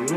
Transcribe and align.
Dzień 0.00 0.16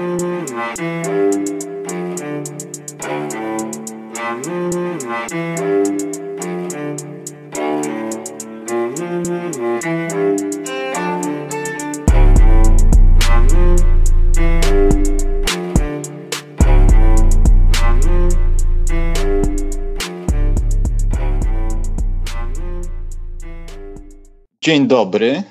dobry. 24.87 25.43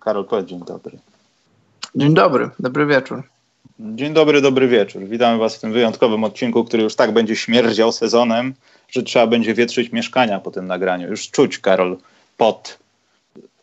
Karol, 0.00 0.24
powiedz 0.24 0.46
dzień 0.46 0.64
dobry. 0.64 0.98
Dzień 1.94 2.14
dobry, 2.14 2.50
dobry 2.58 2.86
wieczór. 2.86 3.22
Dzień 3.80 4.14
dobry, 4.14 4.40
dobry 4.40 4.68
wieczór. 4.68 5.04
Witamy 5.04 5.38
Was 5.38 5.56
w 5.56 5.60
tym 5.60 5.72
wyjątkowym 5.72 6.24
odcinku, 6.24 6.64
który 6.64 6.82
już 6.82 6.96
tak 6.96 7.12
będzie 7.12 7.36
śmierdział 7.36 7.92
sezonem, 7.92 8.54
że 8.88 9.02
trzeba 9.02 9.26
będzie 9.26 9.54
wietrzyć 9.54 9.92
mieszkania 9.92 10.40
po 10.40 10.50
tym 10.50 10.66
nagraniu. 10.66 11.08
Już 11.08 11.30
czuć, 11.30 11.58
Karol, 11.58 11.96
pot 12.36 12.78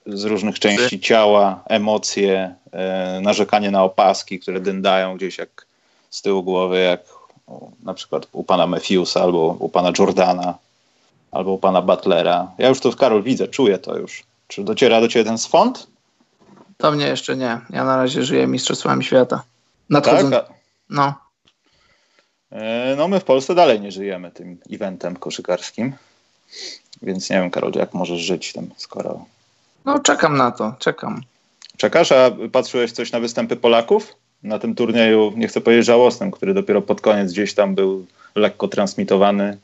z 0.06 0.24
różnych 0.24 0.60
części 0.60 1.00
ciała, 1.00 1.64
emocje, 1.66 2.56
e, 2.72 3.20
narzekanie 3.22 3.72
na 3.72 3.84
opaski, 3.84 4.40
które 4.40 4.60
dyndają 4.60 5.18
gdzieś 5.18 5.38
jak 5.38 5.66
z 6.10 6.22
tyłu 6.22 6.44
głowy, 6.44 6.80
jak 6.80 7.02
na 7.84 7.94
przykład 7.94 8.28
u 8.32 8.44
pana 8.44 8.68
Matthewsa 8.68 9.22
albo 9.22 9.58
u 9.60 9.70
pana 9.70 9.92
Jordana 10.00 10.58
albo 11.32 11.52
u 11.52 11.58
pana 11.58 11.82
Butlera. 11.82 12.52
Ja 12.58 12.70
już 12.70 12.80
to, 12.80 12.94
Karol, 12.94 13.24
widzę, 13.24 13.48
czuję 13.48 13.78
to 13.78 13.98
już. 13.98 14.24
Czy 14.48 14.64
dociera 14.64 15.02
do 15.02 15.08
ciebie 15.08 15.26
ten 15.26 15.38
swąd? 15.38 15.88
To 16.82 16.92
mnie 16.92 17.08
jeszcze 17.08 17.38
nie. 17.38 17.62
Ja 17.70 17.84
na 17.84 17.98
razie 17.98 18.24
żyję 18.24 18.48
mistrzostwami 18.48 19.04
świata. 19.04 19.44
Nadchodzą. 19.90 20.32
Tak? 20.32 20.46
No. 20.90 21.14
E, 22.52 22.96
No 22.98 23.08
my 23.08 23.20
w 23.20 23.24
Polsce 23.24 23.56
dalej 23.56 23.82
nie 23.82 23.92
żyjemy 23.92 24.32
tym 24.32 24.58
eventem 24.72 25.16
koszykarskim. 25.16 25.94
Więc 27.02 27.30
nie 27.30 27.36
wiem, 27.36 27.52
Karol, 27.52 27.72
jak 27.76 27.94
możesz 27.94 28.20
żyć 28.20 28.54
tym, 28.54 28.70
skoro... 28.78 29.26
no, 29.86 30.00
czekam 30.00 30.38
na 30.38 30.52
to, 30.52 30.76
czekam. 30.80 31.22
Czekasz, 31.78 32.12
a 32.12 32.32
patrzyłeś 32.52 32.92
coś 32.92 33.12
na 33.12 33.20
występy 33.20 33.56
Polaków? 33.56 34.16
Na 34.44 34.60
tym 34.60 34.76
turnieju, 34.76 35.34
nie 35.36 35.48
chcę 35.48 35.62
powiedzieć 35.62 35.86
żałosnym, 35.86 36.32
który 36.32 36.54
dopiero 36.54 36.82
pod 36.82 37.02
koniec 37.02 37.32
gdzieś 37.32 37.54
tam 37.54 37.76
był 37.76 38.06
lekko 38.36 38.68
transmitowany 38.68 39.58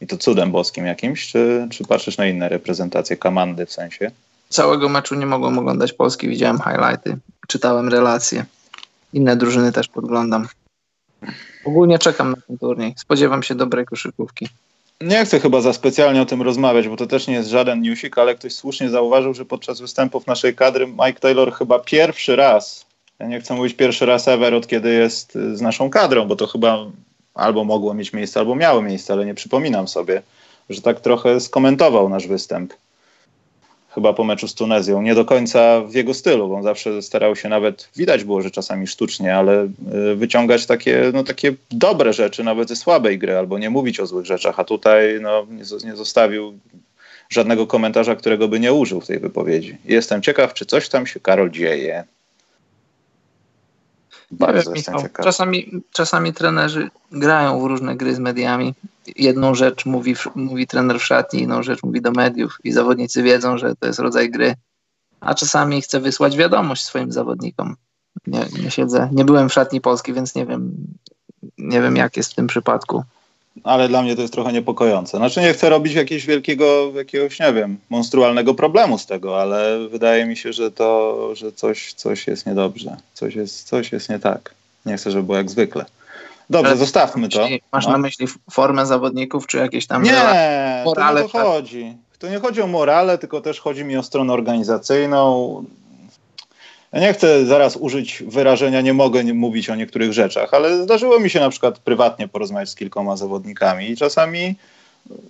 i 0.00 0.06
to 0.06 0.16
cudem 0.18 0.52
boskim 0.52 0.86
jakimś, 0.86 1.26
czy, 1.26 1.68
czy 1.70 1.84
patrzysz 1.84 2.16
na 2.18 2.26
inne 2.26 2.48
reprezentacje 2.48 3.16
Kamandy 3.16 3.66
w 3.66 3.72
sensie? 3.72 4.10
Całego 4.52 4.88
meczu 4.88 5.14
nie 5.14 5.26
mogłem 5.26 5.58
oglądać 5.58 5.92
Polski, 5.92 6.28
widziałem 6.28 6.58
highlighty, 6.58 7.16
czytałem 7.48 7.88
relacje. 7.88 8.44
Inne 9.12 9.36
drużyny 9.36 9.72
też 9.72 9.88
podglądam. 9.88 10.48
Ogólnie 11.64 11.98
czekam 11.98 12.30
na 12.30 12.36
ten 12.46 12.58
turniej. 12.58 12.94
Spodziewam 12.96 13.42
się 13.42 13.54
dobrej 13.54 13.86
koszykówki. 13.86 14.48
Nie 15.00 15.24
chcę 15.24 15.40
chyba 15.40 15.60
za 15.60 15.72
specjalnie 15.72 16.22
o 16.22 16.26
tym 16.26 16.42
rozmawiać, 16.42 16.88
bo 16.88 16.96
to 16.96 17.06
też 17.06 17.26
nie 17.26 17.34
jest 17.34 17.48
żaden 17.48 17.82
newsik, 17.82 18.18
ale 18.18 18.34
ktoś 18.34 18.54
słusznie 18.54 18.90
zauważył, 18.90 19.34
że 19.34 19.44
podczas 19.44 19.80
występów 19.80 20.26
naszej 20.26 20.54
kadry 20.54 20.86
Mike 20.86 21.20
Taylor 21.20 21.52
chyba 21.52 21.78
pierwszy 21.78 22.36
raz, 22.36 22.86
ja 23.18 23.26
nie 23.26 23.40
chcę 23.40 23.54
mówić 23.54 23.74
pierwszy 23.74 24.06
raz 24.06 24.28
ever, 24.28 24.54
od 24.54 24.66
kiedy 24.66 24.92
jest 24.92 25.36
y, 25.36 25.56
z 25.56 25.60
naszą 25.60 25.90
kadrą, 25.90 26.26
bo 26.26 26.36
to 26.36 26.46
chyba 26.46 26.78
albo 27.34 27.64
mogło 27.64 27.94
mieć 27.94 28.12
miejsce, 28.12 28.40
albo 28.40 28.54
miało 28.54 28.82
miejsce, 28.82 29.12
ale 29.12 29.26
nie 29.26 29.34
przypominam 29.34 29.88
sobie, 29.88 30.22
że 30.70 30.82
tak 30.82 31.00
trochę 31.00 31.40
skomentował 31.40 32.08
nasz 32.08 32.26
występ. 32.26 32.74
Chyba 33.94 34.12
po 34.12 34.24
meczu 34.24 34.48
z 34.48 34.54
Tunezją. 34.54 35.02
Nie 35.02 35.14
do 35.14 35.24
końca 35.24 35.80
w 35.80 35.94
jego 35.94 36.14
stylu, 36.14 36.48
bo 36.48 36.54
on 36.54 36.62
zawsze 36.62 37.02
starał 37.02 37.36
się 37.36 37.48
nawet, 37.48 37.88
widać 37.96 38.24
było, 38.24 38.42
że 38.42 38.50
czasami 38.50 38.86
sztucznie, 38.86 39.36
ale 39.36 39.68
y, 40.12 40.16
wyciągać 40.16 40.66
takie, 40.66 41.10
no, 41.14 41.24
takie 41.24 41.54
dobre 41.70 42.12
rzeczy, 42.12 42.44
nawet 42.44 42.68
ze 42.68 42.76
słabej 42.76 43.18
gry, 43.18 43.36
albo 43.36 43.58
nie 43.58 43.70
mówić 43.70 44.00
o 44.00 44.06
złych 44.06 44.26
rzeczach, 44.26 44.60
a 44.60 44.64
tutaj 44.64 45.18
no, 45.20 45.46
nie, 45.50 45.64
zo- 45.64 45.84
nie 45.84 45.96
zostawił 45.96 46.58
żadnego 47.30 47.66
komentarza, 47.66 48.16
którego 48.16 48.48
by 48.48 48.60
nie 48.60 48.72
użył 48.72 49.00
w 49.00 49.06
tej 49.06 49.18
wypowiedzi. 49.18 49.76
Jestem 49.84 50.22
ciekaw, 50.22 50.54
czy 50.54 50.66
coś 50.66 50.88
tam 50.88 51.06
się, 51.06 51.20
Karol, 51.20 51.50
dzieje. 51.50 52.04
Bardzo 54.30 54.70
wiem, 54.70 54.76
jestem 54.76 54.94
Michał, 54.94 55.08
ciekaw. 55.08 55.24
czasami, 55.24 55.70
czasami 55.92 56.32
trenerzy 56.32 56.90
grają 57.12 57.60
w 57.60 57.64
różne 57.64 57.96
gry 57.96 58.14
z 58.14 58.18
mediami. 58.18 58.74
Jedną 59.16 59.54
rzecz 59.54 59.86
mówi, 59.86 60.14
mówi 60.34 60.66
trener 60.66 61.00
w 61.00 61.04
szatni, 61.04 61.42
inną 61.42 61.62
rzecz 61.62 61.82
mówi 61.82 62.00
do 62.00 62.12
mediów 62.12 62.58
i 62.64 62.72
zawodnicy 62.72 63.22
wiedzą, 63.22 63.58
że 63.58 63.74
to 63.76 63.86
jest 63.86 63.98
rodzaj 63.98 64.30
gry. 64.30 64.54
A 65.20 65.34
czasami 65.34 65.82
chce 65.82 66.00
wysłać 66.00 66.36
wiadomość 66.36 66.82
swoim 66.82 67.12
zawodnikom. 67.12 67.76
Nie, 68.26 68.46
nie 68.62 68.70
siedzę, 68.70 69.08
nie 69.12 69.24
byłem 69.24 69.48
w 69.48 69.52
szatni 69.52 69.80
Polski, 69.80 70.12
więc 70.12 70.34
nie 70.34 70.46
wiem, 70.46 70.72
nie 71.58 71.82
wiem 71.82 71.96
jak 71.96 72.16
jest 72.16 72.32
w 72.32 72.34
tym 72.34 72.46
przypadku. 72.46 73.02
ale 73.64 73.88
dla 73.88 74.02
mnie 74.02 74.16
to 74.16 74.22
jest 74.22 74.34
trochę 74.34 74.52
niepokojące. 74.52 75.16
Znaczy 75.16 75.40
nie 75.40 75.52
chcę 75.52 75.70
robić 75.70 75.94
jakiegoś 75.94 76.26
wielkiego, 76.26 76.92
jakiegoś, 76.94 77.40
nie 77.40 77.52
wiem, 77.52 77.78
monstrualnego 77.90 78.54
problemu 78.54 78.98
z 78.98 79.06
tego, 79.06 79.40
ale 79.40 79.88
wydaje 79.88 80.26
mi 80.26 80.36
się, 80.36 80.52
że 80.52 80.70
to, 80.70 81.34
że 81.34 81.52
coś, 81.52 81.92
coś 81.92 82.26
jest 82.26 82.46
niedobrze. 82.46 82.96
Coś 83.14 83.34
jest, 83.34 83.68
coś 83.68 83.92
jest 83.92 84.08
nie 84.08 84.18
tak. 84.18 84.54
Nie 84.86 84.96
chcę, 84.96 85.10
żeby 85.10 85.22
było 85.22 85.38
jak 85.38 85.50
zwykle. 85.50 85.84
Dobrze, 86.52 86.70
Ale 86.70 86.76
zostawmy 86.78 87.28
to. 87.28 87.48
Masz 87.72 87.86
No. 87.86 87.92
na 87.92 87.98
myśli 87.98 88.26
formę 88.50 88.86
zawodników, 88.86 89.46
czy 89.46 89.56
jakieś 89.58 89.86
tam 89.86 90.02
Nie, 90.02 90.10
relacje? 90.12 90.80
to 90.84 90.90
morale 90.90 91.20
nie 91.20 91.26
o 91.26 91.28
to 91.28 91.38
chodzi. 91.38 91.96
To 92.18 92.28
nie 92.28 92.38
chodzi 92.38 92.62
o 92.62 92.66
morale, 92.66 93.18
tylko 93.18 93.40
też 93.40 93.60
chodzi 93.60 93.84
mi 93.84 93.96
o 93.96 94.02
stronę 94.02 94.32
organizacyjną. 94.32 95.64
Ja 96.92 97.00
nie 97.00 97.12
chcę 97.12 97.46
zaraz 97.46 97.76
użyć 97.76 98.22
wyrażenia, 98.26 98.80
nie 98.80 98.94
mogę 98.94 99.24
mówić 99.24 99.70
o 99.70 99.74
niektórych 99.74 100.12
rzeczach, 100.12 100.54
ale 100.54 100.82
zdarzyło 100.82 101.20
mi 101.20 101.30
się 101.30 101.40
na 101.40 101.50
przykład 101.50 101.78
prywatnie 101.78 102.28
porozmawiać 102.28 102.68
z 102.68 102.74
kilkoma 102.74 103.16
zawodnikami 103.16 103.90
i 103.90 103.96
czasami 103.96 104.54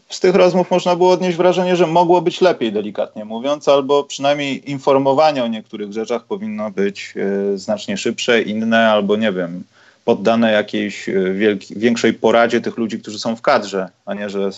z 0.09 0.21
tych 0.21 0.34
rozmów 0.34 0.71
można 0.71 0.97
było 0.97 1.10
odnieść 1.10 1.37
wrażenie, 1.37 1.77
że 1.77 1.87
mogło 1.87 2.22
być 2.22 2.41
lepiej, 2.41 2.72
delikatnie 2.72 3.25
mówiąc, 3.25 3.69
albo 3.69 4.04
przynajmniej 4.04 4.71
informowanie 4.71 5.44
o 5.44 5.49
niektórych 5.49 5.93
rzeczach 5.93 6.25
powinno 6.25 6.71
być 6.71 7.15
e, 7.54 7.59
znacznie 7.59 7.97
szybsze, 7.97 8.43
inne, 8.43 8.91
albo 8.91 9.16
nie 9.16 9.33
wiem, 9.33 9.65
poddane 10.05 10.53
jakiejś 10.53 11.09
e, 11.09 11.13
wielki, 11.35 11.75
większej 11.79 12.15
poradzie 12.15 12.61
tych 12.61 12.77
ludzi, 12.77 12.99
którzy 12.99 13.19
są 13.19 13.37
w 13.37 13.43
kadrze, 13.43 13.89
a 14.07 14.15
nie, 14.15 14.31
że 14.31 14.51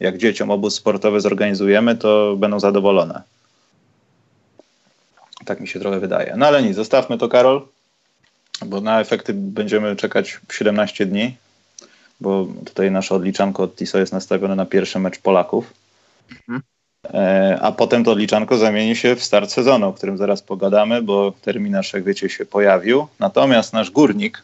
jak 0.00 0.18
dzieciom 0.18 0.50
obóz 0.50 0.74
sportowy 0.74 1.20
zorganizujemy, 1.20 1.96
to 1.96 2.36
będą 2.36 2.60
zadowolone. 2.60 3.22
Tak 5.44 5.60
mi 5.60 5.68
się 5.68 5.80
trochę 5.80 6.00
wydaje. 6.00 6.34
No 6.36 6.46
ale 6.46 6.62
nic, 6.62 6.76
zostawmy 6.76 7.18
to, 7.18 7.28
Karol, 7.28 7.66
bo 8.66 8.80
na 8.80 9.00
efekty 9.00 9.34
będziemy 9.34 9.96
czekać 9.96 10.40
17 10.52 11.06
dni, 11.06 11.36
bo 12.20 12.46
tutaj 12.64 12.90
nasze 12.90 13.14
odliczanko 13.14 13.62
od 13.62 13.76
TISO 13.76 13.98
jest 13.98 14.12
nastawione 14.12 14.56
na 14.56 14.66
pierwszy 14.66 14.98
mecz 14.98 15.18
Polaków. 15.18 15.72
Mhm. 16.30 16.62
E, 17.14 17.58
A 17.62 17.72
potem 17.72 18.04
to 18.04 18.12
odliczanko 18.12 18.58
zamieni 18.58 18.96
się 18.96 19.16
w 19.16 19.24
start 19.24 19.50
sezonu, 19.50 19.88
o 19.88 19.92
którym 19.92 20.18
zaraz 20.18 20.42
pogadamy, 20.42 21.02
bo 21.02 21.32
terminarz, 21.42 21.92
jak 21.92 22.04
wiecie, 22.04 22.28
się 22.28 22.46
pojawił. 22.46 23.06
Natomiast 23.18 23.72
nasz 23.72 23.90
górnik, 23.90 24.42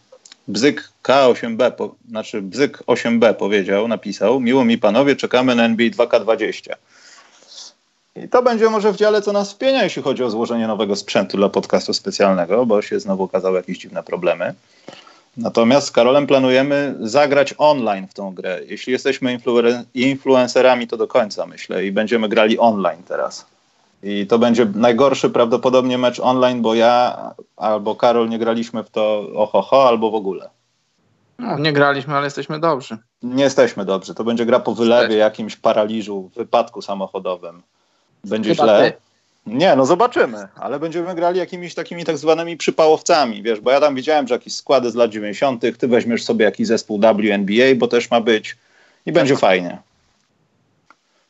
Bzyk 0.49 0.89
K8B, 1.03 1.71
po, 1.71 1.95
znaczy 2.09 2.43
Bzyk 2.43 2.79
8B 2.87 3.35
powiedział, 3.35 3.89
napisał, 3.89 4.41
miło 4.41 4.65
mi 4.65 4.79
panowie, 4.79 5.17
czekamy 5.17 5.55
na 5.55 5.65
NBA 5.65 5.89
2K20. 5.89 6.73
I 8.25 8.29
to 8.29 8.43
będzie 8.43 8.71
może 8.71 8.93
w 8.93 8.97
dziale, 8.97 9.23
co 9.23 9.33
nas 9.33 9.53
wpienia, 9.53 9.85
jeśli 9.85 10.03
chodzi 10.03 10.23
o 10.25 10.31
złożenie 10.31 10.67
nowego 10.67 10.97
sprzętu 10.97 11.37
dla 11.37 11.49
podcastu 11.49 11.93
specjalnego, 11.93 12.67
bo 12.67 12.83
się 12.83 13.01
znowu 13.01 13.23
okazały 13.23 13.57
jakieś 13.57 13.79
dziwne 13.79 14.03
problemy. 14.03 14.55
Natomiast 15.37 15.87
z 15.87 15.91
Karolem 15.91 16.27
planujemy 16.27 16.95
zagrać 17.01 17.55
online 17.59 18.07
w 18.09 18.15
tą 18.15 18.35
grę. 18.35 18.61
Jeśli 18.67 18.93
jesteśmy 18.93 19.39
influ- 19.39 19.85
influencerami, 19.95 20.87
to 20.87 20.97
do 20.97 21.07
końca 21.07 21.47
myślę 21.47 21.85
i 21.85 21.93
będziemy 21.93 22.29
grali 22.29 22.59
online 22.59 23.03
teraz. 23.09 23.47
I 24.03 24.27
to 24.27 24.39
będzie 24.39 24.67
najgorszy 24.75 25.31
prawdopodobnie 25.31 25.99
mecz 25.99 26.21
online, 26.21 26.63
bo 26.63 26.75
ja 26.75 27.19
albo 27.57 27.97
Karol 27.97 28.29
nie 28.29 28.39
graliśmy 28.39 28.85
w 28.85 28.91
to 28.91 29.29
ohoho, 29.35 29.89
albo 29.89 30.11
w 30.11 30.15
ogóle. 30.15 30.51
No, 31.39 31.59
nie 31.59 31.73
graliśmy, 31.73 32.15
ale 32.15 32.27
jesteśmy 32.27 32.61
dobrzy. 32.61 32.99
Nie 33.23 33.45
jesteśmy 33.45 33.85
dobrzy. 33.85 34.15
To 34.15 34.25
będzie 34.25 34.47
gra 34.47 34.61
po 34.61 34.75
wylewie, 34.75 35.17
jakimś 35.17 35.57
paraliżu, 35.57 36.31
wypadku 36.37 36.83
samochodowym. 36.83 37.63
Będzie 38.25 38.51
Chyba 38.51 38.65
źle. 38.65 38.93
ty. 38.93 38.99
Nie, 39.47 39.77
no 39.77 39.87
zobaczymy, 39.87 40.49
ale 40.57 40.79
będziemy 40.79 41.15
grali 41.15 41.39
jakimiś 41.39 41.75
takimi 41.75 42.05
tak 42.05 42.19
zwanymi 42.19 42.57
przypałowcami, 42.57 43.43
wiesz, 43.43 43.61
bo 43.61 43.71
ja 43.71 43.81
tam 43.81 43.95
widziałem, 43.95 44.29
że 44.29 44.35
jakieś 44.35 44.57
składy 44.57 44.91
z 44.91 44.95
lat 44.95 45.11
90., 45.11 45.63
ty 45.79 45.89
weźmiesz 45.89 46.25
sobie 46.25 46.45
jakiś 46.45 46.67
zespół 46.67 46.99
WNBA, 46.99 47.75
bo 47.77 47.89
też 47.89 48.11
ma 48.11 48.21
być 48.21 48.57
i 49.07 49.13
będzie 49.13 49.37
fajnie. 49.37 49.79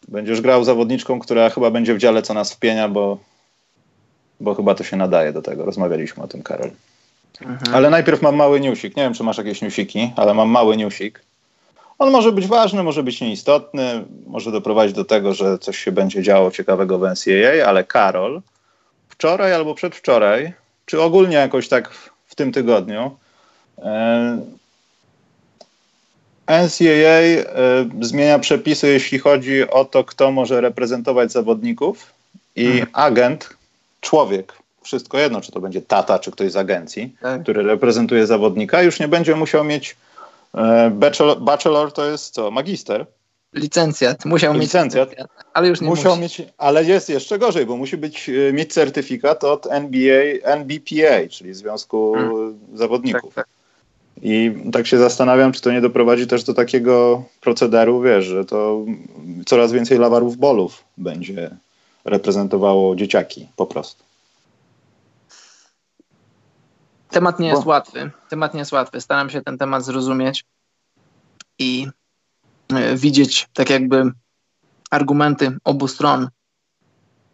Będziesz 0.08 0.40
grał 0.40 0.64
zawodniczką, 0.64 1.18
która 1.18 1.50
chyba 1.50 1.70
będzie 1.70 1.94
w 1.94 1.98
dziale, 1.98 2.22
co 2.22 2.34
nas 2.34 2.52
wpienia, 2.52 2.88
bo, 2.88 3.18
bo 4.40 4.54
chyba 4.54 4.74
to 4.74 4.84
się 4.84 4.96
nadaje 4.96 5.32
do 5.32 5.42
tego. 5.42 5.64
Rozmawialiśmy 5.64 6.22
o 6.22 6.28
tym, 6.28 6.42
Karol. 6.42 6.70
Mhm. 7.40 7.74
Ale 7.74 7.90
najpierw 7.90 8.22
mam 8.22 8.36
mały 8.36 8.60
newsik. 8.60 8.96
Nie 8.96 9.02
wiem, 9.02 9.14
czy 9.14 9.24
masz 9.24 9.38
jakieś 9.38 9.62
newsiki, 9.62 10.12
ale 10.16 10.34
mam 10.34 10.48
mały 10.48 10.76
newsik. 10.76 11.22
On 11.98 12.10
może 12.10 12.32
być 12.32 12.46
ważny, 12.46 12.82
może 12.82 13.02
być 13.02 13.20
nieistotny, 13.20 14.04
może 14.26 14.52
doprowadzić 14.52 14.96
do 14.96 15.04
tego, 15.04 15.34
że 15.34 15.58
coś 15.58 15.78
się 15.78 15.92
będzie 15.92 16.22
działo 16.22 16.50
ciekawego 16.50 16.98
w 16.98 17.02
NCAA, 17.02 17.66
ale 17.66 17.84
Karol 17.84 18.42
wczoraj 19.08 19.54
albo 19.54 19.74
przedwczoraj, 19.74 20.52
czy 20.86 21.02
ogólnie 21.02 21.36
jakoś 21.36 21.68
tak 21.68 21.90
w 22.26 22.34
tym 22.34 22.52
tygodniu. 22.52 23.16
E, 23.78 24.38
NCAA 26.48 27.20
e, 27.20 27.44
zmienia 28.00 28.38
przepisy, 28.38 28.88
jeśli 28.88 29.18
chodzi 29.18 29.70
o 29.70 29.84
to, 29.84 30.04
kto 30.04 30.32
może 30.32 30.60
reprezentować 30.60 31.32
zawodników 31.32 32.12
i 32.56 32.66
mhm. 32.66 32.86
agent, 32.92 33.48
człowiek, 34.00 34.52
wszystko 34.82 35.18
jedno, 35.18 35.40
czy 35.40 35.52
to 35.52 35.60
będzie 35.60 35.82
tata, 35.82 36.18
czy 36.18 36.30
ktoś 36.30 36.52
z 36.52 36.56
agencji, 36.56 37.14
tak. 37.22 37.42
który 37.42 37.62
reprezentuje 37.62 38.26
zawodnika, 38.26 38.82
już 38.82 39.00
nie 39.00 39.08
będzie 39.08 39.36
musiał 39.36 39.64
mieć 39.64 39.96
e, 40.54 40.90
bachelor, 40.90 41.40
bachelor 41.40 41.92
to 41.92 42.04
jest 42.04 42.34
co, 42.34 42.50
magister. 42.50 43.06
Licencjat, 43.52 44.24
musiał 44.24 44.54
licencjat, 44.54 45.08
mieć 45.08 45.18
licencjat, 45.18 45.46
ale 45.52 45.68
już 45.68 45.80
nie 45.80 45.88
musiał 45.88 46.16
musi. 46.16 46.42
mieć, 46.42 46.52
ale 46.58 46.84
jest 46.84 47.08
jeszcze 47.08 47.38
gorzej, 47.38 47.66
bo 47.66 47.76
musi 47.76 47.96
być, 47.96 48.28
e, 48.28 48.52
mieć 48.52 48.72
certyfikat 48.72 49.44
od 49.44 49.66
NBA, 49.66 50.22
NBPA, 50.42 51.28
czyli 51.30 51.54
Związku 51.54 52.14
hmm. 52.14 52.58
Zawodników. 52.74 53.34
Tak, 53.34 53.46
tak. 53.46 53.57
I 54.22 54.54
tak 54.72 54.86
się 54.86 54.98
zastanawiam, 54.98 55.52
czy 55.52 55.60
to 55.60 55.72
nie 55.72 55.80
doprowadzi 55.80 56.26
też 56.26 56.44
do 56.44 56.54
takiego 56.54 57.24
procederu, 57.40 58.00
wiesz, 58.00 58.24
że 58.24 58.44
to 58.44 58.84
coraz 59.46 59.72
więcej 59.72 59.98
lawarów 59.98 60.36
bolów 60.36 60.84
będzie 60.96 61.50
reprezentowało 62.04 62.96
dzieciaki 62.96 63.48
po 63.56 63.66
prostu. 63.66 64.04
Temat 67.10 67.40
nie 67.40 67.48
jest 67.48 67.64
Bo... 67.64 67.70
łatwy. 67.70 68.10
Temat 68.28 68.54
nie 68.54 68.58
jest 68.58 68.72
łatwy. 68.72 69.00
Staram 69.00 69.30
się 69.30 69.42
ten 69.42 69.58
temat 69.58 69.84
zrozumieć 69.84 70.44
i 71.58 71.86
e, 72.74 72.96
widzieć 72.96 73.48
tak 73.52 73.70
jakby 73.70 74.12
argumenty 74.90 75.56
obu 75.64 75.88
stron, 75.88 76.28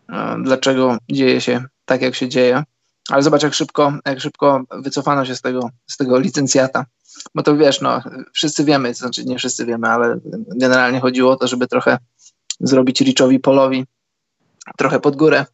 e, 0.08 0.36
dlaczego 0.42 0.98
dzieje 1.10 1.40
się 1.40 1.64
tak, 1.84 2.02
jak 2.02 2.14
się 2.14 2.28
dzieje. 2.28 2.62
Ale 3.10 3.22
zobacz, 3.22 3.42
jak 3.42 3.54
szybko, 3.54 3.92
jak 4.06 4.20
szybko 4.20 4.62
wycofano 4.70 5.24
się 5.24 5.36
z 5.36 5.40
tego, 5.40 5.70
z 5.86 5.96
tego 5.96 6.18
licencjata. 6.18 6.86
Bo 7.34 7.42
to 7.42 7.56
wiesz, 7.56 7.80
no, 7.80 8.02
wszyscy 8.32 8.64
wiemy, 8.64 8.94
znaczy 8.94 9.24
nie 9.24 9.38
wszyscy 9.38 9.66
wiemy, 9.66 9.88
ale 9.88 10.18
generalnie 10.56 11.00
chodziło 11.00 11.32
o 11.32 11.36
to, 11.36 11.48
żeby 11.48 11.66
trochę 11.66 11.98
zrobić 12.60 13.00
Richowi 13.00 13.40
Polowi 13.40 13.86
trochę 14.76 15.00
pod 15.00 15.16
górę, 15.16 15.46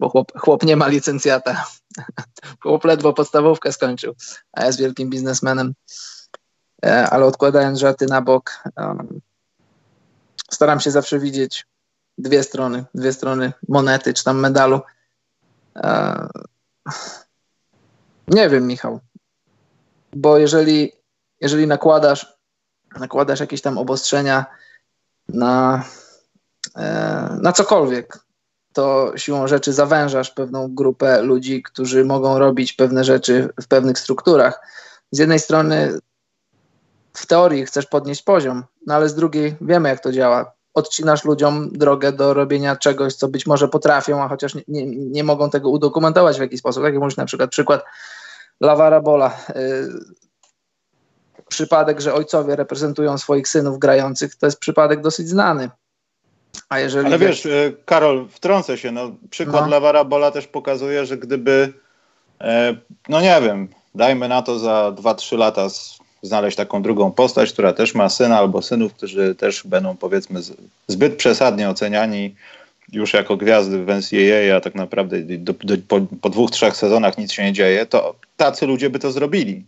bo 0.00 0.08
chłop, 0.08 0.32
chłop 0.38 0.62
nie 0.64 0.76
ma 0.76 0.88
licencjata. 0.88 1.64
chłop 2.62 2.84
ledwo 2.84 3.12
podstawówkę 3.12 3.72
skończył, 3.72 4.14
a 4.52 4.64
jest 4.64 4.78
wielkim 4.78 5.10
biznesmenem. 5.10 5.74
E, 6.84 7.10
ale 7.10 7.24
odkładając 7.24 7.78
żarty 7.78 8.06
na 8.06 8.22
bok, 8.22 8.62
staram 10.50 10.80
się 10.80 10.90
zawsze 10.90 11.18
widzieć 11.18 11.66
dwie 12.18 12.42
strony, 12.42 12.84
dwie 12.94 13.12
strony 13.12 13.52
monety 13.68 14.14
czy 14.14 14.24
tam 14.24 14.40
medalu. 14.40 14.80
Nie 18.28 18.48
wiem, 18.48 18.66
Michał, 18.66 19.00
bo 20.12 20.38
jeżeli, 20.38 20.92
jeżeli 21.40 21.66
nakładasz, 21.66 22.38
nakładasz 23.00 23.40
jakieś 23.40 23.62
tam 23.62 23.78
obostrzenia 23.78 24.46
na, 25.28 25.84
e, 26.76 27.38
na 27.42 27.52
cokolwiek, 27.52 28.18
to 28.72 29.12
siłą 29.16 29.46
rzeczy 29.46 29.72
zawężasz 29.72 30.30
pewną 30.30 30.74
grupę 30.74 31.22
ludzi, 31.22 31.62
którzy 31.62 32.04
mogą 32.04 32.38
robić 32.38 32.72
pewne 32.72 33.04
rzeczy 33.04 33.48
w 33.62 33.68
pewnych 33.68 33.98
strukturach. 33.98 34.60
Z 35.10 35.18
jednej 35.18 35.38
strony 35.38 35.98
w 37.12 37.26
teorii 37.26 37.66
chcesz 37.66 37.86
podnieść 37.86 38.22
poziom, 38.22 38.64
no 38.86 38.94
ale 38.94 39.08
z 39.08 39.14
drugiej 39.14 39.56
wiemy, 39.60 39.88
jak 39.88 40.00
to 40.00 40.12
działa. 40.12 40.53
Odcinasz 40.74 41.24
ludziom 41.24 41.68
drogę 41.72 42.12
do 42.12 42.34
robienia 42.34 42.76
czegoś, 42.76 43.14
co 43.14 43.28
być 43.28 43.46
może 43.46 43.68
potrafią, 43.68 44.22
a 44.22 44.28
chociaż 44.28 44.54
nie, 44.54 44.62
nie, 44.68 44.86
nie 44.86 45.24
mogą 45.24 45.50
tego 45.50 45.70
udokumentować 45.70 46.36
w 46.36 46.40
jakiś 46.40 46.60
sposób. 46.60 46.82
Tak 46.82 46.92
jak 46.92 47.02
mówisz 47.02 47.16
na 47.16 47.26
przykład 47.26 47.50
przykład 47.50 47.84
Lavara 48.60 49.00
Bola. 49.00 49.36
Yy, 49.48 49.54
przypadek, 51.48 52.00
że 52.00 52.14
ojcowie 52.14 52.56
reprezentują 52.56 53.18
swoich 53.18 53.48
synów 53.48 53.78
grających, 53.78 54.34
to 54.34 54.46
jest 54.46 54.58
przypadek 54.58 55.00
dosyć 55.00 55.28
znany. 55.28 55.70
A 56.68 56.78
jeżeli 56.78 57.06
Ale 57.06 57.18
wiesz, 57.18 57.46
e, 57.46 57.72
Karol, 57.84 58.28
wtrącę 58.28 58.78
się, 58.78 58.92
no, 58.92 59.10
przykład 59.30 59.64
no. 59.64 59.70
Lawara 59.70 60.04
Bola 60.04 60.30
też 60.30 60.46
pokazuje, 60.46 61.06
że 61.06 61.16
gdyby, 61.16 61.72
e, 62.40 62.76
no 63.08 63.20
nie 63.20 63.40
wiem, 63.42 63.68
dajmy 63.94 64.28
na 64.28 64.42
to 64.42 64.58
za 64.58 64.92
2-3 64.96 65.38
lata 65.38 65.68
znaleźć 66.24 66.56
taką 66.56 66.82
drugą 66.82 67.12
postać, 67.12 67.52
która 67.52 67.72
też 67.72 67.94
ma 67.94 68.08
syna 68.08 68.38
albo 68.38 68.62
synów, 68.62 68.94
którzy 68.94 69.34
też 69.34 69.62
będą 69.66 69.96
powiedzmy 69.96 70.40
zbyt 70.88 71.16
przesadnie 71.16 71.68
oceniani 71.68 72.34
już 72.92 73.14
jako 73.14 73.36
gwiazdy 73.36 73.84
w 73.84 73.88
NCAA, 73.88 74.56
a 74.56 74.60
tak 74.60 74.74
naprawdę 74.74 75.20
do, 75.22 75.52
do, 75.52 75.74
po, 75.88 76.00
po 76.20 76.30
dwóch, 76.30 76.50
trzech 76.50 76.76
sezonach 76.76 77.18
nic 77.18 77.32
się 77.32 77.44
nie 77.44 77.52
dzieje, 77.52 77.86
to 77.86 78.14
tacy 78.36 78.66
ludzie 78.66 78.90
by 78.90 78.98
to 78.98 79.12
zrobili. 79.12 79.64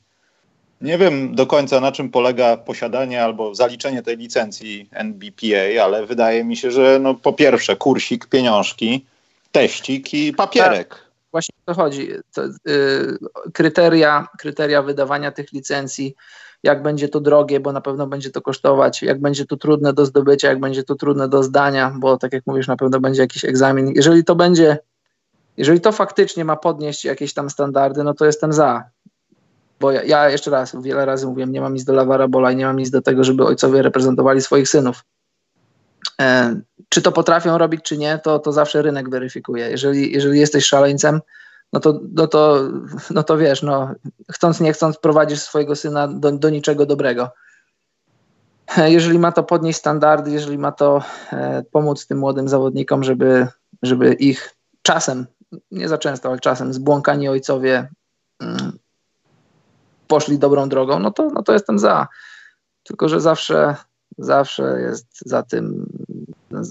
Nie 0.81 0.99
wiem 0.99 1.35
do 1.35 1.47
końca 1.47 1.81
na 1.81 1.93
czym 1.93 2.11
polega 2.11 2.56
posiadanie 2.56 3.25
albo 3.25 3.55
zaliczenie 3.55 4.02
tej 4.02 4.17
licencji 4.17 4.88
NBPA, 4.93 5.85
ale 5.85 6.06
wydaje 6.06 6.44
mi 6.44 6.56
się, 6.56 6.70
że 6.70 6.99
no, 6.99 7.14
po 7.14 7.32
pierwsze 7.32 7.76
kursik, 7.76 8.26
pieniążki, 8.26 9.05
teścik 9.52 10.14
i 10.14 10.32
papierek. 10.32 10.88
Tak, 10.88 11.06
właśnie 11.32 11.55
o 11.67 11.75
to 11.75 11.82
chodzi. 11.82 12.09
To, 12.35 12.44
y, 12.44 13.19
kryteria, 13.52 14.26
kryteria 14.38 14.82
wydawania 14.82 15.32
tych 15.32 15.52
licencji, 15.52 16.14
jak 16.67 16.83
będzie 16.83 17.09
to 17.09 17.21
drogie, 17.21 17.61
bo 17.61 17.73
na 17.73 17.81
pewno 17.81 18.07
będzie 18.07 18.31
to 18.31 18.43
kosztować, 18.43 19.03
jak 19.03 19.21
będzie 19.21 19.47
to 19.47 19.57
trudne 19.57 19.93
do 19.93 20.07
zdobycia, 20.07 20.49
jak 20.49 20.61
będzie 20.61 20.85
to 20.85 20.95
trudne 20.95 21.29
do 21.29 21.43
zdania, 21.43 21.95
bo 21.99 22.17
tak 22.17 22.33
jak 22.33 22.43
mówisz, 22.47 22.69
na 22.69 22.77
pewno 22.77 23.01
będzie 23.01 23.23
jakiś 23.23 23.45
egzamin. 23.45 23.93
Jeżeli 23.95 24.25
to 24.25 24.35
będzie, 24.35 24.79
jeżeli 25.57 25.81
to 25.81 25.93
faktycznie 25.93 26.45
ma 26.45 26.57
podnieść 26.57 27.05
jakieś 27.05 27.35
tam 27.35 27.51
standardy, 27.51 28.05
no 28.05 28.15
to 28.15 28.27
jestem 28.27 28.53
za 28.53 28.85
bo 29.81 29.93
ja, 29.93 30.03
ja, 30.03 30.31
jeszcze 30.31 30.51
raz, 30.51 30.77
wiele 30.83 31.07
razy 31.07 31.27
mówiłem, 31.27 31.53
nie 31.53 31.61
mam 31.61 31.75
nic 31.75 31.85
do 31.85 31.93
Lawara 31.93 32.29
Bola 32.29 32.53
i 32.53 32.57
nie 32.57 32.65
mam 32.65 32.77
nic 32.77 32.91
do 32.91 33.03
tego, 33.03 33.25
żeby 33.25 33.45
ojcowie 33.45 33.83
reprezentowali 33.83 34.41
swoich 34.41 34.69
synów. 34.69 35.05
E, 36.21 36.57
czy 36.89 37.03
to 37.03 37.12
potrafią 37.12 37.59
robić, 37.59 37.83
czy 37.83 37.99
nie, 37.99 38.19
to, 38.19 38.39
to 38.39 38.53
zawsze 38.53 38.83
rynek 38.83 39.11
weryfikuje. 39.11 39.71
Jeżeli, 39.71 40.12
jeżeli 40.12 40.41
jesteś 40.41 40.67
szaleńcem, 40.67 41.21
no 41.73 41.81
to, 41.81 42.01
no, 42.15 42.27
to, 42.27 42.61
no 43.11 43.23
to 43.23 43.39
wiesz, 43.39 43.63
no, 43.63 43.95
chcąc 44.33 44.61
nie 44.61 44.73
chcąc 44.73 44.99
prowadzisz 44.99 45.41
swojego 45.41 45.77
syna 45.77 46.09
do, 46.09 46.33
do 46.33 46.51
niczego 46.51 46.87
dobrego. 46.87 47.31
E, 48.77 48.91
jeżeli 48.91 49.19
ma 49.19 49.33
to 49.33 49.43
podnieść 49.43 49.79
standardy, 49.79 50.31
jeżeli 50.31 50.59
ma 50.59 50.73
to 50.73 51.03
e, 51.33 51.63
pomóc 51.71 52.07
tym 52.07 52.19
młodym 52.19 52.49
zawodnikom, 52.49 53.05
żeby, 53.05 53.47
żeby 53.83 54.13
ich 54.13 54.55
czasem, 54.83 55.27
nie 55.71 55.89
za 55.89 55.99
często, 55.99 56.29
ale 56.29 56.39
czasem 56.39 56.73
zbłąkani 56.73 57.29
ojcowie 57.29 57.89
mm, 58.41 58.79
poszli 60.07 60.38
dobrą 60.38 60.69
drogą, 60.69 60.99
no 60.99 61.11
to, 61.11 61.31
no 61.31 61.43
to 61.43 61.52
jestem 61.52 61.79
za. 61.79 62.09
Tylko, 62.83 63.09
że 63.09 63.21
zawsze, 63.21 63.76
zawsze 64.19 64.81
jest 64.81 65.07
za 65.26 65.43
tym, 65.43 65.87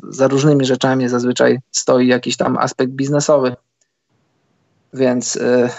za 0.10 0.28
różnymi 0.28 0.66
rzeczami 0.66 1.10
zazwyczaj 1.10 1.60
stoi 1.72 2.08
jakiś 2.08 2.38
tam 2.38 2.58
aspekt 2.58 2.92
biznesowy. 2.92 3.56
Więc 4.96 5.36
y, 5.36 5.70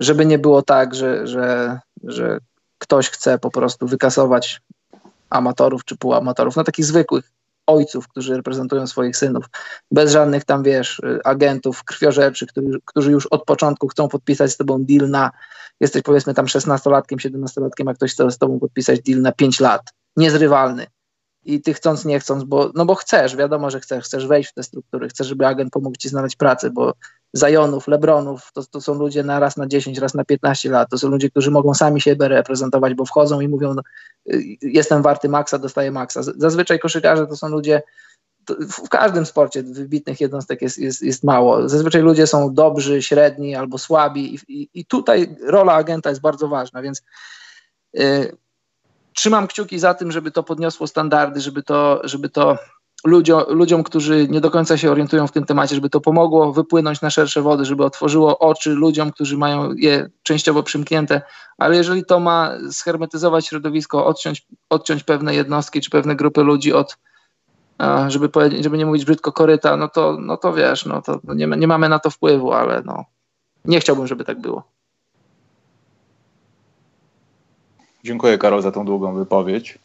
żeby 0.00 0.26
nie 0.26 0.38
było 0.38 0.62
tak, 0.62 0.94
że, 0.94 1.26
że, 1.26 1.78
że 2.04 2.38
ktoś 2.78 3.10
chce 3.10 3.38
po 3.38 3.50
prostu 3.50 3.86
wykasować 3.86 4.60
amatorów 5.30 5.84
czy 5.84 5.96
półamatorów, 5.96 6.56
no 6.56 6.64
takich 6.64 6.84
zwykłych 6.84 7.32
ojców, 7.66 8.08
którzy 8.08 8.36
reprezentują 8.36 8.86
swoich 8.86 9.16
synów, 9.16 9.44
bez 9.90 10.12
żadnych 10.12 10.44
tam, 10.44 10.62
wiesz, 10.62 11.00
agentów, 11.24 11.84
krwiorzeczy, 11.84 12.46
którzy, 12.46 12.78
którzy 12.84 13.10
już 13.10 13.26
od 13.26 13.44
początku 13.44 13.88
chcą 13.88 14.08
podpisać 14.08 14.52
z 14.52 14.56
tobą 14.56 14.84
deal 14.84 15.10
na 15.10 15.30
jesteś 15.80 16.02
powiedzmy 16.02 16.34
tam 16.34 16.46
16-latkiem, 16.46 17.16
17-latkiem, 17.16 17.90
a 17.90 17.94
ktoś 17.94 18.12
chce 18.12 18.30
z 18.30 18.38
tobą 18.38 18.58
podpisać 18.58 19.00
deal 19.00 19.20
na 19.20 19.32
5 19.32 19.60
lat, 19.60 19.82
niezrywalny. 20.16 20.86
I 21.44 21.62
ty 21.62 21.74
chcąc, 21.74 22.04
nie 22.04 22.20
chcąc, 22.20 22.44
bo, 22.44 22.70
no 22.74 22.84
bo 22.84 22.94
chcesz, 22.94 23.36
wiadomo, 23.36 23.70
że 23.70 23.80
chcesz, 23.80 24.04
chcesz 24.04 24.26
wejść 24.26 24.50
w 24.50 24.54
te 24.54 24.62
struktury, 24.62 25.08
chcesz, 25.08 25.26
żeby 25.26 25.46
agent 25.46 25.72
pomógł 25.72 25.96
ci 25.96 26.08
znaleźć 26.08 26.36
pracę, 26.36 26.70
bo 26.70 26.92
Zajonów, 27.32 27.88
Lebronów, 27.88 28.52
to, 28.52 28.64
to 28.64 28.80
są 28.80 28.94
ludzie 28.94 29.22
na 29.22 29.40
raz 29.40 29.56
na 29.56 29.66
10, 29.66 29.98
raz 29.98 30.14
na 30.14 30.24
15 30.24 30.70
lat, 30.70 30.90
to 30.90 30.98
są 30.98 31.08
ludzie, 31.08 31.30
którzy 31.30 31.50
mogą 31.50 31.74
sami 31.74 32.00
siebie 32.00 32.28
reprezentować, 32.28 32.94
bo 32.94 33.04
wchodzą 33.04 33.40
i 33.40 33.48
mówią, 33.48 33.74
no, 33.74 33.82
jestem 34.62 35.02
warty 35.02 35.28
maksa, 35.28 35.58
dostaję 35.58 35.90
maksa. 35.90 36.22
Zazwyczaj 36.22 36.78
koszykarze 36.78 37.26
to 37.26 37.36
są 37.36 37.48
ludzie, 37.48 37.82
w 38.48 38.88
każdym 38.88 39.26
sporcie 39.26 39.62
wybitnych 39.62 40.20
jednostek 40.20 40.62
jest, 40.62 40.78
jest, 40.78 41.02
jest 41.02 41.24
mało. 41.24 41.68
Zazwyczaj 41.68 42.02
ludzie 42.02 42.26
są 42.26 42.54
dobrzy, 42.54 43.02
średni 43.02 43.54
albo 43.54 43.78
słabi 43.78 44.34
i, 44.34 44.38
i, 44.48 44.68
i 44.74 44.84
tutaj 44.84 45.36
rola 45.42 45.72
agenta 45.72 46.08
jest 46.10 46.22
bardzo 46.22 46.48
ważna, 46.48 46.82
więc 46.82 47.02
y, 47.98 48.36
trzymam 49.12 49.46
kciuki 49.46 49.78
za 49.78 49.94
tym, 49.94 50.12
żeby 50.12 50.30
to 50.30 50.42
podniosło 50.42 50.86
standardy, 50.86 51.40
żeby 51.40 51.62
to, 51.62 52.00
żeby 52.04 52.28
to 52.28 52.58
ludziom, 53.04 53.42
ludziom, 53.48 53.82
którzy 53.82 54.28
nie 54.28 54.40
do 54.40 54.50
końca 54.50 54.76
się 54.76 54.90
orientują 54.90 55.26
w 55.26 55.32
tym 55.32 55.44
temacie, 55.44 55.74
żeby 55.74 55.90
to 55.90 56.00
pomogło 56.00 56.52
wypłynąć 56.52 57.00
na 57.00 57.10
szersze 57.10 57.42
wody, 57.42 57.64
żeby 57.64 57.84
otworzyło 57.84 58.38
oczy 58.38 58.70
ludziom, 58.70 59.12
którzy 59.12 59.36
mają 59.36 59.72
je 59.72 60.10
częściowo 60.22 60.62
przymknięte, 60.62 61.22
ale 61.58 61.76
jeżeli 61.76 62.04
to 62.04 62.20
ma 62.20 62.52
schermetyzować 62.70 63.46
środowisko, 63.46 64.06
odciąć, 64.06 64.46
odciąć 64.70 65.02
pewne 65.02 65.34
jednostki 65.34 65.80
czy 65.80 65.90
pewne 65.90 66.16
grupy 66.16 66.42
ludzi 66.42 66.72
od 66.72 66.98
żeby, 68.08 68.28
powiedzieć, 68.28 68.64
żeby 68.64 68.78
nie 68.78 68.86
mówić 68.86 69.04
brzydko 69.04 69.32
koryta, 69.32 69.76
no 69.76 69.88
to, 69.88 70.16
no 70.20 70.36
to 70.36 70.52
wiesz, 70.52 70.86
no 70.86 71.02
to 71.02 71.20
nie, 71.34 71.46
nie 71.46 71.66
mamy 71.66 71.88
na 71.88 71.98
to 71.98 72.10
wpływu, 72.10 72.52
ale 72.52 72.82
no, 72.82 73.04
nie 73.64 73.80
chciałbym, 73.80 74.06
żeby 74.06 74.24
tak 74.24 74.40
było. 74.40 74.62
Dziękuję 78.04 78.38
Karol 78.38 78.62
za 78.62 78.72
tą 78.72 78.84
długą 78.84 79.14
wypowiedź. 79.14 79.78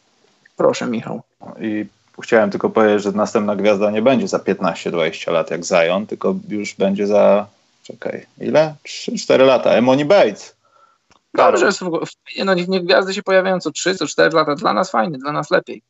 Proszę 0.56 0.86
Michał. 0.86 1.22
I 1.60 1.86
chciałem 2.22 2.50
tylko 2.50 2.70
powiedzieć, 2.70 3.02
że 3.02 3.12
następna 3.12 3.56
gwiazda 3.56 3.90
nie 3.90 4.02
będzie 4.02 4.28
za 4.28 4.38
15-20 4.38 5.32
lat 5.32 5.50
jak 5.50 5.64
Zion, 5.64 6.06
tylko 6.06 6.34
już 6.48 6.74
będzie 6.74 7.06
za, 7.06 7.46
czekaj, 7.82 8.26
ile? 8.40 8.74
3-4 8.88 9.46
lata. 9.46 9.70
Emoni 9.70 10.04
Bates. 10.04 10.56
Dobrze, 11.34 11.68
no 12.44 12.54
niech, 12.54 12.68
niech 12.68 12.84
gwiazdy 12.84 13.14
się 13.14 13.22
pojawiają 13.22 13.60
co 13.60 13.70
3, 13.70 13.94
co 13.94 14.06
4 14.06 14.36
lata. 14.36 14.54
Dla 14.54 14.72
nas 14.72 14.90
fajnie, 14.90 15.18
dla 15.18 15.32
nas 15.32 15.50
lepiej. 15.50 15.82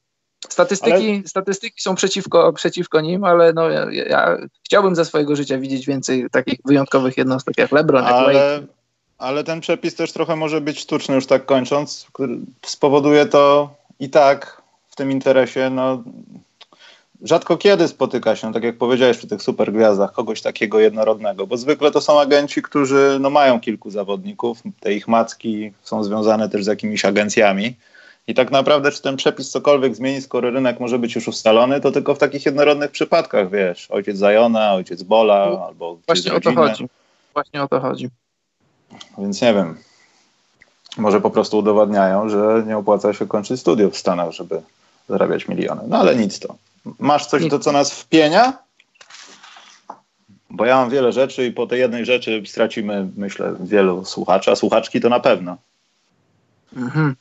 Statystyki, 0.49 1.11
ale... 1.11 1.29
statystyki 1.29 1.83
są 1.83 1.95
przeciwko, 1.95 2.53
przeciwko 2.53 3.01
nim, 3.01 3.25
ale 3.25 3.53
no, 3.53 3.71
ja, 3.71 3.87
ja, 3.91 4.37
chciałbym 4.65 4.95
za 4.95 5.05
swojego 5.05 5.37
życia 5.37 5.59
widzieć 5.59 5.87
więcej 5.87 6.27
takich 6.31 6.59
wyjątkowych 6.65 7.17
jednostek 7.17 7.59
jak 7.59 7.73
LeBron, 7.73 8.05
jak 8.05 8.13
ale, 8.13 8.33
Wade. 8.33 8.67
Ale 9.19 9.45
ten 9.45 9.61
przepis 9.61 9.95
też 9.95 10.13
trochę 10.13 10.37
może 10.37 10.61
być 10.61 10.81
sztuczny, 10.81 11.15
już 11.15 11.27
tak 11.27 11.47
kończąc. 11.47 12.07
Spowoduje 12.67 13.27
to 13.27 13.75
i 14.01 14.11
tak 14.11 14.62
w 14.93 14.97
tym 14.97 15.11
interesie, 15.11 15.71
no, 15.71 16.03
rzadko 17.23 17.57
kiedy 17.57 17.89
spotyka 17.89 18.37
się, 18.37 18.53
tak 18.53 18.65
jak 18.65 18.79
powiedziałeś 18.79 19.19
przy 19.19 19.27
tych 19.27 19.43
super 19.43 19.73
gwiazdach, 19.73 20.13
kogoś 20.13 20.43
takiego 20.43 20.81
jednorodnego, 20.81 21.47
bo 21.47 21.57
zwykle 21.57 21.91
to 21.91 22.01
są 22.01 22.21
agenci, 22.21 22.63
którzy 22.63 23.19
no, 23.21 23.31
mają 23.31 23.61
kilku 23.61 23.91
zawodników, 23.91 24.63
te 24.81 24.95
ich 24.95 25.09
macki 25.09 25.73
są 25.83 26.05
związane 26.05 26.49
też 26.49 26.65
z 26.65 26.67
jakimiś 26.67 27.05
agencjami 27.05 27.77
i 28.27 28.35
tak 28.35 28.51
naprawdę, 28.51 28.91
czy 28.91 29.03
ten 29.03 29.17
przepis 29.17 29.51
cokolwiek 29.51 29.95
zmieni, 29.97 30.23
skoro 30.23 30.51
rynek 30.51 30.81
może 30.81 30.99
być 30.99 31.15
już 31.15 31.29
ustalony, 31.29 31.81
to 31.81 31.93
tylko 31.93 32.15
w 32.15 32.19
takich 32.19 32.47
jednorodnych 32.47 32.91
przypadkach, 32.91 33.51
wiesz, 33.51 33.91
ojciec 33.91 34.17
Zajona, 34.17 34.73
ojciec 34.73 35.03
Bola, 35.03 35.51
no, 35.51 35.67
albo 35.67 35.99
Właśnie 36.07 36.35
o 36.35 36.41
to 36.41 36.55
chodzi. 36.55 36.89
Właśnie 37.35 37.63
o 37.63 37.69
to 37.69 37.81
chodzi. 37.81 38.09
Więc 39.19 39.43
nie 39.43 39.55
wiem. 39.55 39.79
Może 40.97 41.21
po 41.21 41.31
prostu 41.31 41.59
udowadniają, 41.59 42.29
że 42.29 42.65
nie 42.67 42.77
opłaca 42.79 43.13
się 43.13 43.27
kończyć 43.27 43.61
studiów 43.61 43.95
w 43.95 43.99
Stanach, 43.99 44.33
żeby 44.33 44.63
zarabiać 45.09 45.49
miliony. 45.49 45.83
No 45.89 45.99
ale 45.99 46.17
nic 46.17 46.39
to. 46.39 46.57
Masz 46.99 47.27
coś, 47.27 47.49
to 47.49 47.59
co 47.59 47.73
nas 47.73 47.93
wpienia? 47.93 48.59
Bo 50.51 50.65
ja 50.65 50.77
mam 50.77 50.91
wiele 50.91 51.13
rzeczy 51.13 51.47
i 51.47 51.53
po 51.53 51.67
tej 51.67 51.81
jednej 51.81 52.07
rzeczy 52.07 52.43
stracimy, 52.47 53.09
myślę, 53.17 53.55
wielu 53.61 54.05
słuchaczy, 54.05 54.51
a 54.51 54.57
słuchaczki 54.57 55.01
to 55.01 55.09
na 55.09 55.21
pewno. 55.21 55.57
Mhm. 56.77 57.17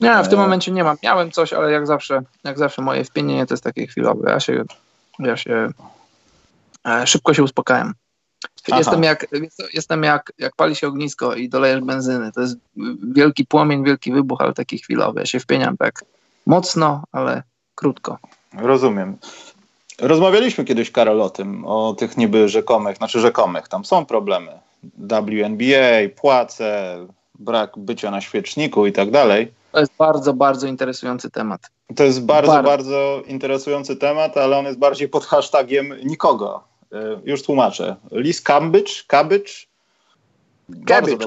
Nie, 0.00 0.22
w 0.24 0.28
tym 0.28 0.38
e. 0.38 0.42
momencie 0.42 0.72
nie 0.72 0.84
mam. 0.84 0.96
Miałem 1.02 1.30
coś, 1.30 1.52
ale 1.52 1.72
jak 1.72 1.86
zawsze, 1.86 2.22
jak 2.44 2.58
zawsze 2.58 2.82
moje 2.82 3.04
wpienienie 3.04 3.46
to 3.46 3.54
jest 3.54 3.64
takie 3.64 3.86
chwilowe. 3.86 4.30
Ja 4.30 4.40
się, 4.40 4.64
ja 5.18 5.36
się 5.36 5.70
e, 6.86 7.06
szybko 7.06 7.34
się 7.34 7.42
uspokajam. 7.42 7.94
Jestem, 8.68 9.02
jak, 9.02 9.26
jestem 9.72 10.02
jak, 10.02 10.32
jak 10.38 10.56
pali 10.56 10.76
się 10.76 10.88
ognisko 10.88 11.34
i 11.34 11.48
dolejesz 11.48 11.80
benzyny. 11.80 12.32
To 12.32 12.40
jest 12.40 12.56
wielki 13.12 13.46
płomień, 13.46 13.84
wielki 13.84 14.12
wybuch, 14.12 14.40
ale 14.40 14.52
taki 14.52 14.78
chwilowy. 14.78 15.20
Ja 15.20 15.26
się 15.26 15.40
wpieniam 15.40 15.76
tak 15.76 16.04
mocno, 16.50 17.02
ale 17.12 17.42
krótko. 17.74 18.18
Rozumiem. 18.58 19.16
Rozmawialiśmy 19.98 20.64
kiedyś, 20.64 20.90
Karol, 20.90 21.22
o 21.22 21.30
tym, 21.30 21.66
o 21.66 21.94
tych 21.98 22.16
niby 22.16 22.48
rzekomych, 22.48 22.96
znaczy 22.96 23.20
rzekomych, 23.20 23.68
tam 23.68 23.84
są 23.84 24.06
problemy. 24.06 24.52
WNBA, 24.98 26.08
płace, 26.20 26.96
brak 27.38 27.78
bycia 27.78 28.10
na 28.10 28.20
świeczniku 28.20 28.86
i 28.86 28.92
tak 28.92 29.10
dalej. 29.10 29.52
To 29.72 29.80
jest 29.80 29.92
bardzo, 29.98 30.34
bardzo 30.34 30.66
interesujący 30.66 31.30
temat. 31.30 31.60
To 31.96 32.04
jest 32.04 32.24
bardzo, 32.24 32.52
bardzo, 32.52 32.68
bardzo 32.68 33.22
interesujący 33.26 33.96
temat, 33.96 34.36
ale 34.36 34.58
on 34.58 34.64
jest 34.64 34.78
bardziej 34.78 35.08
pod 35.08 35.24
hashtagiem 35.24 35.94
nikogo. 36.04 36.64
E, 36.92 37.20
już 37.24 37.42
tłumaczę. 37.42 37.96
Liz 38.12 38.42
Cambridge? 38.42 39.06
Cambridge? 39.06 39.69
Cambridge, 40.86 41.26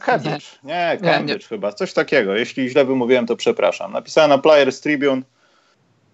Cambridge. 0.00 0.58
Nie, 0.64 0.98
Cambridge 1.02 1.42
nie, 1.42 1.48
chyba. 1.48 1.72
Coś 1.72 1.92
takiego. 1.92 2.34
Jeśli 2.36 2.70
źle 2.70 2.84
wymówiłem, 2.84 3.26
to 3.26 3.36
przepraszam. 3.36 3.92
Napisałem 3.92 4.30
na 4.30 4.38
Players 4.38 4.80
Tribune 4.80 5.22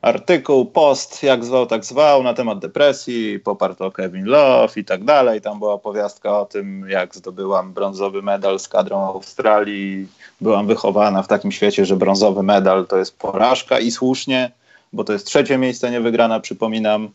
artykuł, 0.04 0.66
post, 0.66 1.22
jak 1.22 1.44
zwał, 1.44 1.66
tak 1.66 1.84
zwał, 1.84 2.22
na 2.22 2.34
temat 2.34 2.58
depresji, 2.58 3.40
poparto 3.40 3.90
Kevin 3.90 4.24
Love 4.24 4.80
i 4.80 4.84
tak 4.84 5.04
dalej. 5.04 5.40
Tam 5.40 5.58
była 5.58 5.72
opowiastka 5.72 6.40
o 6.40 6.46
tym, 6.46 6.88
jak 6.88 7.14
zdobyłam 7.14 7.72
brązowy 7.72 8.22
medal 8.22 8.58
z 8.58 8.68
kadrą 8.68 9.00
Australii. 9.00 10.08
Byłam 10.40 10.66
wychowana 10.66 11.22
w 11.22 11.28
takim 11.28 11.52
świecie, 11.52 11.84
że 11.84 11.96
brązowy 11.96 12.42
medal 12.42 12.86
to 12.86 12.98
jest 12.98 13.18
porażka 13.18 13.78
i 13.78 13.90
słusznie, 13.90 14.50
bo 14.92 15.04
to 15.04 15.12
jest 15.12 15.26
trzecie 15.26 15.58
miejsce 15.58 15.90
niewygrana, 15.90 16.40
przypominam. 16.40 17.08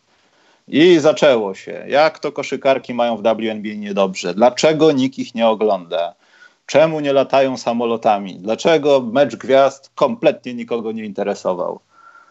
I 0.69 0.99
zaczęło 0.99 1.55
się. 1.55 1.85
Jak 1.87 2.19
to 2.19 2.31
koszykarki 2.31 2.93
mają 2.93 3.17
w 3.17 3.23
WNBA 3.23 3.73
niedobrze? 3.75 4.33
Dlaczego 4.33 4.91
nikt 4.91 5.19
ich 5.19 5.35
nie 5.35 5.47
ogląda? 5.47 6.13
Czemu 6.65 6.99
nie 6.99 7.13
latają 7.13 7.57
samolotami? 7.57 8.35
Dlaczego 8.35 9.01
mecz 9.01 9.35
gwiazd 9.35 9.91
kompletnie 9.95 10.53
nikogo 10.53 10.91
nie 10.91 11.05
interesował? 11.05 11.79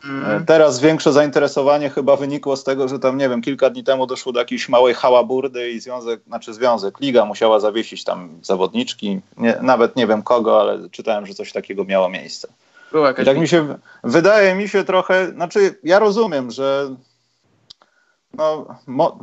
Mm. 0.04 0.46
Teraz 0.46 0.80
większe 0.80 1.12
zainteresowanie 1.12 1.90
chyba 1.90 2.16
wynikło 2.16 2.56
z 2.56 2.64
tego, 2.64 2.88
że 2.88 2.98
tam, 2.98 3.18
nie 3.18 3.28
wiem, 3.28 3.42
kilka 3.42 3.70
dni 3.70 3.84
temu 3.84 4.06
doszło 4.06 4.32
do 4.32 4.38
jakiejś 4.38 4.68
małej 4.68 4.94
hałaburdy 4.94 5.70
i 5.70 5.80
związek, 5.80 6.20
znaczy 6.26 6.54
związek, 6.54 7.00
liga 7.00 7.24
musiała 7.24 7.60
zawiesić 7.60 8.04
tam 8.04 8.28
zawodniczki, 8.42 9.20
nie, 9.36 9.58
nawet 9.62 9.96
nie 9.96 10.06
wiem 10.06 10.22
kogo, 10.22 10.60
ale 10.60 10.90
czytałem, 10.90 11.26
że 11.26 11.34
coś 11.34 11.52
takiego 11.52 11.84
miało 11.84 12.08
miejsce. 12.08 12.48
I 13.22 13.26
tak 13.26 13.38
mi 13.38 13.48
się, 13.48 13.78
wydaje 14.04 14.54
mi 14.54 14.68
się 14.68 14.84
trochę, 14.84 15.28
znaczy 15.32 15.78
ja 15.84 15.98
rozumiem, 15.98 16.50
że 16.50 16.96
no, 18.34 18.66
mo, 18.86 19.18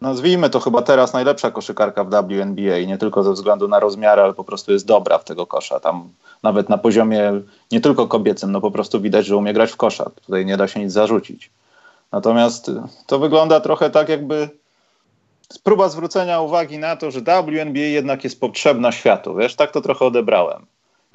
nazwijmy 0.00 0.50
to 0.50 0.60
chyba 0.60 0.82
teraz 0.82 1.12
najlepsza 1.12 1.50
koszykarka 1.50 2.04
w 2.04 2.10
WNBA 2.10 2.78
nie 2.86 2.98
tylko 2.98 3.22
ze 3.22 3.32
względu 3.32 3.68
na 3.68 3.80
rozmiary, 3.80 4.22
ale 4.22 4.34
po 4.34 4.44
prostu 4.44 4.72
jest 4.72 4.86
dobra 4.86 5.18
w 5.18 5.24
tego 5.24 5.46
kosza. 5.46 5.80
Tam 5.80 6.08
nawet 6.42 6.68
na 6.68 6.78
poziomie 6.78 7.32
nie 7.72 7.80
tylko 7.80 8.08
kobiecym, 8.08 8.52
no 8.52 8.60
po 8.60 8.70
prostu 8.70 9.00
widać, 9.00 9.26
że 9.26 9.36
umie 9.36 9.52
grać 9.52 9.72
w 9.72 9.76
kosza. 9.76 10.10
Tutaj 10.24 10.46
nie 10.46 10.56
da 10.56 10.68
się 10.68 10.80
nic 10.80 10.92
zarzucić. 10.92 11.50
Natomiast 12.12 12.70
to 13.06 13.18
wygląda 13.18 13.60
trochę 13.60 13.90
tak, 13.90 14.08
jakby 14.08 14.48
próba 15.62 15.88
zwrócenia 15.88 16.40
uwagi 16.40 16.78
na 16.78 16.96
to, 16.96 17.10
że 17.10 17.20
WNBA 17.20 17.80
jednak 17.80 18.24
jest 18.24 18.40
potrzebna 18.40 18.92
światu. 18.92 19.34
Wiesz, 19.34 19.56
tak 19.56 19.72
to 19.72 19.80
trochę 19.80 20.04
odebrałem. 20.04 20.66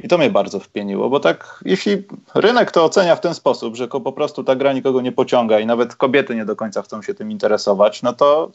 I 0.04 0.08
to 0.08 0.18
mnie 0.18 0.30
bardzo 0.30 0.60
wpieniło, 0.60 1.10
bo 1.10 1.20
tak, 1.20 1.60
jeśli 1.66 2.04
rynek 2.36 2.72
to 2.72 2.86
ocenia 2.86 3.16
w 3.16 3.22
ten 3.22 3.34
sposób, 3.34 3.76
że 3.76 3.88
po 3.88 4.12
prostu 4.12 4.44
ta 4.44 4.56
gra 4.56 4.74
nikogo 4.74 5.02
nie 5.02 5.12
pociąga 5.12 5.60
i 5.60 5.66
nawet 5.66 5.96
kobiety 5.96 6.36
nie 6.36 6.46
do 6.46 6.56
końca 6.56 6.82
chcą 6.82 7.02
się 7.02 7.14
tym 7.14 7.32
interesować, 7.32 8.04
no 8.04 8.14
to, 8.14 8.52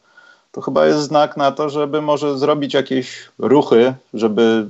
to 0.53 0.61
chyba 0.61 0.87
jest 0.87 1.01
znak 1.01 1.37
na 1.37 1.53
to, 1.53 1.71
żeby 1.71 2.03
może 2.03 2.39
zrobić 2.39 2.75
jakieś 2.75 3.29
ruchy, 3.39 3.95
żeby 4.15 4.67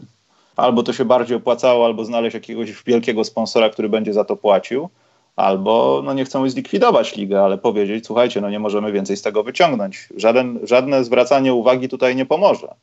albo 0.56 0.82
to 0.82 0.92
się 0.92 1.04
bardziej 1.04 1.36
opłacało, 1.36 1.84
albo 1.84 2.04
znaleźć 2.04 2.34
jakiegoś 2.34 2.84
wielkiego 2.84 3.24
sponsora, 3.24 3.70
który 3.70 3.88
będzie 3.88 4.12
za 4.12 4.24
to 4.24 4.36
płacił, 4.36 4.88
albo 5.36 6.02
no 6.04 6.12
nie 6.12 6.24
chcą 6.24 6.50
zlikwidować 6.50 7.16
ligę, 7.16 7.42
ale 7.42 7.58
powiedzieć, 7.58 8.06
słuchajcie, 8.06 8.40
no 8.40 8.50
nie 8.50 8.58
możemy 8.58 8.92
więcej 8.92 9.16
z 9.16 9.22
tego 9.22 9.42
wyciągnąć. 9.42 10.08
Żaden, 10.16 10.58
żadne 10.62 11.04
zwracanie 11.04 11.54
uwagi 11.54 11.88
tutaj 11.88 12.16
nie 12.16 12.26
pomoże. 12.26 12.74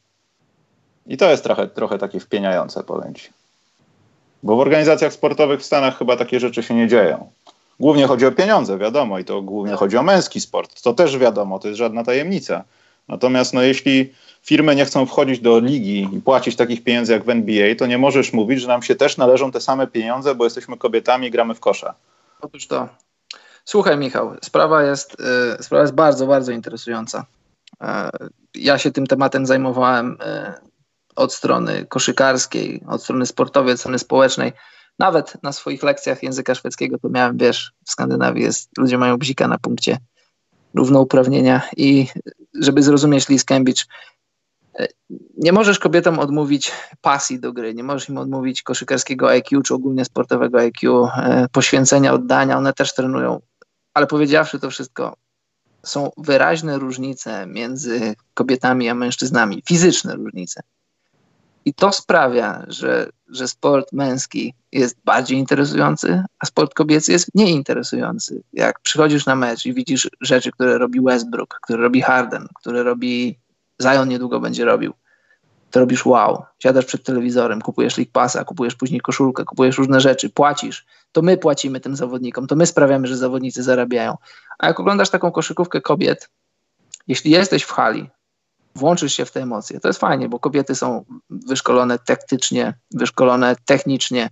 I 1.08 1.18
to 1.18 1.30
jest 1.30 1.44
trochę, 1.44 1.68
trochę 1.68 1.98
takie 1.98 2.20
wpieniające, 2.20 2.84
powiem 2.84 3.16
ci. 3.16 3.30
Bo 4.44 4.56
w 4.56 4.60
organizacjach 4.60 5.14
sportowych 5.14 5.60
w 5.60 5.66
Stanach 5.66 5.98
chyba 5.98 6.18
takie 6.18 6.40
rzeczy 6.40 6.64
się 6.64 6.74
nie 6.74 6.88
dzieją. 6.88 7.32
Głównie 7.80 8.08
chodzi 8.08 8.26
o 8.26 8.32
pieniądze, 8.32 8.78
wiadomo, 8.78 9.20
i 9.20 9.26
to 9.26 9.42
głównie 9.42 9.76
chodzi 9.76 9.98
o 9.98 10.04
męski 10.04 10.42
sport. 10.42 10.82
To 10.82 10.94
też 10.94 11.18
wiadomo, 11.18 11.60
to 11.60 11.68
jest 11.68 11.78
żadna 11.78 12.04
tajemnica. 12.04 12.64
Natomiast 13.08 13.54
no, 13.54 13.62
jeśli 13.62 14.14
firmy 14.44 14.76
nie 14.76 14.86
chcą 14.86 15.06
wchodzić 15.06 15.40
do 15.40 15.60
ligi 15.60 16.10
i 16.14 16.22
płacić 16.22 16.56
takich 16.56 16.84
pieniędzy 16.84 17.14
jak 17.14 17.24
w 17.24 17.30
NBA, 17.30 17.76
to 17.76 17.86
nie 17.86 17.98
możesz 17.98 18.34
mówić, 18.34 18.62
że 18.62 18.68
nam 18.68 18.82
się 18.82 18.96
też 18.96 19.18
należą 19.18 19.52
te 19.52 19.62
same 19.62 19.88
pieniądze, 19.88 20.36
bo 20.36 20.44
jesteśmy 20.44 20.78
kobietami 20.78 21.28
i 21.28 21.32
gramy 21.32 21.56
w 21.56 21.60
kosza. 21.60 21.94
Otóż 22.42 22.68
to. 22.68 22.90
Słuchaj, 23.66 23.98
Michał, 23.98 24.36
sprawa 24.42 24.84
jest, 24.84 25.18
y, 25.60 25.64
sprawa 25.64 25.82
jest 25.82 25.94
bardzo, 25.94 26.28
bardzo 26.28 26.52
interesująca. 26.52 27.26
Y, 27.74 27.86
ja 28.56 28.78
się 28.78 28.92
tym 28.92 29.08
tematem 29.08 29.46
zajmowałem 29.46 30.12
y, 30.12 30.69
od 31.20 31.34
strony 31.34 31.86
koszykarskiej, 31.86 32.84
od 32.88 33.04
strony 33.04 33.26
sportowej, 33.26 33.74
od 33.74 33.80
strony 33.80 34.00
społecznej. 34.00 34.52
Nawet 35.00 35.44
na 35.44 35.52
swoich 35.52 35.84
lekcjach 35.84 36.24
języka 36.24 36.56
szwedzkiego 36.56 36.98
to 37.00 37.10
miałem, 37.10 37.38
wiesz, 37.38 37.72
w 37.86 37.92
Skandynawii 37.92 38.44
jest, 38.44 38.70
ludzie 38.78 38.98
mają 38.98 39.18
bzika 39.18 39.48
na 39.48 39.58
punkcie 39.58 39.98
równouprawnienia 40.74 41.62
i 41.78 42.08
żeby 42.62 42.84
zrozumieć 42.84 43.30
Lee 43.30 43.40
Cambridge, 43.46 43.86
e, 44.80 44.88
nie 45.38 45.52
możesz 45.52 45.80
kobietom 45.80 46.20
odmówić 46.20 46.72
pasji 47.02 47.40
do 47.40 47.54
gry, 47.54 47.74
nie 47.74 47.84
możesz 47.84 48.10
im 48.10 48.18
odmówić 48.18 48.62
koszykarskiego 48.62 49.30
IQ 49.30 49.62
czy 49.62 49.74
ogólnie 49.74 50.06
sportowego 50.06 50.60
IQ, 50.60 51.06
e, 51.06 51.48
poświęcenia, 51.52 52.14
oddania, 52.14 52.58
one 52.58 52.74
też 52.74 52.94
trenują. 52.94 53.42
Ale 53.94 54.08
powiedziawszy 54.08 54.60
to 54.60 54.70
wszystko, 54.70 55.16
są 55.84 56.12
wyraźne 56.18 56.78
różnice 56.78 57.48
między 57.48 58.16
kobietami 58.34 58.90
a 58.90 58.96
mężczyznami, 58.96 59.64
fizyczne 59.66 60.16
różnice. 60.16 60.62
I 61.70 61.74
to 61.74 61.92
sprawia, 61.92 62.66
że, 62.68 63.10
że 63.28 63.48
sport 63.48 63.92
męski 63.94 64.54
jest 64.72 64.98
bardziej 65.06 65.38
interesujący, 65.38 66.24
a 66.40 66.46
sport 66.46 66.74
kobiecy 66.74 67.12
jest 67.12 67.36
mniej 67.36 67.52
interesujący. 67.52 68.44
Jak 68.54 68.80
przychodzisz 68.80 69.26
na 69.26 69.36
mecz 69.36 69.66
i 69.66 69.74
widzisz 69.74 70.10
rzeczy, 70.22 70.52
które 70.52 70.78
robi 70.78 71.02
Westbrook, 71.02 71.60
które 71.64 71.84
robi 71.84 72.02
Harden, 72.02 72.48
które 72.56 72.84
robi 72.84 73.40
Zion 73.82 74.10
niedługo 74.10 74.40
będzie 74.40 74.66
robił, 74.66 74.94
to 75.72 75.80
robisz 75.80 76.06
wow. 76.06 76.44
Siadasz 76.60 76.86
przed 76.86 77.04
telewizorem, 77.04 77.62
kupujesz 77.62 77.98
League 77.98 78.12
Passa, 78.12 78.44
kupujesz 78.44 78.76
później 78.76 79.02
koszulkę, 79.02 79.46
kupujesz 79.46 79.78
różne 79.78 80.00
rzeczy, 80.00 80.30
płacisz. 80.30 80.86
To 81.12 81.22
my 81.22 81.38
płacimy 81.38 81.80
tym 81.80 81.96
zawodnikom, 81.96 82.48
to 82.48 82.56
my 82.56 82.66
sprawiamy, 82.66 83.08
że 83.08 83.18
zawodnicy 83.18 83.64
zarabiają. 83.64 84.18
A 84.60 84.68
jak 84.68 84.80
oglądasz 84.80 85.10
taką 85.10 85.32
koszykówkę 85.32 85.82
kobiet, 85.82 86.30
jeśli 87.08 87.32
jesteś 87.32 87.64
w 87.64 87.72
hali, 87.72 88.10
włączysz 88.80 89.14
się 89.14 89.26
w 89.26 89.32
te 89.32 89.42
emocje, 89.42 89.80
to 89.80 89.88
jest 89.88 90.00
fajnie, 90.00 90.30
bo 90.30 90.40
kobiety 90.40 90.76
są 90.76 91.06
wyszkolone 91.30 92.00
taktycznie, 92.00 92.74
wyszkolone 92.92 93.56
technicznie, 93.66 94.30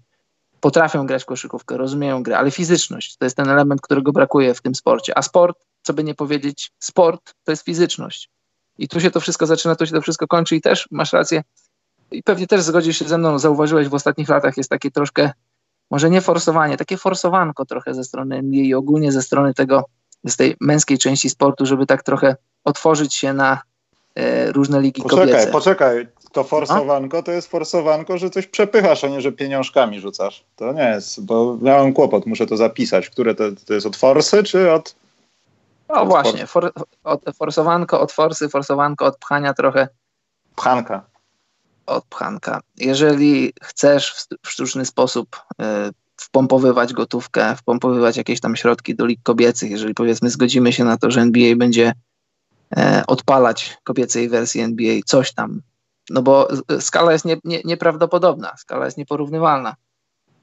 potrafią 0.60 1.06
grać 1.06 1.24
w 1.24 1.26
koszykówkę, 1.26 1.78
rozumieją 1.78 2.24
grę, 2.24 2.38
ale 2.38 2.52
fizyczność 2.52 3.18
to 3.18 3.26
jest 3.26 3.38
ten 3.38 3.50
element, 3.50 3.82
którego 3.82 4.12
brakuje 4.12 4.54
w 4.54 4.62
tym 4.62 4.76
sporcie. 4.76 5.18
A 5.18 5.22
sport, 5.22 5.66
co 5.82 5.94
by 5.94 6.04
nie 6.04 6.16
powiedzieć, 6.16 6.72
sport 6.80 7.34
to 7.44 7.52
jest 7.52 7.64
fizyczność. 7.64 8.30
I 8.78 8.88
tu 8.88 9.00
się 9.00 9.12
to 9.12 9.20
wszystko 9.20 9.46
zaczyna, 9.46 9.76
tu 9.76 9.86
się 9.86 9.92
to 9.92 10.02
wszystko 10.02 10.28
kończy 10.28 10.56
i 10.56 10.62
też 10.62 10.88
masz 10.92 11.14
rację. 11.14 11.44
I 12.12 12.24
pewnie 12.24 12.48
też 12.48 12.62
zgodzisz 12.62 13.00
się 13.00 13.06
ze 13.06 13.18
mną, 13.18 13.40
zauważyłeś 13.40 13.88
w 13.88 13.94
ostatnich 13.94 14.30
latach 14.30 14.58
jest 14.58 14.70
takie 14.70 14.92
troszkę, 14.92 15.32
może 15.92 16.10
nie 16.10 16.22
forsowanie, 16.22 16.78
takie 16.78 16.98
forsowanko 16.98 17.66
trochę 17.66 17.94
ze 17.94 18.04
strony 18.04 18.36
NBA 18.36 18.62
i 18.62 18.74
ogólnie 18.74 19.12
ze 19.12 19.22
strony 19.22 19.54
tego, 19.54 19.86
z 20.26 20.36
tej 20.36 20.56
męskiej 20.62 20.98
części 20.98 21.30
sportu, 21.30 21.66
żeby 21.66 21.86
tak 21.86 22.04
trochę 22.04 22.36
otworzyć 22.64 23.16
się 23.16 23.34
na 23.34 23.62
różne 24.52 24.82
ligi 24.82 25.02
poczekaj, 25.02 25.28
kobiece. 25.28 25.52
Poczekaj, 25.52 26.08
to 26.32 26.44
forsowanko 26.44 27.24
to 27.24 27.32
jest 27.32 27.48
forsowanko, 27.48 28.18
że 28.18 28.30
coś 28.30 28.48
przepychasz, 28.48 29.04
a 29.04 29.08
nie, 29.08 29.22
że 29.22 29.32
pieniążkami 29.32 30.00
rzucasz. 30.00 30.44
To 30.56 30.74
nie 30.74 30.84
jest, 30.84 31.26
bo 31.26 31.58
miałem 31.62 31.94
kłopot, 31.94 32.26
muszę 32.26 32.46
to 32.46 32.58
zapisać. 32.58 33.10
Które 33.10 33.36
to, 33.36 33.44
to 33.66 33.74
jest 33.74 33.86
od 33.86 33.96
forsy, 33.96 34.44
czy 34.44 34.72
od... 34.72 34.96
O 35.88 36.06
właśnie, 36.06 36.48
for, 36.48 36.72
od, 37.04 37.22
forsowanko 37.36 38.02
od 38.02 38.12
forsy, 38.12 38.50
forsowanko 38.50 39.06
od 39.06 39.18
pchania 39.18 39.54
trochę. 39.54 39.88
Pchanka. 40.56 41.06
Od 41.86 42.06
pchanka. 42.06 42.60
Jeżeli 42.78 43.54
chcesz 43.62 44.28
w, 44.44 44.50
sztuczny 44.50 44.86
sposób 44.86 45.36
y, 45.36 45.64
wpompowywać 46.18 46.94
gotówkę, 46.94 47.56
wpompowywać 47.56 48.18
jakieś 48.18 48.40
tam 48.40 48.56
środki 48.56 48.96
do 48.96 49.06
lig 49.06 49.20
kobiecych, 49.24 49.72
jeżeli 49.72 49.94
powiedzmy 49.94 50.30
zgodzimy 50.30 50.74
się 50.74 50.84
na 50.84 50.98
to, 50.98 51.12
że 51.12 51.22
NBA 51.22 51.56
będzie 51.56 51.88
e, 51.88 51.94
odpalać 53.08 53.78
kobiecej 53.84 54.30
wersji 54.30 54.62
NBA, 54.62 55.00
coś 55.06 55.34
tam, 55.34 55.62
no 56.10 56.22
bo 56.22 56.48
skala 56.80 57.14
jest 57.14 57.26
nie, 57.26 57.38
nie, 57.44 57.62
nieprawdopodobna, 57.66 58.54
skala 58.58 58.86
jest 58.86 58.98
nieporównywalna. 58.98 59.76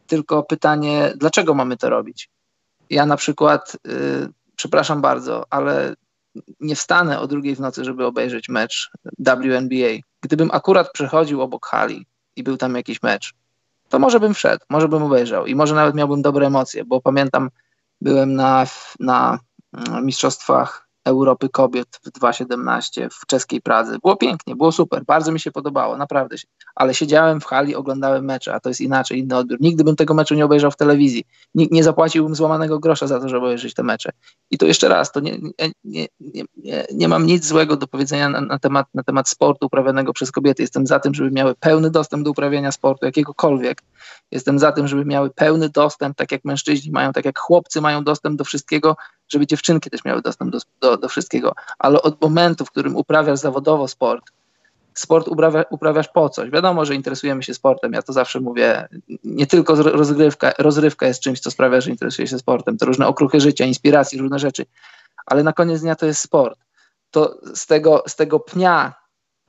Tylko 0.06 0.42
pytanie, 0.42 1.12
dlaczego 1.16 1.54
mamy 1.54 1.76
to 1.76 1.90
robić? 1.90 2.30
Ja 2.90 3.06
na 3.06 3.16
przykład, 3.16 3.76
y, 3.88 4.28
przepraszam 4.56 5.00
bardzo, 5.00 5.44
ale 5.50 5.94
nie 6.60 6.76
wstanę 6.76 7.20
o 7.20 7.26
drugiej 7.26 7.56
w 7.56 7.60
nocy, 7.60 7.84
żeby 7.84 8.06
obejrzeć 8.06 8.48
mecz 8.48 8.90
WNBA. 9.18 10.00
Gdybym 10.20 10.50
akurat 10.52 10.92
przechodził 10.92 11.42
obok 11.42 11.66
hali 11.66 12.06
i 12.36 12.42
był 12.42 12.56
tam 12.56 12.76
jakiś 12.76 13.02
mecz, 13.02 13.34
to 13.88 13.98
może 13.98 14.20
bym 14.20 14.34
wszedł, 14.34 14.64
może 14.70 14.88
bym 14.88 15.02
obejrzał 15.02 15.46
i 15.46 15.54
może 15.54 15.74
nawet 15.74 15.94
miałbym 15.94 16.22
dobre 16.22 16.46
emocje, 16.46 16.84
bo 16.84 17.00
pamiętam, 17.00 17.50
byłem 18.00 18.34
na, 18.34 18.66
na 19.00 19.38
mistrzostwach 20.02 20.83
Europy 21.04 21.48
Kobiet 21.48 22.00
w 22.02 22.10
2017 22.10 23.08
w 23.10 23.26
czeskiej 23.26 23.60
Pradze. 23.60 23.98
Było 23.98 24.16
pięknie, 24.16 24.56
było 24.56 24.72
super, 24.72 25.04
bardzo 25.04 25.32
mi 25.32 25.40
się 25.40 25.52
podobało, 25.52 25.96
naprawdę. 25.96 26.36
Ale 26.74 26.94
siedziałem 26.94 27.40
w 27.40 27.44
hali, 27.44 27.74
oglądałem 27.74 28.24
mecze, 28.24 28.54
a 28.54 28.60
to 28.60 28.68
jest 28.68 28.80
inaczej, 28.80 29.18
inny 29.18 29.36
odbiór. 29.36 29.58
Nigdy 29.60 29.84
bym 29.84 29.96
tego 29.96 30.14
meczu 30.14 30.34
nie 30.34 30.44
obejrzał 30.44 30.70
w 30.70 30.76
telewizji. 30.76 31.24
Nikt 31.54 31.72
nie 31.72 31.84
zapłaciłbym 31.84 32.34
złamanego 32.34 32.78
grosza 32.78 33.06
za 33.06 33.20
to, 33.20 33.28
żeby 33.28 33.46
obejrzeć 33.46 33.74
te 33.74 33.82
mecze. 33.82 34.10
I 34.50 34.58
to 34.58 34.66
jeszcze 34.66 34.88
raz, 34.88 35.12
to 35.12 35.20
nie, 35.20 35.38
nie, 35.84 36.06
nie, 36.20 36.44
nie, 36.56 36.84
nie 36.92 37.08
mam 37.08 37.26
nic 37.26 37.46
złego 37.46 37.76
do 37.76 37.86
powiedzenia 37.86 38.28
na, 38.28 38.40
na, 38.40 38.58
temat, 38.58 38.86
na 38.94 39.02
temat 39.02 39.28
sportu 39.28 39.66
uprawianego 39.66 40.12
przez 40.12 40.32
kobiety. 40.32 40.62
Jestem 40.62 40.86
za 40.86 41.00
tym, 41.00 41.14
żeby 41.14 41.30
miały 41.30 41.54
pełny 41.54 41.90
dostęp 41.90 42.24
do 42.24 42.30
uprawiania 42.30 42.72
sportu, 42.72 43.06
jakiegokolwiek. 43.06 43.82
Jestem 44.30 44.58
za 44.58 44.72
tym, 44.72 44.88
żeby 44.88 45.04
miały 45.04 45.30
pełny 45.30 45.68
dostęp, 45.68 46.16
tak 46.16 46.32
jak 46.32 46.44
mężczyźni 46.44 46.92
mają, 46.92 47.12
tak 47.12 47.24
jak 47.24 47.38
chłopcy 47.38 47.80
mają 47.80 48.04
dostęp 48.04 48.38
do 48.38 48.44
wszystkiego, 48.44 48.96
żeby 49.28 49.46
dziewczynki 49.46 49.90
też 49.90 50.04
miały 50.04 50.22
dostęp 50.22 50.52
do, 50.52 50.58
do, 50.80 50.96
do 50.96 51.08
wszystkiego. 51.08 51.54
Ale 51.78 52.02
od 52.02 52.22
momentu, 52.22 52.64
w 52.64 52.70
którym 52.70 52.96
uprawiasz 52.96 53.38
zawodowo 53.38 53.88
sport, 53.88 54.24
sport 54.94 55.28
uprawia, 55.28 55.64
uprawiasz 55.70 56.08
po 56.08 56.28
coś. 56.28 56.50
Wiadomo, 56.50 56.84
że 56.84 56.94
interesujemy 56.94 57.42
się 57.42 57.54
sportem. 57.54 57.92
Ja 57.92 58.02
to 58.02 58.12
zawsze 58.12 58.40
mówię. 58.40 58.88
Nie 59.24 59.46
tylko 59.46 59.74
rozgrywka, 59.74 60.52
rozrywka 60.58 61.06
jest 61.06 61.20
czymś, 61.20 61.40
co 61.40 61.50
sprawia, 61.50 61.80
że 61.80 61.90
interesuje 61.90 62.28
się 62.28 62.38
sportem. 62.38 62.78
To 62.78 62.86
różne 62.86 63.06
okruchy 63.06 63.40
życia, 63.40 63.64
inspiracji, 63.64 64.18
różne 64.18 64.38
rzeczy. 64.38 64.66
Ale 65.26 65.42
na 65.42 65.52
koniec 65.52 65.80
dnia 65.80 65.96
to 65.96 66.06
jest 66.06 66.20
sport. 66.20 66.58
To 67.10 67.38
z 67.54 67.66
tego, 67.66 68.02
z 68.06 68.16
tego 68.16 68.40
pnia, 68.40 68.94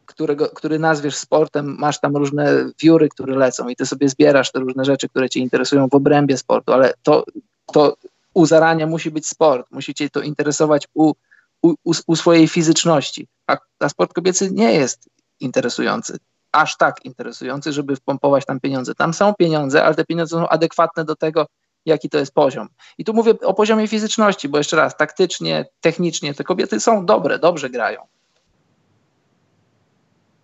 którego, 0.05 0.49
który 0.49 0.79
nazwiesz 0.79 1.15
sportem, 1.15 1.75
masz 1.79 1.99
tam 1.99 2.17
różne 2.17 2.65
wióry, 2.79 3.09
które 3.09 3.35
lecą 3.35 3.67
i 3.67 3.75
ty 3.75 3.85
sobie 3.85 4.09
zbierasz 4.09 4.51
te 4.51 4.59
różne 4.59 4.85
rzeczy, 4.85 5.09
które 5.09 5.29
cię 5.29 5.39
interesują 5.39 5.89
w 5.89 5.95
obrębie 5.95 6.37
sportu, 6.37 6.73
ale 6.73 6.93
to, 7.03 7.25
to 7.73 7.97
u 8.35 8.45
zarania 8.45 8.87
musi 8.87 9.11
być 9.11 9.27
sport, 9.27 9.71
musi 9.71 9.93
cię 9.93 10.09
to 10.09 10.21
interesować 10.21 10.87
u, 10.93 11.13
u, 11.61 11.73
u 12.07 12.15
swojej 12.15 12.47
fizyczności, 12.47 13.27
a, 13.47 13.57
a 13.79 13.89
sport 13.89 14.13
kobiecy 14.13 14.51
nie 14.51 14.73
jest 14.73 15.09
interesujący, 15.39 16.17
aż 16.51 16.77
tak 16.77 17.05
interesujący, 17.05 17.73
żeby 17.73 17.95
wpompować 17.95 18.45
tam 18.45 18.59
pieniądze. 18.59 18.95
Tam 18.95 19.13
są 19.13 19.33
pieniądze, 19.33 19.83
ale 19.83 19.95
te 19.95 20.05
pieniądze 20.05 20.35
są 20.35 20.47
adekwatne 20.47 21.05
do 21.05 21.15
tego, 21.15 21.47
jaki 21.85 22.09
to 22.09 22.17
jest 22.17 22.33
poziom. 22.33 22.67
I 22.97 23.05
tu 23.05 23.13
mówię 23.13 23.33
o 23.41 23.53
poziomie 23.53 23.87
fizyczności, 23.87 24.49
bo 24.49 24.57
jeszcze 24.57 24.77
raz, 24.77 24.97
taktycznie, 24.97 25.65
technicznie 25.81 26.33
te 26.33 26.43
kobiety 26.43 26.79
są 26.79 27.05
dobre, 27.05 27.39
dobrze 27.39 27.69
grają. 27.69 28.01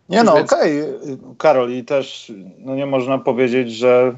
Nie 0.09 0.23
no, 0.23 0.35
okej, 0.35 0.81
okay. 0.95 1.17
Karol, 1.37 1.71
i 1.71 1.85
też 1.85 2.31
no 2.57 2.75
nie 2.75 2.85
można 2.85 3.17
powiedzieć, 3.17 3.71
że 3.71 4.15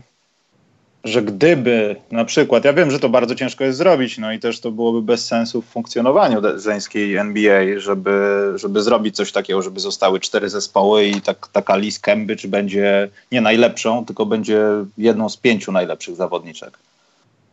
że 1.04 1.22
gdyby 1.22 1.96
na 2.12 2.26
przykład, 2.26 2.66
ja 2.66 2.74
wiem, 2.74 2.92
że 2.92 3.00
to 3.00 3.10
bardzo 3.10 3.36
ciężko 3.36 3.64
jest 3.64 3.78
zrobić, 3.78 4.18
no 4.18 4.34
i 4.34 4.40
też 4.40 4.60
to 4.60 4.72
byłoby 4.72 5.02
bez 5.02 5.26
sensu 5.26 5.62
w 5.62 5.66
funkcjonowaniu 5.66 6.42
żeńskiej 6.60 7.18
NBA, 7.18 7.80
żeby, 7.80 8.52
żeby 8.56 8.82
zrobić 8.82 9.16
coś 9.16 9.32
takiego, 9.32 9.62
żeby 9.62 9.80
zostały 9.80 10.20
cztery 10.20 10.50
zespoły 10.50 11.06
i 11.06 11.22
tak, 11.22 11.48
taka 11.48 11.76
Liz 11.76 12.00
Cambridge 12.00 12.48
będzie 12.48 13.10
nie 13.32 13.42
najlepszą, 13.42 14.06
tylko 14.06 14.26
będzie 14.26 14.62
jedną 14.98 15.30
z 15.30 15.38
pięciu 15.38 15.72
najlepszych 15.72 16.16
zawodniczek. 16.16 16.78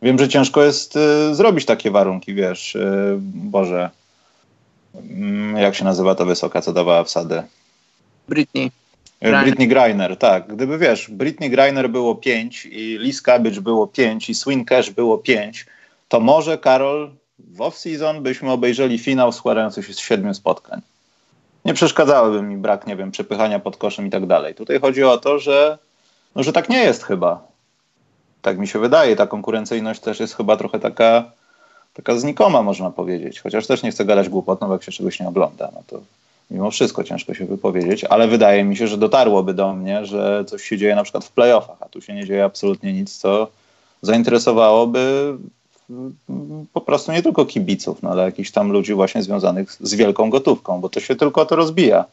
Wiem, 0.01 0.19
że 0.19 0.29
ciężko 0.29 0.63
jest 0.63 0.95
y, 0.95 1.35
zrobić 1.35 1.65
takie 1.65 1.91
warunki, 1.91 2.33
wiesz, 2.33 2.75
y, 2.75 3.17
Boże, 3.33 3.89
y, 4.95 5.61
jak 5.61 5.75
się 5.75 5.85
nazywa 5.85 6.15
ta 6.15 6.25
wysoka, 6.25 6.61
co 6.61 6.73
dawała 6.73 7.03
wsady? 7.03 7.43
Britney. 8.27 8.71
Griner. 9.21 9.43
Britney 9.43 9.67
Griner, 9.67 10.17
tak. 10.17 10.47
Gdyby 10.47 10.77
wiesz, 10.77 11.09
Britney 11.09 11.49
Griner 11.49 11.89
było 11.89 12.15
5 12.15 12.65
i 12.65 12.97
Liz 12.99 13.21
Cabbage 13.21 13.61
było 13.61 13.87
5 13.87 14.29
i 14.29 14.35
Swin 14.35 14.65
Cash 14.65 14.89
było 14.89 15.17
5, 15.17 15.65
to 16.07 16.19
może 16.19 16.57
Karol 16.57 17.11
w 17.39 17.57
off-season 17.57 18.21
byśmy 18.21 18.51
obejrzeli 18.51 18.99
finał 18.99 19.31
składający 19.31 19.83
się 19.83 19.93
z 19.93 19.99
siedmiu 19.99 20.33
spotkań. 20.33 20.81
Nie 21.65 21.73
przeszkadzałyby 21.73 22.41
mi 22.41 22.57
brak, 22.57 22.87
nie 22.87 22.95
wiem, 22.95 23.11
przepychania 23.11 23.59
pod 23.59 23.77
koszem 23.77 24.07
i 24.07 24.09
tak 24.09 24.25
dalej. 24.25 24.55
Tutaj 24.55 24.79
chodzi 24.79 25.03
o 25.03 25.17
to, 25.17 25.39
że, 25.39 25.77
no, 26.35 26.43
że 26.43 26.53
tak 26.53 26.69
nie 26.69 26.79
jest 26.83 27.03
chyba. 27.03 27.43
Tak 28.41 28.57
mi 28.57 28.67
się 28.67 28.79
wydaje. 28.79 29.15
Ta 29.15 29.27
konkurencyjność 29.27 29.99
też 29.99 30.19
jest 30.19 30.35
chyba 30.35 30.57
trochę 30.57 30.79
taka, 30.79 31.31
taka 31.93 32.15
znikoma, 32.15 32.61
można 32.61 32.91
powiedzieć. 32.91 33.39
Chociaż 33.39 33.67
też 33.67 33.83
nie 33.83 33.91
chcę 33.91 34.05
gadać 34.05 34.29
głupot, 34.29 34.61
no 34.61 34.73
jak 34.73 34.83
się 34.83 34.91
czegoś 34.91 35.19
nie 35.19 35.27
ogląda. 35.27 35.69
No 35.73 35.83
to 35.87 36.01
mimo 36.51 36.71
wszystko 36.71 37.03
ciężko 37.03 37.33
się 37.33 37.45
wypowiedzieć, 37.45 38.03
ale 38.03 38.27
wydaje 38.27 38.63
mi 38.63 38.77
się, 38.77 38.87
że 38.87 38.97
dotarłoby 38.97 39.53
do 39.53 39.73
mnie, 39.73 40.05
że 40.05 40.45
coś 40.47 40.63
się 40.63 40.77
dzieje 40.77 40.95
na 40.95 41.03
przykład 41.03 41.25
w 41.25 41.31
playoffach, 41.31 41.77
a 41.79 41.89
tu 41.89 42.01
się 42.01 42.13
nie 42.13 42.25
dzieje 42.25 42.43
absolutnie 42.43 42.93
nic, 42.93 43.17
co 43.17 43.47
zainteresowałoby 44.01 45.33
po 46.73 46.81
prostu 46.81 47.11
nie 47.11 47.23
tylko 47.23 47.45
kibiców, 47.45 48.03
no 48.03 48.09
ale 48.09 48.23
jakichś 48.23 48.51
tam 48.51 48.71
ludzi 48.71 48.93
właśnie 48.93 49.23
związanych 49.23 49.71
z 49.79 49.93
wielką 49.93 50.29
gotówką, 50.29 50.81
bo 50.81 50.89
to 50.89 50.99
się 50.99 51.15
tylko 51.15 51.45
to 51.45 51.55
rozbija. 51.55 52.05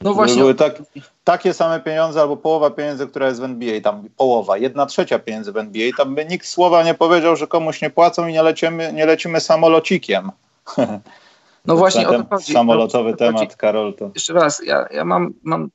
No 0.00 0.14
właśnie. 0.14 0.38
Były 0.38 0.54
tak, 0.54 0.82
takie 1.24 1.54
same 1.54 1.80
pieniądze 1.80 2.20
albo 2.20 2.36
połowa 2.36 2.70
pieniędzy, 2.70 3.06
która 3.06 3.28
jest 3.28 3.40
w 3.40 3.44
NBA, 3.44 3.80
tam 3.80 4.08
połowa, 4.16 4.58
jedna 4.58 4.86
trzecia 4.86 5.18
pieniędzy 5.18 5.52
w 5.52 5.56
NBA, 5.56 5.90
tam 5.96 6.14
by 6.14 6.24
nikt 6.24 6.46
słowa 6.46 6.82
nie 6.82 6.94
powiedział, 6.94 7.36
że 7.36 7.46
komuś 7.46 7.82
nie 7.82 7.90
płacą 7.90 8.26
i 8.26 8.32
nie 8.32 8.42
lecimy, 8.42 8.92
nie 8.92 9.06
lecimy 9.06 9.40
samolocikiem. 9.40 10.30
No 11.64 11.76
właśnie 11.76 12.08
o 12.08 12.22
to 12.22 12.26
chodzi. 12.30 12.52
Samolotowy 12.52 13.10
to 13.10 13.16
temat, 13.16 13.40
chodzi. 13.40 13.56
Karol. 13.56 13.94
To... 13.94 14.10
Jeszcze 14.14 14.32
raz, 14.32 14.62
ja, 14.66 14.86
ja 14.90 15.04
mam, 15.04 15.32
mam 15.42 15.68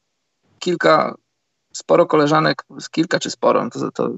kilka, 0.59 1.15
sporo 1.73 2.05
koleżanek, 2.05 2.65
kilka 2.91 3.19
czy 3.19 3.31
sporo, 3.31 3.63
no 3.63 3.69
to, 3.69 3.91
to 3.91 4.11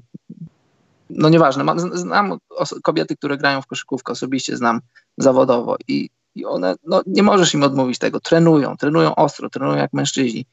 no 1.10 1.28
nieważne, 1.28 1.64
mam, 1.64 1.98
znam 1.98 2.38
kobiety, 2.82 3.16
które 3.16 3.36
grają 3.36 3.62
w 3.62 3.66
koszykówkę, 3.66 4.12
osobiście 4.12 4.56
znam 4.56 4.80
zawodowo 5.18 5.76
i, 5.88 6.10
i 6.34 6.44
one, 6.44 6.74
no 6.84 7.02
nie 7.06 7.22
możesz 7.22 7.54
im 7.54 7.62
odmówić 7.62 7.98
tego, 7.98 8.20
trenują, 8.20 8.76
trenują 8.76 9.14
ostro, 9.14 9.50
trenują 9.50 9.76
jak 9.76 9.92
mężczyźni, 9.92 10.46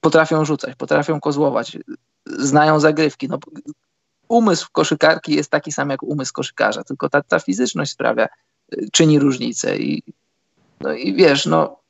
potrafią 0.00 0.44
rzucać, 0.44 0.74
potrafią 0.76 1.20
kozłować, 1.20 1.78
znają 2.26 2.80
zagrywki, 2.80 3.28
no 3.28 3.38
umysł 4.28 4.68
koszykarki 4.72 5.34
jest 5.34 5.50
taki 5.50 5.72
sam 5.72 5.90
jak 5.90 6.02
umysł 6.02 6.32
koszykarza, 6.32 6.84
tylko 6.84 7.08
ta, 7.08 7.22
ta 7.22 7.38
fizyczność 7.38 7.92
sprawia, 7.92 8.28
czyni 8.92 9.18
różnicę 9.18 9.78
i 9.78 10.02
no 10.82 10.92
i 10.92 11.14
wiesz, 11.14 11.46
no 11.46 11.82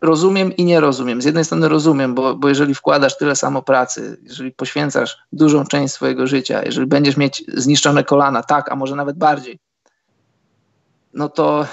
rozumiem 0.00 0.56
i 0.56 0.64
nie 0.64 0.80
rozumiem. 0.80 1.22
Z 1.22 1.24
jednej 1.24 1.44
strony 1.44 1.68
rozumiem, 1.68 2.14
bo, 2.14 2.34
bo 2.34 2.48
jeżeli 2.48 2.74
wkładasz 2.74 3.18
tyle 3.18 3.36
samo 3.36 3.62
pracy, 3.62 4.16
jeżeli 4.22 4.52
poświęcasz 4.52 5.18
dużą 5.32 5.64
część 5.64 5.94
swojego 5.94 6.26
życia, 6.26 6.62
jeżeli 6.62 6.86
będziesz 6.86 7.16
mieć 7.16 7.44
zniszczone 7.48 8.04
kolana, 8.04 8.42
tak, 8.42 8.72
a 8.72 8.76
może 8.76 8.96
nawet 8.96 9.18
bardziej, 9.18 9.58
no 11.14 11.28
to 11.28 11.66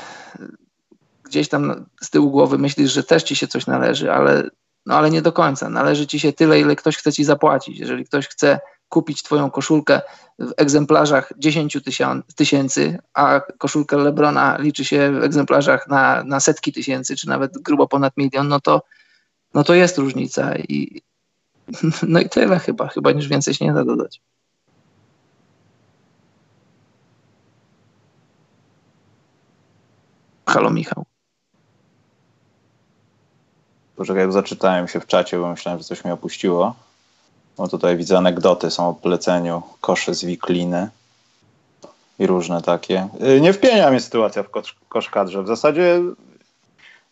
gdzieś 1.23 1.49
tam 1.49 1.86
z 2.01 2.10
tyłu 2.10 2.31
głowy 2.31 2.57
myślisz, 2.57 2.91
że 2.91 3.03
też 3.03 3.23
ci 3.23 3.36
się 3.36 3.47
coś 3.47 3.67
należy, 3.67 4.12
ale, 4.12 4.49
no 4.86 4.95
ale 4.95 5.12
nie 5.12 5.21
do 5.21 5.31
końca. 5.31 5.69
Należy 5.69 6.07
ci 6.07 6.19
się 6.19 6.34
tyle, 6.34 6.60
ile 6.60 6.75
ktoś 6.75 6.97
chce 6.97 7.13
ci 7.13 7.23
zapłacić. 7.23 7.79
Jeżeli 7.79 8.05
ktoś 8.05 8.27
chce 8.27 8.60
kupić 8.91 9.23
twoją 9.23 9.51
koszulkę 9.51 10.01
w 10.39 10.51
egzemplarzach 10.58 11.34
10 11.38 11.77
tysięcy, 12.36 12.99
a 13.13 13.41
koszulkę 13.58 13.97
Lebrona 13.97 14.58
liczy 14.60 14.86
się 14.86 15.12
w 15.12 15.23
egzemplarzach 15.23 15.88
na, 15.88 16.23
na 16.23 16.39
setki 16.39 16.73
tysięcy, 16.73 17.15
czy 17.15 17.30
nawet 17.30 17.58
grubo 17.58 17.88
ponad 17.88 18.17
milion, 18.17 18.47
no 18.47 18.60
to, 18.60 18.82
no 19.54 19.63
to 19.63 19.73
jest 19.73 19.97
różnica. 19.97 20.56
I, 20.56 21.01
no 22.08 22.19
i 22.19 22.30
tyle 22.30 22.60
chyba, 22.60 22.88
chyba 22.88 23.12
niż 23.12 23.27
więcej 23.27 23.54
się 23.54 23.65
nie 23.65 23.73
da 23.73 23.86
dodać. 23.86 24.21
Halo 30.45 30.69
Michał. 30.69 31.06
Poczekaj, 33.95 34.32
zaczytałem 34.32 34.88
się 34.88 34.99
w 34.99 35.08
czacie, 35.08 35.39
bo 35.39 35.49
myślałem, 35.49 35.80
że 35.80 35.86
coś 35.86 36.04
mnie 36.04 36.13
opuściło. 36.13 36.90
Bo 37.57 37.67
tutaj 37.67 37.97
widzę 37.97 38.17
anegdoty, 38.17 38.71
są 38.71 38.89
o 38.89 38.93
pleceniu, 38.93 39.61
kosze 39.81 40.13
z 40.13 40.25
wikliny 40.25 40.89
i 42.19 42.27
różne 42.27 42.61
takie. 42.61 43.07
Y, 43.37 43.41
nie 43.41 43.53
wpienia 43.53 43.89
mnie 43.89 43.99
sytuacja 43.99 44.43
w 44.43 44.49
kosz 44.49 44.75
koszkadrze. 44.89 45.43
W 45.43 45.47
zasadzie 45.47 46.01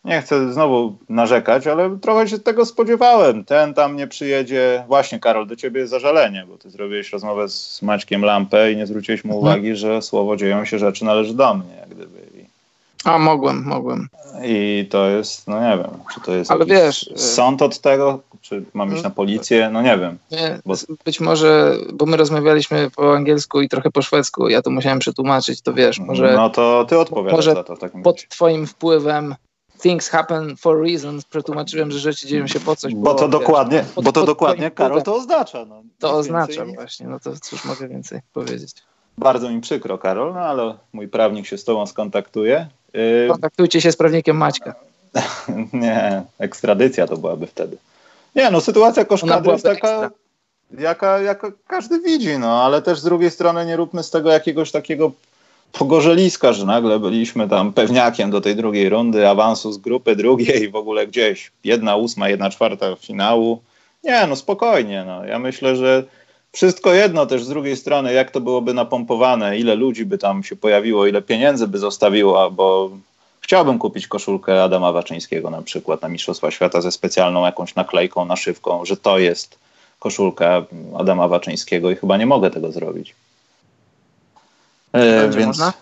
nie 0.04 0.22
chcę 0.22 0.52
znowu 0.52 0.96
narzekać, 1.08 1.66
ale 1.66 1.98
trochę 1.98 2.28
się 2.28 2.38
tego 2.38 2.66
spodziewałem. 2.66 3.44
Ten 3.44 3.74
tam 3.74 3.96
nie 3.96 4.06
przyjedzie. 4.06 4.84
Właśnie, 4.88 5.20
Karol, 5.20 5.46
do 5.46 5.56
ciebie 5.56 5.80
jest 5.80 5.90
zażalenie, 5.90 6.44
bo 6.48 6.58
ty 6.58 6.70
zrobiłeś 6.70 7.12
rozmowę 7.12 7.48
z 7.48 7.82
Maćkiem 7.82 8.22
Lampę 8.22 8.72
i 8.72 8.76
nie 8.76 8.86
zwróciłeś 8.86 9.24
mu 9.24 9.34
mhm. 9.34 9.54
uwagi, 9.54 9.76
że 9.76 10.02
słowo 10.02 10.36
dzieją 10.36 10.64
się 10.64 10.78
rzeczy 10.78 11.04
należy 11.04 11.34
do 11.34 11.54
mnie, 11.54 11.76
jak 11.80 11.88
gdyby. 11.88 12.20
A 13.04 13.18
mogłem, 13.18 13.64
mogłem. 13.64 14.08
I 14.44 14.86
to 14.90 15.06
jest, 15.06 15.48
no 15.48 15.60
nie 15.60 15.78
wiem, 15.78 15.90
czy 16.14 16.20
to 16.20 16.32
jest 16.32 16.50
Ale 16.50 16.66
wiesz, 16.66 17.02
y, 17.02 17.18
sąd 17.18 17.62
od 17.62 17.78
tego, 17.78 18.20
czy 18.40 18.64
mam 18.74 18.94
iść 18.94 19.02
na 19.02 19.10
policję, 19.10 19.70
no 19.72 19.82
nie 19.82 19.98
wiem. 19.98 20.18
Nie, 20.30 20.58
bo... 20.66 20.74
Być 21.04 21.20
może, 21.20 21.76
bo 21.92 22.06
my 22.06 22.16
rozmawialiśmy 22.16 22.90
po 22.96 23.16
angielsku 23.16 23.60
i 23.60 23.68
trochę 23.68 23.90
po 23.90 24.02
szwedzku, 24.02 24.48
ja 24.48 24.62
to 24.62 24.70
musiałem 24.70 24.98
przetłumaczyć, 24.98 25.62
to 25.62 25.72
wiesz, 25.72 25.98
może... 25.98 26.32
No 26.36 26.50
to 26.50 26.86
ty 26.88 26.98
odpowiadasz 26.98 27.36
może 27.36 27.54
za 27.54 27.64
to. 27.64 27.76
takim 27.76 28.02
pod 28.02 28.28
twoim 28.28 28.66
wpływem 28.66 29.34
things 29.82 30.08
happen 30.08 30.56
for 30.56 30.82
reasons, 30.82 31.24
przetłumaczyłem, 31.24 31.90
że 31.90 31.98
rzeczy 31.98 32.26
dzieją 32.26 32.46
się 32.46 32.60
po 32.60 32.76
coś. 32.76 32.94
Bo, 32.94 33.00
bo 33.00 33.14
to 33.14 33.28
wiesz, 33.28 33.32
dokładnie, 33.32 33.84
pod, 33.94 34.04
bo 34.04 34.12
to 34.12 34.26
dokładnie, 34.26 34.70
Karol, 34.70 35.02
to 35.02 35.14
oznacza. 35.14 35.64
No, 35.64 35.82
to 35.98 36.12
oznacza 36.12 36.64
właśnie, 36.64 37.06
no 37.06 37.20
to 37.20 37.32
cóż 37.40 37.64
mogę 37.64 37.88
więcej 37.88 38.20
powiedzieć. 38.32 38.74
Bardzo 39.18 39.50
mi 39.50 39.60
przykro, 39.60 39.98
Karol, 39.98 40.34
no 40.34 40.40
ale 40.40 40.78
mój 40.92 41.08
prawnik 41.08 41.46
się 41.46 41.58
z 41.58 41.64
tobą 41.64 41.86
skontaktuje 41.86 42.68
Kontaktujcie 43.28 43.80
się 43.80 43.92
z 43.92 43.96
prawnikiem 43.96 44.36
Maćka. 44.36 44.74
nie, 45.72 46.22
ekstradycja 46.38 47.06
to 47.06 47.16
byłaby 47.16 47.46
wtedy. 47.46 47.76
Nie, 48.34 48.50
no 48.50 48.60
sytuacja 48.60 49.04
koszkady 49.04 49.50
jest 49.50 49.64
taka, 49.64 50.10
jaka, 50.78 51.20
jaka 51.20 51.52
każdy 51.66 52.00
widzi, 52.00 52.38
no 52.38 52.64
ale 52.64 52.82
też 52.82 52.98
z 53.00 53.04
drugiej 53.04 53.30
strony 53.30 53.66
nie 53.66 53.76
róbmy 53.76 54.02
z 54.02 54.10
tego 54.10 54.30
jakiegoś 54.30 54.70
takiego 54.70 55.12
pogorzeliska, 55.72 56.52
że 56.52 56.66
nagle 56.66 56.98
byliśmy 56.98 57.48
tam 57.48 57.72
pewniakiem 57.72 58.30
do 58.30 58.40
tej 58.40 58.56
drugiej 58.56 58.88
rundy, 58.88 59.28
awansu 59.28 59.72
z 59.72 59.78
grupy 59.78 60.16
drugiej, 60.16 60.70
w 60.70 60.76
ogóle 60.76 61.06
gdzieś 61.06 61.52
jedna 61.64 61.96
ósma, 61.96 62.28
jedna 62.28 62.50
czwarta 62.50 62.96
finału. 62.96 63.62
Nie, 64.04 64.26
no 64.26 64.36
spokojnie, 64.36 65.04
no. 65.06 65.24
Ja 65.24 65.38
myślę, 65.38 65.76
że 65.76 66.04
wszystko 66.52 66.92
jedno 66.92 67.26
też 67.26 67.44
z 67.44 67.48
drugiej 67.48 67.76
strony, 67.76 68.12
jak 68.12 68.30
to 68.30 68.40
byłoby 68.40 68.74
napompowane, 68.74 69.58
ile 69.58 69.74
ludzi 69.74 70.06
by 70.06 70.18
tam 70.18 70.42
się 70.42 70.56
pojawiło, 70.56 71.06
ile 71.06 71.22
pieniędzy 71.22 71.68
by 71.68 71.78
zostawiło, 71.78 72.50
bo 72.50 72.90
chciałbym 73.40 73.78
kupić 73.78 74.08
koszulkę 74.08 74.62
Adama 74.62 74.92
Waczyńskiego 74.92 75.50
na 75.50 75.62
przykład 75.62 76.02
na 76.02 76.08
Mistrzostwa 76.08 76.50
Świata 76.50 76.80
ze 76.80 76.92
specjalną 76.92 77.44
jakąś 77.44 77.74
naklejką, 77.74 78.24
naszywką, 78.24 78.84
że 78.84 78.96
to 78.96 79.18
jest 79.18 79.58
koszulka 79.98 80.64
Adama 80.98 81.28
Waczyńskiego 81.28 81.90
i 81.90 81.96
chyba 81.96 82.16
nie 82.16 82.26
mogę 82.26 82.50
tego 82.50 82.72
zrobić. 82.72 83.14
E, 84.92 85.28
więc 85.28 85.46
można? 85.46 85.72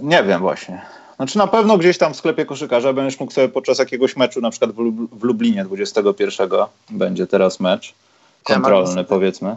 nie 0.00 0.22
wiem 0.22 0.40
właśnie. 0.40 0.82
Znaczy 1.16 1.38
na 1.38 1.46
pewno 1.46 1.78
gdzieś 1.78 1.98
tam 1.98 2.14
w 2.14 2.16
sklepie 2.16 2.46
koszykarza 2.46 2.92
będziesz 2.92 3.20
mógł 3.20 3.32
sobie 3.32 3.48
podczas 3.48 3.78
jakiegoś 3.78 4.16
meczu, 4.16 4.40
na 4.40 4.50
przykład 4.50 4.70
w 5.12 5.22
Lublinie 5.24 5.64
21 5.64 6.48
będzie 6.90 7.26
teraz 7.26 7.60
mecz 7.60 7.94
kontrolny, 8.54 9.04
powiedzmy. 9.04 9.56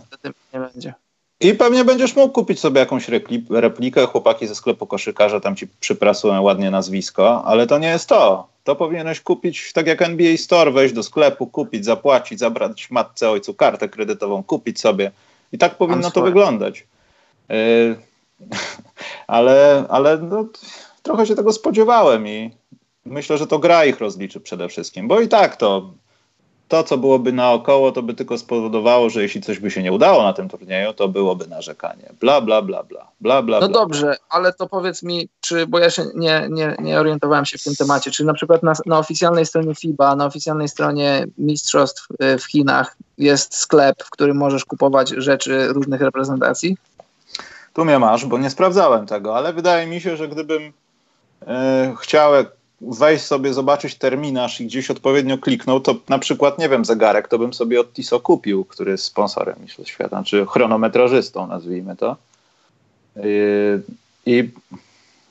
nie 0.54 0.60
będzie. 0.60 0.93
I 1.41 1.54
pewnie 1.54 1.86
będziesz 1.86 2.15
mógł 2.15 2.34
kupić 2.34 2.60
sobie 2.60 2.80
jakąś 2.80 3.10
replikę. 3.49 4.06
Chłopaki 4.08 4.47
ze 4.47 4.56
sklepu 4.56 4.88
koszykarza 4.88 5.39
tam 5.39 5.56
ci 5.56 5.67
przyprasują 5.67 6.41
ładnie 6.41 6.71
nazwisko, 6.71 7.43
ale 7.45 7.67
to 7.67 7.80
nie 7.80 7.88
jest 7.88 8.10
to. 8.10 8.47
To 8.63 8.75
powinieneś 8.75 9.21
kupić, 9.21 9.73
tak 9.73 9.88
jak 9.88 10.01
NBA 10.01 10.38
Store, 10.38 10.71
wejść 10.71 10.93
do 10.93 11.04
sklepu, 11.04 11.47
kupić, 11.47 11.86
zapłacić, 11.86 12.39
zabrać 12.39 12.91
matce, 12.91 13.30
ojcu 13.30 13.54
kartę 13.54 13.89
kredytową, 13.89 14.43
kupić 14.43 14.80
sobie. 14.80 15.12
I 15.51 15.58
tak 15.58 15.75
powinno 15.77 16.12
to 16.12 16.21
wyglądać. 16.21 16.88
Yy, 17.49 17.95
ale 19.27 19.86
ale 19.89 20.17
no, 20.17 20.45
trochę 21.04 21.25
się 21.25 21.36
tego 21.36 21.54
spodziewałem 21.54 22.27
i 22.27 22.51
myślę, 23.06 23.38
że 23.38 23.47
to 23.47 23.60
gra 23.60 23.86
ich 23.86 23.99
rozliczy 23.99 24.39
przede 24.39 24.69
wszystkim, 24.69 25.08
bo 25.08 25.21
i 25.21 25.27
tak 25.27 25.56
to 25.56 25.93
to, 26.71 26.84
co 26.84 26.97
byłoby 26.97 27.34
naokoło, 27.34 27.91
to 27.91 28.03
by 28.03 28.13
tylko 28.13 28.38
spowodowało, 28.38 29.10
że 29.10 29.21
jeśli 29.21 29.41
coś 29.41 29.60
by 29.60 29.71
się 29.71 29.84
nie 29.84 29.91
udało 29.91 30.23
na 30.23 30.34
tym 30.34 30.49
turnieju, 30.49 30.93
to 30.93 31.07
byłoby 31.07 31.47
narzekanie. 31.47 32.10
Bla, 32.19 32.41
bla, 32.41 32.62
bla, 32.62 32.84
bla, 32.84 33.07
bla, 33.21 33.41
bla. 33.41 33.60
No 33.60 33.69
bla. 33.69 33.79
dobrze, 33.79 34.15
ale 34.29 34.53
to 34.53 34.67
powiedz 34.67 35.03
mi, 35.03 35.29
czy, 35.41 35.67
bo 35.67 35.79
ja 35.79 35.89
się 35.89 36.05
nie, 36.15 36.47
nie, 36.49 36.75
nie 36.79 36.99
orientowałem 36.99 37.45
się 37.45 37.57
w 37.57 37.63
tym 37.63 37.75
temacie, 37.75 38.12
czy 38.12 38.25
na 38.25 38.34
przykład 38.34 38.63
na, 38.63 38.73
na 38.86 38.99
oficjalnej 38.99 39.45
stronie 39.45 39.75
FIBA, 39.75 40.15
na 40.15 40.25
oficjalnej 40.25 40.69
stronie 40.69 41.25
Mistrzostw 41.38 42.07
y, 42.12 42.38
w 42.38 42.43
Chinach 42.43 42.95
jest 43.17 43.55
sklep, 43.55 44.03
w 44.03 44.10
którym 44.10 44.38
możesz 44.38 44.65
kupować 44.65 45.10
rzeczy 45.10 45.67
różnych 45.67 46.01
reprezentacji? 46.01 46.77
Tu 47.73 47.86
mnie 47.86 47.99
masz, 47.99 48.25
bo 48.25 48.38
nie 48.38 48.49
sprawdzałem 48.49 49.05
tego, 49.05 49.38
ale 49.38 49.53
wydaje 49.53 49.88
mi 49.88 50.01
się, 50.01 50.17
że 50.17 50.27
gdybym 50.27 50.63
yy, 50.63 51.51
chciał 51.99 52.34
wejść 52.82 53.26
sobie, 53.26 53.54
zobaczyć 53.54 53.96
terminarz 53.96 54.62
i 54.62 54.65
gdzieś 54.65 54.91
odpowiednio 54.91 55.38
kliknął, 55.38 55.80
to 55.80 55.96
na 56.10 56.20
przykład, 56.20 56.60
nie 56.60 56.70
wiem, 56.70 56.86
zegarek 56.86 57.28
to 57.28 57.39
bym 57.39 57.54
sobie 57.54 57.80
od 57.80 57.94
Tiso 57.94 58.20
kupił, 58.20 58.65
który 58.65 58.91
jest 58.91 59.04
sponsorem 59.04 59.56
Mistrzostw 59.62 59.91
Świata, 59.91 60.24
czy 60.24 60.46
chronometrażystą, 60.46 61.48
nazwijmy 61.48 61.96
to. 61.96 62.15
I, 63.15 63.32
I 64.26 64.50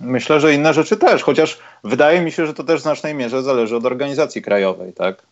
myślę, 0.01 0.41
że 0.41 0.55
inne 0.55 0.75
rzeczy 0.75 0.97
też, 0.97 1.23
chociaż 1.23 1.59
wydaje 1.85 2.21
mi 2.21 2.33
się, 2.33 2.47
że 2.47 2.55
to 2.55 2.65
też 2.65 2.81
w 2.81 2.83
znacznej 2.83 3.15
mierze 3.15 3.43
zależy 3.43 3.77
od 3.77 3.85
organizacji 3.85 4.43
krajowej, 4.43 4.93
tak? 4.93 5.23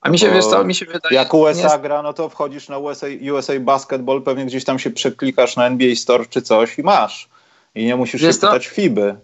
A 0.00 0.08
mi 0.08 0.18
się, 0.18 0.30
wiesz 0.30 0.46
co, 0.46 0.64
mi 0.64 0.74
się 0.74 0.86
wydaje... 0.86 1.14
Jak 1.14 1.34
USA 1.34 1.76
nie... 1.76 1.82
gra, 1.82 2.02
no 2.02 2.12
to 2.12 2.28
wchodzisz 2.28 2.68
na 2.68 2.78
USA, 2.78 3.06
USA 3.34 3.60
Basketball, 3.60 4.22
pewnie 4.22 4.46
gdzieś 4.46 4.64
tam 4.64 4.78
się 4.78 4.90
przeklikasz 4.90 5.56
na 5.56 5.66
NBA 5.66 5.94
Store 5.94 6.24
czy 6.26 6.42
coś 6.42 6.78
i 6.78 6.82
masz. 6.82 7.28
I 7.74 7.84
nie 7.84 7.96
musisz 7.96 8.22
wiesz 8.22 8.34
się 8.34 8.40
pytać 8.40 8.66
FIBY 8.66 9.16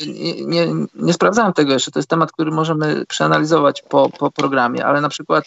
nie, 0.00 0.44
nie, 0.46 0.66
nie 0.94 1.12
sprawdzałem 1.12 1.52
tego 1.52 1.72
jeszcze. 1.72 1.90
To 1.90 1.98
jest 1.98 2.08
temat, 2.08 2.32
który 2.32 2.50
możemy 2.50 3.06
przeanalizować 3.06 3.82
po, 3.82 4.10
po 4.10 4.30
programie, 4.30 4.86
ale 4.86 5.00
na 5.00 5.08
przykład 5.08 5.44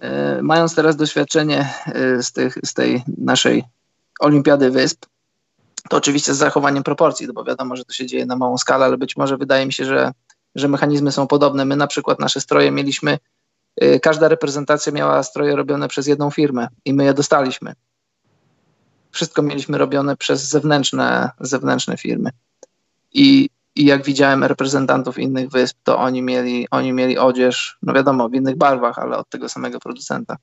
e, 0.00 0.42
mając 0.42 0.74
teraz 0.74 0.96
doświadczenie 0.96 1.74
e, 1.86 2.22
z, 2.22 2.32
tych, 2.32 2.58
z 2.64 2.74
tej 2.74 3.02
naszej 3.18 3.64
Olimpiady 4.20 4.70
Wysp, 4.70 5.06
to 5.88 5.96
oczywiście 5.96 6.34
z 6.34 6.38
zachowaniem 6.38 6.82
proporcji, 6.82 7.32
bo 7.32 7.44
wiadomo, 7.44 7.76
że 7.76 7.84
to 7.84 7.92
się 7.92 8.06
dzieje 8.06 8.26
na 8.26 8.36
małą 8.36 8.58
skalę, 8.58 8.84
ale 8.84 8.98
być 8.98 9.16
może 9.16 9.36
wydaje 9.36 9.66
mi 9.66 9.72
się, 9.72 9.84
że, 9.84 10.12
że 10.54 10.68
mechanizmy 10.68 11.12
są 11.12 11.26
podobne. 11.26 11.64
My 11.64 11.76
na 11.76 11.86
przykład 11.86 12.20
nasze 12.20 12.40
stroje 12.40 12.70
mieliśmy, 12.70 13.18
e, 13.76 14.00
każda 14.00 14.28
reprezentacja 14.28 14.92
miała 14.92 15.22
stroje 15.22 15.56
robione 15.56 15.88
przez 15.88 16.06
jedną 16.06 16.30
firmę 16.30 16.68
i 16.84 16.94
my 16.94 17.04
je 17.04 17.14
dostaliśmy. 17.14 17.74
Wszystko 19.10 19.42
mieliśmy 19.42 19.78
robione 19.78 20.16
przez 20.16 20.48
zewnętrzne, 20.48 21.30
zewnętrzne 21.40 21.96
firmy. 21.96 22.30
I, 23.14 23.48
i 23.76 23.84
jak 23.84 24.04
widziałem 24.04 24.44
reprezentantów 24.44 25.18
innych 25.18 25.50
wysp, 25.50 25.76
to 25.84 25.98
oni 25.98 26.22
mieli, 26.22 26.66
oni 26.70 26.92
mieli 26.92 27.18
odzież, 27.18 27.78
no 27.82 27.92
wiadomo, 27.92 28.28
w 28.28 28.34
innych 28.34 28.56
barwach, 28.56 28.98
ale 28.98 29.16
od 29.16 29.28
tego 29.28 29.48
samego 29.48 29.78
producenta. 29.80 30.36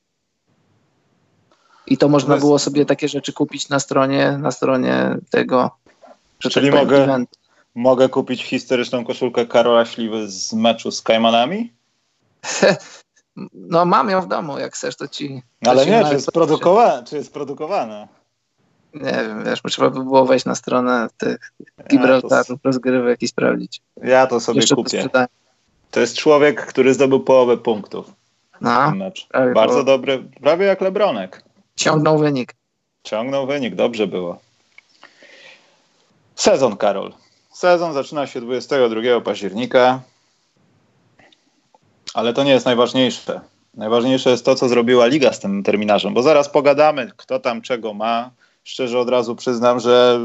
I 1.87 1.97
to 1.97 2.09
można 2.09 2.37
było 2.37 2.59
sobie 2.59 2.85
takie 2.85 3.07
rzeczy 3.07 3.33
kupić 3.33 3.69
na 3.69 3.79
stronie, 3.79 4.37
na 4.41 4.51
stronie 4.51 5.17
tego. 5.29 5.71
Czyli 6.39 6.71
tak 6.71 6.79
mogę, 6.79 7.25
mogę 7.75 8.09
kupić 8.09 8.43
historyczną 8.43 9.05
koszulkę 9.05 9.45
Karola 9.45 9.85
Śliwy 9.85 10.31
z 10.31 10.53
meczu 10.53 10.91
z 10.91 11.01
Kajmanami? 11.01 11.73
No 13.53 13.85
mam 13.85 14.09
ją 14.09 14.21
w 14.21 14.27
domu, 14.27 14.59
jak 14.59 14.73
chcesz, 14.73 14.95
to 14.95 15.07
ci... 15.07 15.41
Ale 15.65 15.85
nie, 15.85 16.05
czy 16.05 16.13
jest, 16.13 16.31
produkowane, 16.31 17.03
czy 17.03 17.15
jest 17.15 17.33
produkowane? 17.33 18.07
Nie 18.93 19.11
wiem, 19.11 19.43
wiesz, 19.45 19.61
trzeba 19.61 19.89
by 19.89 20.03
było 20.03 20.25
wejść 20.25 20.45
na 20.45 20.55
stronę 20.55 21.07
tych 21.17 21.51
Gibraltaru, 21.89 22.35
ja 22.35 22.43
to... 22.43 22.55
rozgrywek 22.63 23.21
i 23.21 23.27
sprawdzić. 23.27 23.81
Ja 24.03 24.27
to 24.27 24.39
sobie 24.39 24.59
Jeszcze 24.59 24.75
kupię. 24.75 25.09
To 25.91 25.99
jest 25.99 26.17
człowiek, 26.17 26.65
który 26.65 26.93
zdobył 26.93 27.19
połowę 27.19 27.57
punktów. 27.57 28.11
No, 28.61 28.93
Bardzo 29.55 29.83
dobry, 29.83 30.23
prawie 30.41 30.65
jak 30.65 30.81
Lebronek. 30.81 31.43
Ciągnął 31.75 32.17
wynik. 32.17 32.55
Ciągnął 33.03 33.47
wynik, 33.47 33.75
dobrze 33.75 34.07
było. 34.07 34.39
Sezon, 36.35 36.77
Karol. 36.77 37.13
Sezon 37.51 37.93
zaczyna 37.93 38.27
się 38.27 38.41
22 38.41 39.21
października, 39.21 40.01
ale 42.13 42.33
to 42.33 42.43
nie 42.43 42.51
jest 42.51 42.65
najważniejsze. 42.65 43.41
Najważniejsze 43.73 44.29
jest 44.29 44.45
to, 44.45 44.55
co 44.55 44.69
zrobiła 44.69 45.05
Liga 45.05 45.33
z 45.33 45.39
tym 45.39 45.63
terminarzem, 45.63 46.13
bo 46.13 46.23
zaraz 46.23 46.49
pogadamy, 46.49 47.11
kto 47.17 47.39
tam 47.39 47.61
czego 47.61 47.93
ma. 47.93 48.29
Szczerze 48.63 48.99
od 48.99 49.09
razu 49.09 49.35
przyznam, 49.35 49.79
że 49.79 50.19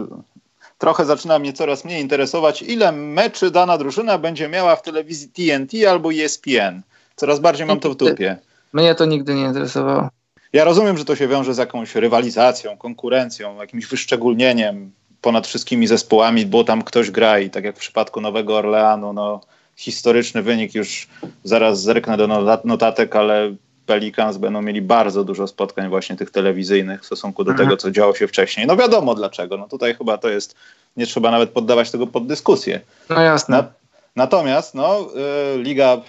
trochę 0.78 1.04
zaczyna 1.04 1.38
mnie 1.38 1.52
coraz 1.52 1.84
mniej 1.84 2.02
interesować, 2.02 2.62
ile 2.62 2.92
meczy 2.92 3.50
dana 3.50 3.78
drużyna 3.78 4.18
będzie 4.18 4.48
miała 4.48 4.76
w 4.76 4.82
telewizji 4.82 5.28
TNT 5.28 5.86
albo 5.88 6.12
ESPN. 6.12 6.82
Coraz 7.16 7.40
bardziej 7.40 7.66
mam 7.66 7.80
to 7.80 7.90
w 7.90 7.96
dupie. 7.96 8.36
Mnie 8.72 8.94
to 8.94 9.04
nigdy 9.04 9.34
nie 9.34 9.44
interesowało. 9.44 10.08
Ja 10.52 10.64
rozumiem, 10.64 10.98
że 10.98 11.04
to 11.04 11.16
się 11.16 11.28
wiąże 11.28 11.54
z 11.54 11.58
jakąś 11.58 11.94
rywalizacją, 11.94 12.76
konkurencją, 12.76 13.60
jakimś 13.60 13.86
wyszczególnieniem 13.86 14.92
ponad 15.20 15.46
wszystkimi 15.46 15.86
zespołami, 15.86 16.46
bo 16.46 16.64
tam 16.64 16.82
ktoś 16.82 17.10
gra 17.10 17.38
i 17.38 17.50
tak 17.50 17.64
jak 17.64 17.76
w 17.76 17.78
przypadku 17.78 18.20
Nowego 18.20 18.56
Orleanu, 18.56 19.12
no 19.12 19.40
historyczny 19.76 20.42
wynik 20.42 20.74
już 20.74 21.08
zaraz 21.44 21.82
zerknę 21.82 22.16
do 22.16 22.26
notatek, 22.64 23.16
ale 23.16 23.54
Pelicans 23.86 24.36
będą 24.36 24.62
mieli 24.62 24.82
bardzo 24.82 25.24
dużo 25.24 25.46
spotkań 25.46 25.88
właśnie 25.88 26.16
tych 26.16 26.30
telewizyjnych 26.30 27.02
w 27.02 27.06
stosunku 27.06 27.44
do 27.44 27.50
mhm. 27.50 27.68
tego, 27.68 27.76
co 27.76 27.90
działo 27.90 28.14
się 28.14 28.28
wcześniej. 28.28 28.66
No 28.66 28.76
wiadomo 28.76 29.14
dlaczego. 29.14 29.56
No 29.56 29.68
tutaj 29.68 29.94
chyba 29.94 30.18
to 30.18 30.28
jest, 30.28 30.54
nie 30.96 31.06
trzeba 31.06 31.30
nawet 31.30 31.50
poddawać 31.50 31.90
tego 31.90 32.06
pod 32.06 32.26
dyskusję. 32.26 32.80
No 33.10 33.20
jasne. 33.20 33.56
Na, 33.56 33.68
natomiast 34.16 34.74
no, 34.74 35.08
y, 35.54 35.62
liga 35.62 36.00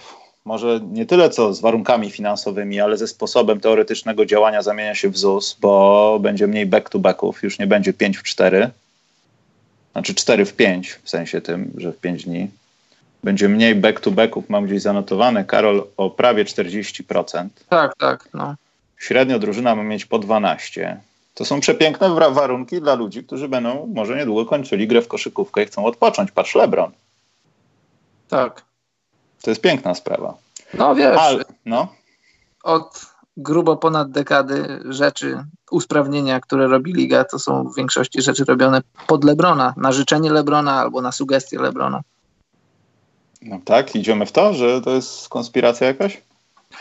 może 0.44 0.80
nie 0.92 1.06
tyle 1.06 1.30
co 1.30 1.54
z 1.54 1.60
warunkami 1.60 2.10
finansowymi, 2.10 2.80
ale 2.80 2.96
ze 2.96 3.08
sposobem 3.08 3.60
teoretycznego 3.60 4.26
działania 4.26 4.62
zamienia 4.62 4.94
się 4.94 5.08
w 5.08 5.18
ZUS, 5.18 5.56
bo 5.60 6.18
będzie 6.20 6.46
mniej 6.46 6.66
back-to-backów, 6.66 7.42
już 7.42 7.58
nie 7.58 7.66
będzie 7.66 7.92
5 7.92 8.18
w 8.18 8.22
4, 8.22 8.70
znaczy 9.92 10.14
4 10.14 10.44
w 10.44 10.52
5, 10.52 10.98
w 11.02 11.10
sensie 11.10 11.40
tym, 11.40 11.72
że 11.76 11.92
w 11.92 11.98
5 11.98 12.24
dni. 12.24 12.48
Będzie 13.24 13.48
mniej 13.48 13.74
back-to-backów, 13.74 14.44
mam 14.48 14.66
gdzieś 14.66 14.82
zanotowane, 14.82 15.44
Karol, 15.44 15.86
o 15.96 16.10
prawie 16.10 16.44
40%. 16.44 17.48
Tak, 17.68 17.96
tak, 17.96 18.28
no. 18.34 18.54
Średnio 18.98 19.38
drużyna 19.38 19.74
ma 19.74 19.82
mieć 19.82 20.06
po 20.06 20.18
12. 20.18 21.00
To 21.34 21.44
są 21.44 21.60
przepiękne 21.60 22.08
warunki 22.30 22.80
dla 22.80 22.94
ludzi, 22.94 23.24
którzy 23.24 23.48
będą 23.48 23.86
może 23.94 24.16
niedługo 24.16 24.46
kończyli 24.46 24.88
grę 24.88 25.02
w 25.02 25.08
koszykówkę 25.08 25.62
i 25.62 25.66
chcą 25.66 25.84
odpocząć. 25.84 26.30
Patrz 26.30 26.54
LeBron. 26.54 26.90
Tak. 28.28 28.62
To 29.42 29.50
jest 29.50 29.60
piękna 29.60 29.94
sprawa. 29.94 30.34
No 30.74 30.94
wiesz, 30.94 31.18
Ale, 31.18 31.44
no. 31.66 31.88
od 32.62 33.06
grubo 33.36 33.76
ponad 33.76 34.10
dekady 34.10 34.80
rzeczy, 34.88 35.44
usprawnienia, 35.70 36.40
które 36.40 36.66
robi 36.66 36.92
Liga, 36.92 37.24
to 37.24 37.38
są 37.38 37.64
w 37.64 37.76
większości 37.76 38.22
rzeczy 38.22 38.44
robione 38.44 38.80
pod 39.06 39.24
Lebrona, 39.24 39.74
na 39.76 39.92
życzenie 39.92 40.32
Lebrona 40.32 40.80
albo 40.80 41.00
na 41.00 41.12
sugestie 41.12 41.58
Lebrona. 41.58 42.00
No 43.42 43.60
tak, 43.64 43.94
idziemy 43.94 44.26
w 44.26 44.32
to, 44.32 44.54
że 44.54 44.80
to 44.80 44.90
jest 44.90 45.28
konspiracja 45.28 45.86
jakaś? 45.86 46.22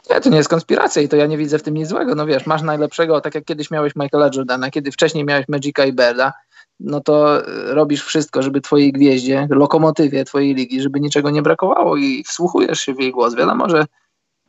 Nie, 0.10 0.22
to 0.22 0.30
nie 0.30 0.38
jest 0.38 0.50
konspiracja 0.50 1.02
i 1.02 1.10
to 1.10 1.16
ja 1.16 1.26
nie 1.26 1.38
widzę 1.38 1.60
w 1.60 1.64
tym 1.64 1.74
nic 1.74 1.88
złego. 1.88 2.16
No 2.16 2.26
wiesz, 2.26 2.46
masz 2.46 2.62
najlepszego, 2.62 3.22
tak 3.22 3.36
jak 3.36 3.46
kiedyś 3.46 3.72
miałeś 3.72 3.94
Michaela 3.96 4.30
Jordana, 4.36 4.72
kiedy 4.72 4.92
wcześniej 4.92 5.26
miałeś 5.26 5.48
Magica 5.48 5.86
i 5.86 5.94
Berda, 5.94 6.34
no 6.80 7.02
to 7.02 7.48
e, 7.48 7.74
robisz 7.74 8.04
wszystko, 8.04 8.42
żeby 8.42 8.62
twojej 8.62 8.92
gwieździe, 8.92 9.48
lokomotywie 9.50 10.26
twojej 10.26 10.56
ligi, 10.56 10.82
żeby 10.82 11.00
niczego 11.00 11.30
nie 11.30 11.42
brakowało 11.42 11.98
i 11.98 12.24
wsłuchujesz 12.24 12.80
się 12.80 12.94
w 12.94 13.00
jej 13.00 13.12
głos. 13.12 13.36
Wiadomo, 13.36 13.70
że, 13.70 13.86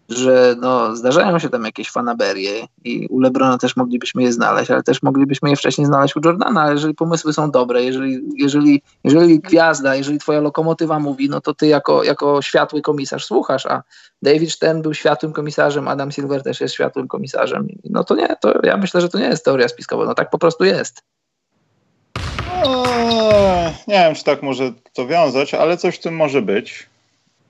że 0.08 0.56
no, 0.60 0.96
zdarzają 0.96 1.38
się 1.38 1.48
tam 1.48 1.64
jakieś 1.64 1.90
fanaberie 1.90 2.66
i 2.84 3.06
u 3.06 3.20
Lebrona 3.20 3.58
też 3.58 3.76
moglibyśmy 3.76 4.22
je 4.22 4.32
znaleźć, 4.32 4.70
ale 4.70 4.82
też 4.82 5.02
moglibyśmy 5.02 5.50
je 5.50 5.56
wcześniej 5.56 5.86
znaleźć 5.86 6.16
u 6.16 6.20
Jordana, 6.24 6.60
ale 6.60 6.72
jeżeli 6.72 6.94
pomysły 6.94 7.32
są 7.32 7.50
dobre, 7.50 7.84
jeżeli, 7.84 8.20
jeżeli, 8.36 8.82
jeżeli 9.04 9.40
gwiazda, 9.40 9.94
jeżeli 9.94 10.18
twoja 10.18 10.40
lokomotywa 10.40 10.98
mówi, 10.98 11.28
no 11.28 11.40
to 11.40 11.54
ty 11.54 11.66
jako, 11.66 12.04
jako 12.04 12.42
światły 12.42 12.82
komisarz 12.82 13.24
słuchasz, 13.24 13.66
a 13.66 13.82
David 14.22 14.52
Stern 14.52 14.82
był 14.82 14.94
światłym 14.94 15.32
komisarzem, 15.32 15.88
Adam 15.88 16.12
Silver 16.12 16.42
też 16.42 16.60
jest 16.60 16.74
światłym 16.74 17.08
komisarzem. 17.08 17.68
No 17.84 18.04
to 18.04 18.14
nie, 18.14 18.36
to 18.40 18.54
ja 18.62 18.76
myślę, 18.76 19.00
że 19.00 19.08
to 19.08 19.18
nie 19.18 19.26
jest 19.26 19.44
teoria 19.44 19.68
spiskowa, 19.68 20.04
no 20.04 20.14
tak 20.14 20.30
po 20.30 20.38
prostu 20.38 20.64
jest. 20.64 21.02
Nie 23.88 23.94
wiem, 23.94 24.14
czy 24.14 24.24
tak 24.24 24.42
może 24.42 24.72
to 24.92 25.06
wiązać, 25.06 25.54
ale 25.54 25.76
coś 25.76 25.96
w 25.96 26.00
tym 26.00 26.16
może 26.16 26.42
być. 26.42 26.88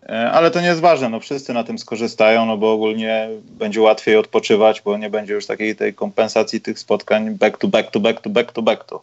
Eee, 0.07 0.31
ale 0.31 0.51
to 0.51 0.61
nie 0.61 0.67
jest 0.67 0.81
ważne, 0.81 1.09
no 1.09 1.21
wszyscy 1.21 1.53
na 1.53 1.65
tym 1.65 1.79
skorzystają, 1.79 2.47
no 2.47 2.57
bo 2.57 2.73
ogólnie 2.73 3.29
będzie 3.51 3.81
łatwiej 3.81 4.17
odpoczywać, 4.17 4.81
bo 4.81 4.97
nie 4.97 5.11
będzie 5.11 5.35
już 5.35 5.47
takiej 5.47 5.77
tej 5.77 5.95
kompensacji 5.95 6.61
tych 6.61 6.79
spotkań 6.79 7.31
back 7.31 7.59
to 7.59 7.69
back 7.69 7.91
to 7.91 8.01
back 8.01 8.21
to 8.21 8.31
back 8.31 8.53
to 8.53 8.63
back 8.63 8.85
to. 8.85 9.03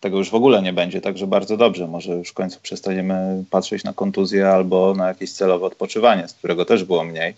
Tego 0.00 0.18
już 0.18 0.30
w 0.30 0.34
ogóle 0.34 0.62
nie 0.62 0.72
będzie, 0.72 1.00
także 1.00 1.26
bardzo 1.26 1.56
dobrze. 1.56 1.86
Może 1.86 2.12
już 2.12 2.28
w 2.28 2.34
końcu 2.34 2.60
przestaniemy 2.60 3.44
patrzeć 3.50 3.84
na 3.84 3.92
kontuzję 3.92 4.48
albo 4.48 4.94
na 4.94 5.08
jakieś 5.08 5.32
celowe 5.32 5.66
odpoczywanie, 5.66 6.28
z 6.28 6.32
którego 6.32 6.64
też 6.64 6.84
było 6.84 7.04
mniej. 7.04 7.34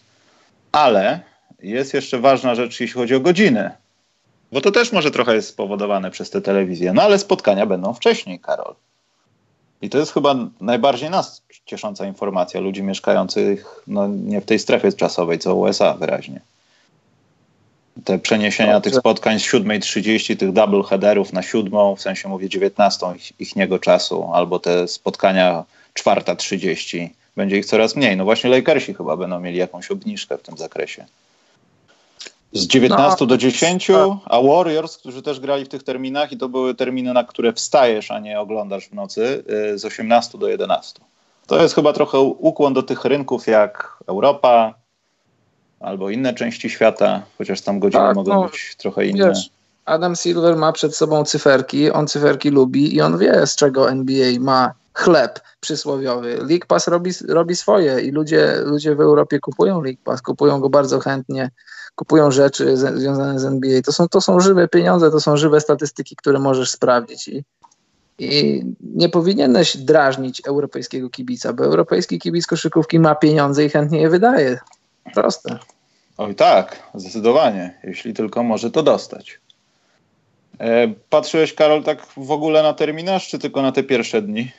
Ale 0.73 1.21
jest 1.63 1.95
jeszcze 1.95 2.19
ważna 2.19 2.55
rzecz, 2.55 2.81
jeśli 2.81 3.01
chodzi 3.01 3.15
o 3.15 3.21
godziny. 3.21 3.71
Bo 4.53 4.61
to 4.61 4.71
też 4.71 4.93
może 4.93 5.11
trochę 5.11 5.35
jest 5.35 5.49
spowodowane 5.49 6.11
przez 6.11 6.31
tę 6.31 6.41
telewizję. 6.41 6.93
No 6.93 7.03
ale 7.03 7.19
spotkania 7.19 7.67
będą 7.67 7.95
wcześniej, 7.95 8.39
Karol. 8.39 8.75
I 9.83 9.91
to 9.91 9.99
jest 9.99 10.13
chyba 10.13 10.35
najbardziej 10.61 11.11
nas 11.11 11.43
ciesząca 11.71 12.07
informacja 12.07 12.61
ludzi 12.61 12.83
mieszkających 12.83 13.83
no, 13.87 14.09
nie 14.09 14.41
w 14.41 14.45
tej 14.45 14.59
strefie 14.59 14.93
czasowej, 14.93 15.39
co 15.39 15.55
USA 15.55 15.95
wyraźnie. 15.95 16.41
Te 18.05 18.19
przeniesienia 18.19 18.73
Dobrze. 18.73 18.91
tych 18.91 19.01
spotkań 19.01 19.41
z 19.41 19.43
7.30, 19.43 20.37
tych 20.37 20.53
double 20.53 20.83
headerów 20.83 21.33
na 21.33 21.43
siódmą, 21.43 21.97
w 21.97 22.01
sensie 22.01 22.29
mówię 22.29 22.49
19 22.49 23.07
ich, 23.17 23.41
ich 23.41 23.57
niego 23.57 23.79
czasu, 23.79 24.31
albo 24.33 24.59
te 24.59 24.89
spotkania 24.89 25.65
4.30, 25.95 27.09
będzie 27.37 27.59
ich 27.59 27.67
coraz 27.67 27.97
mniej. 27.97 28.17
No 28.17 28.25
właśnie 28.25 28.51
Lakersi 28.51 28.95
chyba 28.95 29.17
będą 29.17 29.41
mieli 29.41 29.59
jakąś 29.59 29.91
obniżkę 29.91 30.39
w 30.39 30.43
tym 30.43 30.57
zakresie. 30.57 31.05
Z 32.53 32.67
19 32.67 33.17
no, 33.21 33.27
do 33.27 33.37
10, 33.37 33.87
tak. 33.87 33.97
a 34.25 34.43
Warriors, 34.43 34.97
którzy 34.97 35.23
też 35.23 35.41
grali 35.41 35.65
w 35.65 35.69
tych 35.69 35.83
terminach 35.83 36.33
i 36.33 36.37
to 36.37 36.49
były 36.49 36.75
terminy, 36.75 37.13
na 37.13 37.25
które 37.25 37.53
wstajesz, 37.53 38.11
a 38.11 38.19
nie 38.19 38.41
oglądasz 38.41 38.89
w 38.89 38.95
nocy, 38.95 39.45
y, 39.75 39.79
z 39.79 39.85
18 39.85 40.39
do 40.39 40.49
11. 40.49 41.01
To 41.51 41.63
jest 41.63 41.75
chyba 41.75 41.93
trochę 41.93 42.19
ukłon 42.21 42.75
do 42.75 42.83
tych 42.83 43.05
rynków 43.05 43.47
jak 43.47 43.97
Europa 44.07 44.75
albo 45.81 46.11
inne 46.11 46.35
części 46.35 46.71
świata, 46.71 47.23
chociaż 47.39 47.61
tam 47.61 47.81
godziny 47.81 48.03
tak, 48.03 48.17
mogą 48.17 48.35
no, 48.35 48.49
być 48.49 48.77
trochę 48.79 49.07
inne. 49.07 49.29
Wiesz, 49.29 49.51
Adam 49.85 50.17
Silver 50.17 50.57
ma 50.57 50.73
przed 50.73 50.97
sobą 50.97 51.25
cyferki, 51.25 51.91
on 51.91 52.07
cyferki 52.07 52.51
lubi 52.51 52.95
i 52.95 53.01
on 53.01 53.19
wie, 53.19 53.47
z 53.47 53.57
czego 53.57 53.91
NBA 53.91 54.41
ma 54.41 54.73
chleb 54.95 55.41
przysłowiowy. 55.61 56.37
League 56.37 56.67
Pass 56.69 56.89
robi, 56.89 57.11
robi 57.29 57.57
swoje 57.57 58.01
i 58.01 58.11
ludzie, 58.11 58.55
ludzie 58.65 58.95
w 58.95 59.01
Europie 59.01 59.41
kupują 59.41 59.83
League 59.83 60.03
Pass, 60.05 60.23
kupują 60.23 60.61
go 60.61 60.71
bardzo 60.71 61.01
chętnie 61.01 61.51
kupują 61.95 62.31
rzeczy 62.31 62.77
związane 62.77 63.41
z 63.41 63.45
NBA. 63.45 63.83
To 63.83 63.93
są, 63.93 64.09
to 64.09 64.21
są 64.21 64.41
żywe 64.41 64.69
pieniądze, 64.69 65.11
to 65.11 65.21
są 65.21 65.37
żywe 65.37 65.61
statystyki, 65.61 66.17
które 66.17 66.39
możesz 66.39 66.71
sprawdzić. 66.71 67.29
I, 67.29 67.45
i 68.21 68.65
nie 68.95 69.09
powinieneś 69.09 69.77
drażnić 69.77 70.43
europejskiego 70.47 71.11
kibica, 71.11 71.53
bo 71.53 71.65
europejski 71.65 72.19
kibic 72.19 72.47
koszykówki 72.47 72.99
ma 72.99 73.15
pieniądze 73.15 73.65
i 73.65 73.69
chętnie 73.69 74.01
je 74.01 74.09
wydaje. 74.09 74.59
Proste. 75.15 75.59
Oj 76.19 76.35
tak, 76.35 76.83
zdecydowanie, 76.95 77.79
jeśli 77.85 78.15
tylko 78.15 78.43
może 78.43 78.71
to 78.71 78.83
dostać. 78.83 79.41
E, 80.59 80.89
patrzyłeś, 81.11 81.55
Karol, 81.55 81.83
tak 81.83 82.07
w 82.17 82.31
ogóle 82.31 82.63
na 82.63 82.73
terminarz, 82.73 83.29
czy 83.29 83.39
tylko 83.39 83.63
na 83.63 83.73
te 83.73 83.83
pierwsze 83.83 84.23
dni? 84.23 84.53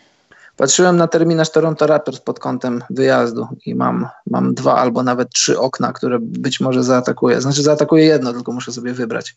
Patrzyłem 0.57 0.97
na 0.97 1.07
terminarz 1.07 1.51
Toronto 1.51 1.87
Raptors 1.87 2.19
pod 2.19 2.39
kątem 2.39 2.83
wyjazdu 2.89 3.47
i 3.65 3.75
mam, 3.75 4.07
mam 4.31 4.53
dwa 4.53 4.75
albo 4.75 5.03
nawet 5.03 5.29
trzy 5.29 5.59
okna, 5.59 5.93
które 5.93 6.19
być 6.19 6.59
może 6.59 6.83
zaatakuję. 6.83 7.41
Znaczy 7.41 7.63
zaatakuję 7.63 8.05
jedno, 8.05 8.33
tylko 8.33 8.51
muszę 8.51 8.71
sobie 8.71 8.93
wybrać. 8.93 9.35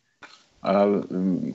A 0.62 0.84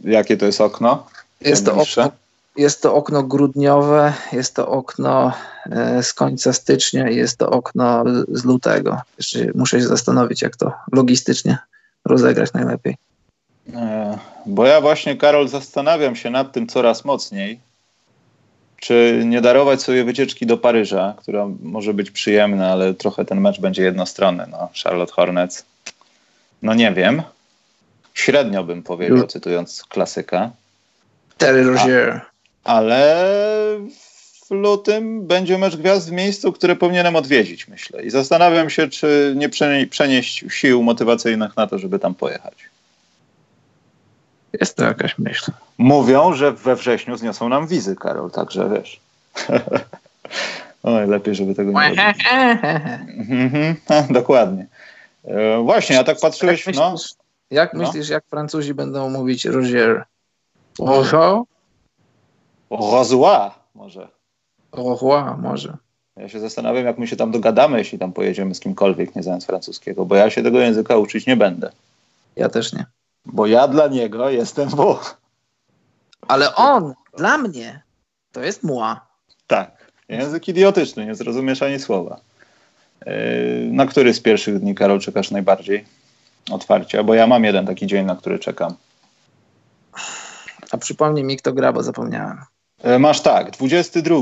jakie 0.03 0.38
to 0.38 0.45
jest 0.45 0.62
okno? 0.62 1.08
Jest 1.41 1.65
to 1.65 1.71
okno, 1.73 2.12
jest 2.60 2.82
to 2.82 2.95
okno 2.95 3.24
grudniowe, 3.24 4.13
jest 4.32 4.56
to 4.56 4.67
okno 4.67 5.34
e, 5.72 6.04
z 6.04 6.13
końca 6.13 6.54
stycznia 6.54 7.10
i 7.10 7.15
jest 7.15 7.38
to 7.38 7.50
okno 7.50 8.04
z 8.28 8.45
lutego. 8.45 9.02
Jeszcze 9.17 9.39
muszę 9.56 9.80
się 9.80 9.88
zastanowić, 9.88 10.41
jak 10.41 10.56
to 10.56 10.72
logistycznie 10.91 11.58
rozegrać 12.06 12.54
najlepiej. 12.54 12.98
E, 13.76 14.17
bo 14.45 14.65
ja 14.65 14.82
właśnie, 14.82 15.17
Karol, 15.17 15.48
zastanawiam 15.48 16.15
się 16.15 16.30
nad 16.30 16.52
tym 16.52 16.67
coraz 16.67 17.06
mocniej, 17.06 17.60
czy 18.78 19.24
nie 19.26 19.41
darować 19.41 19.82
sobie 19.82 20.04
wycieczki 20.04 20.45
do 20.45 20.58
Paryża, 20.58 21.13
która 21.17 21.48
może 21.62 21.93
być 21.93 22.12
przyjemna, 22.12 22.72
ale 22.72 22.93
trochę 22.93 23.26
ten 23.26 23.41
mecz 23.41 23.60
będzie 23.60 23.84
jednostronny. 23.84 24.45
No, 24.52 24.69
Charlotte 24.84 25.13
Hornets. 25.13 25.65
No 26.62 26.74
nie 26.74 26.91
wiem. 26.91 27.22
Średnio 28.13 28.63
bym 28.63 28.84
powiedział, 28.84 29.28
cytując 29.28 29.84
klasyka. 29.89 30.52
Terry 31.38 31.63
Rozier. 31.63 32.22
Ale 32.63 33.26
w 34.45 34.52
lutym 34.52 35.28
będzie 35.28 35.58
mecz 35.58 35.76
gwiazd 35.76 36.10
w 36.10 36.12
miejscu, 36.12 36.52
które 36.54 36.76
powinienem 36.76 37.15
odwiedzić, 37.15 37.67
myślę. 37.67 38.04
I 38.04 38.10
zastanawiam 38.10 38.69
się, 38.69 38.88
czy 38.88 39.34
nie 39.38 39.50
przenieść 39.89 40.45
sił 40.50 40.84
motywacyjnych 40.84 41.58
na 41.58 41.67
to, 41.67 41.80
żeby 41.80 42.00
tam 42.00 42.15
pojechać. 42.15 42.54
Jest 44.62 44.76
to 44.76 44.84
jakaś 44.84 45.17
myśl. 45.17 45.52
Mówią, 45.78 46.34
że 46.34 46.52
we 46.52 46.76
wrześniu 46.76 47.17
zniosą 47.17 47.50
nam 47.50 47.67
wizy, 47.67 47.95
Karol, 47.95 48.32
także 48.32 48.69
wiesz. 48.69 49.00
Oj, 50.84 51.08
lepiej, 51.08 51.36
żeby 51.36 51.56
tego 51.56 51.72
nie 51.72 51.89
robić. 51.89 52.24
Mhm, 53.30 53.76
dokładnie. 54.19 54.65
E, 55.26 55.58
właśnie, 55.58 56.00
a 56.00 56.04
tak 56.04 56.19
patrzyłeś, 56.19 56.65
jak 56.67 56.76
no. 56.76 56.91
myślisz, 56.91 57.12
Jak 57.52 57.74
No. 57.74 57.80
myślisz, 57.80 58.10
jak 58.10 58.24
Francuzi 58.30 58.74
będą 58.74 59.10
mówić 59.10 59.45
Roger? 59.45 60.04
Oho? 60.80 61.45
Rozła 62.69 63.55
może. 63.75 64.08
Oho, 64.71 65.38
może. 65.41 65.77
Ja 66.15 66.29
się 66.29 66.39
zastanawiam, 66.39 66.86
jak 66.86 66.97
my 66.97 67.08
się 67.08 67.15
tam 67.15 67.32
dogadamy, 67.32 67.77
jeśli 67.77 67.99
tam 67.99 68.13
pojedziemy 68.13 68.55
z 68.55 68.60
kimkolwiek, 68.60 69.15
nie 69.15 69.23
znając 69.23 69.45
francuskiego, 69.45 70.05
bo 70.05 70.15
ja 70.15 70.29
się 70.29 70.43
tego 70.43 70.60
języka 70.60 70.97
uczyć 70.97 71.27
nie 71.27 71.38
będę. 71.38 71.71
Ja 72.36 72.49
też 72.49 72.73
nie. 72.73 72.86
Bo 73.25 73.47
ja 73.47 73.67
dla 73.67 73.88
niego 73.88 74.29
jestem 74.29 74.69
Włoch. 74.69 75.17
Ale 76.27 76.55
on, 76.55 76.93
dla 77.17 77.38
mnie, 77.38 77.82
to 78.32 78.41
jest 78.41 78.63
mła. 78.63 79.08
Tak. 79.47 79.91
Język 80.10 80.47
idiotyczny, 80.47 81.05
nie 81.05 81.15
zrozumiesz 81.15 81.63
ani 81.63 81.79
słowa. 81.79 82.19
Yy, 83.05 83.13
Na 83.71 83.86
który 83.86 84.13
z 84.13 84.19
pierwszych 84.19 84.60
dni, 84.60 84.75
Karol, 84.75 84.99
czekasz 84.99 85.32
najbardziej? 85.32 85.86
Otwarcia, 86.51 87.03
bo 87.03 87.13
ja 87.13 87.27
mam 87.27 87.43
jeden 87.43 87.65
taki 87.65 87.88
dzień, 87.88 88.05
na 88.05 88.15
który 88.15 88.39
czekam. 88.39 88.75
A 90.71 90.77
przypomnij 90.77 91.23
mi, 91.23 91.38
kto 91.38 91.53
gra, 91.53 91.73
bo 91.73 91.84
zapomniałem. 91.84 92.38
E, 92.83 92.99
Masz 92.99 93.21
tak, 93.21 93.51
22. 93.51 94.15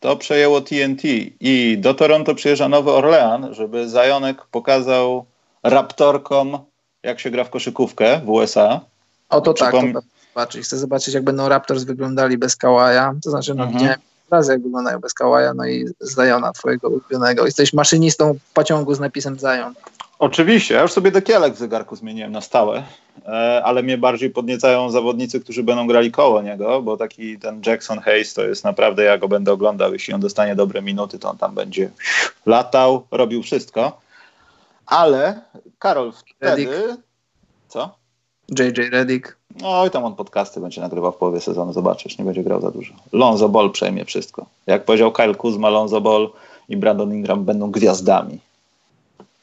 To 0.00 0.16
przejęło 0.16 0.60
TNT 0.60 1.02
i 1.40 1.78
do 1.80 1.94
Toronto 1.94 2.34
przyjeżdża 2.34 2.68
Nowy 2.68 2.90
Orlean, 2.90 3.54
żeby 3.54 3.88
Zajonek 3.88 4.46
pokazał 4.50 5.24
raptorkom, 5.62 6.58
jak 7.02 7.20
się 7.20 7.30
gra 7.30 7.44
w 7.44 7.50
koszykówkę 7.50 8.20
w 8.24 8.28
USA. 8.28 8.80
O 9.28 9.40
to 9.40 9.54
tak, 9.54 9.74
Przypom- 9.74 9.90
chcę 9.90 10.00
zobaczyć. 10.34 10.64
Chcę 10.64 10.78
zobaczyć, 10.78 11.14
jak 11.14 11.24
będą 11.24 11.48
Raptors 11.48 11.84
wyglądali 11.84 12.38
bez 12.38 12.56
Kałaja. 12.56 13.14
To 13.24 13.30
znaczy, 13.30 13.54
no 13.54 13.62
Mhm. 13.64 13.78
widziałem 13.78 14.00
razy, 14.30 14.52
jak 14.52 14.62
wyglądają 14.62 14.98
bez 14.98 15.14
Kałaja, 15.14 15.54
no 15.54 15.66
i 15.66 15.84
Zajona, 16.00 16.52
twojego 16.52 16.88
ulubionego. 16.88 17.44
Jesteś 17.46 17.72
maszynistą 17.72 18.38
pociągu 18.54 18.94
z 18.94 19.00
napisem 19.00 19.38
Zajon. 19.38 19.74
Oczywiście, 20.18 20.74
ja 20.74 20.82
już 20.82 20.92
sobie 20.92 21.10
dekielek 21.10 21.54
w 21.54 21.58
zegarku 21.58 21.96
zmieniłem 21.96 22.32
na 22.32 22.40
stałe, 22.40 22.82
e, 23.26 23.62
ale 23.64 23.82
mnie 23.82 23.98
bardziej 23.98 24.30
podniecają 24.30 24.90
zawodnicy, 24.90 25.40
którzy 25.40 25.62
będą 25.62 25.86
grali 25.86 26.10
koło 26.10 26.42
niego, 26.42 26.82
bo 26.82 26.96
taki 26.96 27.38
ten 27.38 27.62
Jackson 27.66 27.98
Hayes 27.98 28.34
to 28.34 28.44
jest 28.44 28.64
naprawdę, 28.64 29.02
ja 29.02 29.18
go 29.18 29.28
będę 29.28 29.52
oglądał, 29.52 29.92
jeśli 29.92 30.14
on 30.14 30.20
dostanie 30.20 30.54
dobre 30.56 30.82
minuty, 30.82 31.18
to 31.18 31.30
on 31.30 31.38
tam 31.38 31.54
będzie 31.54 31.90
latał, 32.46 33.06
robił 33.10 33.42
wszystko. 33.42 34.00
Ale 34.86 35.40
Karol, 35.78 36.12
wtedy... 36.12 36.96
Co? 37.68 37.98
JJ 38.48 38.90
Redick. 38.90 39.36
No 39.60 39.86
i 39.86 39.90
tam 39.90 40.04
on 40.04 40.14
podcasty 40.14 40.60
będzie 40.60 40.80
nagrywał 40.80 41.12
w 41.12 41.16
połowie 41.16 41.40
sezonu, 41.40 41.72
zobaczysz, 41.72 42.18
nie 42.18 42.24
będzie 42.24 42.42
grał 42.42 42.60
za 42.60 42.70
dużo. 42.70 42.94
Lonzo 43.12 43.48
Ball 43.48 43.70
przejmie 43.70 44.04
wszystko. 44.04 44.46
Jak 44.66 44.84
powiedział 44.84 45.12
Kyle 45.12 45.34
Kuzma, 45.34 45.68
Lonzo 45.68 46.00
Ball 46.00 46.30
i 46.68 46.76
Brandon 46.76 47.14
Ingram 47.14 47.44
będą 47.44 47.70
gwiazdami. 47.70 48.38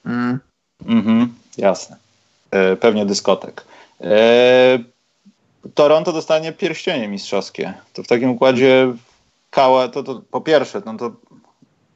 Mm. 0.05 0.39
Mhm, 0.85 1.33
jasne. 1.57 1.97
E, 2.51 2.75
pewnie 2.75 3.05
dyskotek. 3.05 3.65
E, 4.01 4.79
Toronto 5.73 6.13
dostanie 6.13 6.51
pierścienie 6.51 7.07
mistrzowskie. 7.07 7.73
To 7.93 8.03
w 8.03 8.07
takim 8.07 8.29
układzie 8.29 8.93
Kała, 9.51 9.87
to, 9.87 10.03
to 10.03 10.21
po 10.31 10.41
pierwsze, 10.41 10.81
no 10.85 10.97
to 10.97 11.11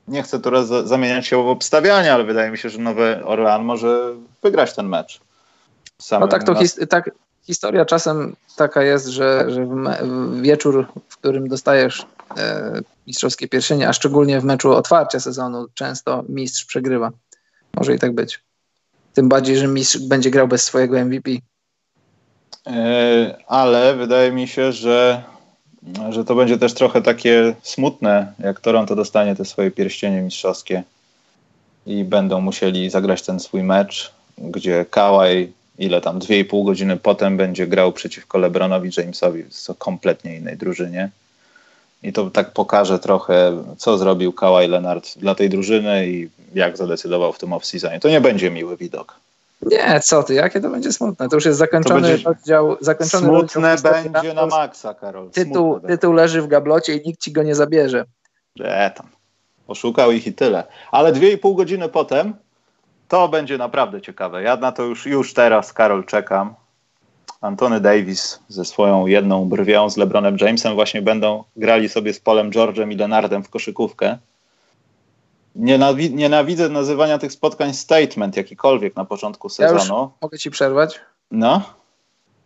nie 0.08 0.24
chcę 0.24 0.39
teraz 0.39 0.68
za, 0.68 0.88
zamieniać 0.88 1.28
się 1.28 1.44
w 1.44 1.48
obstawiania, 1.48 2.13
ale 2.13 2.24
wydaje 2.24 2.52
mi 2.52 2.58
się, 2.58 2.70
że 2.70 2.80
Nowy 2.80 3.26
Orlean 3.26 3.63
może 3.63 4.13
wygrać 4.44 4.76
ten 4.76 4.88
mecz. 4.88 5.20
No 6.12 6.28
tak, 6.28 6.44
to 6.44 6.56
his, 6.56 6.80
tak, 6.89 7.12
historia 7.44 7.86
czasem 7.86 8.36
taka 8.56 8.84
jest, 8.84 9.08
że, 9.08 9.46
że 9.52 9.65
w 9.65 10.42
wieczór, 10.42 10.88
w 11.10 11.18
którym 11.18 11.48
dostajesz 11.48 12.06
e, 12.38 12.82
mistrzowskie 13.08 13.48
pierścienie, 13.48 13.89
a 13.89 13.94
szczególnie 13.94 14.39
w 14.39 14.44
meczu 14.44 14.72
otwarcia 14.72 15.20
sezonu, 15.20 15.68
często 15.74 16.24
mistrz 16.30 16.65
przegrywa. 16.65 17.12
Może 17.74 17.96
i 17.96 18.00
tak 18.00 18.15
być. 18.15 18.39
Tym 19.13 19.30
bardziej, 19.30 19.58
że 19.58 19.67
mistrz 19.67 19.98
będzie 19.98 20.32
grał 20.32 20.48
bez 20.48 20.63
swojego 20.63 21.06
MVP. 21.06 21.32
E, 22.67 23.38
ale 23.48 23.95
wydaje 23.95 24.32
mi 24.32 24.48
się, 24.48 24.72
że, 24.72 25.24
że 26.10 26.26
to 26.26 26.36
będzie 26.36 26.58
też 26.58 26.74
trochę 26.74 27.02
takie 27.02 27.56
smutne, 27.62 28.34
jak 28.39 28.60
Toronto 28.60 28.95
dostanie 28.95 29.36
te 29.36 29.45
swoje 29.45 29.72
pierścienie 29.72 30.22
mistrzowskie 30.22 30.84
i 31.86 32.04
będą 32.04 32.41
musieli 32.41 32.89
zagrać 32.89 33.22
ten 33.22 33.39
swój 33.39 33.63
mecz, 33.63 34.12
gdzie 34.38 34.86
Kawhi 34.89 35.52
ile 35.80 36.02
tam, 36.02 36.19
dwie 36.19 36.39
i 36.39 36.45
pół 36.45 36.63
godziny 36.63 36.98
potem 36.98 37.38
będzie 37.38 37.67
grał 37.67 37.91
przeciwko 37.91 38.38
LeBronowi 38.38 38.89
Jamesowi 38.98 39.43
w 39.43 39.78
kompletnie 39.78 40.36
innej 40.36 40.58
drużynie. 40.58 41.10
I 42.04 42.14
to 42.14 42.30
tak 42.30 42.52
pokaże 42.52 43.00
trochę, 43.00 43.64
co 43.78 43.98
zrobił 43.98 44.34
Kawhi 44.34 44.68
Leonard 44.68 45.18
dla 45.18 45.36
tej 45.36 45.50
drużyny 45.50 46.08
i 46.08 46.30
jak 46.54 46.78
zadecydował 46.78 47.34
w 47.34 47.40
tym 47.40 47.50
off-seasonie. 47.50 48.00
To 48.00 48.10
nie 48.10 48.22
będzie 48.22 48.52
miły 48.52 48.78
widok. 48.78 49.16
Nie, 49.62 50.00
co 50.04 50.24
ty, 50.24 50.34
jakie 50.34 50.62
to 50.62 50.70
będzie 50.70 50.92
smutne? 50.92 51.30
To 51.30 51.36
już 51.36 51.46
jest 51.46 51.60
zakończony 51.60 52.02
To 52.02 52.08
będzie 52.08 52.24
rozdział. 52.24 52.78
Zakończony 52.82 53.28
Smutne 53.28 53.72
rozdział 53.72 53.94
będzie 54.12 54.34
na 54.34 54.46
maksa, 54.46 54.94
Karol. 54.94 55.30
Tytuł, 55.30 55.54
Smutne 55.54 55.82
będzie. 55.82 55.98
tytuł 55.98 56.14
leży 56.14 56.42
w 56.42 56.48
gablocie 56.48 56.96
i 56.96 57.08
nikt 57.08 57.22
ci 57.22 57.32
go 57.32 57.44
nie 57.44 57.56
zabierze. 57.56 58.06
E, 58.60 58.92
tam. 58.92 59.08
Oszukał 59.68 60.12
ich 60.12 60.28
i 60.28 60.34
tyle. 60.34 60.64
Ale 60.92 61.12
dwie 61.12 61.32
i 61.32 61.38
pół 61.38 61.56
godziny 61.56 61.90
potem 61.90 62.34
to 63.08 63.28
będzie 63.28 63.58
naprawdę 63.58 64.02
ciekawe. 64.02 64.44
Ja 64.44 64.56
na 64.56 64.72
to 64.72 64.84
już, 64.84 65.06
już 65.06 65.34
teraz, 65.34 65.74
Karol, 65.74 66.06
czekam. 66.06 66.56
Antony 67.41 67.80
Davis 67.82 68.39
ze 68.47 68.65
swoją 68.65 69.08
jedną 69.08 69.45
brwią 69.49 69.89
z 69.89 69.97
LeBronem 69.97 70.38
Jamesem 70.41 70.73
właśnie 70.75 71.02
będą 71.02 71.43
grali 71.56 71.89
sobie 71.89 72.13
z 72.13 72.19
Polem 72.19 72.52
George'em 72.52 72.91
i 72.91 72.95
Lenardem 72.95 73.43
w 73.43 73.49
koszykówkę. 73.49 74.17
Nienawi- 75.56 76.13
nienawidzę 76.13 76.69
nazywania 76.69 77.17
tych 77.17 77.32
spotkań 77.32 77.73
statement 77.73 78.38
jakikolwiek 78.38 78.95
na 78.95 79.06
początku 79.06 79.47
Ja 79.60 79.69
sezonu. 79.69 80.12
mogę 80.21 80.38
ci 80.39 80.52
przerwać? 80.52 80.99
No, 81.32 81.62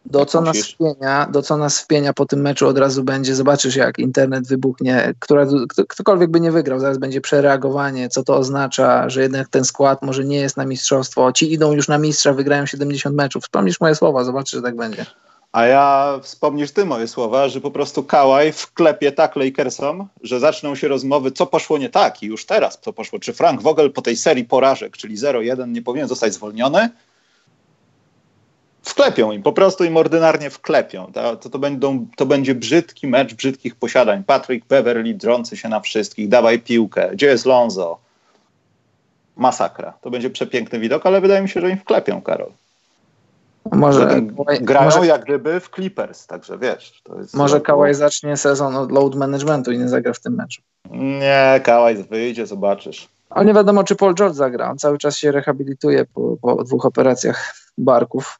Do 0.05 0.25
co, 0.25 0.41
nas 0.41 0.57
wpienia, 0.57 1.27
do 1.31 1.41
co 1.41 1.57
nas 1.57 1.79
wpienia 1.79 2.13
po 2.13 2.25
tym 2.25 2.41
meczu 2.41 2.67
od 2.67 2.77
razu 2.77 3.03
będzie, 3.03 3.35
zobaczysz 3.35 3.75
jak 3.75 3.99
internet 3.99 4.47
wybuchnie, 4.47 5.13
która, 5.19 5.45
kto, 5.69 5.85
ktokolwiek 5.89 6.31
by 6.31 6.39
nie 6.39 6.51
wygrał, 6.51 6.79
zaraz 6.79 6.97
będzie 6.97 7.21
przereagowanie, 7.21 8.09
co 8.09 8.23
to 8.23 8.37
oznacza, 8.37 9.09
że 9.09 9.21
jednak 9.21 9.49
ten 9.49 9.65
skład 9.65 10.01
może 10.01 10.25
nie 10.25 10.37
jest 10.37 10.57
na 10.57 10.65
mistrzostwo, 10.65 11.31
ci 11.31 11.53
idą 11.53 11.71
już 11.71 11.87
na 11.87 11.97
mistrza, 11.97 12.33
wygrają 12.33 12.65
70 12.65 13.15
meczów, 13.15 13.43
wspomnisz 13.43 13.81
moje 13.81 13.95
słowa, 13.95 14.23
zobaczysz, 14.23 14.51
że 14.51 14.61
tak 14.61 14.75
będzie. 14.75 15.05
A 15.51 15.65
ja 15.65 16.19
wspomnisz 16.21 16.71
ty 16.71 16.85
moje 16.85 17.07
słowa, 17.07 17.49
że 17.49 17.61
po 17.61 17.71
prostu 17.71 18.03
Kałaj 18.03 18.51
wklepie 18.51 19.11
tak 19.11 19.35
Lakersom, 19.35 20.07
że 20.23 20.39
zaczną 20.39 20.75
się 20.75 20.87
rozmowy, 20.87 21.31
co 21.31 21.45
poszło 21.45 21.77
nie 21.77 21.89
tak 21.89 22.23
i 22.23 22.25
już 22.25 22.45
teraz 22.45 22.79
co 22.81 22.93
poszło. 22.93 23.19
Czy 23.19 23.33
Frank 23.33 23.61
Vogel 23.61 23.91
po 23.91 24.01
tej 24.01 24.17
serii 24.17 24.45
porażek, 24.45 24.97
czyli 24.97 25.17
0-1, 25.17 25.67
nie 25.67 25.81
powinien 25.81 26.07
zostać 26.07 26.33
zwolniony? 26.33 26.89
Wklepią 28.83 29.31
im, 29.31 29.43
po 29.43 29.53
prostu 29.53 29.83
im 29.83 29.97
ordynarnie 29.97 30.49
wklepią. 30.49 31.11
To, 31.13 31.35
to, 31.49 31.59
będą, 31.59 32.07
to 32.15 32.25
będzie 32.25 32.55
brzydki 32.55 33.07
mecz 33.07 33.33
brzydkich 33.33 33.75
posiadań. 33.75 34.23
Patrick 34.23 34.67
Beverly 34.67 35.13
drący 35.13 35.57
się 35.57 35.69
na 35.69 35.79
wszystkich, 35.79 36.29
dawaj 36.29 36.59
piłkę, 36.59 37.09
gdzie 37.13 37.27
jest 37.27 37.45
Lonzo? 37.45 37.97
Masakra. 39.35 39.93
To 40.01 40.09
będzie 40.09 40.29
przepiękny 40.29 40.79
widok, 40.79 41.05
ale 41.05 41.21
wydaje 41.21 41.41
mi 41.41 41.49
się, 41.49 41.61
że 41.61 41.69
im 41.69 41.77
wklepią, 41.77 42.21
Karol. 42.21 42.51
Może, 43.71 43.99
Zatem 43.99 44.35
Kawhi- 44.35 44.61
grają 44.63 44.85
może, 44.85 45.07
jak 45.07 45.23
gdyby 45.23 45.59
w 45.59 45.69
Clippers, 45.69 46.27
także 46.27 46.57
wiesz. 46.57 47.01
To 47.03 47.17
jest 47.17 47.33
może 47.33 47.61
Kawhi 47.61 47.93
zacznie 47.93 48.37
sezon 48.37 48.75
od 48.75 48.91
load 48.91 49.15
managementu 49.15 49.71
i 49.71 49.77
nie 49.77 49.89
zagra 49.89 50.13
w 50.13 50.19
tym 50.19 50.35
meczu. 50.35 50.61
Nie, 50.91 51.61
Kałaj 51.63 52.03
wyjdzie, 52.03 52.45
zobaczysz. 52.47 53.07
Ale 53.29 53.45
nie 53.45 53.53
wiadomo, 53.53 53.83
czy 53.83 53.95
Paul 53.95 54.15
George 54.15 54.35
zagra, 54.35 54.71
on 54.71 54.77
cały 54.77 54.97
czas 54.97 55.17
się 55.17 55.31
rehabilituje 55.31 56.05
po, 56.05 56.37
po 56.41 56.63
dwóch 56.63 56.85
operacjach 56.85 57.55
barków, 57.77 58.39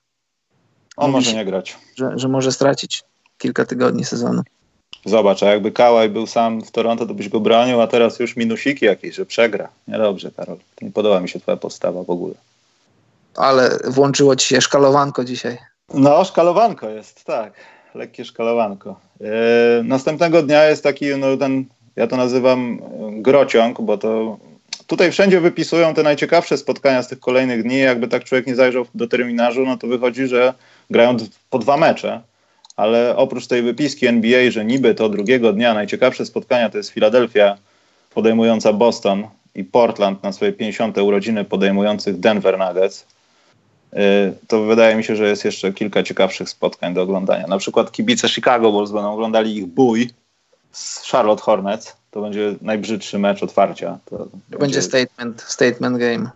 On 0.97 1.11
Mówi 1.11 1.13
może 1.13 1.31
się- 1.31 1.37
nie 1.37 1.45
grać. 1.45 1.77
że, 1.95 2.11
że 2.15 2.27
może 2.27 2.51
stracić 2.51 3.03
kilka 3.37 3.65
tygodni 3.65 4.05
sezonu. 4.05 4.41
Zobacz, 5.05 5.43
a 5.43 5.45
jakby 5.49 5.71
Kałaj 5.71 6.09
był 6.09 6.27
sam 6.27 6.61
w 6.61 6.71
Toronto, 6.71 7.05
to 7.05 7.13
byś 7.13 7.29
go 7.29 7.39
bronił, 7.39 7.81
a 7.81 7.87
teraz 7.87 8.19
już 8.19 8.35
minusiki 8.35 8.85
jakieś, 8.85 9.15
że 9.15 9.25
przegra. 9.25 9.69
Niedobrze, 9.87 10.31
Karol. 10.31 10.57
Nie 10.81 10.91
podoba 10.91 11.19
mi 11.19 11.29
się 11.29 11.39
twoja 11.39 11.57
postawa 11.57 12.03
w 12.03 12.09
ogóle. 12.09 12.33
Ale 13.35 13.79
włączyło 13.87 14.35
ci 14.35 14.47
się 14.47 14.61
szkalowanko 14.61 15.23
dzisiaj. 15.23 15.57
No, 15.93 16.25
szkalowanko 16.25 16.89
jest, 16.89 17.23
tak. 17.23 17.53
Lekkie 17.95 18.25
szkalowanko. 18.25 18.95
Yy, 19.19 19.27
następnego 19.83 20.43
dnia 20.43 20.63
jest 20.65 20.83
taki, 20.83 21.05
no 21.17 21.37
ten, 21.37 21.65
ja 21.95 22.07
to 22.07 22.17
nazywam 22.17 22.79
e, 23.17 23.21
grociąg, 23.21 23.81
bo 23.81 23.97
to 23.97 24.37
tutaj 24.87 25.11
wszędzie 25.11 25.41
wypisują 25.41 25.93
te 25.93 26.03
najciekawsze 26.03 26.57
spotkania 26.57 27.03
z 27.03 27.07
tych 27.07 27.19
kolejnych 27.19 27.63
dni. 27.63 27.79
Jakby 27.79 28.07
tak 28.07 28.23
człowiek 28.23 28.47
nie 28.47 28.55
zajrzał 28.55 28.85
do 28.95 29.07
terminarzu, 29.07 29.65
no 29.65 29.77
to 29.77 29.87
wychodzi, 29.87 30.27
że 30.27 30.53
grają 30.89 31.17
d- 31.17 31.25
po 31.49 31.59
dwa 31.59 31.77
mecze. 31.77 32.21
ale 32.75 33.15
oprócz 33.17 33.47
tej 33.47 33.61
wypiski 33.61 34.07
NBA, 34.07 34.51
że 34.51 34.65
niby 34.65 34.95
to 34.95 35.09
drugiego 35.09 35.53
dnia 35.53 35.73
najciekawsze 35.73 36.25
spotkania 36.25 36.69
to 36.69 36.77
jest 36.77 36.89
Filadelfia 36.89 37.57
podejmująca 38.13 38.73
Boston 38.73 39.27
i 39.55 39.63
Portland 39.63 40.23
na 40.23 40.31
swoje 40.31 40.53
50. 40.53 40.97
urodziny 40.97 41.45
podejmujących 41.45 42.19
Denver 42.19 42.57
Nuggets, 42.59 43.05
y, 43.93 43.97
to 44.47 44.63
wydaje 44.63 44.95
mi 44.95 45.03
się, 45.03 45.15
że 45.15 45.27
jest 45.27 45.45
jeszcze 45.45 45.73
kilka 45.73 46.03
ciekawszych 46.03 46.49
spotkań 46.49 46.93
do 46.93 47.01
oglądania. 47.01 47.47
Na 47.47 47.57
przykład 47.57 47.91
kibice 47.91 48.29
Chicago 48.29 48.71
Bulls 48.71 48.91
będą 48.91 49.13
oglądali 49.13 49.57
ich 49.57 49.65
bój 49.65 50.09
z 50.71 51.09
Charlotte 51.11 51.41
Hornets. 51.43 51.95
To 52.11 52.21
będzie 52.21 52.55
najbrzydszy 52.61 53.19
mecz 53.19 53.43
otwarcia. 53.43 53.97
To, 54.05 54.17
to 54.17 54.25
będzie, 54.25 54.57
będzie 54.59 54.81
statement, 54.81 55.41
statement 55.41 55.97
game. 55.97 56.29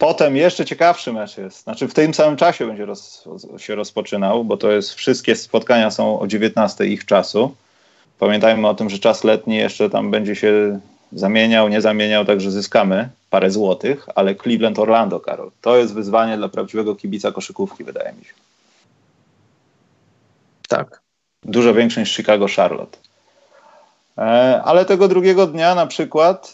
Potem 0.00 0.36
jeszcze 0.36 0.64
ciekawszy 0.64 1.12
mecz 1.12 1.38
jest. 1.38 1.62
Znaczy 1.62 1.88
w 1.88 1.94
tym 1.94 2.14
samym 2.14 2.36
czasie 2.36 2.66
będzie 2.66 2.84
roz, 2.84 3.28
się 3.58 3.74
rozpoczynał, 3.74 4.44
bo 4.44 4.56
to 4.56 4.70
jest 4.70 4.94
wszystkie 4.94 5.36
spotkania 5.36 5.90
są 5.90 6.20
o 6.20 6.26
19 6.26 6.86
ich 6.86 7.04
czasu. 7.04 7.54
Pamiętajmy 8.18 8.68
o 8.68 8.74
tym, 8.74 8.90
że 8.90 8.98
czas 8.98 9.24
letni 9.24 9.56
jeszcze 9.56 9.90
tam 9.90 10.10
będzie 10.10 10.36
się 10.36 10.80
zamieniał, 11.12 11.68
nie 11.68 11.80
zamieniał, 11.80 12.24
także 12.24 12.50
zyskamy 12.50 13.08
parę 13.30 13.50
złotych, 13.50 14.06
ale 14.14 14.34
Cleveland 14.34 14.78
Orlando, 14.78 15.20
Karol, 15.20 15.50
to 15.60 15.76
jest 15.76 15.94
wyzwanie 15.94 16.36
dla 16.36 16.48
prawdziwego 16.48 16.96
kibica 16.96 17.32
koszykówki, 17.32 17.84
wydaje 17.84 18.12
mi 18.12 18.24
się. 18.24 18.32
Tak. 20.68 21.00
Dużo 21.42 21.74
większe 21.74 22.00
niż 22.00 22.16
Chicago 22.16 22.46
Charlotte. 22.56 22.98
E, 24.18 24.62
ale 24.64 24.84
tego 24.84 25.08
drugiego 25.08 25.46
dnia 25.46 25.74
na 25.74 25.86
przykład 25.86 26.52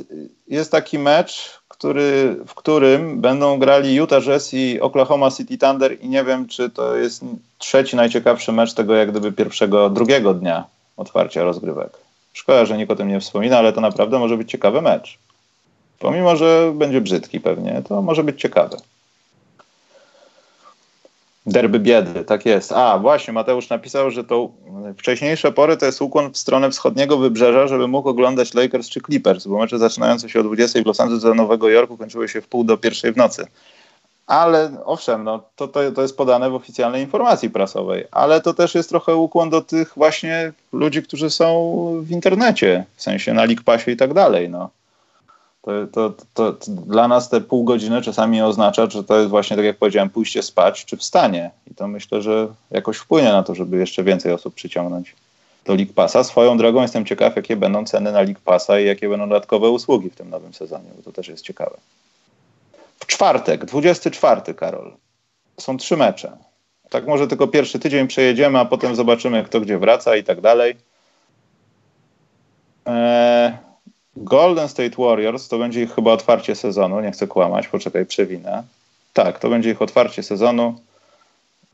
jest 0.49 0.73
taki 0.73 0.99
mecz, 0.99 1.56
który, 1.79 2.37
w 2.47 2.55
którym 2.55 3.21
będą 3.21 3.59
grali 3.59 3.95
Utah 3.95 4.23
Jazz 4.23 4.55
i 4.55 4.81
Oklahoma 4.81 5.31
City 5.31 5.59
Thunder 5.59 6.01
i 6.01 6.09
nie 6.09 6.25
wiem, 6.25 6.49
czy 6.49 6.71
to 6.71 6.97
jest 6.97 7.25
trzeci 7.59 7.97
najciekawszy 7.97 8.53
mecz 8.53 8.75
tego 8.75 8.95
jak 8.95 9.11
gdyby 9.11 9.33
pierwszego, 9.33 9.91
drugiego 9.91 10.35
dnia 10.35 10.65
otwarcia 10.97 11.45
rozgrywek. 11.45 11.91
Szkoda, 12.33 12.67
że 12.67 12.77
nikt 12.77 12.93
o 12.93 12.97
tym 12.97 13.09
nie 13.09 13.21
wspomina, 13.21 13.59
ale 13.59 13.73
to 13.73 13.81
naprawdę 13.81 14.19
może 14.19 14.37
być 14.37 14.51
ciekawy 14.51 14.83
mecz. 14.83 15.19
Pomimo, 15.99 16.37
że 16.37 16.73
będzie 16.75 17.01
brzydki 17.01 17.41
pewnie, 17.41 17.83
to 17.89 18.03
może 18.03 18.25
być 18.25 18.41
ciekawe. 18.41 18.77
Derby 21.47 21.81
biedy, 21.81 22.25
tak 22.25 22.47
jest. 22.47 22.73
A, 22.73 22.99
właśnie, 22.99 23.33
Mateusz 23.33 23.69
napisał, 23.69 24.11
że 24.11 24.25
to 24.25 24.51
wcześniejsze 24.99 25.53
pory 25.53 25.77
to 25.77 25.87
jest 25.87 26.03
ukłon 26.03 26.33
w 26.33 26.39
stronę 26.39 26.71
wschodniego 26.71 27.19
wybrzeża, 27.19 27.67
żeby 27.67 27.89
mógł 27.89 28.09
oglądać 28.09 28.55
Lakers 28.55 28.89
czy 28.89 29.01
Clippers, 29.01 29.47
bo 29.47 29.59
mecze 29.59 29.79
zaczynające 29.79 30.29
się 30.29 30.41
o 30.41 30.43
20 30.43 30.83
w 30.83 30.87
Los 30.87 31.01
Angeles 31.01 31.23
do 31.23 31.35
Nowego 31.35 31.69
Jorku 31.69 31.97
kończyły 31.97 32.29
się 32.29 32.41
w 32.41 32.49
pół 32.49 32.65
do 32.65 32.77
pierwszej 32.77 33.13
w 33.13 33.17
nocy. 33.17 33.47
Ale 34.27 34.71
owszem, 34.85 35.25
no, 35.25 35.43
to, 35.57 35.69
to, 35.69 35.93
to 35.93 36.03
jest 36.03 36.17
podane 36.17 36.51
w 36.51 36.55
oficjalnej 36.55 37.03
informacji 37.03 37.51
prasowej, 37.51 38.05
ale 38.11 38.41
to 38.41 38.55
też 38.55 38.75
jest 38.75 38.89
trochę 38.89 39.15
ukłon 39.15 39.51
do 39.51 39.61
tych 39.63 39.93
właśnie 39.97 40.53
ludzi, 40.73 41.03
którzy 41.03 41.31
są 41.31 41.77
w 42.03 42.11
internecie, 42.11 42.85
w 42.97 43.03
sensie 43.03 43.35
na 43.35 43.45
League 43.45 43.63
Passie 43.65 43.91
i 43.91 43.97
tak 43.97 44.15
dalej. 44.15 44.51
No. 44.51 44.71
To, 45.67 45.87
to, 45.93 46.15
to, 46.35 46.53
to, 46.53 46.71
dla 46.71 47.09
nas 47.09 47.29
te 47.29 47.41
pół 47.41 47.65
godziny 47.65 48.03
czasami 48.03 48.43
oznacza, 48.43 48.91
że 48.91 49.05
to 49.05 49.19
jest 49.19 49.31
właśnie, 49.31 49.57
tak 49.57 49.65
jak 49.65 49.77
powiedziałem, 49.77 50.11
pójście 50.11 50.43
spać 50.43 50.85
czy 50.85 50.97
wstanie. 50.97 51.51
I 51.71 51.75
to 51.75 51.89
myślę, 51.89 52.23
że 52.23 52.49
jakoś 52.71 52.97
wpłynie 52.97 53.33
na 53.33 53.43
to, 53.43 53.55
żeby 53.55 53.77
jeszcze 53.77 54.05
więcej 54.05 54.33
osób 54.33 54.55
przyciągnąć 54.55 55.17
do 55.65 55.75
League 55.75 55.93
Passa. 55.95 56.25
Swoją 56.25 56.59
drogą 56.59 56.83
jestem 56.83 57.05
ciekaw, 57.05 57.37
jakie 57.37 57.57
będą 57.57 57.85
ceny 57.85 58.13
na 58.13 58.21
League 58.21 58.41
Passa 58.45 58.81
i 58.81 58.87
jakie 58.87 59.09
będą 59.09 59.29
dodatkowe 59.29 59.71
usługi 59.71 60.11
w 60.11 60.17
tym 60.17 60.31
nowym 60.31 60.55
sezonie, 60.55 60.91
bo 60.97 61.03
to 61.03 61.13
też 61.13 61.29
jest 61.29 61.45
ciekawe. 61.45 61.77
W 63.01 63.07
czwartek, 63.07 63.65
24, 63.65 64.55
Karol. 64.55 64.93
Są 65.61 65.77
trzy 65.77 65.97
mecze. 65.97 66.37
Tak 66.91 67.07
może 67.07 67.29
tylko 67.29 67.49
pierwszy 67.49 67.79
tydzień 67.79 68.07
przejedziemy, 68.07 68.59
a 68.59 68.65
potem 68.65 68.97
zobaczymy, 68.97 69.45
kto 69.45 69.61
gdzie 69.61 69.79
wraca 69.79 70.17
i 70.17 70.25
tak 70.25 70.41
dalej. 70.41 70.77
Eee, 72.87 73.66
Golden 74.17 74.69
State 74.69 74.97
Warriors 74.99 75.49
to 75.49 75.59
będzie 75.59 75.83
ich 75.83 75.95
chyba 75.95 76.13
otwarcie 76.13 76.55
sezonu. 76.55 77.01
Nie 77.01 77.11
chcę 77.11 77.27
kłamać, 77.27 77.69
poczekaj, 77.69 78.07
przewinę. 78.07 78.63
Tak, 79.13 79.39
to 79.39 79.49
będzie 79.49 79.71
ich 79.71 79.83
otwarcie 79.83 80.23
sezonu. 80.23 80.81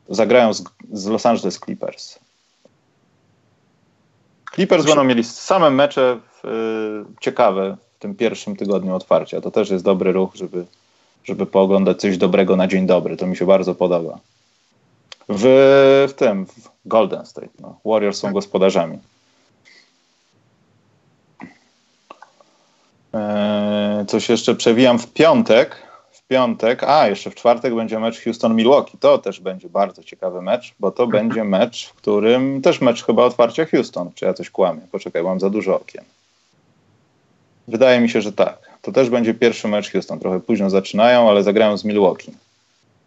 Zagrają 0.08 0.52
z, 0.52 0.64
z 0.92 1.06
Los 1.06 1.26
Angeles 1.26 1.58
Clippers. 1.58 2.18
Clippers 4.54 4.84
będą 4.84 5.04
mieli 5.04 5.24
same 5.24 5.70
mecze 5.70 6.18
w, 6.42 6.44
y, 6.44 7.20
ciekawe 7.20 7.76
w 7.96 7.98
tym 7.98 8.14
pierwszym 8.14 8.56
tygodniu 8.56 8.94
otwarcia. 8.94 9.40
To 9.40 9.50
też 9.50 9.70
jest 9.70 9.84
dobry 9.84 10.12
ruch, 10.12 10.34
żeby 10.34 10.64
żeby 11.24 11.46
pooglądać 11.46 12.00
coś 12.00 12.18
dobrego 12.18 12.56
na 12.56 12.66
dzień 12.66 12.86
dobry. 12.86 13.16
To 13.16 13.26
mi 13.26 13.36
się 13.36 13.46
bardzo 13.46 13.74
podoba. 13.74 14.18
W, 15.28 15.44
w 16.08 16.12
tym, 16.12 16.46
w 16.46 16.70
Golden 16.84 17.26
State. 17.26 17.48
No. 17.60 17.78
Warriors 17.84 18.18
są 18.18 18.32
gospodarzami. 18.32 18.98
Coś 24.06 24.28
jeszcze 24.28 24.54
przewijam 24.54 24.98
w 24.98 25.12
piątek. 25.12 25.76
W 26.12 26.26
piątek, 26.26 26.82
a 26.84 27.08
jeszcze 27.08 27.30
w 27.30 27.34
czwartek 27.34 27.74
będzie 27.74 27.98
mecz 27.98 28.20
Houston-Milwaukee. 28.24 28.98
To 29.00 29.18
też 29.18 29.40
będzie 29.40 29.68
bardzo 29.68 30.02
ciekawy 30.02 30.42
mecz, 30.42 30.74
bo 30.80 30.90
to 30.90 31.06
będzie 31.06 31.44
mecz, 31.44 31.88
w 31.88 31.94
którym 31.94 32.62
też 32.62 32.80
mecz 32.80 33.04
chyba 33.04 33.24
otwarcia 33.24 33.66
Houston. 33.66 34.10
Czy 34.14 34.24
ja 34.24 34.34
coś 34.34 34.50
kłamię? 34.50 34.80
Poczekaj, 34.92 35.22
mam 35.22 35.40
za 35.40 35.50
dużo 35.50 35.76
okien. 35.76 36.04
Wydaje 37.68 38.00
mi 38.00 38.10
się, 38.10 38.20
że 38.20 38.32
tak. 38.32 38.58
To 38.82 38.92
też 38.92 39.10
będzie 39.10 39.34
pierwszy 39.34 39.68
mecz 39.68 39.92
Houston. 39.92 40.18
Trochę 40.18 40.40
późno 40.40 40.70
zaczynają, 40.70 41.30
ale 41.30 41.42
zagrają 41.42 41.76
z 41.76 41.84
Milwaukee. 41.84 42.32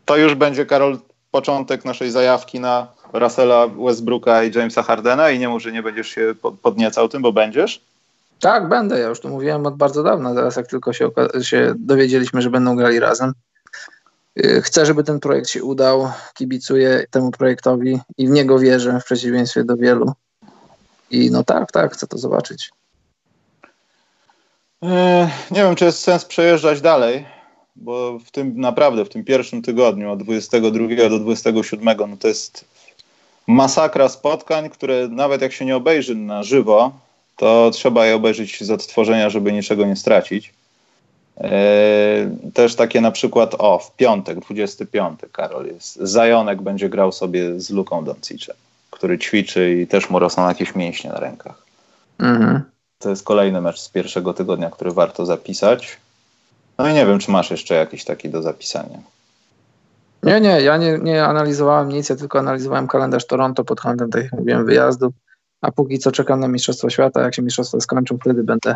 To 0.06 0.18
już 0.18 0.36
będzie, 0.36 0.66
Karol, 0.66 1.00
początek 1.32 1.86
naszej 1.86 2.12
zajawki 2.12 2.60
na 2.60 2.88
Russella 3.14 3.68
Westbrooka 3.68 4.44
i 4.44 4.52
Jamesa 4.56 4.84
Hardena 4.84 5.30
i 5.30 5.40
nie 5.40 5.50
mów, 5.50 5.62
że 5.62 5.72
nie 5.72 5.84
będziesz 5.84 6.08
się 6.08 6.34
podniecał 6.62 7.10
tym, 7.10 7.22
bo 7.22 7.32
będziesz? 7.32 7.82
Tak, 8.40 8.70
będę. 8.70 9.00
Ja 9.00 9.08
już 9.08 9.20
to 9.20 9.30
mówiłem 9.30 9.66
od 9.66 9.78
bardzo 9.78 10.04
dawna. 10.04 10.36
Teraz 10.36 10.56
jak 10.56 10.68
tylko 10.68 10.94
się, 10.94 11.10
się 11.42 11.74
dowiedzieliśmy, 11.78 12.42
że 12.42 12.50
będą 12.50 12.76
grali 12.76 13.00
razem. 13.00 13.34
Y, 14.40 14.62
chcę, 14.62 14.86
żeby 14.86 15.04
ten 15.04 15.20
projekt 15.20 15.50
się 15.50 15.64
udał. 15.64 16.12
Kibicuję 16.34 17.06
temu 17.12 17.32
projektowi 17.32 18.00
i 18.18 18.28
w 18.28 18.32
niego 18.32 18.60
wierzę, 18.60 19.00
w 19.00 19.06
przeciwieństwie 19.06 19.64
do 19.64 19.78
wielu. 19.78 20.14
I 21.12 21.32
no 21.32 21.44
tak, 21.44 21.72
tak, 21.72 21.94
chcę 21.94 22.08
to 22.08 22.18
zobaczyć. 22.18 22.72
E, 24.84 25.30
nie 25.52 25.64
wiem, 25.64 25.76
czy 25.76 25.86
jest 25.86 26.00
sens 26.00 26.26
przejeżdżać 26.26 26.82
dalej, 26.82 27.26
bo 27.76 28.20
w 28.20 28.32
tym 28.32 28.60
naprawdę, 28.60 29.06
w 29.06 29.10
tym 29.10 29.24
pierwszym 29.24 29.62
tygodniu 29.62 30.12
od 30.12 30.24
22 30.24 31.10
do 31.10 31.20
27, 31.20 32.10
no 32.10 32.18
to 32.18 32.28
jest 32.28 32.66
masakra 33.48 34.10
spotkań, 34.10 34.70
które 34.70 35.08
nawet 35.08 35.42
jak 35.42 35.52
się 35.52 35.66
nie 35.66 35.76
obejrzy 35.76 36.16
na 36.16 36.44
żywo, 36.44 36.92
to 37.36 37.72
trzeba 37.74 38.06
je 38.06 38.16
obejrzeć 38.16 38.64
z 38.64 38.72
odtworzenia, 38.72 39.30
żeby 39.30 39.54
niczego 39.54 39.86
nie 39.86 39.96
stracić. 39.96 40.54
Eee, 41.38 42.52
też 42.54 42.76
takie 42.76 43.02
na 43.02 43.12
przykład, 43.12 43.56
o, 43.58 43.80
w 43.80 43.96
piątek, 43.96 44.40
25, 44.40 45.20
Karol 45.32 45.66
jest. 45.66 45.96
Zajonek 45.96 46.62
będzie 46.62 46.90
grał 46.90 47.12
sobie 47.12 47.60
z 47.60 47.70
Luką 47.70 48.06
Doncicem, 48.06 48.56
który 48.92 49.20
ćwiczy 49.20 49.74
i 49.74 49.88
też 49.88 50.10
mu 50.10 50.20
rosną 50.20 50.48
jakieś 50.48 50.76
mięśnie 50.76 51.10
na 51.10 51.20
rękach. 51.20 51.64
Mhm. 52.20 52.62
To 53.00 53.10
jest 53.10 53.24
kolejny 53.24 53.62
mecz 53.62 53.80
z 53.80 53.90
pierwszego 53.90 54.34
tygodnia, 54.34 54.70
który 54.70 54.92
warto 54.92 55.26
zapisać. 55.26 55.98
No 56.78 56.90
i 56.90 56.94
nie 56.94 57.06
wiem, 57.06 57.20
czy 57.20 57.32
masz 57.32 57.52
jeszcze 57.52 57.76
jakiś 57.76 58.04
taki 58.04 58.30
do 58.30 58.42
zapisania. 58.42 59.00
Nie, 60.24 60.42
nie, 60.42 60.62
ja 60.62 60.78
nie, 60.78 61.00
nie 61.04 61.26
analizowałem 61.26 61.90
nic, 61.90 62.10
ja 62.10 62.16
tylko 62.16 62.40
analizowałem 62.40 62.88
kalendarz 62.88 63.28
Toronto 63.28 63.64
pod 63.64 63.82
kątem, 63.82 64.10
tak 64.10 64.24
jak 64.24 64.34
mówiłem, 64.34 64.66
wyjazdu. 64.66 65.14
A 65.66 65.72
póki 65.72 66.00
co 66.00 66.12
czekam 66.12 66.40
na 66.40 66.48
Mistrzostwo 66.48 66.90
Świata. 66.90 67.22
Jak 67.22 67.36
się 67.36 67.42
Mistrzostwa 67.42 67.80
skończą, 67.80 68.18
wtedy 68.18 68.44
będę, 68.44 68.76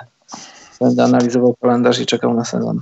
będę 0.82 1.04
analizował 1.04 1.56
kalendarz 1.62 2.00
i 2.00 2.06
czekał 2.06 2.34
na 2.34 2.46
sezon. 2.46 2.82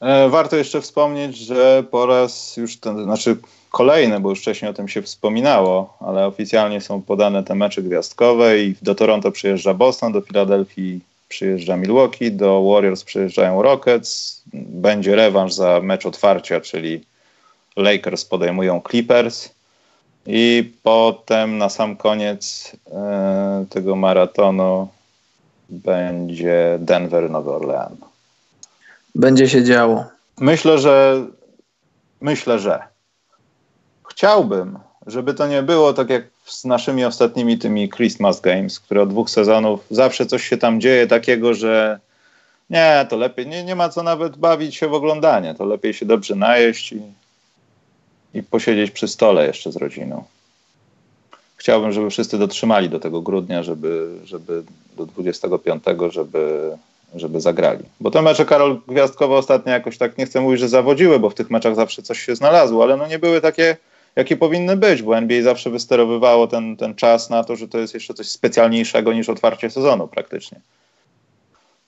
E, 0.00 0.28
warto 0.28 0.56
jeszcze 0.56 0.80
wspomnieć, 0.80 1.36
że 1.36 1.84
po 1.90 2.06
raz 2.06 2.56
już 2.56 2.76
ten, 2.76 3.04
znaczy 3.04 3.36
kolejne, 3.70 4.20
bo 4.20 4.30
już 4.30 4.40
wcześniej 4.40 4.70
o 4.70 4.74
tym 4.74 4.88
się 4.88 5.02
wspominało, 5.02 5.96
ale 6.00 6.26
oficjalnie 6.26 6.80
są 6.80 7.02
podane 7.02 7.44
te 7.44 7.54
mecze 7.54 7.82
gwiazdkowe 7.82 8.58
i 8.58 8.74
do 8.82 8.94
Toronto 8.94 9.32
przyjeżdża 9.32 9.74
Boston, 9.74 10.12
do 10.12 10.20
Filadelfii 10.20 11.00
przyjeżdża 11.28 11.76
Milwaukee, 11.76 12.32
do 12.32 12.62
Warriors 12.62 13.04
przyjeżdżają 13.04 13.62
Rockets, 13.62 14.42
będzie 14.54 15.16
rewanż 15.16 15.52
za 15.54 15.80
mecz 15.80 16.06
otwarcia, 16.06 16.60
czyli 16.60 17.04
Lakers 17.76 18.24
podejmują 18.24 18.80
Clippers 18.90 19.57
i 20.26 20.72
potem 20.82 21.58
na 21.58 21.68
sam 21.68 21.96
koniec 21.96 22.72
e, 22.92 23.64
tego 23.70 23.96
maratonu 23.96 24.88
będzie 25.68 26.78
Denver, 26.80 27.30
Nowy 27.30 27.50
Orlean. 27.50 27.96
Będzie 29.14 29.48
się 29.48 29.64
działo. 29.64 30.04
Myślę, 30.40 30.78
że 30.78 31.26
myślę, 32.20 32.58
że 32.58 32.82
chciałbym, 34.10 34.78
żeby 35.06 35.34
to 35.34 35.46
nie 35.46 35.62
było 35.62 35.92
tak 35.92 36.10
jak 36.10 36.24
z 36.44 36.64
naszymi 36.64 37.04
ostatnimi 37.04 37.58
tymi 37.58 37.88
Christmas 37.88 38.40
Games, 38.40 38.80
które 38.80 39.02
od 39.02 39.08
dwóch 39.08 39.30
sezonów 39.30 39.80
zawsze 39.90 40.26
coś 40.26 40.48
się 40.48 40.56
tam 40.56 40.80
dzieje 40.80 41.06
takiego, 41.06 41.54
że 41.54 42.00
nie, 42.70 43.06
to 43.10 43.16
lepiej, 43.16 43.46
nie, 43.46 43.64
nie 43.64 43.76
ma 43.76 43.88
co 43.88 44.02
nawet 44.02 44.36
bawić 44.36 44.76
się 44.76 44.88
w 44.88 44.94
oglądanie, 44.94 45.54
to 45.54 45.64
lepiej 45.64 45.94
się 45.94 46.06
dobrze 46.06 46.34
najeść 46.34 46.92
i, 46.92 47.00
i 48.34 48.42
posiedzieć 48.42 48.90
przy 48.90 49.08
stole 49.08 49.46
jeszcze 49.46 49.72
z 49.72 49.76
rodziną. 49.76 50.24
chciałbym, 51.56 51.92
żeby 51.92 52.10
wszyscy 52.10 52.38
dotrzymali 52.38 52.88
do 52.88 53.00
tego 53.00 53.20
grudnia, 53.20 53.62
żeby, 53.62 54.08
żeby 54.24 54.62
do 54.96 55.06
25, 55.06 55.84
żeby, 56.10 56.70
żeby 57.14 57.40
zagrali. 57.40 57.84
Bo 58.00 58.10
te 58.10 58.22
mecze 58.22 58.44
Karol 58.44 58.80
Gwiazdkowe 58.88 59.36
ostatnio 59.36 59.72
jakoś 59.72 59.98
tak 59.98 60.18
nie 60.18 60.26
chcę 60.26 60.40
mówić, 60.40 60.60
że 60.60 60.68
zawodziły, 60.68 61.18
bo 61.18 61.30
w 61.30 61.34
tych 61.34 61.50
meczach 61.50 61.74
zawsze 61.74 62.02
coś 62.02 62.18
się 62.18 62.36
znalazło, 62.36 62.82
ale 62.82 62.96
no 62.96 63.06
nie 63.06 63.18
były 63.18 63.40
takie, 63.40 63.76
jakie 64.16 64.36
powinny 64.36 64.76
być, 64.76 65.02
bo 65.02 65.16
NBA 65.16 65.42
zawsze 65.42 65.70
wysterowywało 65.70 66.46
ten, 66.46 66.76
ten 66.76 66.94
czas 66.94 67.30
na 67.30 67.44
to, 67.44 67.56
że 67.56 67.68
to 67.68 67.78
jest 67.78 67.94
jeszcze 67.94 68.14
coś 68.14 68.28
specjalniejszego 68.28 69.12
niż 69.12 69.28
otwarcie 69.28 69.70
sezonu 69.70 70.08
praktycznie. 70.08 70.60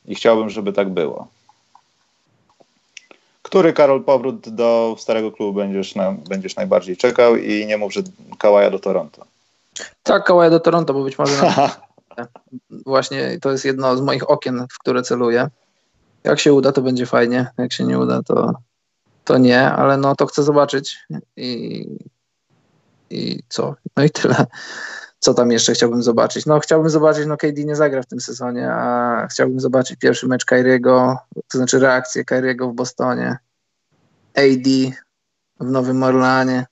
I 0.06 0.14
chciałbym, 0.14 0.50
żeby 0.50 0.72
tak 0.72 0.88
było. 0.88 1.28
Który, 3.50 3.72
Karol, 3.72 4.04
powrót 4.04 4.48
do 4.48 4.96
starego 4.98 5.32
klubu 5.32 5.52
będziesz, 5.52 5.94
na, 5.94 6.12
będziesz 6.12 6.56
najbardziej 6.56 6.96
czekał 6.96 7.36
i 7.36 7.66
nie 7.66 7.78
mów, 7.78 7.92
że 7.92 8.02
Kałaja 8.38 8.70
do 8.70 8.78
Toronto. 8.78 9.24
Tak, 10.02 10.24
Kałaja 10.24 10.50
do 10.50 10.60
Toronto, 10.60 10.94
bo 10.94 11.04
być 11.04 11.18
może 11.18 11.42
na... 11.42 11.70
właśnie 12.86 13.38
to 13.40 13.50
jest 13.50 13.64
jedno 13.64 13.96
z 13.96 14.00
moich 14.00 14.30
okien, 14.30 14.66
w 14.72 14.78
które 14.78 15.02
celuję. 15.02 15.48
Jak 16.24 16.40
się 16.40 16.52
uda, 16.52 16.72
to 16.72 16.82
będzie 16.82 17.06
fajnie. 17.06 17.46
Jak 17.58 17.72
się 17.72 17.84
nie 17.84 17.98
uda, 17.98 18.22
to, 18.22 18.52
to 19.24 19.38
nie, 19.38 19.62
ale 19.62 19.96
no 19.96 20.16
to 20.16 20.26
chcę 20.26 20.42
zobaczyć 20.42 20.98
i, 21.36 21.86
i 23.10 23.42
co? 23.48 23.74
No 23.96 24.04
i 24.04 24.10
tyle. 24.10 24.46
Co 25.20 25.34
tam 25.34 25.50
jeszcze 25.50 25.72
chciałbym 25.72 26.02
zobaczyć? 26.02 26.46
No 26.46 26.60
chciałbym 26.60 26.90
zobaczyć, 26.90 27.26
no 27.26 27.36
KD 27.36 27.64
nie 27.64 27.76
zagra 27.76 28.02
w 28.02 28.06
tym 28.06 28.20
sezonie, 28.20 28.72
a 28.72 29.26
chciałbym 29.30 29.60
zobaczyć 29.60 29.98
pierwszy 29.98 30.26
mecz 30.26 30.44
Kyriego, 30.44 31.18
to 31.34 31.58
znaczy 31.58 31.78
reakcję 31.78 32.24
Kyriego 32.24 32.68
w 32.68 32.74
Bostonie, 32.74 33.38
AD 34.34 34.68
w 35.60 35.70
Nowym 35.70 36.02
Orleanie. 36.02 36.66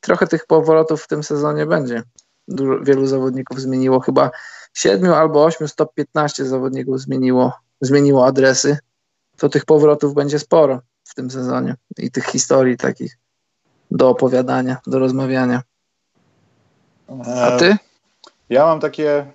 Trochę 0.00 0.26
tych 0.26 0.46
powrotów 0.46 1.02
w 1.02 1.08
tym 1.08 1.22
sezonie 1.22 1.66
będzie. 1.66 2.02
Dużo, 2.48 2.84
wielu 2.84 3.06
zawodników 3.06 3.60
zmieniło, 3.60 4.00
chyba 4.00 4.30
siedmiu 4.74 5.14
albo 5.14 5.44
ośmiu 5.44 5.68
stop 5.68 5.94
15 5.94 6.44
zawodników 6.44 7.00
zmieniło, 7.00 7.52
zmieniło 7.80 8.26
adresy. 8.26 8.78
To 9.36 9.48
tych 9.48 9.64
powrotów 9.64 10.14
będzie 10.14 10.38
sporo 10.38 10.80
w 11.04 11.14
tym 11.14 11.30
sezonie 11.30 11.76
i 11.98 12.10
tych 12.10 12.24
historii 12.24 12.76
takich 12.76 13.18
do 13.90 14.08
opowiadania, 14.08 14.76
do 14.86 14.98
rozmawiania. 14.98 15.62
A 17.26 17.56
ty? 17.56 17.76
Ja 18.52 18.66
mam 18.66 18.80
takie, 18.80 19.26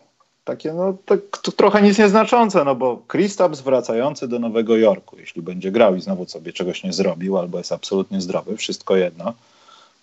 takie 0.44 0.74
no, 0.74 0.94
tak, 1.06 1.20
to 1.42 1.52
trochę 1.52 1.82
nic 1.82 1.98
nieznaczące, 1.98 2.64
no 2.64 2.76
bo 2.76 2.98
Kristaps 3.08 3.62
wracający 3.62 4.28
do 4.28 4.40
Nowego 4.40 4.78
Jorku, 4.78 5.20
jeśli 5.20 5.42
będzie 5.42 5.72
grał 5.72 5.96
i 5.96 6.02
znowu 6.02 6.26
sobie 6.26 6.54
czegoś 6.54 6.84
nie 6.84 6.94
zrobił, 6.94 7.38
albo 7.38 7.58
jest 7.58 7.72
absolutnie 7.72 8.22
zdrowy, 8.22 8.58
wszystko 8.58 8.96
jedno. 8.96 9.34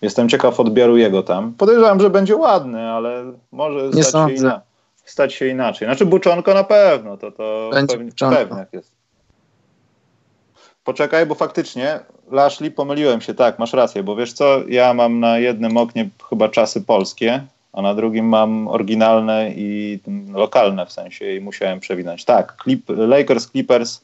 Jestem 0.01 0.29
ciekaw 0.29 0.59
odbioru 0.59 0.97
jego 0.97 1.23
tam. 1.23 1.53
Podejrzewam, 1.53 1.99
że 1.99 2.09
będzie 2.09 2.35
ładny, 2.35 2.89
ale 2.89 3.33
może 3.51 4.03
stać, 4.03 4.29
się 4.31 4.35
ina- 4.35 4.61
stać 5.05 5.33
się 5.33 5.47
inaczej. 5.47 5.87
Znaczy 5.87 6.05
Buczonko 6.05 6.53
na 6.53 6.63
pewno, 6.63 7.17
to, 7.17 7.31
to 7.31 7.69
pewnie, 7.87 8.11
jak 8.57 8.73
jest. 8.73 8.91
Poczekaj, 10.83 11.25
bo 11.25 11.35
faktycznie 11.35 11.99
Lashley 12.31 12.71
pomyliłem 12.71 13.21
się, 13.21 13.33
tak, 13.33 13.59
masz 13.59 13.73
rację, 13.73 14.03
bo 14.03 14.15
wiesz 14.15 14.33
co, 14.33 14.67
ja 14.67 14.93
mam 14.93 15.19
na 15.19 15.39
jednym 15.39 15.77
oknie 15.77 16.09
chyba 16.29 16.49
czasy 16.49 16.81
polskie, 16.81 17.43
a 17.75 17.81
na 17.81 17.95
drugim 17.95 18.25
mam 18.25 18.67
oryginalne 18.67 19.51
i 19.55 19.99
lokalne 20.33 20.85
w 20.85 20.91
sensie 20.91 21.31
i 21.31 21.41
musiałem 21.41 21.79
przewinąć. 21.79 22.25
Tak, 22.25 22.57
Clip, 22.63 22.89
Lakers 22.89 23.47
Clippers. 23.47 24.01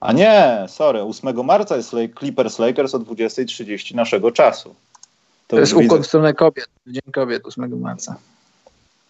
A 0.00 0.12
nie, 0.12 0.64
sorry, 0.68 1.02
8 1.02 1.44
marca 1.44 1.76
jest 1.76 1.94
Clippers 2.18 2.58
Lakers 2.58 2.94
o 2.94 2.98
20.30 2.98 3.94
naszego 3.94 4.32
czasu. 4.32 4.68
To, 4.68 5.56
to 5.56 5.60
jest 5.60 5.72
układ 5.72 6.02
w 6.02 6.06
stronę 6.06 6.34
kobiet, 6.34 6.68
Dzień 6.86 7.12
Kobiet 7.12 7.46
8 7.46 7.80
marca. 7.80 8.16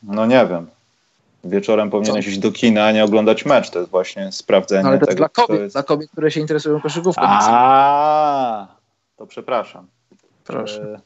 No 0.03 0.27
nie 0.27 0.47
wiem. 0.47 0.67
Wieczorem 1.45 1.91
powinieneś 1.91 2.27
iść 2.27 2.39
do 2.39 2.53
kina, 2.53 2.85
a 2.85 2.93
nie 2.93 3.05
oglądać 3.05 3.45
mecz. 3.45 3.71
To 3.71 3.79
jest 3.79 3.91
właśnie 3.91 4.33
sprawdzenie 4.33 4.83
no, 4.83 4.89
ale 4.89 4.99
to 4.99 5.07
tego. 5.07 5.19
Dla 5.19 5.29
kobiet, 5.29 5.61
jest... 5.61 5.75
dla 5.75 5.83
kobiet, 5.83 6.11
które 6.11 6.31
się 6.31 6.41
interesują 6.41 6.81
koszykówką. 6.81 7.23
A, 7.25 8.67
to 9.17 9.27
przepraszam. 9.27 9.87
Proszę. 10.45 11.01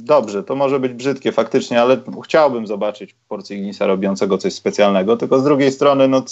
Dobrze, 0.00 0.42
to 0.42 0.54
może 0.54 0.80
być 0.80 0.92
brzydkie 0.92 1.32
faktycznie, 1.32 1.80
ale 1.82 2.00
chciałbym 2.24 2.66
zobaczyć 2.66 3.14
Porcygnisa 3.28 3.86
robiącego 3.86 4.38
coś 4.38 4.54
specjalnego, 4.54 5.16
tylko 5.16 5.40
z 5.40 5.44
drugiej 5.44 5.72
strony, 5.72 6.08
no 6.08 6.22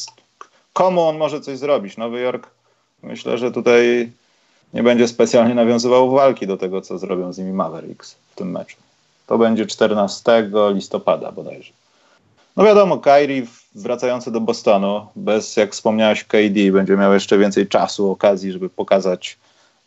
komu 0.73 1.03
on 1.03 1.19
może 1.19 1.41
coś 1.41 1.59
zrobić? 1.59 1.97
Nowy 1.97 2.21
Jork 2.21 2.51
myślę, 3.03 3.39
że 3.39 3.53
tutaj 3.53 4.11
nie 4.75 4.83
będzie 4.83 5.09
specjalnie 5.09 5.55
nawiązywał 5.55 6.11
walki 6.11 6.47
do 6.47 6.57
tego, 6.57 6.81
co 6.81 6.99
zrobią 6.99 7.33
z 7.33 7.39
nimi 7.39 7.53
Mavericks 7.53 8.17
w 8.31 8.35
tym 8.35 8.51
meczu. 8.51 8.77
To 9.27 9.39
będzie 9.39 9.67
14 9.67 10.51
listopada 10.75 11.33
bodajże. 11.33 11.73
No 12.57 12.65
wiadomo, 12.65 12.99
Kyrie 12.99 13.47
wracający 13.75 14.31
do 14.31 14.41
Bostonu, 14.41 15.07
bez, 15.17 15.57
jak 15.57 15.73
wspomniałeś, 15.73 16.25
KD, 16.25 16.73
będzie 16.73 16.97
miał 16.97 17.15
jeszcze 17.15 17.39
więcej 17.39 17.67
czasu, 17.67 18.11
okazji, 18.11 18.53
żeby 18.53 18.69
pokazać 18.69 19.39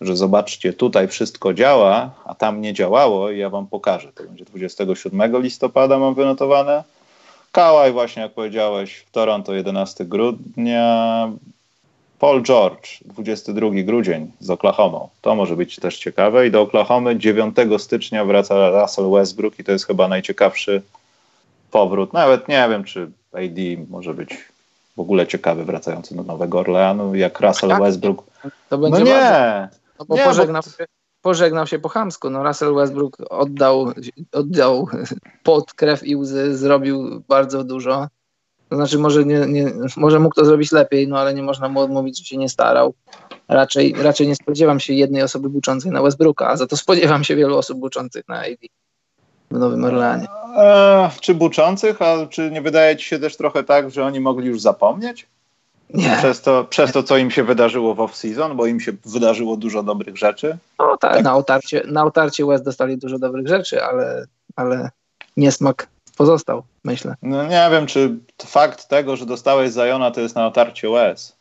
że 0.02 0.18
zobaczcie, 0.18 0.74
tutaj 0.74 1.08
wszystko 1.08 1.54
działa, 1.54 2.12
a 2.26 2.36
tam 2.36 2.62
nie 2.62 2.74
działało 2.74 3.32
i 3.32 3.38
ja 3.38 3.50
wam 3.50 3.68
pokażę. 3.68 4.12
To 4.16 4.24
będzie 4.24 4.46
27 4.46 5.42
listopada 5.42 6.00
mam 6.00 6.14
wynotowane. 6.14 6.84
Kałaj 7.52 7.92
właśnie, 7.92 8.22
jak 8.22 8.32
powiedziałeś, 8.32 8.96
w 8.96 9.12
Toronto 9.12 9.54
11 9.54 10.06
grudnia. 10.06 11.32
Paul 12.20 12.44
George 12.44 13.00
22 13.06 13.70
grudzień 13.72 14.32
z 14.40 14.50
Oklahoma. 14.50 15.00
To 15.22 15.36
może 15.36 15.56
być 15.56 15.76
też 15.76 15.98
ciekawe. 15.98 16.48
I 16.48 16.52
do 16.52 16.62
Oklahomy 16.62 17.18
9 17.18 17.56
stycznia 17.78 18.26
wraca 18.26 18.82
Russell 18.82 19.12
Westbrook 19.12 19.60
i 19.60 19.64
to 19.64 19.72
jest 19.72 19.88
chyba 19.88 20.08
najciekawszy 20.08 20.82
powrót. 21.72 22.14
Nawet 22.14 22.48
nie 22.48 22.68
wiem, 22.70 22.84
czy 22.84 23.12
AD 23.34 23.90
może 23.90 24.14
być 24.14 24.30
w 24.98 25.00
ogóle 25.00 25.28
ciekawy 25.28 25.66
wracający 25.66 26.16
do 26.16 26.24
Nowego 26.24 26.60
Orleanu, 26.60 27.16
jak 27.16 27.40
Russell 27.40 27.70
tak. 27.70 27.82
Westbrook. 27.82 28.24
To 28.70 28.78
będzie 28.78 29.00
no 29.00 29.06
nie, 29.06 29.68
no 30.00 30.06
bo 30.06 30.16
nie, 30.16 30.24
pożegnał, 30.24 30.62
bo... 30.66 30.72
Się, 30.72 30.86
pożegnał 31.22 31.68
się 31.68 31.80
po 31.80 31.90
chamsku. 31.90 32.30
No 32.30 32.44
Russell 32.44 32.76
Westbrook 32.76 33.18
oddał, 33.30 33.94
oddał 34.32 34.88
pod 35.44 35.74
krew 35.74 36.04
i 36.04 36.16
łzy, 36.16 36.58
zrobił 36.58 37.24
bardzo 37.28 37.64
dużo. 37.64 38.08
To 38.70 38.76
znaczy 38.76 38.98
może, 38.98 39.26
nie, 39.26 39.40
nie, 39.40 39.72
może 39.98 40.20
mógł 40.20 40.36
to 40.36 40.46
zrobić 40.46 40.72
lepiej, 40.72 41.08
no 41.08 41.20
ale 41.20 41.34
nie 41.34 41.44
można 41.44 41.70
mu 41.70 41.80
odmówić, 41.80 42.20
że 42.20 42.26
się 42.26 42.38
nie 42.38 42.50
starał. 42.50 42.94
Raczej, 43.48 43.96
raczej 43.98 44.28
nie 44.28 44.36
spodziewam 44.36 44.80
się 44.80 44.94
jednej 44.94 45.24
osoby 45.24 45.50
buczącej 45.50 45.92
na 45.92 46.02
Westbrooka, 46.02 46.48
a 46.48 46.58
za 46.58 46.68
to 46.68 46.78
spodziewam 46.78 47.24
się 47.24 47.36
wielu 47.36 47.58
osób 47.58 47.80
buczących 47.80 48.28
na 48.28 48.40
AD 48.40 48.68
w 49.52 49.60
Nowym 49.60 49.84
Orleanie. 49.84 50.28
E, 50.58 51.10
czy 51.22 51.36
buczących, 51.36 52.02
a 52.02 52.28
czy 52.28 52.52
nie 52.52 52.62
wydaje 52.62 52.98
ci 52.98 53.06
się 53.06 53.20
też 53.20 53.38
trochę 53.38 53.64
tak, 53.64 53.92
że 53.92 54.06
oni 54.06 54.20
mogli 54.20 54.48
już 54.48 54.62
zapomnieć? 54.62 55.28
Nie. 55.94 56.16
Przez 56.18 56.42
to, 56.42 56.64
przez 56.64 56.92
to, 56.92 57.04
co 57.04 57.18
im 57.18 57.32
się 57.32 57.44
wydarzyło 57.44 57.96
w 57.96 57.98
off-season, 57.98 58.56
bo 58.56 58.66
im 58.66 58.80
się 58.80 58.92
wydarzyło 59.06 59.58
dużo 59.58 59.84
dobrych 59.84 60.18
rzeczy. 60.18 60.58
No 60.80 60.98
tak, 60.98 61.14
tak. 61.14 61.24
Na, 61.24 61.36
otarcie, 61.36 61.84
na 61.88 62.04
otarcie 62.04 62.46
West 62.46 62.66
dostali 62.66 62.98
dużo 62.98 63.20
dobrych 63.20 63.48
rzeczy, 63.48 63.84
ale, 63.84 64.26
ale 64.56 64.90
niesmak 65.38 65.88
pozostał, 66.18 66.64
myślę. 66.84 67.16
No 67.22 67.44
nie 67.44 67.68
wiem, 67.72 67.86
czy 67.86 68.18
fakt 68.46 68.88
tego, 68.88 69.16
że 69.16 69.26
dostałeś 69.26 69.72
Zajona, 69.72 70.12
to 70.12 70.22
jest 70.22 70.36
na 70.36 70.48
otarcie 70.48 70.90
West. 70.90 71.40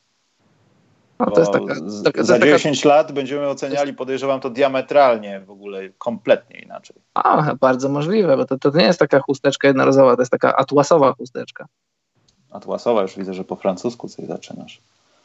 No, 1.18 1.30
to 1.30 1.40
jest 1.40 1.52
taka, 1.52 1.74
taka, 2.04 2.24
za 2.24 2.38
10 2.38 2.80
taka... 2.80 2.94
lat 2.94 3.12
będziemy 3.12 3.48
oceniali, 3.48 3.94
podejrzewam, 3.94 4.40
to 4.40 4.50
diametralnie 4.50 5.40
w 5.40 5.50
ogóle, 5.50 5.88
kompletnie 5.98 6.60
inaczej. 6.60 6.96
A, 7.14 7.54
bardzo 7.60 7.88
możliwe, 7.88 8.36
bo 8.36 8.44
to, 8.44 8.58
to 8.58 8.70
nie 8.70 8.84
jest 8.84 8.98
taka 8.98 9.20
chusteczka 9.20 9.68
jednorazowa, 9.68 10.16
to 10.16 10.22
jest 10.22 10.32
taka 10.32 10.56
atłasowa 10.56 11.12
chusteczka. 11.12 11.66
Atłasowa, 12.50 13.02
już 13.02 13.16
widzę, 13.16 13.34
że 13.34 13.44
po 13.44 13.56
francusku 13.56 14.08
coś 14.08 14.26
zaczynasz. 14.26 14.80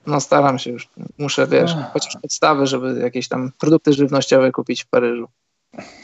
No 0.07 0.19
staram 0.19 0.59
się 0.59 0.71
już. 0.71 0.89
Muszę, 1.17 1.47
wiesz, 1.47 1.71
chociaż 1.93 2.17
podstawy, 2.21 2.67
żeby 2.67 2.99
jakieś 2.99 3.27
tam 3.27 3.51
produkty 3.59 3.93
żywnościowe 3.93 4.51
kupić 4.51 4.83
w 4.83 4.87
Paryżu. 4.87 5.27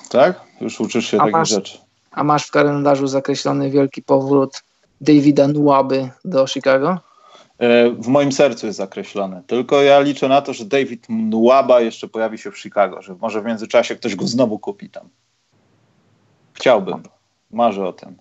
Tak? 0.10 0.42
Już 0.62 0.82
uczysz 0.82 1.06
się 1.06 1.18
a 1.18 1.20
takich 1.20 1.34
masz, 1.34 1.50
rzeczy. 1.50 1.78
A 2.12 2.24
masz 2.24 2.46
w 2.46 2.52
kalendarzu 2.52 3.08
zakreślony 3.08 3.70
wielki 3.70 4.02
powrót 4.02 4.64
Davida 5.02 5.48
Nwaby 5.48 6.10
do 6.26 6.48
Chicago? 6.48 7.00
E, 7.58 7.90
w 7.90 8.08
moim 8.08 8.32
sercu 8.32 8.66
jest 8.66 8.78
zakreślony. 8.78 9.42
Tylko 9.48 9.82
ja 9.82 10.00
liczę 10.00 10.28
na 10.28 10.42
to, 10.42 10.54
że 10.54 10.66
David 10.66 11.10
Nwaba 11.10 11.82
jeszcze 11.82 12.08
pojawi 12.08 12.38
się 12.38 12.52
w 12.52 12.60
Chicago, 12.60 13.02
że 13.02 13.16
może 13.22 13.42
w 13.42 13.46
międzyczasie 13.46 13.96
ktoś 13.96 14.16
go 14.16 14.28
znowu 14.28 14.60
kupi 14.60 14.90
tam. 14.90 15.10
Chciałbym. 16.54 17.04
Marzę 17.52 17.88
o 17.88 17.94
tym. 17.94 18.16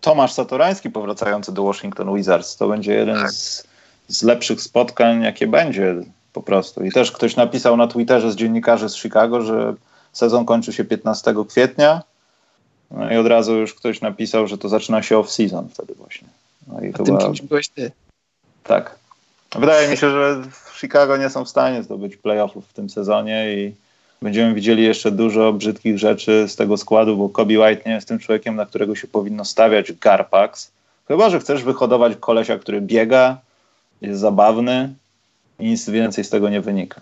Tomasz 0.00 0.32
Satorański 0.32 0.90
powracający 0.90 1.52
do 1.52 1.62
Washington 1.62 2.14
Wizards. 2.14 2.56
To 2.56 2.68
będzie 2.68 2.94
jeden 2.94 3.16
tak. 3.16 3.32
z, 3.32 3.66
z 4.08 4.22
lepszych 4.22 4.60
spotkań, 4.62 5.22
jakie 5.22 5.46
będzie 5.46 5.94
po 6.32 6.42
prostu. 6.42 6.84
I 6.84 6.92
też 6.92 7.12
ktoś 7.12 7.36
napisał 7.36 7.76
na 7.76 7.86
Twitterze 7.86 8.32
z 8.32 8.36
dziennikarzy 8.36 8.88
z 8.88 8.96
Chicago, 8.96 9.40
że 9.40 9.74
sezon 10.12 10.44
kończy 10.44 10.72
się 10.72 10.84
15 10.84 11.34
kwietnia. 11.48 12.02
No 12.90 13.12
i 13.12 13.16
od 13.16 13.26
razu 13.26 13.56
już 13.56 13.74
ktoś 13.74 14.00
napisał, 14.00 14.46
że 14.46 14.58
to 14.58 14.68
zaczyna 14.68 15.02
się 15.02 15.16
off-season 15.16 15.64
wtedy 15.74 15.94
właśnie. 15.94 16.28
No 16.66 16.80
i 16.80 16.92
A 16.94 17.04
tym 17.04 17.18
kimś 17.18 17.42
byłeś 17.42 17.68
ty. 17.68 17.92
Tak. 18.64 18.98
Wydaje 19.58 19.88
mi 19.88 19.96
się, 19.96 20.10
że 20.10 20.42
w 20.50 20.78
Chicago 20.80 21.16
nie 21.16 21.30
są 21.30 21.44
w 21.44 21.48
stanie 21.48 21.82
zdobyć 21.82 22.16
playoffów 22.16 22.68
w 22.68 22.72
tym 22.72 22.90
sezonie 22.90 23.54
i 23.54 23.74
Będziemy 24.22 24.54
widzieli 24.54 24.82
jeszcze 24.82 25.10
dużo 25.10 25.52
brzydkich 25.52 25.98
rzeczy 25.98 26.48
z 26.48 26.56
tego 26.56 26.76
składu, 26.76 27.16
bo 27.16 27.28
Kobe 27.28 27.60
White 27.60 27.82
nie 27.86 27.92
jest 27.92 28.08
tym 28.08 28.18
człowiekiem, 28.18 28.56
na 28.56 28.66
którego 28.66 28.94
się 28.94 29.06
powinno 29.06 29.44
stawiać 29.44 29.92
Garpax. 29.92 30.70
Chyba, 31.08 31.30
że 31.30 31.40
chcesz 31.40 31.62
wyhodować 31.64 32.16
kolesia, 32.20 32.58
który 32.58 32.80
biega, 32.80 33.38
jest 34.00 34.20
zabawny 34.20 34.94
i 35.58 35.70
nic 35.70 35.90
więcej 35.90 36.24
z 36.24 36.30
tego 36.30 36.48
nie 36.48 36.60
wynika. 36.60 37.00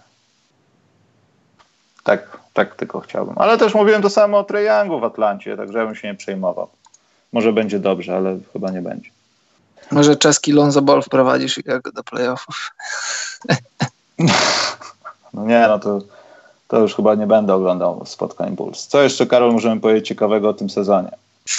Tak, 2.04 2.40
tak 2.52 2.74
tylko 2.74 3.00
chciałbym. 3.00 3.34
Ale 3.38 3.58
też 3.58 3.74
mówiłem 3.74 4.02
to 4.02 4.10
samo 4.10 4.38
o 4.38 4.44
Trajangu 4.44 5.00
w 5.00 5.04
Atlancie, 5.04 5.56
także 5.56 5.78
ja 5.78 5.86
bym 5.86 5.94
się 5.94 6.08
nie 6.08 6.14
przejmował. 6.14 6.68
Może 7.32 7.52
będzie 7.52 7.78
dobrze, 7.78 8.16
ale 8.16 8.38
chyba 8.52 8.70
nie 8.70 8.82
będzie. 8.82 9.10
Może 9.90 10.16
czeski 10.16 10.52
Lonzo 10.52 10.82
Ball 10.82 11.02
wprowadzisz 11.02 11.54
Chicago 11.54 11.92
do 11.92 12.04
playoffów. 12.04 12.70
No 15.34 15.46
nie, 15.46 15.64
no 15.68 15.78
to, 15.78 16.00
to 16.68 16.78
już 16.78 16.94
chyba 16.94 17.14
nie 17.14 17.26
będę 17.26 17.54
oglądał 17.54 18.02
spotkań 18.06 18.56
Bulls. 18.56 18.86
Co 18.86 19.02
jeszcze, 19.02 19.26
Karol, 19.26 19.52
możemy 19.52 19.80
powiedzieć 19.80 20.08
ciekawego 20.08 20.48
o 20.48 20.54
tym 20.54 20.70
sezonie? 20.70 21.10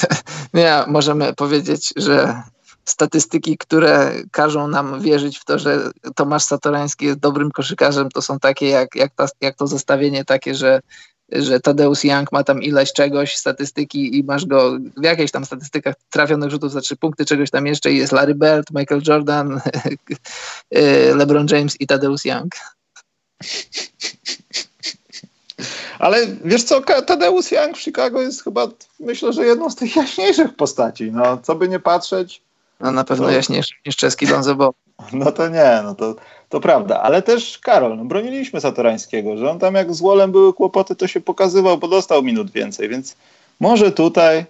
Nie, 0.54 0.84
możemy 0.88 1.34
powiedzieć, 1.34 1.94
że 1.96 2.44
statystyki, 2.86 3.58
które 3.58 4.12
każą 4.32 4.68
nam 4.68 5.02
wierzyć 5.02 5.40
w 5.40 5.46
to, 5.46 5.60
że 5.60 5.90
Tomasz 6.16 6.44
Satorański 6.44 7.06
jest 7.06 7.20
dobrym 7.20 7.52
koszykarzem, 7.52 8.10
to 8.10 8.22
są 8.22 8.40
takie 8.40 8.68
jak, 8.68 8.96
jak, 8.96 9.12
ta, 9.16 9.28
jak 9.42 9.56
to 9.56 9.68
zestawienie 9.68 10.26
takie, 10.26 10.56
że 10.56 10.82
że 11.32 11.60
Tadeusz 11.60 12.04
Young 12.04 12.32
ma 12.32 12.44
tam 12.44 12.64
ileś 12.64 12.94
czegoś, 12.94 13.36
statystyki 13.36 14.18
i 14.20 14.24
masz 14.24 14.46
go 14.46 14.78
w 14.98 15.04
jakiejś 15.04 15.32
tam 15.32 15.46
statystykach 15.46 15.96
trafionych 16.10 16.52
rzutów 16.52 16.72
za 16.72 16.82
trzy 16.82 16.96
punkty, 16.96 17.26
czegoś 17.26 17.52
tam 17.52 17.66
jeszcze 17.66 17.92
i 17.92 17.98
jest 17.98 18.12
Larry 18.12 18.36
Bird, 18.36 18.72
Michael 18.72 19.02
Jordan, 19.08 19.62
LeBron 21.20 21.48
James 21.52 21.82
i 21.82 21.88
Tadeusz 21.88 22.26
Young. 22.26 22.56
Ale 26.00 26.28
wiesz 26.46 26.64
co, 26.64 26.82
Tadeusz 26.82 27.52
Young 27.52 27.78
w 27.78 27.82
Chicago 27.82 28.22
jest 28.22 28.44
chyba, 28.44 28.68
myślę, 29.00 29.34
że 29.34 29.46
jedną 29.46 29.70
z 29.70 29.76
tych 29.76 29.96
jaśniejszych 29.96 30.56
postaci. 30.56 31.12
No, 31.12 31.38
co 31.38 31.56
by 31.56 31.70
nie 31.70 31.80
patrzeć. 31.80 32.42
No 32.80 32.92
na 32.92 33.04
pewno 33.04 33.26
to... 33.26 33.32
jaśniejszy 33.32 33.74
niż 33.86 33.96
czeski 33.96 34.26
Lonzo 34.26 34.56
Ball. 34.56 34.72
No 35.14 35.32
to 35.32 35.48
nie, 35.48 35.80
no 35.84 35.96
to, 35.96 36.16
to 36.50 36.60
prawda. 36.60 37.02
Ale 37.02 37.22
też 37.22 37.60
Karol, 37.60 37.98
no 37.98 38.06
broniliśmy 38.06 38.62
Satorańskiego, 38.62 39.38
że 39.38 39.52
on 39.52 39.60
tam 39.60 39.76
jak 39.76 39.94
z 39.94 40.02
Wolem 40.02 40.32
były 40.32 40.54
kłopoty, 40.54 40.96
to 40.96 41.08
się 41.08 41.22
pokazywał, 41.22 41.78
bo 41.78 41.88
dostał 41.88 42.24
minut 42.24 42.52
więcej, 42.52 42.90
więc 42.90 43.16
może 43.60 43.92
tutaj... 43.92 44.46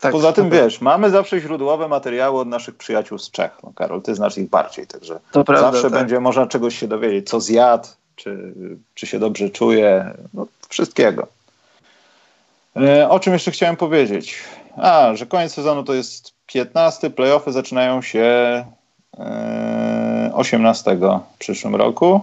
Tak, 0.00 0.12
Poza 0.12 0.32
tym, 0.32 0.50
wiesz, 0.50 0.80
mamy 0.80 1.10
zawsze 1.10 1.40
źródłowe 1.40 1.88
materiały 1.88 2.40
od 2.40 2.48
naszych 2.48 2.74
przyjaciół 2.74 3.18
z 3.18 3.30
Czech. 3.30 3.50
No, 3.62 3.72
Karol, 3.74 4.02
ty 4.02 4.14
znasz 4.14 4.38
ich 4.38 4.48
bardziej, 4.48 4.86
także 4.86 5.20
to 5.32 5.44
prawda, 5.44 5.72
zawsze 5.72 5.90
tak. 5.90 5.92
będzie 5.92 6.20
można 6.20 6.46
czegoś 6.46 6.78
się 6.78 6.88
dowiedzieć, 6.88 7.28
co 7.28 7.40
zjadł, 7.40 7.88
czy, 8.16 8.54
czy 8.94 9.06
się 9.06 9.18
dobrze 9.18 9.50
czuje, 9.50 10.14
no, 10.34 10.46
wszystkiego. 10.68 11.26
E, 12.76 13.08
o 13.08 13.20
czym 13.20 13.32
jeszcze 13.32 13.50
chciałem 13.50 13.76
powiedzieć? 13.76 14.34
A, 14.76 15.14
że 15.14 15.26
koniec 15.26 15.52
sezonu 15.52 15.84
to 15.84 15.94
jest 15.94 16.32
15, 16.46 17.10
playoffy 17.10 17.52
zaczynają 17.52 18.02
się 18.02 18.64
18 20.32 20.90
e, 20.90 20.96
w 21.34 21.38
przyszłym 21.38 21.76
roku. 21.76 22.20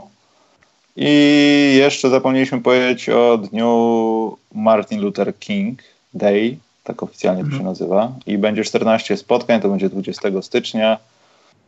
I 0.96 1.76
jeszcze 1.78 2.10
zapomnieliśmy 2.10 2.62
powiedzieć 2.62 3.10
o 3.10 3.38
dniu 3.38 4.38
Martin 4.54 5.02
Luther 5.02 5.40
King 5.40 5.80
Day, 6.14 6.58
tak 6.84 7.04
oficjalnie 7.04 7.44
to 7.44 7.50
się 7.50 7.56
mhm. 7.56 7.70
nazywa. 7.70 8.12
I 8.26 8.38
będzie 8.38 8.64
14 8.64 9.18
spotkań, 9.18 9.62
to 9.62 9.70
będzie 9.70 9.90
20 9.90 10.30
stycznia. 10.42 10.98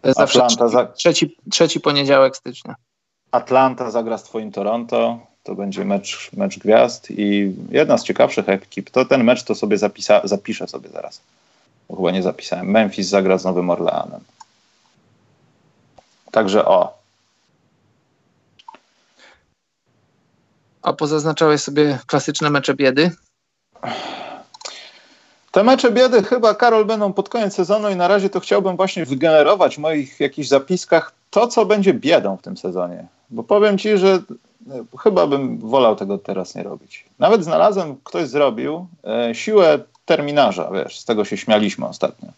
To 0.01 0.07
jest 0.07 0.19
Atlanta 0.19 0.67
za... 0.67 0.85
trzeci, 0.85 1.35
trzeci 1.51 1.79
poniedziałek 1.79 2.37
stycznia. 2.37 2.75
Atlanta 3.31 3.91
zagra 3.91 4.17
z 4.17 4.23
twoim 4.23 4.51
Toronto. 4.51 5.19
To 5.43 5.55
będzie 5.55 5.85
mecz, 5.85 6.29
mecz 6.33 6.59
gwiazd 6.59 7.11
i 7.11 7.55
jedna 7.71 7.97
z 7.97 8.03
ciekawszych 8.03 8.49
ekip. 8.49 8.89
To 8.89 9.05
ten 9.05 9.23
mecz 9.23 9.43
to 9.43 9.55
sobie 9.55 9.77
zapisa, 9.77 10.21
zapiszę 10.23 10.67
sobie 10.67 10.89
zaraz. 10.89 11.21
Bo 11.89 11.95
chyba 11.95 12.11
nie 12.11 12.23
zapisałem. 12.23 12.67
Memphis 12.67 13.07
zagra 13.07 13.37
z 13.37 13.43
Nowym 13.43 13.69
Orleanem. 13.69 14.21
Także 16.31 16.65
o. 16.65 17.01
A 20.81 20.93
pozaznaczałeś 20.93 21.61
sobie 21.61 21.99
klasyczne 22.07 22.49
mecze 22.49 22.73
biedy? 22.73 23.11
Te 25.51 25.63
mecze 25.63 25.91
biedy 25.91 26.23
chyba, 26.23 26.55
Karol, 26.55 26.85
będą 26.85 27.13
pod 27.13 27.29
koniec 27.29 27.53
sezonu 27.53 27.89
i 27.89 27.95
na 27.95 28.07
razie 28.07 28.29
to 28.29 28.39
chciałbym 28.39 28.75
właśnie 28.75 29.05
wygenerować 29.05 29.75
w 29.75 29.79
moich 29.79 30.19
jakichś 30.19 30.47
zapiskach 30.47 31.13
to, 31.29 31.47
co 31.47 31.65
będzie 31.65 31.93
biedą 31.93 32.37
w 32.37 32.41
tym 32.41 32.57
sezonie. 32.57 33.07
Bo 33.31 33.43
powiem 33.43 33.77
ci, 33.77 33.97
że 33.97 34.07
e, 34.13 34.19
chyba 34.99 35.27
bym 35.27 35.57
wolał 35.57 35.95
tego 35.95 36.17
teraz 36.17 36.55
nie 36.55 36.63
robić. 36.63 37.05
Nawet 37.19 37.43
znalazłem, 37.43 37.95
ktoś 38.03 38.27
zrobił 38.27 38.85
e, 39.03 39.35
siłę 39.35 39.79
terminarza, 40.05 40.71
wiesz, 40.71 40.99
z 40.99 41.05
tego 41.05 41.25
się 41.25 41.37
śmialiśmy 41.37 41.87
ostatnio. 41.87 42.29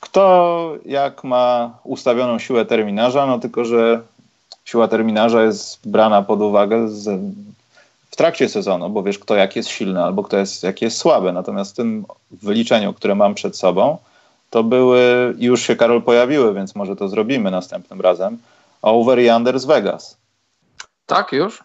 Kto 0.00 0.74
jak 0.84 1.24
ma 1.24 1.78
ustawioną 1.84 2.38
siłę 2.38 2.64
terminarza, 2.64 3.26
no 3.26 3.38
tylko, 3.38 3.64
że 3.64 4.00
siła 4.64 4.88
terminarza 4.88 5.42
jest 5.42 5.88
brana 5.88 6.22
pod 6.22 6.40
uwagę 6.40 6.88
z, 6.88 7.20
w 8.10 8.16
trakcie 8.16 8.48
sezonu, 8.48 8.90
bo 8.90 9.02
wiesz 9.02 9.18
kto 9.18 9.34
jak 9.34 9.56
jest 9.56 9.68
silny 9.68 10.04
albo 10.04 10.22
kto 10.22 10.36
jest, 10.38 10.62
jak 10.62 10.82
jest 10.82 10.98
słaby. 10.98 11.32
Natomiast 11.32 11.72
w 11.72 11.76
tym 11.76 12.04
wyliczeniu, 12.30 12.92
które 12.92 13.14
mam 13.14 13.34
przed 13.34 13.56
sobą, 13.56 13.98
to 14.50 14.62
były, 14.64 15.34
już 15.38 15.62
się 15.62 15.76
Karol 15.76 16.02
pojawiły, 16.02 16.54
więc 16.54 16.74
może 16.74 16.96
to 16.96 17.08
zrobimy 17.08 17.50
następnym 17.50 18.00
razem, 18.00 18.38
over 18.86 19.18
i 19.18 19.30
under 19.30 19.58
z 19.60 19.64
Vegas. 19.64 20.16
Tak, 21.06 21.32
już? 21.32 21.64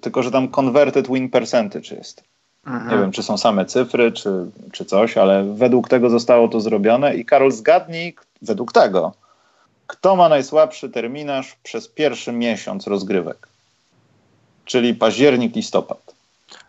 Tylko, 0.00 0.22
że 0.22 0.30
tam 0.30 0.48
converted 0.48 1.08
win 1.08 1.30
percentage 1.30 1.96
jest. 1.96 2.24
Mhm. 2.66 2.90
Nie 2.90 2.98
wiem, 2.98 3.12
czy 3.12 3.22
są 3.22 3.38
same 3.38 3.64
cyfry, 3.64 4.12
czy, 4.12 4.30
czy 4.72 4.84
coś, 4.84 5.16
ale 5.16 5.44
według 5.44 5.88
tego 5.88 6.10
zostało 6.10 6.48
to 6.48 6.60
zrobione. 6.60 7.14
I 7.14 7.24
Karol, 7.24 7.52
zgadnij, 7.52 8.16
według 8.42 8.72
tego, 8.72 9.12
kto 9.86 10.16
ma 10.16 10.28
najsłabszy 10.28 10.90
terminarz 10.90 11.56
przez 11.62 11.88
pierwszy 11.88 12.32
miesiąc 12.32 12.86
rozgrywek? 12.86 13.48
Czyli 14.64 14.94
październik, 14.94 15.56
listopad. 15.56 16.14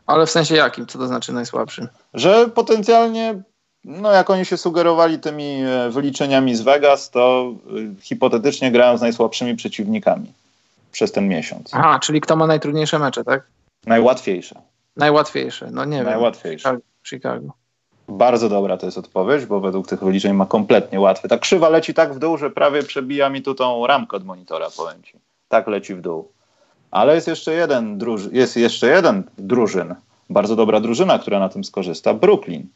Ale 0.08 0.26
w 0.26 0.32
sensie 0.32 0.56
jakim? 0.56 0.88
Co 0.88 1.00
to 1.00 1.08
znaczy 1.08 1.34
najsłabszy? 1.34 1.88
Że 2.14 2.50
potencjalnie, 2.50 3.42
no 3.86 4.12
jak 4.12 4.30
oni 4.30 4.46
się 4.46 4.58
sugerowali 4.58 5.20
tymi 5.20 5.62
e, 5.62 5.90
wyliczeniami 5.90 6.56
z 6.56 6.62
Vegas, 6.62 7.10
to 7.10 7.54
e, 8.00 8.02
hipotetycznie 8.02 8.72
grają 8.72 8.98
z 8.98 9.02
najsłabszymi 9.02 9.56
przeciwnikami 9.56 10.34
przez 10.92 11.12
ten 11.12 11.28
miesiąc. 11.28 11.70
Aha, 11.74 12.00
czyli 12.00 12.22
kto 12.22 12.36
ma 12.36 12.48
najtrudniejsze 12.48 13.00
mecze, 13.00 13.24
tak? 13.24 13.48
Najłatwiejsze. 13.86 14.62
Najłatwiejsze, 14.98 15.70
no 15.72 15.86
nie 15.86 16.04
Najłatwiejsze. 16.04 16.72
wiem. 16.72 16.82
Chicago. 17.10 17.48
Bardzo 18.08 18.50
dobra 18.50 18.78
to 18.78 18.86
jest 18.86 18.98
odpowiedź, 18.98 19.46
bo 19.46 19.60
według 19.60 19.88
tych 19.88 20.04
wyliczeń 20.04 20.34
ma 20.34 20.46
kompletnie 20.46 21.00
łatwy. 21.00 21.28
Ta 21.28 21.38
krzywa 21.38 21.70
leci 21.70 21.94
tak 21.94 22.14
w 22.14 22.20
dół, 22.20 22.38
że 22.38 22.50
prawie 22.50 22.84
przebija 22.84 23.30
mi 23.30 23.42
tu 23.42 23.56
tą 23.56 23.88
ramkę 23.88 24.18
od 24.18 24.26
monitora, 24.26 24.68
powiem 24.78 25.04
ci. 25.04 25.18
Tak 25.48 25.68
leci 25.68 25.96
w 25.96 26.02
dół. 26.02 26.32
Ale 26.92 27.16
jest 27.16 27.28
jeszcze 27.28 27.54
jeden, 27.54 27.98
druży- 27.98 28.30
jest 28.34 28.58
jeszcze 28.58 28.88
jeden 28.88 29.24
drużyn, 29.38 29.96
bardzo 30.30 30.56
dobra 30.56 30.80
drużyna, 30.80 31.20
która 31.20 31.40
na 31.40 31.50
tym 31.50 31.64
skorzysta, 31.64 32.14
Brooklyn. 32.14 32.68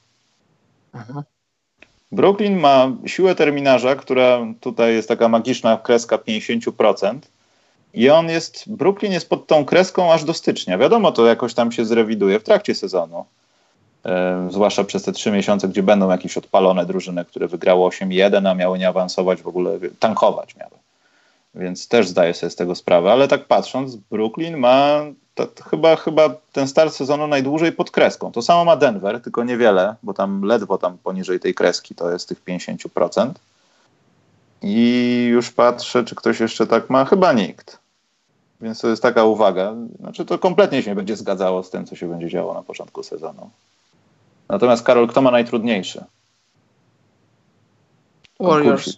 Brooklyn 2.12 2.60
ma 2.60 2.92
siłę 3.06 3.36
terminarza, 3.36 3.96
która 3.96 4.40
tutaj 4.60 4.94
jest 4.94 5.08
taka 5.08 5.28
magiczna 5.28 5.78
kreska 5.78 6.18
50%. 6.18 7.20
I 7.94 8.10
on 8.10 8.30
jest, 8.30 8.64
Brooklyn 8.68 9.12
jest 9.12 9.30
pod 9.30 9.48
tą 9.48 9.66
kreską 9.66 10.14
aż 10.14 10.24
do 10.24 10.34
stycznia. 10.34 10.78
Wiadomo, 10.78 11.12
to 11.12 11.26
jakoś 11.26 11.54
tam 11.54 11.72
się 11.72 11.86
zrewiduje 11.86 12.40
w 12.40 12.44
trakcie 12.44 12.76
sezonu. 12.76 13.26
E, 14.06 14.48
zwłaszcza 14.52 14.84
przez 14.84 15.04
te 15.04 15.12
trzy 15.12 15.32
miesiące, 15.32 15.68
gdzie 15.68 15.84
będą 15.84 16.12
jakieś 16.12 16.38
odpalone 16.38 16.86
drużyny, 16.86 17.26
które 17.26 17.48
wygrały 17.48 17.82
8-1, 17.82 18.50
a 18.50 18.54
miały 18.54 18.80
nie 18.80 18.88
awansować 18.88 19.42
w 19.42 19.48
ogóle, 19.48 19.80
tankować 20.00 20.56
miały. 20.56 20.72
Więc 21.56 21.88
też 21.88 22.08
zdaję 22.08 22.34
sobie 22.34 22.50
z 22.50 22.56
tego 22.56 22.76
sprawę, 22.76 23.12
ale 23.12 23.28
tak 23.28 23.46
patrząc, 23.46 23.96
Brooklyn 23.96 24.58
ma 24.58 25.02
to, 25.38 25.46
to 25.46 25.64
chyba, 25.64 25.96
chyba 25.96 26.30
ten 26.52 26.68
start 26.68 26.94
sezonu 26.94 27.28
najdłużej 27.28 27.72
pod 27.72 27.92
kreską. 27.92 28.32
To 28.32 28.42
samo 28.42 28.66
ma 28.66 28.76
Denver, 28.76 29.22
tylko 29.22 29.44
niewiele, 29.44 29.96
bo 30.04 30.14
tam 30.14 30.42
ledwo 30.42 30.78
tam 30.78 30.98
poniżej 30.98 31.40
tej 31.40 31.54
kreski 31.54 31.96
to 31.96 32.12
jest 32.12 32.30
tych 32.30 32.44
50%. 32.44 33.32
I 34.62 35.28
już 35.32 35.52
patrzę, 35.52 36.04
czy 36.04 36.16
ktoś 36.16 36.40
jeszcze 36.40 36.68
tak 36.68 36.90
ma. 36.90 37.06
Chyba 37.06 37.34
nikt. 37.34 37.80
Więc 38.62 38.82
to 38.82 38.88
jest 38.88 39.02
taka 39.02 39.24
uwaga. 39.24 39.74
Znaczy, 40.00 40.26
to 40.26 40.40
kompletnie 40.40 40.84
się 40.84 40.90
nie 40.90 40.96
będzie 40.96 41.16
zgadzało 41.16 41.64
z 41.64 41.70
tym, 41.70 41.86
co 41.86 41.96
się 41.96 42.10
będzie 42.10 42.30
działo 42.30 42.54
na 42.54 42.64
początku 42.64 43.04
sezonu. 43.04 43.50
Natomiast 44.50 44.84
Karol, 44.84 45.08
kto 45.08 45.22
ma 45.22 45.32
najtrudniejszy? 45.32 46.04
Warriors. 48.40 48.98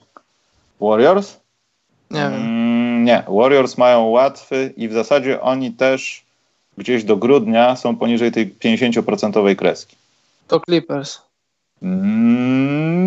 Warriors? 0.81 1.37
Nie 2.11 2.19
wiem. 2.19 2.33
Mm, 2.33 3.03
nie, 3.03 3.23
Warriors 3.27 3.77
mają 3.77 4.03
łatwy 4.03 4.73
i 4.77 4.87
w 4.87 4.93
zasadzie 4.93 5.41
oni 5.41 5.71
też 5.71 6.28
gdzieś 6.79 7.03
do 7.03 7.17
grudnia 7.17 7.75
są 7.75 7.95
poniżej 7.95 8.31
tej 8.31 8.55
50% 8.55 9.55
kreski. 9.55 9.95
To 10.47 10.59
Clippers. 10.59 11.21
Mm, 11.81 13.05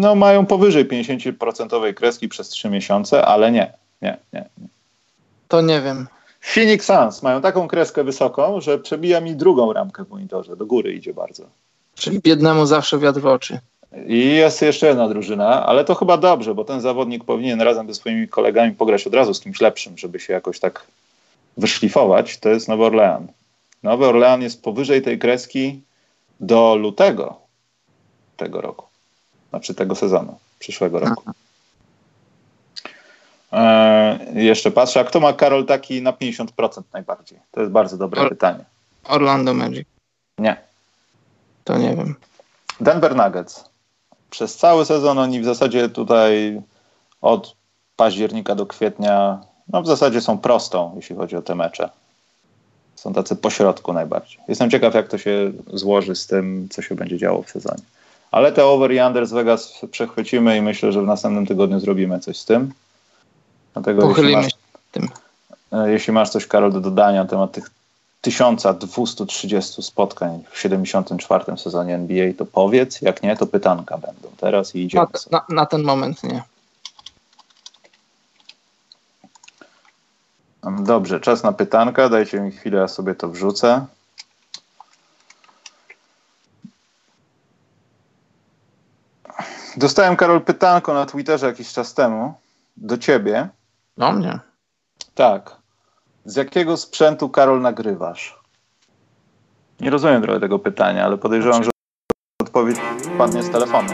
no 0.00 0.14
mają 0.14 0.46
powyżej 0.46 0.88
50% 0.88 1.94
kreski 1.94 2.28
przez 2.28 2.48
3 2.48 2.70
miesiące, 2.70 3.26
ale 3.26 3.52
nie, 3.52 3.72
nie, 4.02 4.16
nie. 4.32 4.44
To 5.48 5.60
nie 5.60 5.80
wiem. 5.80 6.06
Phoenix 6.40 6.86
Suns 6.86 7.22
mają 7.22 7.40
taką 7.40 7.68
kreskę 7.68 8.04
wysoką, 8.04 8.60
że 8.60 8.78
przebija 8.78 9.20
mi 9.20 9.36
drugą 9.36 9.72
ramkę 9.72 10.04
w 10.04 10.10
monitorze. 10.10 10.56
Do 10.56 10.66
góry 10.66 10.94
idzie 10.94 11.14
bardzo. 11.14 11.44
Czyli 11.94 12.20
biednemu 12.20 12.66
zawsze 12.66 12.98
wiatr 12.98 13.20
w 13.20 13.26
oczy. 13.26 13.58
I 14.06 14.34
jest 14.34 14.62
jeszcze 14.62 14.86
jedna 14.86 15.08
drużyna, 15.08 15.66
ale 15.66 15.84
to 15.84 15.94
chyba 15.94 16.16
dobrze, 16.16 16.54
bo 16.54 16.64
ten 16.64 16.80
zawodnik 16.80 17.24
powinien 17.24 17.60
razem 17.60 17.88
ze 17.88 17.94
swoimi 17.94 18.28
kolegami 18.28 18.72
pograć 18.72 19.06
od 19.06 19.14
razu 19.14 19.34
z 19.34 19.40
kimś 19.40 19.60
lepszym, 19.60 19.98
żeby 19.98 20.20
się 20.20 20.32
jakoś 20.32 20.60
tak 20.60 20.86
wyszlifować. 21.56 22.38
To 22.38 22.48
jest 22.48 22.68
Nowy 22.68 22.84
Orlean. 22.84 23.28
Nowy 23.82 24.06
Orlean 24.06 24.42
jest 24.42 24.62
powyżej 24.62 25.02
tej 25.02 25.18
kreski 25.18 25.82
do 26.40 26.74
lutego 26.76 27.36
tego 28.36 28.60
roku. 28.60 28.86
Znaczy 29.50 29.74
tego 29.74 29.94
sezonu, 29.94 30.38
przyszłego 30.58 30.98
roku. 31.00 31.22
E, 33.52 34.18
jeszcze 34.34 34.70
patrzę, 34.70 35.00
a 35.00 35.04
kto 35.04 35.20
ma 35.20 35.32
Karol 35.32 35.66
taki 35.66 36.02
na 36.02 36.12
50% 36.12 36.82
najbardziej? 36.92 37.38
To 37.50 37.60
jest 37.60 37.72
bardzo 37.72 37.96
dobre 37.96 38.22
Or 38.22 38.28
pytanie. 38.28 38.64
Orlando 39.04 39.54
Magic. 39.54 39.88
Nie. 40.38 40.56
To 41.64 41.78
nie 41.78 41.96
wiem. 41.96 42.14
Denver 42.80 43.16
Nuggets. 43.16 43.64
Przez 44.30 44.56
cały 44.56 44.86
sezon 44.86 45.18
oni 45.18 45.40
w 45.40 45.44
zasadzie 45.44 45.88
tutaj 45.88 46.62
od 47.20 47.56
października 47.96 48.54
do 48.54 48.66
kwietnia, 48.66 49.40
no 49.68 49.82
w 49.82 49.86
zasadzie 49.86 50.20
są 50.20 50.38
prostą, 50.38 50.92
jeśli 50.96 51.16
chodzi 51.16 51.36
o 51.36 51.42
te 51.42 51.54
mecze. 51.54 51.90
Są 52.94 53.12
tacy 53.12 53.36
pośrodku 53.36 53.92
najbardziej. 53.92 54.38
Jestem 54.48 54.70
ciekaw, 54.70 54.94
jak 54.94 55.08
to 55.08 55.18
się 55.18 55.52
złoży 55.72 56.14
z 56.14 56.26
tym, 56.26 56.68
co 56.70 56.82
się 56.82 56.94
będzie 56.94 57.18
działo 57.18 57.42
w 57.42 57.50
sezonie. 57.50 57.82
Ale 58.30 58.52
te 58.52 58.64
over 58.64 58.92
i 58.92 59.00
under 59.00 59.26
z 59.26 59.32
Vegas 59.32 59.80
przechwycimy 59.90 60.56
i 60.56 60.62
myślę, 60.62 60.92
że 60.92 61.02
w 61.02 61.06
następnym 61.06 61.46
tygodniu 61.46 61.80
zrobimy 61.80 62.20
coś 62.20 62.36
z 62.36 62.44
tym. 62.44 62.72
Dlatego 63.72 64.02
Pochylimy 64.02 64.42
jeśli 64.42 64.44
masz, 64.44 64.82
tym. 64.92 65.08
E, 65.72 65.90
jeśli 65.90 66.12
masz 66.12 66.30
coś, 66.30 66.46
Karol, 66.46 66.72
do 66.72 66.80
dodania 66.80 67.22
na 67.22 67.28
temat 67.28 67.52
tych 67.52 67.70
1230 68.20 69.82
spotkań 69.82 70.42
w 70.50 70.58
74 70.58 71.56
sezonie 71.56 71.94
NBA, 71.94 72.32
to 72.38 72.46
powiedz, 72.46 73.02
jak 73.02 73.22
nie, 73.22 73.36
to 73.36 73.46
pytanka 73.46 73.98
będą 73.98 74.28
teraz 74.36 74.74
i 74.74 74.82
idziemy. 74.82 75.06
Na, 75.30 75.38
na, 75.38 75.54
na 75.54 75.66
ten 75.66 75.82
moment 75.82 76.22
nie. 76.22 76.42
Dobrze, 80.70 81.20
czas 81.20 81.42
na 81.42 81.52
pytanka. 81.52 82.08
Dajcie 82.08 82.40
mi 82.40 82.50
chwilę, 82.52 82.80
ja 82.80 82.88
sobie 82.88 83.14
to 83.14 83.28
wrzucę. 83.28 83.86
Dostałem, 89.76 90.16
Karol, 90.16 90.40
pytanko 90.40 90.94
na 90.94 91.06
Twitterze 91.06 91.46
jakiś 91.46 91.72
czas 91.72 91.94
temu 91.94 92.34
do 92.76 92.98
ciebie. 92.98 93.48
Do 93.98 94.12
mnie? 94.12 94.38
Tak. 95.14 95.56
Z 96.24 96.36
jakiego 96.36 96.76
sprzętu, 96.76 97.28
Karol, 97.28 97.60
nagrywasz? 97.60 98.40
Nie 99.80 99.90
rozumiem 99.90 100.22
trochę 100.22 100.40
tego 100.40 100.58
pytania, 100.58 101.04
ale 101.04 101.18
podejrzewam, 101.18 101.64
że 101.64 101.70
odpowiedź 102.42 102.76
padnie 103.18 103.42
z 103.42 103.50
telefonu. 103.50 103.88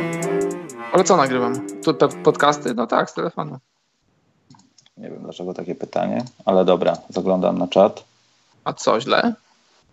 Ale 0.92 1.04
co 1.04 1.16
nagrywam? 1.16 1.66
Tu 1.84 1.94
te 1.94 2.08
podcasty? 2.08 2.74
No 2.74 2.86
tak, 2.86 3.10
z 3.10 3.14
telefonu. 3.14 3.58
Nie 5.00 5.10
wiem 5.10 5.22
dlaczego 5.22 5.54
takie 5.54 5.74
pytanie, 5.74 6.24
ale 6.44 6.64
dobra, 6.64 6.96
zaglądam 7.08 7.58
na 7.58 7.68
czat. 7.68 8.04
A 8.64 8.72
co, 8.72 9.00
źle? 9.00 9.34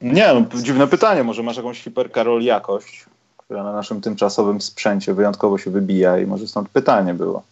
Nie, 0.01 0.33
no, 0.33 0.61
dziwne 0.61 0.87
pytanie. 0.87 1.23
Może 1.23 1.43
masz 1.43 1.57
jakąś 1.57 1.83
hiper 1.83 2.11
Karol 2.11 2.41
jakość, 2.41 3.05
która 3.37 3.63
na 3.63 3.73
naszym 3.73 4.01
tymczasowym 4.01 4.61
sprzęcie 4.61 5.13
wyjątkowo 5.13 5.57
się 5.57 5.71
wybija 5.71 6.17
i 6.17 6.25
może 6.25 6.47
stąd 6.47 6.69
pytanie 6.69 7.13
było. 7.13 7.43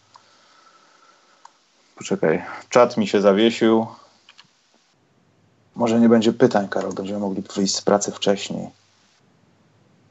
Poczekaj, 1.96 2.42
czat 2.68 2.96
mi 2.96 3.08
się 3.08 3.20
zawiesił. 3.20 3.86
Może 5.76 6.00
nie 6.00 6.08
będzie 6.08 6.32
pytań, 6.32 6.68
Karol, 6.68 6.92
będziemy 6.92 7.18
mogli 7.18 7.42
wyjść 7.56 7.74
z 7.74 7.82
pracy 7.82 8.12
wcześniej. 8.12 8.68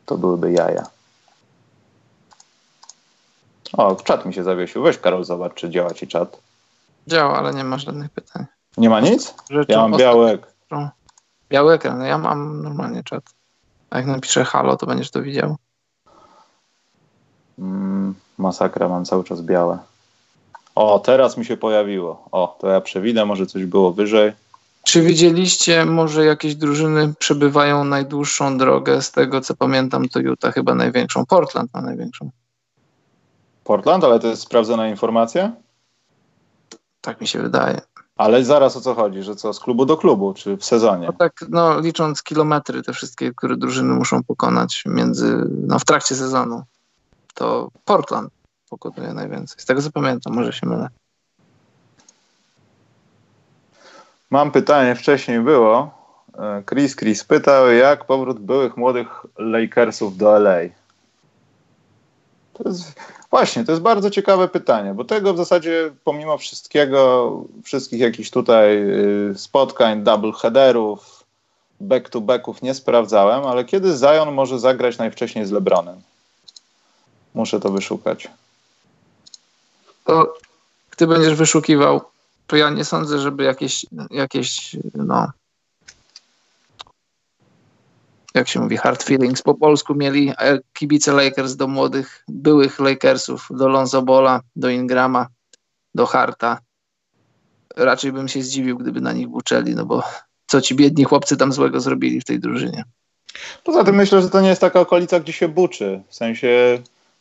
To 0.05 0.17
byłyby 0.17 0.51
jaja. 0.51 0.87
O, 3.73 3.95
czat 3.95 4.25
mi 4.25 4.33
się 4.33 4.43
zawiesił. 4.43 4.83
Weź, 4.83 4.97
Karol, 4.97 5.23
zobacz, 5.23 5.53
czy 5.53 5.69
działa 5.69 5.93
ci 5.93 6.07
czat. 6.07 6.37
Działa, 7.07 7.37
ale 7.37 7.53
nie 7.53 7.63
ma 7.63 7.77
żadnych 7.77 8.09
pytań. 8.09 8.45
Nie 8.77 8.89
ma 8.89 8.99
nic? 8.99 9.35
ja 9.67 9.77
mam 9.77 9.97
biały 9.97 10.29
ekran. 10.29 10.89
Biały 11.49 11.73
ekran, 11.73 12.01
ja 12.01 12.17
mam 12.17 12.61
normalnie 12.63 13.03
czat. 13.03 13.23
A 13.89 13.97
jak 13.97 14.07
napiszę 14.07 14.43
halo, 14.43 14.77
to 14.77 14.85
będziesz 14.85 15.11
to 15.11 15.21
widział. 15.21 15.55
Mm, 17.59 18.15
masakra, 18.37 18.89
mam 18.89 19.05
cały 19.05 19.23
czas 19.23 19.41
białe. 19.41 19.77
O, 20.75 20.99
teraz 20.99 21.37
mi 21.37 21.45
się 21.45 21.57
pojawiło. 21.57 22.27
O, 22.31 22.57
to 22.59 22.67
ja 22.67 22.81
przewidzę, 22.81 23.25
może 23.25 23.45
coś 23.45 23.65
było 23.65 23.91
wyżej. 23.93 24.33
Czy 24.83 25.01
widzieliście, 25.01 25.85
może 25.85 26.25
jakieś 26.25 26.55
drużyny 26.55 27.13
przebywają 27.19 27.83
najdłuższą 27.83 28.57
drogę? 28.57 29.01
Z 29.01 29.11
tego 29.11 29.41
co 29.41 29.55
pamiętam, 29.55 30.09
to 30.09 30.19
Utah 30.19 30.53
chyba 30.53 30.75
największą. 30.75 31.25
Portland 31.25 31.73
ma 31.73 31.81
największą. 31.81 32.29
Portland, 33.63 34.03
ale 34.03 34.19
to 34.19 34.27
jest 34.27 34.41
sprawdzona 34.41 34.87
informacja? 34.87 35.51
Tak 37.05 37.21
mi 37.21 37.27
się 37.27 37.41
wydaje. 37.41 37.81
Ale 38.17 38.43
zaraz 38.43 38.77
o 38.77 38.81
co 38.81 38.95
chodzi, 38.95 39.23
że 39.23 39.35
co, 39.35 39.53
z 39.53 39.59
klubu 39.59 39.85
do 39.85 39.97
klubu, 39.97 40.33
czy 40.33 40.57
w 40.57 40.65
sezonie? 40.65 41.07
No 41.07 41.13
tak, 41.13 41.33
no 41.49 41.79
licząc 41.79 42.23
kilometry, 42.23 42.83
te 42.83 42.93
wszystkie, 42.93 43.33
które 43.33 43.57
drużyny 43.57 43.93
muszą 43.93 44.23
pokonać 44.23 44.83
między, 44.85 45.43
no 45.67 45.79
w 45.79 45.85
trakcie 45.85 46.15
sezonu, 46.15 46.63
to 47.33 47.69
Portland 47.85 48.29
pokonuje 48.69 49.13
najwięcej. 49.13 49.59
Z 49.59 49.65
tego 49.65 49.81
co 49.81 49.91
pamiętam, 49.91 50.33
może 50.33 50.53
się 50.53 50.67
mylę. 50.67 50.89
Mam 54.29 54.51
pytanie, 54.51 54.95
wcześniej 54.95 55.39
było. 55.39 55.91
E, 56.37 56.63
Chris 56.69 56.95
Chris 56.95 57.23
pytał, 57.23 57.71
jak 57.71 58.05
powrót 58.05 58.39
byłych 58.39 58.77
młodych 58.77 59.07
Lakersów 59.37 60.17
do 60.17 60.35
LA? 60.35 60.59
To 62.57 62.69
jest, 62.69 62.93
właśnie, 63.29 63.65
to 63.65 63.71
jest 63.71 63.81
bardzo 63.81 64.09
ciekawe 64.09 64.47
pytanie, 64.47 64.93
bo 64.93 65.03
tego 65.03 65.33
w 65.33 65.37
zasadzie 65.37 65.91
pomimo 66.03 66.37
wszystkiego, 66.37 67.31
wszystkich 67.63 67.99
jakichś 67.99 68.29
tutaj 68.29 68.77
y, 69.31 69.33
spotkań, 69.37 70.03
double 70.03 70.31
headerów, 70.31 71.23
back-to-backów 71.81 72.61
nie 72.61 72.73
sprawdzałem, 72.73 73.43
ale 73.43 73.65
kiedy 73.65 73.97
Zion 73.97 74.33
może 74.33 74.59
zagrać 74.59 74.97
najwcześniej 74.97 75.45
z 75.45 75.51
LeBronem? 75.51 76.01
Muszę 77.33 77.59
to 77.59 77.69
wyszukać. 77.69 78.27
To 80.05 80.33
ty 80.97 81.07
będziesz 81.07 81.35
wyszukiwał 81.35 82.01
to 82.47 82.55
ja 82.55 82.69
nie 82.69 82.85
sądzę, 82.85 83.19
żeby 83.19 83.43
jakieś, 83.43 83.85
jakieś 84.11 84.75
no, 84.95 85.31
jak 88.35 88.47
się 88.47 88.59
mówi, 88.59 88.77
hard 88.77 89.03
feelings 89.03 89.41
po 89.41 89.53
polsku 89.55 89.95
mieli 89.95 90.33
e, 90.39 90.59
kibice 90.73 91.11
Lakers 91.11 91.55
do 91.55 91.67
młodych, 91.67 92.23
byłych 92.27 92.79
Lakersów, 92.79 93.47
do 93.49 93.67
Lonzo 93.67 94.01
Bola, 94.01 94.41
do 94.55 94.69
Ingrama, 94.69 95.27
do 95.95 96.05
Harta. 96.05 96.59
Raczej 97.75 98.11
bym 98.11 98.27
się 98.27 98.41
zdziwił, 98.41 98.77
gdyby 98.77 99.01
na 99.01 99.13
nich 99.13 99.27
buczeli, 99.27 99.75
no 99.75 99.85
bo 99.85 100.03
co 100.47 100.61
ci 100.61 100.75
biedni 100.75 101.03
chłopcy 101.03 101.37
tam 101.37 101.53
złego 101.53 101.79
zrobili 101.79 102.21
w 102.21 102.25
tej 102.25 102.39
drużynie. 102.39 102.83
Poza 103.63 103.83
tym 103.83 103.95
myślę, 103.95 104.21
że 104.21 104.29
to 104.29 104.41
nie 104.41 104.49
jest 104.49 104.61
taka 104.61 104.79
okolica, 104.79 105.19
gdzie 105.19 105.33
się 105.33 105.47
buczy. 105.47 106.01
W 106.07 106.15
sensie 106.15 106.79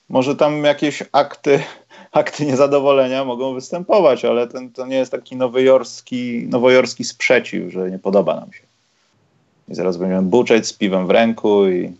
może 0.08 0.36
tam 0.36 0.64
jakieś 0.64 1.02
akty 1.12 1.62
akty 2.12 2.46
niezadowolenia 2.46 3.24
mogą 3.24 3.54
występować, 3.54 4.24
ale 4.24 4.46
ten, 4.48 4.72
to 4.72 4.86
nie 4.86 4.96
jest 4.96 5.12
taki 5.12 5.36
nowojorski, 5.36 6.46
nowojorski 6.48 7.04
sprzeciw, 7.04 7.72
że 7.72 7.90
nie 7.90 7.98
podoba 7.98 8.34
nam 8.34 8.52
się. 8.52 8.73
I 9.68 9.74
zaraz 9.74 9.96
będziemy 9.96 10.22
buczeć 10.22 10.66
z 10.66 10.72
piwem 10.72 11.06
w 11.06 11.10
ręku 11.10 11.66
i... 11.68 11.96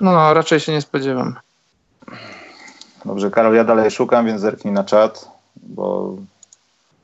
No, 0.00 0.12
no 0.12 0.34
raczej 0.34 0.60
się 0.60 0.72
nie 0.72 0.80
spodziewam. 0.80 1.34
Dobrze, 3.04 3.30
Karol, 3.30 3.54
ja 3.54 3.64
dalej 3.64 3.90
szukam, 3.90 4.26
więc 4.26 4.40
zerknij 4.40 4.74
na 4.74 4.84
czat, 4.84 5.28
bo 5.56 6.16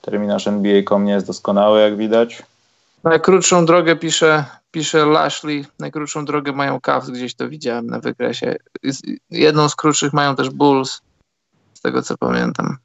terminarz 0.02 0.46
NBA.com 0.46 1.04
nie 1.04 1.12
jest 1.12 1.26
doskonały, 1.26 1.80
jak 1.80 1.96
widać. 1.96 2.42
Najkrótszą 3.04 3.66
drogę 3.66 3.96
pisze, 3.96 4.44
pisze 4.70 5.06
Lashley. 5.06 5.64
Najkrótszą 5.78 6.24
drogę 6.24 6.52
mają 6.52 6.80
Cavs, 6.80 7.10
gdzieś 7.10 7.34
to 7.34 7.48
widziałem 7.48 7.86
na 7.86 8.00
wykresie. 8.00 8.56
Jedną 9.30 9.68
z 9.68 9.76
krótszych 9.76 10.12
mają 10.12 10.36
też 10.36 10.50
Bulls 10.50 11.00
z 11.74 11.80
tego 11.80 12.02
co 12.02 12.18
pamiętam. 12.18 12.76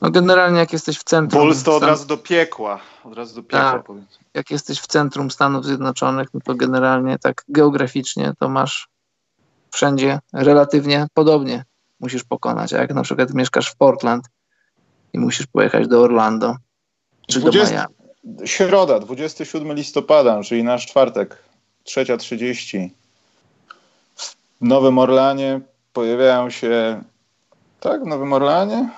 No 0.00 0.10
generalnie 0.10 0.58
jak 0.58 0.72
jesteś 0.72 0.98
w 0.98 1.04
centrum... 1.04 1.42
Puls 1.42 1.62
to 1.62 1.76
od 1.76 1.82
razu 1.82 2.06
do 2.06 2.16
piekła. 2.16 2.80
Od 3.04 3.14
razu 3.14 3.34
do 3.34 3.42
piekła 3.42 3.72
tak, 3.72 3.96
Jak 4.34 4.50
jesteś 4.50 4.80
w 4.80 4.86
centrum 4.86 5.30
Stanów 5.30 5.64
Zjednoczonych, 5.64 6.28
no 6.34 6.40
to 6.44 6.54
generalnie 6.54 7.18
tak 7.18 7.44
geograficznie 7.48 8.32
to 8.38 8.48
masz 8.48 8.88
wszędzie 9.70 10.18
relatywnie 10.32 11.06
podobnie 11.14 11.64
musisz 12.00 12.24
pokonać. 12.24 12.72
A 12.72 12.78
jak 12.78 12.94
na 12.94 13.02
przykład 13.02 13.34
mieszkasz 13.34 13.70
w 13.70 13.76
Portland 13.76 14.24
i 15.12 15.18
musisz 15.18 15.46
pojechać 15.46 15.88
do 15.88 16.00
Orlando 16.00 16.56
czy 17.26 17.40
20, 17.40 17.66
do 17.66 17.72
Miami. 17.72 18.48
Środa, 18.48 19.00
27 19.00 19.72
listopada, 19.72 20.42
czyli 20.42 20.64
nasz 20.64 20.86
czwartek, 20.86 21.42
3.30. 21.86 22.88
W 24.16 24.34
Nowym 24.60 24.98
Orlanie 24.98 25.60
pojawiają 25.92 26.50
się 26.50 27.02
tak, 27.80 28.04
w 28.04 28.06
Nowym 28.06 28.32
Orleanie? 28.32 28.88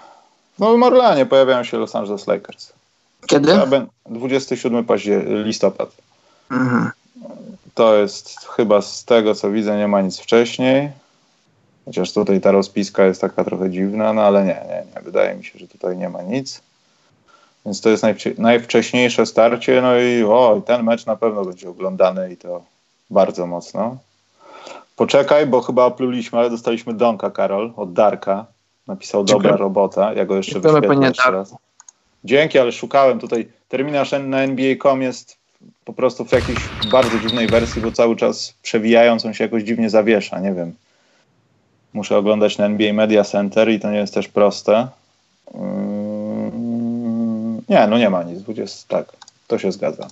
Nowym 0.62 0.82
Orleanie 0.82 1.26
pojawiają 1.26 1.64
się 1.64 1.78
Los 1.78 1.96
Angeles 1.96 2.26
Lakers. 2.26 2.72
Kiedy? 3.26 3.52
27 4.06 4.84
paździer- 4.84 5.44
listopad. 5.44 5.90
Mhm. 6.50 6.90
To 7.74 7.94
jest 7.96 8.38
chyba 8.56 8.82
z 8.82 9.04
tego, 9.04 9.34
co 9.34 9.50
widzę, 9.50 9.76
nie 9.78 9.88
ma 9.88 10.00
nic 10.00 10.18
wcześniej. 10.20 10.90
Chociaż 11.84 12.12
tutaj 12.12 12.40
ta 12.40 12.50
rozpiska 12.52 13.04
jest 13.04 13.20
taka 13.20 13.44
trochę 13.44 13.70
dziwna, 13.70 14.12
no 14.12 14.22
ale 14.22 14.44
nie, 14.44 14.62
nie, 14.68 14.84
nie. 14.94 15.02
Wydaje 15.02 15.34
mi 15.34 15.44
się, 15.44 15.58
że 15.58 15.68
tutaj 15.68 15.96
nie 15.96 16.08
ma 16.08 16.22
nic. 16.22 16.60
Więc 17.66 17.80
to 17.80 17.88
jest 17.88 18.02
najwcie- 18.02 18.34
najwcześniejsze 18.38 19.26
starcie. 19.26 19.82
No 19.82 19.98
i 19.98 20.22
o, 20.24 20.62
ten 20.66 20.82
mecz 20.82 21.06
na 21.06 21.16
pewno 21.16 21.44
będzie 21.44 21.68
oglądany 21.70 22.32
i 22.32 22.36
to 22.36 22.62
bardzo 23.10 23.46
mocno. 23.46 23.96
Poczekaj, 24.96 25.46
bo 25.46 25.60
chyba 25.60 25.84
opluliśmy, 25.84 26.38
ale 26.38 26.50
dostaliśmy 26.50 26.94
Donka, 26.94 27.30
Karol, 27.30 27.72
od 27.76 27.92
Darka. 27.92 28.46
Napisał 28.86 29.24
dobra 29.24 29.42
Dziękuję. 29.42 29.60
robota. 29.60 30.12
Ja 30.14 30.24
go 30.24 30.36
jeszcze 30.36 30.60
wyświetlę 30.60 31.06
jeszcze 31.08 31.30
raz. 31.30 31.54
Dzięki, 32.24 32.58
ale 32.58 32.72
szukałem 32.72 33.20
tutaj. 33.20 33.48
Terminarz 33.68 34.12
na 34.12 34.42
NBA.com 34.42 35.02
jest 35.02 35.36
po 35.84 35.92
prostu 35.92 36.24
w 36.24 36.32
jakiejś 36.32 36.58
bardzo 36.90 37.18
dziwnej 37.18 37.46
wersji, 37.46 37.82
bo 37.82 37.92
cały 37.92 38.16
czas 38.16 38.54
przewijając 38.62 39.26
on 39.26 39.34
się 39.34 39.44
jakoś 39.44 39.62
dziwnie 39.62 39.90
zawiesza. 39.90 40.40
Nie 40.40 40.52
wiem. 40.52 40.74
Muszę 41.92 42.16
oglądać 42.16 42.58
na 42.58 42.64
NBA 42.64 42.92
Media 42.92 43.24
Center 43.24 43.70
i 43.70 43.80
to 43.80 43.90
nie 43.90 43.98
jest 43.98 44.14
też 44.14 44.28
proste. 44.28 44.88
Mm, 45.54 47.62
Nie, 47.68 47.86
no 47.86 47.98
nie 47.98 48.10
ma 48.10 48.22
nic. 48.22 48.42
20, 48.42 48.88
tak, 48.88 49.12
to 49.46 49.58
się 49.58 49.72
zgadza. 49.72 50.08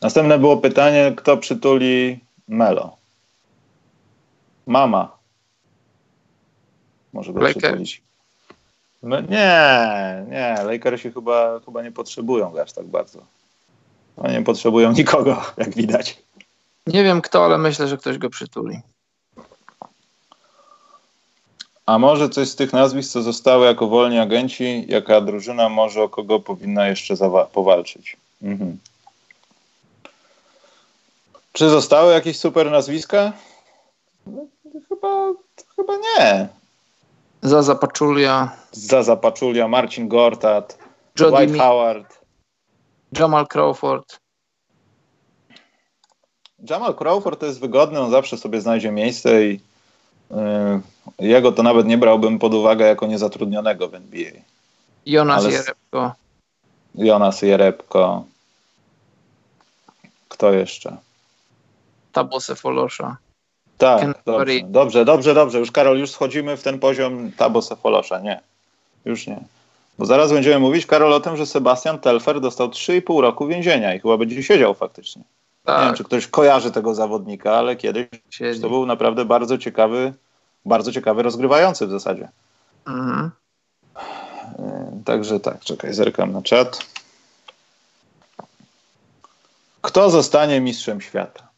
Następne 0.00 0.38
było 0.38 0.56
pytanie, 0.56 1.12
kto 1.16 1.36
przytuli 1.36 2.18
Melo? 2.48 2.96
Mama. 4.66 5.19
Może 7.12 7.32
go 7.32 7.40
przytulić. 7.60 8.02
No, 9.02 9.20
nie, 9.20 10.24
nie. 10.28 10.56
Lakersi 10.64 11.12
chyba, 11.12 11.60
chyba 11.64 11.82
nie 11.82 11.92
potrzebują 11.92 12.60
aż 12.62 12.72
tak 12.72 12.86
bardzo. 12.86 13.18
Oni 14.16 14.34
nie 14.34 14.42
potrzebują 14.42 14.92
nikogo, 14.98 15.42
jak 15.56 15.74
widać. 15.74 16.18
Nie 16.86 17.04
wiem 17.04 17.20
kto, 17.22 17.44
ale 17.44 17.58
myślę, 17.58 17.88
że 17.88 17.96
ktoś 17.98 18.18
go 18.18 18.30
przytuli. 18.30 18.80
A 21.86 21.98
może 21.98 22.28
coś 22.28 22.48
z 22.48 22.56
tych 22.56 22.72
nazwisk, 22.72 23.12
co 23.12 23.22
zostały 23.22 23.66
jako 23.66 23.86
wolni 23.88 24.18
agenci, 24.18 24.84
jaka 24.88 25.20
drużyna 25.20 25.68
może 25.68 26.02
o 26.02 26.08
kogo 26.08 26.40
powinna 26.40 26.88
jeszcze 26.88 27.14
zawa- 27.14 27.46
powalczyć? 27.46 28.16
Mhm. 28.42 28.78
Czy 31.52 31.68
zostały 31.70 32.12
jakieś 32.12 32.38
super 32.38 32.70
nazwiska? 32.70 33.32
No, 34.26 34.46
chyba, 34.88 35.08
chyba 35.76 35.92
nie. 35.96 36.48
Zaza 37.42 37.74
Pachulia, 37.74 38.56
Zaza 38.72 39.16
Pachulia, 39.16 39.68
Marcin 39.68 40.08
Gortat, 40.08 40.78
Jody 41.20 41.36
Dwight 41.36 41.52
Mi- 41.52 41.58
Howard. 41.58 42.20
Jamal 43.18 43.46
Crawford. 43.46 44.20
Jamal 46.70 46.94
Crawford 46.94 47.40
to 47.40 47.46
jest 47.46 47.60
wygodny, 47.60 48.00
on 48.00 48.10
zawsze 48.10 48.36
sobie 48.36 48.60
znajdzie 48.60 48.90
miejsce 48.92 49.46
i 49.46 49.60
yy, 50.30 50.80
jego 51.18 51.52
to 51.52 51.62
nawet 51.62 51.86
nie 51.86 51.98
brałbym 51.98 52.38
pod 52.38 52.54
uwagę 52.54 52.86
jako 52.86 53.06
niezatrudnionego 53.06 53.88
w 53.88 53.94
NBA. 53.94 54.30
Jonas 55.06 55.44
Ale- 55.44 55.52
Jerebko. 55.52 56.12
Jonas 56.94 57.42
Jerebko. 57.42 58.24
Kto 60.28 60.52
jeszcze? 60.52 60.96
Tabose 62.12 62.56
Folosza. 62.56 63.16
Tak, 63.80 64.22
dobrze, 64.26 64.60
dobrze, 64.64 65.04
dobrze, 65.04 65.34
dobrze. 65.34 65.58
Już 65.58 65.72
Karol, 65.72 65.98
już 65.98 66.10
schodzimy 66.10 66.56
w 66.56 66.62
ten 66.62 66.78
poziom 66.78 67.32
Tabo 67.36 67.62
Sefolosza. 67.62 68.18
Nie, 68.20 68.40
już 69.04 69.26
nie. 69.26 69.40
Bo 69.98 70.06
zaraz 70.06 70.32
będziemy 70.32 70.58
mówić, 70.58 70.86
Karol, 70.86 71.12
o 71.12 71.20
tym, 71.20 71.36
że 71.36 71.46
Sebastian 71.46 71.98
Telfer 71.98 72.40
dostał 72.40 72.68
3,5 72.68 73.20
roku 73.20 73.46
więzienia 73.46 73.94
i 73.94 74.00
chyba 74.00 74.16
będzie 74.16 74.42
siedział 74.42 74.74
faktycznie. 74.74 75.22
Nie 75.68 75.74
wiem, 75.74 75.86
Tak, 75.88 75.96
czy 75.96 76.04
ktoś 76.04 76.26
kojarzy 76.26 76.70
tego 76.70 76.94
zawodnika, 76.94 77.52
ale 77.52 77.76
kiedyś 77.76 78.06
siedzi. 78.30 78.60
to 78.60 78.68
był 78.68 78.86
naprawdę 78.86 79.24
bardzo 79.24 79.58
ciekawy, 79.58 80.12
bardzo 80.64 80.92
ciekawy 80.92 81.22
rozgrywający 81.22 81.86
w 81.86 81.90
zasadzie. 81.90 82.28
Mhm. 82.86 83.30
Yy, 84.58 85.04
Także 85.04 85.40
tak, 85.40 85.60
czekaj, 85.60 85.94
zerkam 85.94 86.32
na 86.32 86.42
czat. 86.42 86.78
Kto 89.80 90.10
zostanie 90.10 90.60
mistrzem 90.60 91.00
świata? 91.00 91.49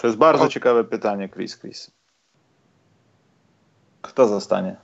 To 0.00 0.06
jest 0.06 0.18
bardzo 0.18 0.44
O. 0.44 0.48
ciekawe 0.48 0.84
pytanie, 0.84 1.28
Chris 1.28 1.58
Chris. 1.58 1.90
Kto 4.02 4.28
zostanie? 4.28 4.76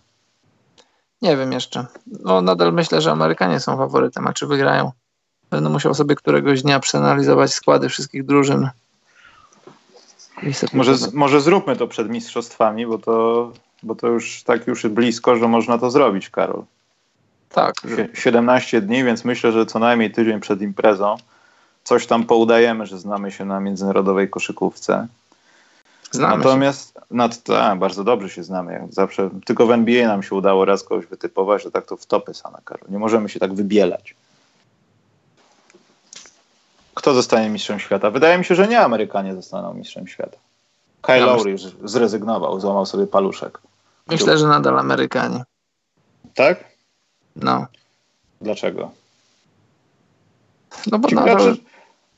Nie 1.23 1.37
wiem 1.37 1.53
jeszcze. 1.53 1.87
No, 2.07 2.41
nadal 2.41 2.73
myślę, 2.73 3.01
że 3.01 3.11
Amerykanie 3.13 3.61
są 3.61 3.77
faworytem, 3.77 4.27
a 4.27 4.33
czy 4.33 4.47
wygrają? 4.47 4.93
Będę 5.51 5.71
musiał 5.71 5.95
sobie 5.95 6.15
któregoś 6.15 6.63
dnia 6.63 6.81
przeanalizować 6.81 7.53
składy 7.55 7.89
wszystkich 7.89 8.25
drużyn. 8.27 8.69
Może, 10.73 10.97
z- 10.97 11.13
może 11.13 11.41
zróbmy 11.41 11.77
to 11.77 11.89
przed 11.89 12.09
mistrzostwami, 12.11 12.87
bo 12.87 12.99
to, 12.99 13.53
bo 13.83 13.95
to 13.95 14.07
już 14.07 14.43
tak 14.43 14.67
już 14.67 14.87
blisko, 14.87 15.37
że 15.37 15.49
można 15.49 15.79
to 15.79 15.91
zrobić, 15.91 16.31
Karol. 16.31 16.65
Tak, 17.49 17.75
Sie- 17.97 18.09
17 18.15 18.81
dni, 18.81 19.05
więc 19.05 19.25
myślę, 19.25 19.53
że 19.53 19.67
co 19.67 19.79
najmniej 19.79 20.13
tydzień 20.13 20.41
przed 20.41 20.61
imprezą 20.63 21.17
coś 21.87 22.07
tam 22.07 22.25
poudajemy, 22.25 22.87
że 22.87 22.99
znamy 22.99 23.33
się 23.33 23.45
na 23.45 23.61
międzynarodowej 23.61 24.31
koszykówce. 24.31 25.07
znamy 26.11 26.33
się. 26.33 26.39
Natomiast 26.39 27.01
nad, 27.11 27.43
tak, 27.43 27.79
bardzo 27.79 28.05
dobrze 28.05 28.31
się 28.31 28.45
znamy. 28.45 28.73
Jak 28.73 28.95
zawsze 28.95 29.31
tylko 29.45 29.67
w 29.67 29.71
NBA 29.71 30.09
nam 30.09 30.23
się 30.23 30.35
udało 30.35 30.65
raz 30.65 30.83
kogoś 30.83 31.07
wytypować, 31.07 31.63
że 31.63 31.71
tak 31.71 31.87
to 31.87 31.97
w 31.97 32.07
topy 32.07 32.35
sama 32.35 32.59
Karol. 32.65 32.91
Nie 32.91 32.99
możemy 32.99 33.29
się 33.29 33.41
tak 33.41 33.55
wybielać. 33.55 34.15
Kto 36.95 37.15
zostanie 37.15 37.49
mistrzem 37.49 37.79
świata? 37.81 38.11
Wydaje 38.11 38.39
mi 38.39 38.45
się, 38.45 38.55
że 38.55 38.69
nie 38.69 38.81
Amerykanie 38.81 39.35
zostaną 39.35 39.75
mistrzem 39.75 40.07
świata. 40.09 40.37
Kyle 41.03 41.19
Ja 41.19 41.27
Lowry 41.27 41.57
zrezygnował, 41.85 42.61
złamał 42.61 42.87
sobie 42.87 43.07
paluszek. 43.07 43.59
Myślę, 44.07 44.39
że 44.39 44.47
nadal 44.47 44.79
Amerykanie. 44.79 45.45
Tak? 46.35 46.65
No, 47.37 47.67
Dlaczego? 48.41 48.91
no 50.87 50.99
bo 50.99 51.09
Ci 51.09 51.15
nadal, 51.15 51.57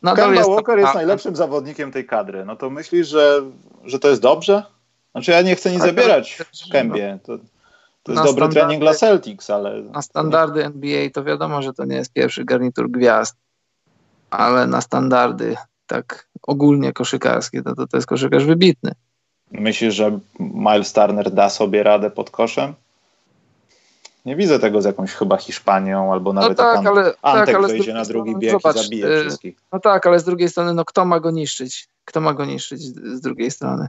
nadal 0.02 0.24
Kemba 0.24 0.38
jest 0.40 0.50
Walker 0.50 0.78
jest 0.78 0.94
najlepszym 0.94 1.36
zawodnikiem 1.36 1.92
tej 1.92 2.06
kadry. 2.06 2.44
No 2.44 2.56
to 2.56 2.70
myślisz, 2.70 3.08
że, 3.08 3.42
że 3.84 3.98
to 3.98 4.08
jest 4.08 4.22
dobrze? 4.22 4.62
Znaczy 5.12 5.30
ja 5.30 5.42
nie 5.42 5.56
chcę 5.56 5.70
nic 5.70 5.80
Tak, 5.80 5.88
zabierać 5.88 6.38
ale- 6.40 6.72
Kembie. 6.72 7.18
To, 7.22 7.38
to 8.02 8.12
jest 8.12 8.24
dobry 8.24 8.48
trening 8.48 8.80
dla 8.80 8.94
Celtics, 8.94 9.50
ale... 9.50 9.82
Na 9.82 10.02
standardy 10.02 10.64
NBA 10.64 11.10
to 11.14 11.24
wiadomo, 11.24 11.62
że 11.62 11.72
to 11.72 11.84
nie 11.84 11.96
jest 11.96 12.12
pierwszy 12.12 12.44
garnitur 12.44 12.90
gwiazd, 12.90 13.36
ale 14.30 14.66
na 14.66 14.80
standardy 14.80 15.56
tak 15.86 16.28
ogólnie 16.42 16.92
koszykarskie 16.92 17.62
to, 17.62 17.74
to, 17.74 17.86
to 17.86 17.96
jest 17.96 18.06
koszykarz 18.06 18.44
wybitny. 18.44 18.92
Myślisz, 19.52 19.94
że 19.94 20.18
Miles 20.40 20.92
Turner 20.92 21.30
da 21.30 21.50
sobie 21.50 21.82
radę 21.82 22.10
pod 22.10 22.30
koszem? 22.30 22.74
Nie 24.28 24.36
widzę 24.36 24.58
tego 24.58 24.82
z 24.82 24.84
jakąś 24.84 25.12
chyba 25.14 25.36
Hiszpanią, 25.36 26.12
albo 26.12 26.32
No 26.32 26.40
nawet 26.40 26.58
tak, 26.58 26.86
ale, 26.86 27.04
tak, 27.04 27.16
Antek 27.22 27.54
ale 27.54 27.68
z 27.68 27.70
wejdzie 27.70 27.84
drugiej 27.84 27.94
na 27.94 28.04
drugi 28.04 28.30
strony, 28.30 28.40
bieg 28.40 28.50
zobacz, 28.52 28.76
i 28.76 28.82
zabije 28.82 29.06
y, 29.06 29.20
wszystkich. 29.20 29.56
No 29.72 29.80
tak, 29.80 30.06
ale 30.06 30.18
z 30.18 30.24
drugiej 30.24 30.48
strony, 30.48 30.74
no 30.74 30.84
kto 30.84 31.04
ma 31.04 31.20
go 31.20 31.30
niszczyć? 31.30 31.88
Kto 32.04 32.20
ma 32.20 32.34
go 32.34 32.44
niszczyć 32.44 32.80
z 33.16 33.20
drugiej 33.20 33.50
strony? 33.50 33.88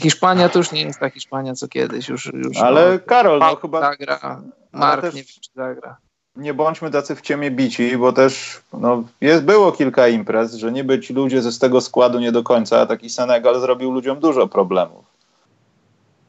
Hiszpania 0.00 0.48
to 0.48 0.58
już 0.58 0.72
nie 0.72 0.82
jest 0.82 1.00
ta 1.00 1.10
Hiszpania 1.10 1.54
co 1.54 1.68
kiedyś. 1.68 2.08
Już, 2.08 2.26
już 2.34 2.56
Ale 2.56 2.92
no, 2.92 2.98
Karol, 3.06 3.38
no 3.38 3.56
chyba 3.56 3.80
zagra, 3.80 4.42
Mark 4.72 5.02
też- 5.02 5.14
nie 5.14 5.22
wiem, 5.22 5.32
czy 5.40 5.50
zagra. 5.54 5.96
nie 6.36 6.54
bądźmy 6.54 6.90
tacy 6.90 7.14
w 7.16 7.20
ciemię 7.20 7.50
bici, 7.50 7.96
bo 7.96 8.12
też 8.12 8.60
no, 8.72 9.04
jest, 9.20 9.44
było 9.44 9.72
kilka 9.72 10.08
imprez, 10.08 10.54
że 10.54 10.72
niby 10.72 11.00
ci 11.00 11.14
ludzie 11.14 11.42
ze 11.42 11.52
z 11.52 11.58
tego 11.58 11.80
składu 11.80 12.18
nie 12.18 12.32
do 12.32 12.42
końca, 12.42 12.80
a 12.80 12.86
taki 12.86 13.10
Senegal 13.10 13.60
zrobił 13.60 13.92
ludziom 13.92 14.20
dużo 14.20 14.48
problemów. 14.48 15.04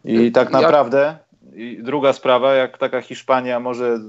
I 0.06 0.32
tak 0.32 0.52
Jak- 0.52 0.62
naprawdę, 0.62 1.18
i 1.58 1.84
druga 1.84 2.14
sprawa, 2.14 2.54
jak 2.54 2.78
taka 2.78 3.02
Hiszpania 3.02 3.60
może, 3.60 4.00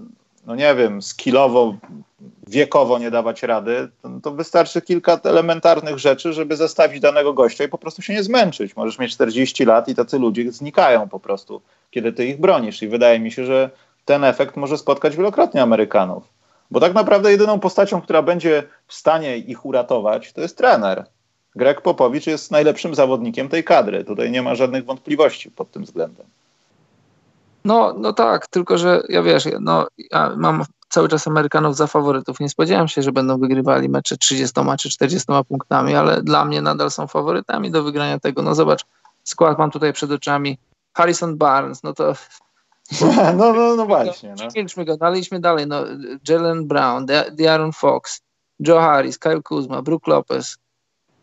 no 0.47 0.55
nie 0.55 0.75
wiem, 0.75 1.03
skillowo, 1.03 1.75
wiekowo 2.47 2.99
nie 2.99 3.11
dawać 3.11 3.43
rady, 3.43 3.89
to, 4.03 4.11
to 4.23 4.31
wystarczy 4.31 4.83
kilka 4.83 5.21
elementarnych 5.25 5.99
rzeczy, 5.99 6.33
żeby 6.33 6.57
zastawić 6.57 7.01
danego 7.01 7.33
gościa 7.33 7.65
i 7.65 7.69
po 7.69 7.79
prostu 7.79 8.03
się 8.03 8.13
nie 8.13 8.23
zmęczyć. 8.23 8.77
Możesz 8.77 8.99
mieć 8.99 9.13
40 9.13 9.65
lat 9.65 9.89
i 9.89 9.95
tacy 9.95 10.19
ludzie 10.19 10.53
znikają 10.53 11.09
po 11.09 11.21
prostu, 11.21 11.63
kiedy 11.91 12.13
ty 12.13 12.27
ich 12.27 12.41
bronisz. 12.41 12.83
I 12.83 12.89
wydaje 12.89 13.21
mi 13.21 13.33
się, 13.33 13.45
że 13.45 13.71
ten 14.05 14.25
efekt 14.25 14.57
może 14.57 14.79
spotkać 14.79 15.17
wielokrotnie 15.17 15.63
Amerykanów. 15.63 16.23
Bo 16.71 16.81
tak 16.81 16.95
naprawdę 16.95 17.31
jedyną 17.31 17.61
postacią, 17.61 18.01
która 18.01 18.23
będzie 18.23 18.63
w 18.87 18.95
stanie 18.95 19.39
ich 19.39 19.67
uratować, 19.67 20.33
to 20.33 20.41
jest 20.41 20.59
trener. 20.59 21.05
Greg 21.57 21.81
Popowicz 21.81 22.27
jest 22.27 22.51
najlepszym 22.51 22.95
zawodnikiem 22.95 23.49
tej 23.49 23.65
kadry. 23.65 24.05
Tutaj 24.05 24.31
nie 24.31 24.43
ma 24.43 24.55
żadnych 24.55 24.85
wątpliwości 24.85 25.51
pod 25.51 25.71
tym 25.71 25.85
względem. 25.85 26.27
No, 27.69 27.95
no 27.99 28.13
tak, 28.13 28.47
tylko 28.47 28.79
że 28.79 29.03
ja 29.09 29.23
wiesz, 29.23 29.49
no, 29.61 29.87
ja 30.11 30.33
mam 30.37 30.65
cały 30.89 31.09
czas 31.09 31.27
Amerykanów 31.27 31.77
za 31.77 31.87
faworytów. 31.87 32.41
Nie 32.41 32.49
spodziewałem 32.49 32.89
się, 32.89 33.03
że 33.03 33.13
będą 33.13 33.39
wygrywali 33.39 33.89
mecze 33.89 34.17
30 34.17 34.61
czy 34.79 34.91
40 34.91 35.27
punktami, 35.49 35.95
ale 35.95 36.23
dla 36.23 36.45
mnie 36.45 36.63
nadal 36.63 36.91
są 36.91 37.07
faworytami 37.07 37.71
do 37.71 37.83
wygrania 37.83 38.19
tego. 38.19 38.43
No 38.43 38.55
zobacz, 38.55 38.85
skład 39.25 39.59
mam 39.59 39.71
tutaj 39.71 39.93
przed 39.93 40.11
oczami. 40.11 40.59
Harrison 40.93 41.37
Barnes, 41.37 41.83
no 41.83 41.93
to 41.93 42.15
No, 43.37 43.53
no, 43.53 43.77
no 43.77 43.87
właśnie. 43.87 44.35
No. 44.77 44.85
Go, 44.85 44.97
daliśmy 44.97 45.41
dalej. 45.41 45.67
No, 45.67 45.85
Jalen 46.29 46.69
Brown, 46.69 47.07
De'Aaron 47.07 47.73
Fox, 47.73 48.21
Joe 48.61 48.81
Harris, 48.81 49.19
Kyle 49.19 49.43
Kuzma, 49.43 49.83
Brook 49.83 50.07
Lopez, 50.07 50.59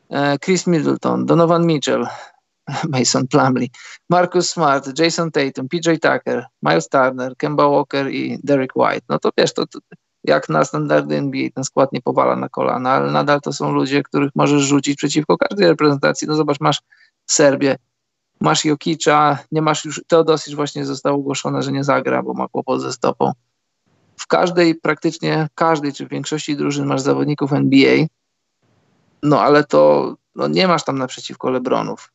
e, 0.10 0.38
Chris 0.40 0.68
Middleton, 0.68 1.26
Donovan 1.26 1.66
Mitchell, 1.66 2.08
Mason 2.90 3.28
Plumley, 3.28 3.70
Marcus 4.10 4.50
Smart, 4.50 5.00
Jason 5.00 5.32
Tatum, 5.32 5.68
PJ 5.70 5.90
Tucker, 6.02 6.46
Miles 6.62 6.90
Turner, 6.90 7.36
Kemba 7.38 7.68
Walker 7.68 8.12
i 8.12 8.40
Derek 8.44 8.76
White. 8.76 9.06
No 9.10 9.20
to 9.20 9.30
wiesz, 9.38 9.54
to, 9.54 9.68
to 9.68 9.80
jak 10.24 10.50
na 10.50 10.66
standardy 10.66 11.16
NBA 11.16 11.50
ten 11.56 11.64
skład 11.64 11.94
nie 11.94 12.02
powala 12.02 12.36
na 12.36 12.50
kolana, 12.50 12.92
ale 12.92 13.12
nadal 13.12 13.42
to 13.42 13.54
są 13.54 13.72
ludzie, 13.72 14.04
których 14.04 14.32
możesz 14.36 14.64
rzucić 14.64 14.98
przeciwko 14.98 15.38
każdej 15.38 15.68
reprezentacji. 15.68 16.28
No 16.28 16.36
zobacz, 16.36 16.60
masz 16.60 16.82
Serbię, 17.26 17.76
masz 18.42 18.66
Jokicza, 18.66 19.38
nie 19.52 19.62
masz 19.62 19.86
już, 19.86 20.02
Teodosic 20.08 20.54
właśnie 20.54 20.86
zostało 20.86 21.18
ogłoszone, 21.18 21.64
że 21.64 21.72
nie 21.72 21.84
zagra, 21.84 22.24
bo 22.24 22.34
ma 22.34 22.48
kłopot 22.48 22.82
ze 22.82 22.94
stopą. 22.94 23.32
W 24.18 24.28
każdej, 24.28 24.76
praktycznie 24.76 25.48
każdej, 25.56 25.94
czy 25.94 26.06
w 26.06 26.10
większości 26.10 26.58
drużyn 26.58 26.86
masz 26.86 27.02
zawodników 27.02 27.54
NBA, 27.54 28.06
no 29.24 29.42
ale 29.42 29.64
to 29.64 30.16
no 30.36 30.48
nie 30.48 30.68
masz 30.68 30.84
tam 30.84 30.98
naprzeciwko 30.98 31.50
Lebronów. 31.50 32.12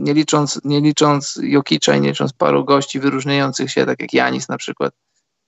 Nie 0.00 0.14
licząc, 0.14 0.60
nie 0.64 0.80
licząc 0.80 1.38
Jokicza 1.42 1.96
i 1.96 2.00
nie 2.00 2.08
licząc 2.08 2.32
paru 2.32 2.64
gości 2.64 3.00
wyróżniających 3.00 3.70
się, 3.70 3.86
tak 3.86 4.00
jak 4.00 4.12
Janis 4.12 4.48
na 4.48 4.56
przykład, 4.56 4.94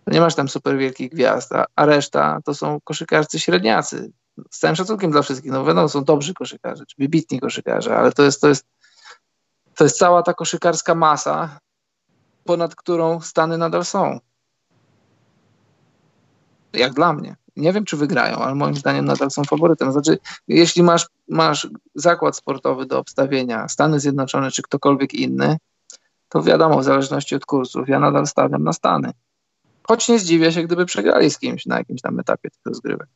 nie 0.07 0.20
masz 0.20 0.34
tam 0.34 0.48
super 0.48 0.78
wielkich 0.78 1.11
gwiazd, 1.11 1.53
a, 1.53 1.64
a 1.76 1.86
reszta 1.86 2.38
to 2.44 2.55
są 2.55 2.80
koszykarcy 2.84 3.40
średniacy. 3.40 4.12
Z 4.50 4.59
całym 4.59 4.76
szacunkiem 4.76 5.11
dla 5.11 5.22
wszystkich, 5.22 5.53
no 5.53 5.64
wiadomo, 5.64 5.88
są 5.88 6.05
dobrzy 6.05 6.34
koszykarze, 6.34 6.86
czy 6.86 6.96
wybitni 6.98 7.40
koszykarze, 7.40 7.96
ale 7.96 8.12
to 8.12 8.22
jest, 8.22 8.40
to 8.40 8.48
jest, 8.48 8.66
to 9.74 9.84
jest 9.84 9.98
cała 9.98 10.22
ta 10.22 10.34
koszykarska 10.34 10.94
masa, 10.94 11.59
ponad 12.44 12.74
którą 12.74 13.20
Stany 13.20 13.59
nadal 13.59 13.84
są. 13.84 14.20
Jak 16.72 16.92
dla 16.92 17.12
mnie. 17.12 17.36
Nie 17.57 17.72
wiem, 17.72 17.84
czy 17.84 17.96
wygrają, 17.96 18.36
ale 18.36 18.55
moim 18.55 18.74
zdaniem 18.74 19.05
nadal 19.05 19.30
są 19.30 19.44
faworytem. 19.44 19.92
Znaczy, 19.92 20.18
jeśli 20.48 20.82
masz, 20.82 21.07
masz 21.28 21.68
zakład 21.94 22.36
sportowy 22.36 22.86
do 22.86 22.98
obstawienia, 22.98 23.68
Stany 23.68 24.00
Zjednoczone 24.00 24.50
czy 24.50 24.62
ktokolwiek 24.62 25.14
inny, 25.14 25.57
to 26.28 26.42
wiadomo, 26.42 26.78
w 26.78 26.84
zależności 26.84 27.34
od 27.34 27.46
kursów, 27.46 27.88
ja 27.88 27.98
nadal 27.98 28.26
stawiam 28.26 28.64
na 28.64 28.72
Stany. 28.72 29.12
Choć 29.82 30.09
nie 30.09 30.18
zdziwię 30.18 30.53
się, 30.53 30.62
gdyby 30.62 30.86
przegrali 30.86 31.30
z 31.30 31.38
kimś 31.38 31.66
na 31.66 31.78
jakimś 31.78 32.00
tam 32.00 32.20
etapie 32.20 32.50
tych 32.50 32.61
rozgrywek. 32.64 33.09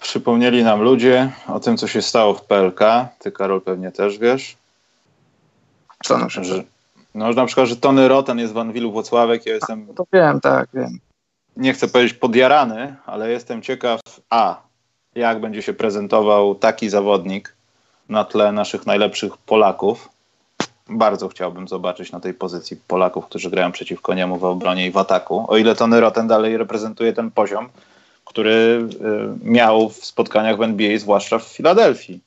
Przypomnieli 0.00 0.64
nam 0.64 0.82
ludzie 0.82 1.32
o 1.46 1.60
tym, 1.60 1.76
co 1.76 1.88
się 1.88 2.02
stało 2.02 2.34
w 2.34 2.44
PLK. 2.44 2.80
Ty, 3.18 3.32
Karol, 3.32 3.60
pewnie 3.60 3.92
też 3.92 4.18
wiesz. 4.18 4.56
Co 6.04 6.18
na 6.18 6.26
przykład? 6.26 6.48
Że, 6.48 6.64
no, 7.16 7.32
na 7.32 7.46
przykład, 7.46 7.68
że 7.68 7.76
Tony 7.76 8.08
Roten 8.08 8.38
jest 8.38 8.52
w 8.52 8.58
Anwilu 8.58 8.92
Włocławek. 8.92 9.46
Ja 9.46 9.54
jestem... 9.54 9.86
To 9.94 10.04
wiem, 10.12 10.40
tak, 10.40 10.68
wiem. 10.74 10.98
Nie 11.56 11.72
chcę 11.72 11.88
powiedzieć 11.88 12.14
podjarany, 12.14 12.96
ale 13.06 13.30
jestem 13.30 13.62
ciekaw, 13.62 14.00
a 14.30 14.60
jak 15.14 15.40
będzie 15.40 15.62
się 15.62 15.72
prezentował 15.72 16.54
taki 16.54 16.88
zawodnik 16.88 17.56
na 18.08 18.24
tle 18.24 18.52
naszych 18.52 18.86
najlepszych 18.86 19.36
Polaków 19.36 20.08
bardzo 20.88 21.28
chciałbym 21.28 21.68
zobaczyć 21.68 22.12
na 22.12 22.20
tej 22.20 22.34
pozycji 22.34 22.76
Polaków, 22.88 23.26
którzy 23.26 23.50
grają 23.50 23.72
przeciwko 23.72 24.14
niemu 24.14 24.38
w 24.38 24.44
obronie 24.44 24.86
i 24.86 24.90
w 24.90 24.96
ataku. 24.96 25.44
O 25.48 25.56
ile 25.56 25.74
Tony 25.74 26.00
Roten 26.00 26.28
dalej 26.28 26.56
reprezentuje 26.56 27.12
ten 27.12 27.30
poziom, 27.30 27.68
który 28.24 28.88
y, 29.44 29.50
miał 29.50 29.88
w 29.88 30.04
spotkaniach 30.04 30.56
w 30.56 30.62
NBA, 30.62 30.98
zwłaszcza 30.98 31.38
w 31.38 31.42
Filadelfii. 31.42 32.20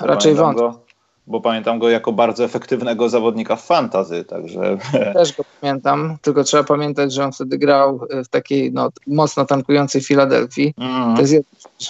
Raczej 0.00 0.34
wątpię 0.34 0.83
bo 1.26 1.40
pamiętam 1.40 1.78
go 1.78 1.90
jako 1.90 2.12
bardzo 2.12 2.44
efektywnego 2.44 3.08
zawodnika 3.08 3.56
w 3.56 3.66
fantazy, 3.66 4.24
także... 4.24 4.78
Też 5.14 5.36
go 5.36 5.44
pamiętam, 5.60 6.16
tylko 6.22 6.44
trzeba 6.44 6.64
pamiętać, 6.64 7.12
że 7.12 7.24
on 7.24 7.32
wtedy 7.32 7.58
grał 7.58 8.00
w 8.24 8.28
takiej 8.28 8.72
no, 8.72 8.90
mocno 9.06 9.44
tankującej 9.44 10.00
Filadelfii. 10.00 10.74
Mm. 10.78 11.16
To 11.16 11.22
jest, 11.22 11.34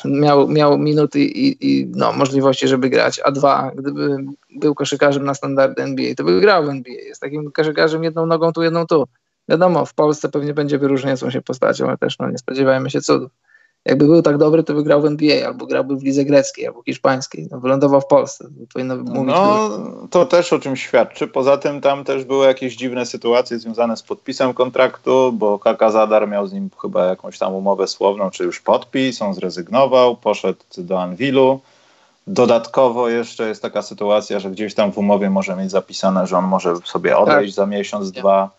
miał, 0.05 0.49
miał 0.49 0.79
minuty 0.79 1.21
i, 1.21 1.57
i, 1.61 1.87
no, 1.87 2.13
możliwości, 2.13 2.69
żeby 2.69 2.89
grać, 2.89 3.21
a 3.25 3.31
dwa, 3.31 3.71
gdyby 3.75 4.17
był 4.57 4.75
koszykarzem 4.75 5.25
na 5.25 5.35
standardy 5.35 5.83
NBA, 5.83 6.15
to 6.15 6.25
by 6.25 6.41
grał 6.41 6.65
w 6.65 6.69
NBA. 6.69 6.95
Jest 6.95 7.21
takim 7.21 7.53
koszykarzem 7.53 8.05
jedną 8.05 8.27
nogą 8.27 8.53
tu, 8.53 8.63
jedną 8.63 8.87
tu. 8.87 9.05
Wiadomo, 9.49 9.87
w 9.87 9.95
Polsce 9.95 10.29
pewnie 10.29 10.55
będzie 10.55 10.79
wyróżniającą 10.79 11.31
się 11.31 11.43
postacią, 11.43 11.89
ale 11.89 11.99
też 11.99 12.19
no, 12.19 12.31
nie 12.31 12.39
spodziewajmy 12.39 12.91
się 12.91 13.01
cudów 13.01 13.31
jakby 13.85 14.07
był 14.07 14.23
tak 14.23 14.39
dobry, 14.39 14.63
to 14.63 14.75
by 14.75 14.83
grał 14.83 15.03
w 15.03 15.07
NBA, 15.07 15.47
albo 15.47 15.67
grałby 15.67 15.97
w 15.97 16.03
lidze 16.03 16.25
greckiej, 16.25 16.67
albo 16.67 16.83
hiszpańskiej. 16.83 17.49
No, 17.51 17.61
wylądował 17.61 18.01
w 18.01 18.07
Polsce. 18.07 18.49
Powinno 18.73 18.97
mówić, 18.97 19.35
no, 19.35 19.71
to 20.11 20.27
też 20.27 20.53
o 20.53 20.59
czym 20.59 20.77
świadczy. 20.77 21.27
Poza 21.27 21.57
tym 21.57 21.81
tam 21.81 22.05
też 22.05 22.25
były 22.25 22.47
jakieś 22.47 22.77
dziwne 22.77 23.07
sytuacje 23.07 23.59
związane 23.59 23.97
z 23.97 24.03
podpisem 24.03 24.55
kontraktu, 24.55 25.33
bo 25.33 25.59
Kaka 25.59 25.91
Zadar 25.91 26.29
miał 26.29 26.47
z 26.47 26.53
nim 26.53 26.71
chyba 26.83 27.05
jakąś 27.05 27.39
tam 27.39 27.55
umowę 27.55 27.89
słowną, 27.89 28.31
czy 28.31 28.45
już 28.45 28.61
podpis, 28.61 29.23
on 29.23 29.35
zrezygnował, 29.35 30.17
poszedł 30.17 30.61
do 30.79 31.03
Anwilu. 31.03 31.61
Dodatkowo 32.27 33.09
jeszcze 33.09 33.49
jest 33.49 33.63
taka 33.63 33.83
sytuacja, 33.83 34.41
że 34.41 34.51
gdzieś 34.51 34.75
tam 34.75 34.93
w 34.93 34.99
umowie 34.99 35.31
może 35.31 35.57
mieć 35.57 35.71
zapisane, 35.71 36.27
że 36.27 36.39
on 36.39 36.45
może 36.45 36.77
sobie 36.85 37.19
odejść 37.19 37.55
tak. 37.55 37.57
za 37.57 37.67
miesiąc, 37.67 38.13
dwa 38.13 38.51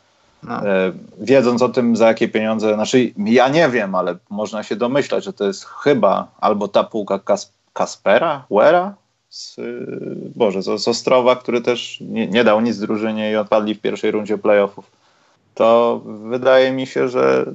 no. 0.47 0.67
E, 0.67 0.91
wiedząc 1.19 1.61
o 1.61 1.69
tym, 1.69 1.95
za 1.95 2.07
jakie 2.07 2.27
pieniądze, 2.27 2.73
znaczy 2.73 3.13
ja 3.17 3.47
nie 3.49 3.69
wiem, 3.69 3.95
ale 3.95 4.15
można 4.29 4.63
się 4.63 4.75
domyślać, 4.75 5.23
że 5.23 5.33
to 5.33 5.45
jest 5.45 5.65
chyba 5.65 6.27
albo 6.39 6.67
ta 6.67 6.83
półka 6.83 7.19
Kas 7.19 7.51
Kaspera, 7.73 8.45
Wera, 8.51 8.93
z, 9.29 9.55
Boże, 10.35 10.61
z, 10.61 10.81
z 10.81 10.87
Ostrowa, 10.87 11.35
który 11.35 11.61
też 11.61 11.97
nie, 12.01 12.27
nie, 12.27 12.43
dał 12.43 12.61
nic 12.61 12.77
drużynie 12.77 13.31
i 13.31 13.35
odpadli 13.35 13.75
w 13.75 13.81
pierwszej 13.81 14.11
rundzie 14.11 14.37
playoffów. 14.37 14.85
To 15.55 16.01
wydaje 16.05 16.71
mi 16.71 16.87
się, 16.87 17.09
że 17.09 17.45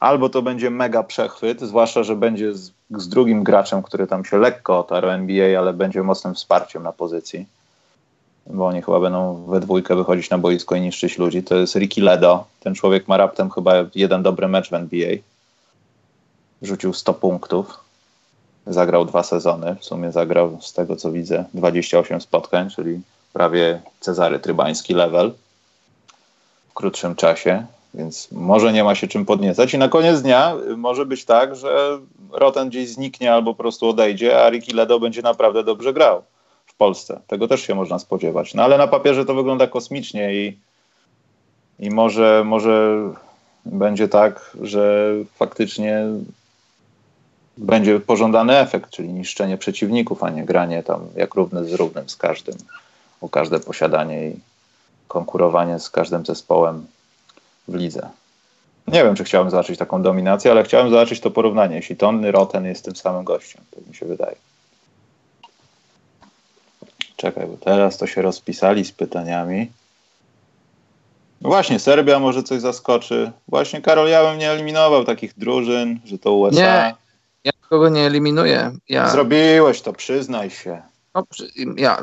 albo 0.00 0.28
to 0.28 0.42
będzie 0.42 0.70
mega 0.70 1.02
przechwyt, 1.02 1.60
zwłaszcza, 1.60 2.02
że 2.02 2.16
będzie 2.16 2.54
z, 2.54 2.72
z 2.90 3.08
drugim 3.08 3.44
graczem, 3.44 3.82
który 3.82 4.06
tam 4.06 4.24
się 4.24 4.38
lekko 4.38 4.78
otarł 4.78 5.08
NBA, 5.08 5.58
ale 5.58 5.72
będzie 5.72 6.02
mocnym 6.02 6.34
wsparciem 6.34 6.82
na 6.82 6.92
pozycji 6.92 7.46
bo 8.46 8.66
oni 8.66 8.82
chyba 8.82 9.00
będą 9.00 9.44
we 9.44 9.60
dwójkę 9.60 9.96
wychodzić 9.96 10.30
na 10.30 10.38
boisko 10.38 10.74
i 10.74 10.80
niszczyć 10.80 11.18
ludzi, 11.18 11.42
to 11.42 11.56
jest 11.56 11.76
Ricky 11.76 12.00
Ledo. 12.00 12.44
Ten 12.60 12.74
człowiek 12.74 13.08
ma 13.08 13.16
raptem 13.16 13.50
chyba 13.50 13.72
jeden 13.94 14.22
dobry 14.22 14.48
mecz 14.48 14.70
w 14.70 14.74
NBA. 14.74 15.16
Rzucił 16.62 16.92
100 16.92 17.14
punktów. 17.14 17.80
Zagrał 18.66 19.04
dwa 19.04 19.22
sezony. 19.22 19.76
W 19.80 19.84
sumie 19.84 20.12
zagrał, 20.12 20.58
z 20.60 20.72
tego 20.72 20.96
co 20.96 21.12
widzę, 21.12 21.44
28 21.54 22.20
spotkań, 22.20 22.70
czyli 22.70 23.00
prawie 23.32 23.82
Cezary 24.00 24.38
Trybański 24.38 24.94
level 24.94 25.32
w 26.70 26.74
krótszym 26.74 27.14
czasie, 27.14 27.66
więc 27.94 28.28
może 28.32 28.72
nie 28.72 28.84
ma 28.84 28.94
się 28.94 29.08
czym 29.08 29.26
podniecać. 29.26 29.74
I 29.74 29.78
na 29.78 29.88
koniec 29.88 30.22
dnia 30.22 30.56
może 30.76 31.06
być 31.06 31.24
tak, 31.24 31.56
że 31.56 31.98
Roten 32.32 32.68
gdzieś 32.68 32.88
zniknie 32.88 33.32
albo 33.32 33.54
po 33.54 33.62
prostu 33.62 33.88
odejdzie, 33.88 34.44
a 34.44 34.50
Ricky 34.50 34.74
Ledo 34.74 35.00
będzie 35.00 35.22
naprawdę 35.22 35.64
dobrze 35.64 35.92
grał 35.92 36.22
w 36.72 36.76
Polsce. 36.76 37.20
Tego 37.26 37.48
też 37.48 37.62
się 37.62 37.74
można 37.74 37.98
spodziewać. 37.98 38.54
No 38.54 38.62
ale 38.62 38.78
na 38.78 38.86
papierze 38.86 39.24
to 39.24 39.34
wygląda 39.34 39.66
kosmicznie 39.66 40.34
i, 40.34 40.58
i 41.78 41.90
może, 41.90 42.42
może 42.46 42.98
będzie 43.66 44.08
tak, 44.08 44.56
że 44.62 45.14
faktycznie 45.34 46.04
będzie 47.56 48.00
pożądany 48.00 48.58
efekt, 48.58 48.90
czyli 48.90 49.08
niszczenie 49.08 49.58
przeciwników, 49.58 50.24
a 50.24 50.30
nie 50.30 50.44
granie 50.44 50.82
tam 50.82 51.00
jak 51.16 51.34
równy 51.34 51.64
z 51.64 51.72
równym 51.72 52.08
z 52.08 52.16
każdym, 52.16 52.56
o 53.20 53.28
każde 53.28 53.60
posiadanie 53.60 54.28
i 54.28 54.36
konkurowanie 55.08 55.78
z 55.78 55.90
każdym 55.90 56.26
zespołem 56.26 56.86
w 57.68 57.74
lidze. 57.74 58.08
Nie 58.88 59.04
wiem, 59.04 59.14
czy 59.14 59.24
chciałem 59.24 59.50
zobaczyć 59.50 59.78
taką 59.78 60.02
dominację, 60.02 60.50
ale 60.50 60.64
chciałem 60.64 60.90
zobaczyć 60.90 61.20
to 61.20 61.30
porównanie. 61.30 61.76
Jeśli 61.76 61.96
Tony 61.96 62.30
Roten 62.30 62.64
jest 62.64 62.84
tym 62.84 62.96
samym 62.96 63.24
gościem, 63.24 63.62
tak 63.74 63.86
mi 63.86 63.94
się 63.94 64.06
wydaje. 64.06 64.36
Czekaj, 67.22 67.46
bo 67.46 67.56
teraz 67.56 67.98
to 67.98 68.06
się 68.06 68.22
rozpisali 68.22 68.84
z 68.84 68.92
pytaniami. 68.92 69.70
No 71.40 71.48
właśnie, 71.48 71.78
Serbia 71.78 72.18
może 72.18 72.42
coś 72.42 72.60
zaskoczy. 72.60 73.32
Właśnie, 73.48 73.82
Karol, 73.82 74.08
ja 74.08 74.30
bym 74.30 74.38
nie 74.38 74.50
eliminował 74.50 75.04
takich 75.04 75.38
drużyn, 75.38 76.00
że 76.04 76.18
to 76.18 76.32
USA. 76.32 76.60
Nie, 76.60 76.94
ja 77.44 77.52
nikogo 77.62 77.88
nie 77.88 78.00
eliminuję. 78.00 78.72
Ja... 78.88 79.08
Zrobiłeś 79.08 79.80
to, 79.80 79.92
przyznaj 79.92 80.50
się. 80.50 80.82
No, 81.14 81.24
ja 81.76 82.02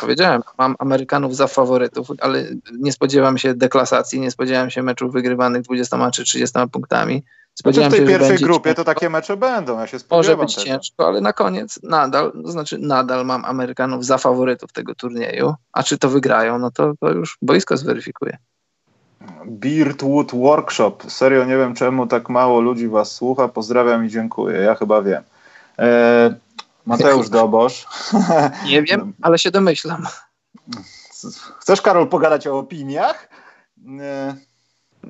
powiedziałem, 0.00 0.42
mam 0.58 0.76
Amerykanów 0.78 1.36
za 1.36 1.46
faworytów, 1.46 2.08
ale 2.20 2.44
nie 2.78 2.92
spodziewam 2.92 3.38
się 3.38 3.54
deklasacji, 3.54 4.20
nie 4.20 4.30
spodziewam 4.30 4.70
się 4.70 4.82
meczów 4.82 5.12
wygrywanych 5.12 5.62
20 5.62 6.10
czy 6.10 6.24
30 6.24 6.58
punktami. 6.72 7.22
Spodziewałem 7.58 7.90
znaczy 7.90 8.02
w 8.02 8.06
tej 8.06 8.14
się, 8.14 8.18
pierwszej 8.18 8.46
grupie 8.46 8.70
ciężko. 8.70 8.84
to 8.84 8.94
takie 8.94 9.10
mecze 9.10 9.36
będą, 9.36 9.78
ja 9.78 9.86
się 9.86 9.98
spodziewam 9.98 10.36
Może 10.36 10.46
być 10.46 10.54
tego. 10.54 10.66
ciężko, 10.66 11.06
ale 11.06 11.20
na 11.20 11.32
koniec 11.32 11.80
nadal, 11.82 12.32
to 12.44 12.50
znaczy 12.50 12.78
nadal 12.78 13.26
mam 13.26 13.44
Amerykanów 13.44 14.04
za 14.04 14.18
faworytów 14.18 14.72
tego 14.72 14.94
turnieju, 14.94 15.54
a 15.72 15.82
czy 15.82 15.98
to 15.98 16.08
wygrają, 16.08 16.58
no 16.58 16.70
to, 16.70 16.92
to 17.00 17.10
już 17.10 17.38
boisko 17.42 17.76
zweryfikuje. 17.76 18.38
Beardwood 19.46 20.34
Workshop. 20.34 20.96
Serio 21.08 21.44
nie 21.44 21.56
wiem 21.56 21.74
czemu 21.74 22.06
tak 22.06 22.28
mało 22.28 22.60
ludzi 22.60 22.88
was 22.88 23.12
słucha. 23.14 23.48
Pozdrawiam 23.48 24.04
i 24.06 24.08
dziękuję. 24.08 24.58
Ja 24.58 24.74
chyba 24.74 25.02
wiem. 25.02 25.22
E, 25.78 26.34
Mateusz 26.86 27.28
Dobosz. 27.28 27.86
Nie 28.70 28.82
wiem, 28.82 29.12
ale 29.22 29.38
się 29.38 29.50
domyślam. 29.50 30.06
Chcesz, 31.60 31.82
Karol, 31.82 32.08
pogadać 32.08 32.46
o 32.46 32.58
opiniach? 32.58 33.28
Nie. 33.76 34.47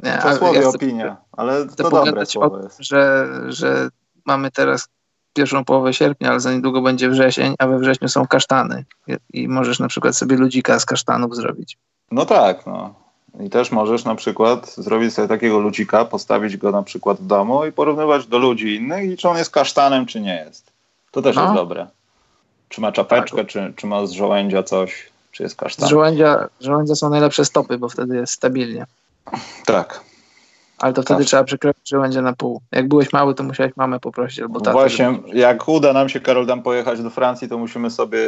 Nie, 0.02 0.18
ja 0.60 0.68
opinia, 0.68 1.16
ale 1.32 1.66
to 1.66 1.90
dobre 1.90 2.26
słowo 2.26 2.62
jest. 2.62 2.78
Że, 2.78 3.28
że 3.48 3.88
mamy 4.24 4.50
teraz 4.50 4.88
pierwszą 5.32 5.64
połowę 5.64 5.94
sierpnia, 5.94 6.30
ale 6.30 6.40
za 6.40 6.52
niedługo 6.52 6.82
będzie 6.82 7.08
wrzesień, 7.08 7.54
a 7.58 7.66
we 7.66 7.78
wrześniu 7.78 8.08
są 8.08 8.26
kasztany 8.26 8.84
i 9.32 9.48
możesz 9.48 9.78
na 9.78 9.88
przykład 9.88 10.16
sobie 10.16 10.36
ludzika 10.36 10.78
z 10.78 10.84
kasztanów 10.84 11.36
zrobić. 11.36 11.78
No 12.10 12.26
tak, 12.26 12.66
no. 12.66 12.94
I 13.40 13.50
też 13.50 13.70
możesz 13.70 14.04
na 14.04 14.14
przykład 14.14 14.74
zrobić 14.74 15.14
sobie 15.14 15.28
takiego 15.28 15.58
ludzika, 15.58 16.04
postawić 16.04 16.56
go 16.56 16.70
na 16.70 16.82
przykład 16.82 17.18
w 17.18 17.26
domu 17.26 17.66
i 17.66 17.72
porównywać 17.72 18.26
do 18.26 18.38
ludzi 18.38 18.74
innych 18.74 19.10
i 19.10 19.16
czy 19.16 19.28
on 19.28 19.36
jest 19.36 19.50
kasztanem, 19.50 20.06
czy 20.06 20.20
nie 20.20 20.44
jest. 20.46 20.72
To 21.10 21.22
też 21.22 21.36
no. 21.36 21.42
jest 21.42 21.54
dobre. 21.54 21.86
Czy 22.68 22.80
ma 22.80 22.92
czapeczkę, 22.92 23.36
tak. 23.36 23.46
czy, 23.46 23.72
czy 23.76 23.86
ma 23.86 24.06
z 24.06 24.10
żołędzia 24.10 24.62
coś, 24.62 25.10
czy 25.32 25.42
jest 25.42 25.56
kasztan. 25.56 25.88
Z 25.88 25.90
żołędzia, 25.90 26.48
żołędzia 26.60 26.94
są 26.94 27.10
najlepsze 27.10 27.44
stopy, 27.44 27.78
bo 27.78 27.88
wtedy 27.88 28.16
jest 28.16 28.32
stabilnie. 28.32 28.86
Tak. 29.66 30.00
Ale 30.78 30.92
to 30.92 31.02
wtedy 31.02 31.20
tak. 31.20 31.26
trzeba 31.26 31.44
przekroczyć 31.44 31.88
żołędzie 31.88 32.22
na 32.22 32.32
pół. 32.32 32.60
Jak 32.72 32.88
byłeś 32.88 33.12
mały, 33.12 33.34
to 33.34 33.42
musiałeś 33.42 33.76
mamę 33.76 34.00
poprosić 34.00 34.40
albo 34.40 34.60
tatę. 34.60 34.72
Właśnie, 34.72 35.04
żeby... 35.26 35.38
jak 35.38 35.68
uda 35.68 35.92
nam 35.92 36.08
się, 36.08 36.20
Karol, 36.20 36.46
tam 36.46 36.62
pojechać 36.62 37.02
do 37.02 37.10
Francji, 37.10 37.48
to 37.48 37.58
musimy 37.58 37.90
sobie... 37.90 38.18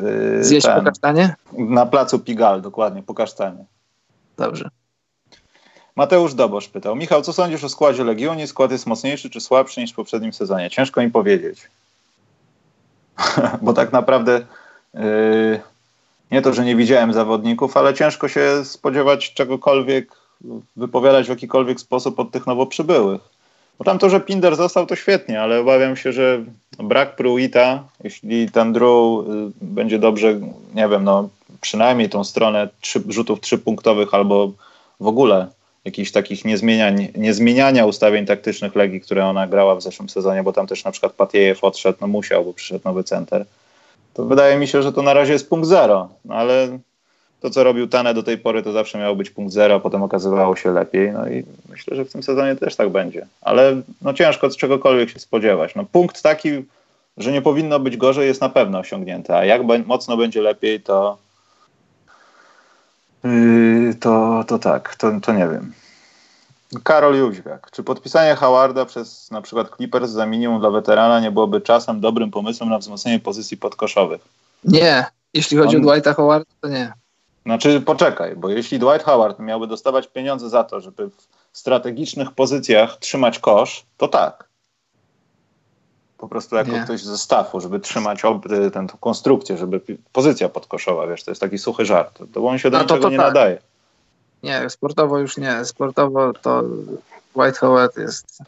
Yy, 0.00 0.44
Zjeść 0.44 0.66
ten, 0.66 0.78
po 0.78 0.84
kasztanie? 0.84 1.34
Na 1.52 1.86
placu 1.86 2.18
Pigal, 2.18 2.62
dokładnie, 2.62 3.02
po 3.02 3.14
kasztanie. 3.14 3.64
Dobrze. 4.36 4.70
Mateusz 5.96 6.34
Dobosz 6.34 6.68
pytał. 6.68 6.96
Michał, 6.96 7.22
co 7.22 7.32
sądzisz 7.32 7.64
o 7.64 7.68
składzie 7.68 8.04
Legionii? 8.04 8.46
Skład 8.46 8.72
jest 8.72 8.86
mocniejszy 8.86 9.30
czy 9.30 9.40
słabszy 9.40 9.80
niż 9.80 9.92
w 9.92 9.94
poprzednim 9.94 10.32
sezonie? 10.32 10.70
Ciężko 10.70 11.00
mi 11.00 11.10
powiedzieć. 11.10 11.70
Bo 13.62 13.72
tak 13.72 13.92
naprawdę 13.92 14.40
yy, 14.94 15.60
nie 16.30 16.42
to, 16.42 16.52
że 16.52 16.64
nie 16.64 16.76
widziałem 16.76 17.12
zawodników, 17.12 17.76
ale 17.76 17.94
ciężko 17.94 18.28
się 18.28 18.64
spodziewać 18.64 19.34
czegokolwiek, 19.34 20.21
wypowiadać 20.76 21.26
w 21.26 21.30
jakikolwiek 21.30 21.80
sposób 21.80 22.18
od 22.18 22.30
tych 22.30 22.46
nowo 22.46 22.66
przybyłych. 22.66 23.20
Bo 23.78 23.84
tam 23.84 23.98
to, 23.98 24.10
że 24.10 24.20
Pinder 24.20 24.56
został, 24.56 24.86
to 24.86 24.96
świetnie, 24.96 25.40
ale 25.40 25.60
obawiam 25.60 25.96
się, 25.96 26.12
że 26.12 26.44
brak 26.78 27.16
Pruita, 27.16 27.84
jeśli 28.04 28.50
ten 28.50 28.72
Drew 28.72 28.86
y, 28.86 29.52
będzie 29.60 29.98
dobrze, 29.98 30.40
nie 30.74 30.88
wiem, 30.88 31.04
no 31.04 31.28
przynajmniej 31.60 32.08
tą 32.08 32.24
stronę 32.24 32.68
trzy, 32.80 33.02
rzutów 33.08 33.40
trzypunktowych 33.40 34.14
albo 34.14 34.52
w 35.00 35.06
ogóle 35.06 35.46
jakichś 35.84 36.10
takich 36.10 36.44
niezmieniań, 36.44 37.08
niezmieniania 37.16 37.86
ustawień 37.86 38.26
taktycznych 38.26 38.74
Legii, 38.74 39.00
które 39.00 39.26
ona 39.26 39.46
grała 39.46 39.76
w 39.76 39.82
zeszłym 39.82 40.08
sezonie, 40.08 40.42
bo 40.42 40.52
tam 40.52 40.66
też 40.66 40.84
na 40.84 40.90
przykład 40.90 41.12
Patiejew 41.12 41.64
odszedł, 41.64 41.98
no 42.00 42.06
musiał, 42.06 42.44
bo 42.44 42.52
przyszedł 42.52 42.80
nowy 42.84 43.04
center. 43.04 43.46
To 44.14 44.24
wydaje 44.24 44.58
mi 44.58 44.68
się, 44.68 44.82
że 44.82 44.92
to 44.92 45.02
na 45.02 45.14
razie 45.14 45.32
jest 45.32 45.48
punkt 45.48 45.68
zero, 45.68 46.08
no 46.24 46.34
ale 46.34 46.78
to, 47.42 47.50
co 47.50 47.64
robił 47.64 47.88
Tane 47.88 48.14
do 48.14 48.22
tej 48.22 48.38
pory, 48.38 48.62
to 48.62 48.72
zawsze 48.72 48.98
miało 48.98 49.16
być 49.16 49.30
punkt 49.30 49.52
zero, 49.52 49.74
a 49.74 49.80
potem 49.80 50.02
okazywało 50.02 50.56
się 50.56 50.72
lepiej. 50.72 51.12
No 51.12 51.28
i 51.28 51.44
myślę, 51.68 51.96
że 51.96 52.04
w 52.04 52.12
tym 52.12 52.22
sezonie 52.22 52.56
też 52.56 52.76
tak 52.76 52.88
będzie. 52.88 53.26
Ale 53.40 53.82
no 54.02 54.14
ciężko 54.14 54.50
z 54.50 54.56
czegokolwiek 54.56 55.10
się 55.10 55.18
spodziewać. 55.18 55.74
No 55.74 55.84
punkt 55.92 56.22
taki, 56.22 56.64
że 57.16 57.32
nie 57.32 57.42
powinno 57.42 57.80
być 57.80 57.96
gorzej, 57.96 58.26
jest 58.26 58.40
na 58.40 58.48
pewno 58.48 58.78
osiągnięty. 58.78 59.34
A 59.34 59.44
jak 59.44 59.62
mocno 59.86 60.16
będzie 60.16 60.40
lepiej, 60.42 60.80
to, 60.80 61.18
yy, 63.24 63.94
to, 64.00 64.44
to 64.46 64.58
tak, 64.58 64.96
to, 64.96 65.20
to 65.22 65.32
nie 65.32 65.48
wiem. 65.48 65.72
Karol 66.84 67.16
Jóźwiak. 67.16 67.70
Czy 67.70 67.82
podpisanie 67.82 68.34
Howarda 68.34 68.84
przez 68.84 69.30
na 69.30 69.42
przykład 69.42 69.76
Clippers 69.76 70.10
za 70.10 70.26
minimum 70.26 70.60
dla 70.60 70.70
weterana 70.70 71.20
nie 71.20 71.30
byłoby 71.30 71.60
czasem 71.60 72.00
dobrym 72.00 72.30
pomysłem 72.30 72.70
na 72.70 72.78
wzmocnienie 72.78 73.18
pozycji 73.18 73.56
podkoszowych? 73.56 74.20
Nie. 74.64 75.06
Jeśli 75.34 75.56
chodzi 75.56 75.76
On... 75.76 75.82
o 75.82 75.90
Dwighta 75.90 76.14
Howarda, 76.14 76.50
to 76.60 76.68
nie. 76.68 76.92
Znaczy, 77.44 77.80
poczekaj, 77.80 78.36
bo 78.36 78.48
jeśli 78.48 78.78
Dwight 78.78 79.02
Howard 79.04 79.38
miałby 79.38 79.66
dostawać 79.66 80.08
pieniądze 80.08 80.50
za 80.50 80.64
to, 80.64 80.80
żeby 80.80 81.10
w 81.10 81.58
strategicznych 81.58 82.32
pozycjach 82.32 82.96
trzymać 82.96 83.38
kosz, 83.38 83.86
to 83.96 84.08
tak. 84.08 84.48
Po 86.18 86.28
prostu 86.28 86.56
jako 86.56 86.70
nie. 86.70 86.82
ktoś 86.84 87.02
ze 87.02 87.18
stafu, 87.18 87.60
żeby 87.60 87.80
trzymać 87.80 88.22
tę 88.72 88.86
konstrukcję, 89.00 89.58
żeby 89.58 89.80
pozycja 90.12 90.48
podkoszowa, 90.48 91.06
wiesz, 91.06 91.24
to 91.24 91.30
jest 91.30 91.40
taki 91.40 91.58
suchy 91.58 91.84
żart. 91.84 92.18
To, 92.18 92.26
to 92.26 92.46
on 92.46 92.58
się 92.58 92.70
do 92.70 92.76
no, 92.76 92.82
niczego 92.82 93.00
to, 93.00 93.06
to 93.06 93.10
nie 93.10 93.16
tak. 93.16 93.26
nadaje. 93.26 93.58
Nie, 94.42 94.70
sportowo 94.70 95.18
już 95.18 95.36
nie. 95.36 95.64
Sportowo 95.64 96.32
to 96.32 96.62
Dwight 97.36 97.58
Howard 97.58 97.96
jest. 97.96 98.38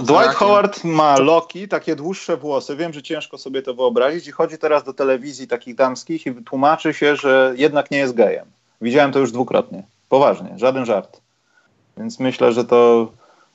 Dwight 0.00 0.34
Howard 0.34 0.84
ma 0.84 1.18
loki, 1.18 1.68
takie 1.68 1.96
dłuższe 1.96 2.36
włosy. 2.36 2.76
Wiem, 2.76 2.92
że 2.92 3.02
ciężko 3.02 3.38
sobie 3.38 3.62
to 3.62 3.74
wyobrazić. 3.74 4.26
I 4.26 4.32
chodzi 4.32 4.58
teraz 4.58 4.84
do 4.84 4.94
telewizji 4.94 5.48
takich 5.48 5.74
damskich 5.74 6.26
i 6.26 6.34
tłumaczy 6.34 6.94
się, 6.94 7.16
że 7.16 7.54
jednak 7.56 7.90
nie 7.90 7.98
jest 7.98 8.14
gejem. 8.14 8.46
Widziałem 8.80 9.12
to 9.12 9.18
już 9.18 9.32
dwukrotnie. 9.32 9.82
Poważnie, 10.08 10.54
żaden 10.56 10.84
żart. 10.84 11.20
Więc 11.96 12.20
myślę, 12.20 12.52
że 12.52 12.64
to 12.64 13.08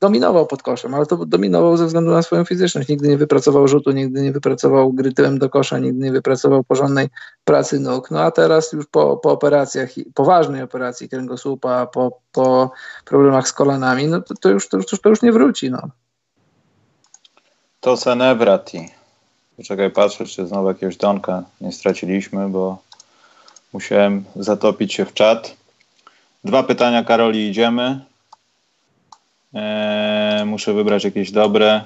dominował 0.00 0.46
pod 0.46 0.62
koszem, 0.62 0.94
ale 0.94 1.06
to 1.06 1.26
dominował 1.26 1.76
ze 1.76 1.86
względu 1.86 2.10
na 2.10 2.22
swoją 2.22 2.44
fizyczność. 2.44 2.88
Nigdy 2.88 3.08
nie 3.08 3.16
wypracował 3.16 3.68
rzutu, 3.68 3.90
nigdy 3.90 4.22
nie 4.22 4.32
wypracował 4.32 4.92
gry 4.92 5.12
tyłem 5.12 5.38
do 5.38 5.50
kosza, 5.50 5.78
nigdy 5.78 6.04
nie 6.04 6.12
wypracował 6.12 6.64
porządnej 6.64 7.08
pracy 7.44 7.80
nóg. 7.80 8.10
No 8.10 8.20
a 8.20 8.30
teraz 8.30 8.72
już 8.72 8.86
po, 8.86 9.16
po 9.16 9.30
operacjach, 9.32 9.88
poważnej 10.14 10.62
operacji 10.62 11.08
kręgosłupa, 11.08 11.86
po, 11.86 12.20
po 12.32 12.70
problemach 13.04 13.48
z 13.48 13.52
kolanami, 13.52 14.06
no 14.06 14.20
to, 14.22 14.34
to, 14.40 14.48
już, 14.48 14.68
to, 14.68 14.78
to 15.02 15.08
już 15.08 15.22
nie 15.22 15.32
wróci. 15.32 15.70
No. 15.70 15.82
To 17.80 17.96
Senevrati. 17.96 18.90
Poczekaj, 19.56 19.90
patrzę, 19.90 20.24
czy 20.24 20.46
znowu 20.46 20.68
jakiegoś 20.68 20.96
donka 20.96 21.42
nie 21.60 21.72
straciliśmy, 21.72 22.48
bo 22.48 22.78
musiałem 23.72 24.24
zatopić 24.36 24.94
się 24.94 25.04
w 25.04 25.14
czat. 25.14 25.56
Dwa 26.44 26.62
pytania, 26.62 27.04
Karoli, 27.04 27.48
idziemy. 27.48 28.04
Eee, 29.54 30.44
muszę 30.44 30.72
wybrać 30.72 31.04
jakieś 31.04 31.30
dobre. 31.30 31.84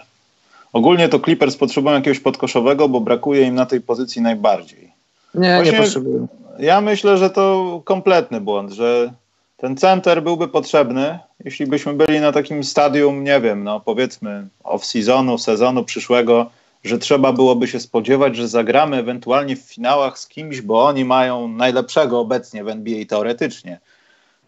Ogólnie 0.73 1.09
to 1.09 1.21
Clippers 1.21 1.57
potrzebują 1.57 1.95
jakiegoś 1.95 2.21
podkoszowego, 2.21 2.89
bo 2.89 3.01
brakuje 3.01 3.43
im 3.43 3.55
na 3.55 3.67
tej 3.67 3.81
pozycji 3.81 4.23
najbardziej. 4.23 4.93
Nie, 5.35 5.55
Właśnie 5.55 5.73
nie 5.73 5.79
potrzebują. 5.79 6.29
Ja 6.59 6.81
myślę, 6.81 7.19
że 7.19 7.31
to 7.31 7.83
kompletny 7.85 8.41
błąd, 8.41 8.73
że 8.73 9.13
ten 9.57 9.77
center 9.77 10.23
byłby 10.23 10.49
potrzebny, 10.49 11.19
jeśli 11.45 11.67
byśmy 11.67 11.95
byli 11.95 12.21
na 12.21 12.33
takim 12.33 12.65
stadium, 12.65 13.25
nie 13.25 13.41
wiem, 13.41 13.65
no 13.65 13.81
powiedzmy 13.81 14.47
off-seasonu, 14.65 15.39
sezonu 15.39 15.85
przyszłego, 15.85 16.51
że 16.85 16.99
trzeba 16.99 17.33
byłoby 17.33 17.69
się 17.69 17.81
spodziewać, 17.81 18.37
że 18.37 18.49
zagramy 18.49 18.97
ewentualnie 18.97 19.57
w 19.57 19.61
finałach 19.61 20.19
z 20.19 20.29
kimś, 20.29 20.61
bo 20.61 20.85
oni 20.85 21.05
mają 21.05 21.49
najlepszego 21.49 22.21
obecnie 22.21 22.65
w 22.65 22.69
NBA 22.69 23.05
teoretycznie. 23.09 23.81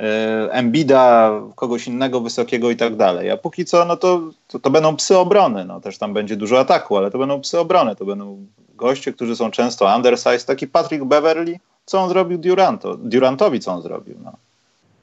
E, 0.03 0.53
Embida, 0.53 1.31
kogoś 1.55 1.87
innego 1.87 2.20
wysokiego 2.20 2.70
i 2.70 2.77
tak 2.77 2.97
dalej. 2.97 3.31
A 3.31 3.37
póki 3.37 3.65
co, 3.65 3.85
no 3.85 3.97
to, 3.97 4.20
to, 4.49 4.59
to, 4.59 4.70
będą 4.70 4.97
psy 4.97 5.19
obrony. 5.19 5.65
No, 5.65 5.81
też 5.81 5.99
tam 5.99 6.15
będzie 6.15 6.37
dużo 6.37 6.61
ataku, 6.61 6.97
ale 6.97 7.11
to 7.11 7.19
będą 7.19 7.41
psy 7.41 7.59
obrony. 7.59 7.97
To 7.97 8.05
będą 8.05 8.47
goście, 8.74 9.12
którzy 9.12 9.37
są 9.37 9.51
często 9.51 9.97
undersized. 9.97 10.47
Taki 10.47 10.66
Patrick 10.66 11.05
Beverly, 11.05 11.59
co 11.87 12.01
on 12.01 12.09
zrobił 12.09 12.39
Duranto, 12.39 12.97
Durantowi, 12.97 13.61
co 13.61 13.73
on 13.73 13.83
zrobił 13.83 14.15
no, 14.24 14.33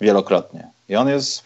wielokrotnie. 0.01 0.67
I 0.89 0.95
on 0.95 1.09
jest 1.09 1.43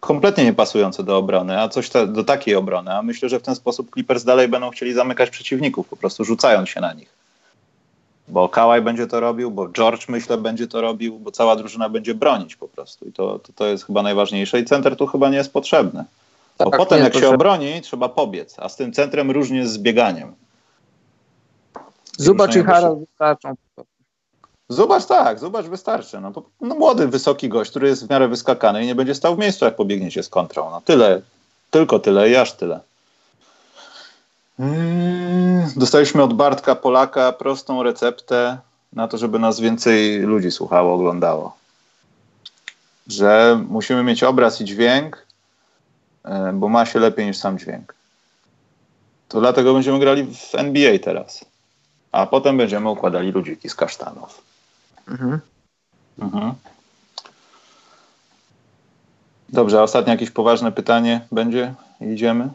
kompletnie 0.00 0.44
niepasujący 0.44 1.04
do 1.04 1.16
obrony, 1.16 1.60
a 1.60 1.68
coś 1.68 1.88
te, 1.88 2.06
do 2.06 2.24
takiej 2.24 2.54
obrony. 2.54 2.94
A 2.94 3.02
myślę, 3.02 3.28
że 3.28 3.38
w 3.38 3.42
ten 3.42 3.54
sposób 3.54 3.90
Clippers 3.92 4.24
dalej 4.24 4.48
będą 4.48 4.70
chcieli 4.70 4.92
zamykać 4.92 5.30
przeciwników, 5.30 5.88
po 5.88 5.96
prostu 5.96 6.24
rzucając 6.24 6.68
się 6.68 6.80
na 6.80 6.92
nich 6.92 7.11
bo 8.28 8.48
Kałaj 8.48 8.82
będzie 8.82 9.06
to 9.06 9.20
robił, 9.20 9.50
bo 9.50 9.68
George 9.68 10.08
myślę 10.08 10.38
będzie 10.38 10.66
to 10.66 10.80
robił, 10.80 11.18
bo 11.18 11.30
cała 11.30 11.56
drużyna 11.56 11.88
będzie 11.88 12.14
bronić 12.14 12.56
po 12.56 12.68
prostu 12.68 13.08
i 13.08 13.12
to, 13.12 13.38
to, 13.38 13.52
to 13.52 13.66
jest 13.66 13.86
chyba 13.86 14.02
najważniejsze 14.02 14.60
i 14.60 14.64
center 14.64 14.96
tu 14.96 15.06
chyba 15.06 15.28
nie 15.28 15.36
jest 15.36 15.52
potrzebny. 15.52 16.04
Bo 16.58 16.70
tak, 16.70 16.80
potem 16.80 16.98
nie, 16.98 17.04
jak 17.04 17.14
się 17.14 17.28
obroni, 17.28 17.80
trzeba 17.82 18.08
pobiec, 18.08 18.56
a 18.58 18.68
z 18.68 18.76
tym 18.76 18.92
centrem 18.92 19.30
różnie 19.30 19.66
z 19.66 19.78
bieganiem. 19.78 20.34
Zuba 22.18 22.48
czy 22.48 22.64
Harold 22.64 22.98
wystarczą. 23.00 23.54
Zobacz 24.68 25.06
tak, 25.06 25.38
zobacz, 25.38 25.66
wystarczy. 25.66 26.20
No, 26.20 26.32
no, 26.60 26.74
młody, 26.74 27.08
wysoki 27.08 27.48
gość, 27.48 27.70
który 27.70 27.88
jest 27.88 28.06
w 28.06 28.10
miarę 28.10 28.28
wyskakany 28.28 28.84
i 28.84 28.86
nie 28.86 28.94
będzie 28.94 29.14
stał 29.14 29.36
w 29.36 29.38
miejscu, 29.38 29.64
jak 29.64 29.76
pobiegniecie 29.76 30.22
z 30.22 30.28
kontrą. 30.28 30.70
No 30.70 30.80
tyle, 30.80 31.22
tylko 31.70 31.98
tyle 31.98 32.30
i 32.30 32.36
aż 32.36 32.52
tyle. 32.52 32.80
Hmm, 34.56 35.70
dostaliśmy 35.76 36.22
od 36.22 36.34
Bartka 36.34 36.74
Polaka 36.74 37.32
prostą 37.32 37.82
receptę 37.82 38.58
na 38.92 39.08
to, 39.08 39.18
żeby 39.18 39.38
nas 39.38 39.60
więcej 39.60 40.18
ludzi 40.18 40.50
słuchało, 40.50 40.94
oglądało. 40.94 41.56
Że 43.06 43.60
musimy 43.68 44.02
mieć 44.02 44.22
obraz 44.22 44.60
i 44.60 44.64
dźwięk, 44.64 45.26
e, 46.24 46.52
bo 46.52 46.68
ma 46.68 46.86
się 46.86 46.98
lepiej 46.98 47.26
niż 47.26 47.36
sam 47.36 47.58
dźwięk. 47.58 47.94
To 49.28 49.40
dlatego 49.40 49.74
będziemy 49.74 49.98
grali 49.98 50.34
w 50.34 50.54
NBA 50.54 50.98
teraz. 50.98 51.44
A 52.12 52.26
potem 52.26 52.56
będziemy 52.56 52.90
układali 52.90 53.32
ludziki 53.32 53.68
z 53.68 53.74
kasztanów. 53.74 54.42
Mhm. 55.08 55.40
Mhm. 56.18 56.54
Dobrze, 59.48 59.78
a 59.78 59.82
ostatnie 59.82 60.12
jakieś 60.12 60.30
poważne 60.30 60.72
pytanie 60.72 61.20
będzie? 61.32 61.74
Idziemy? 62.00 62.48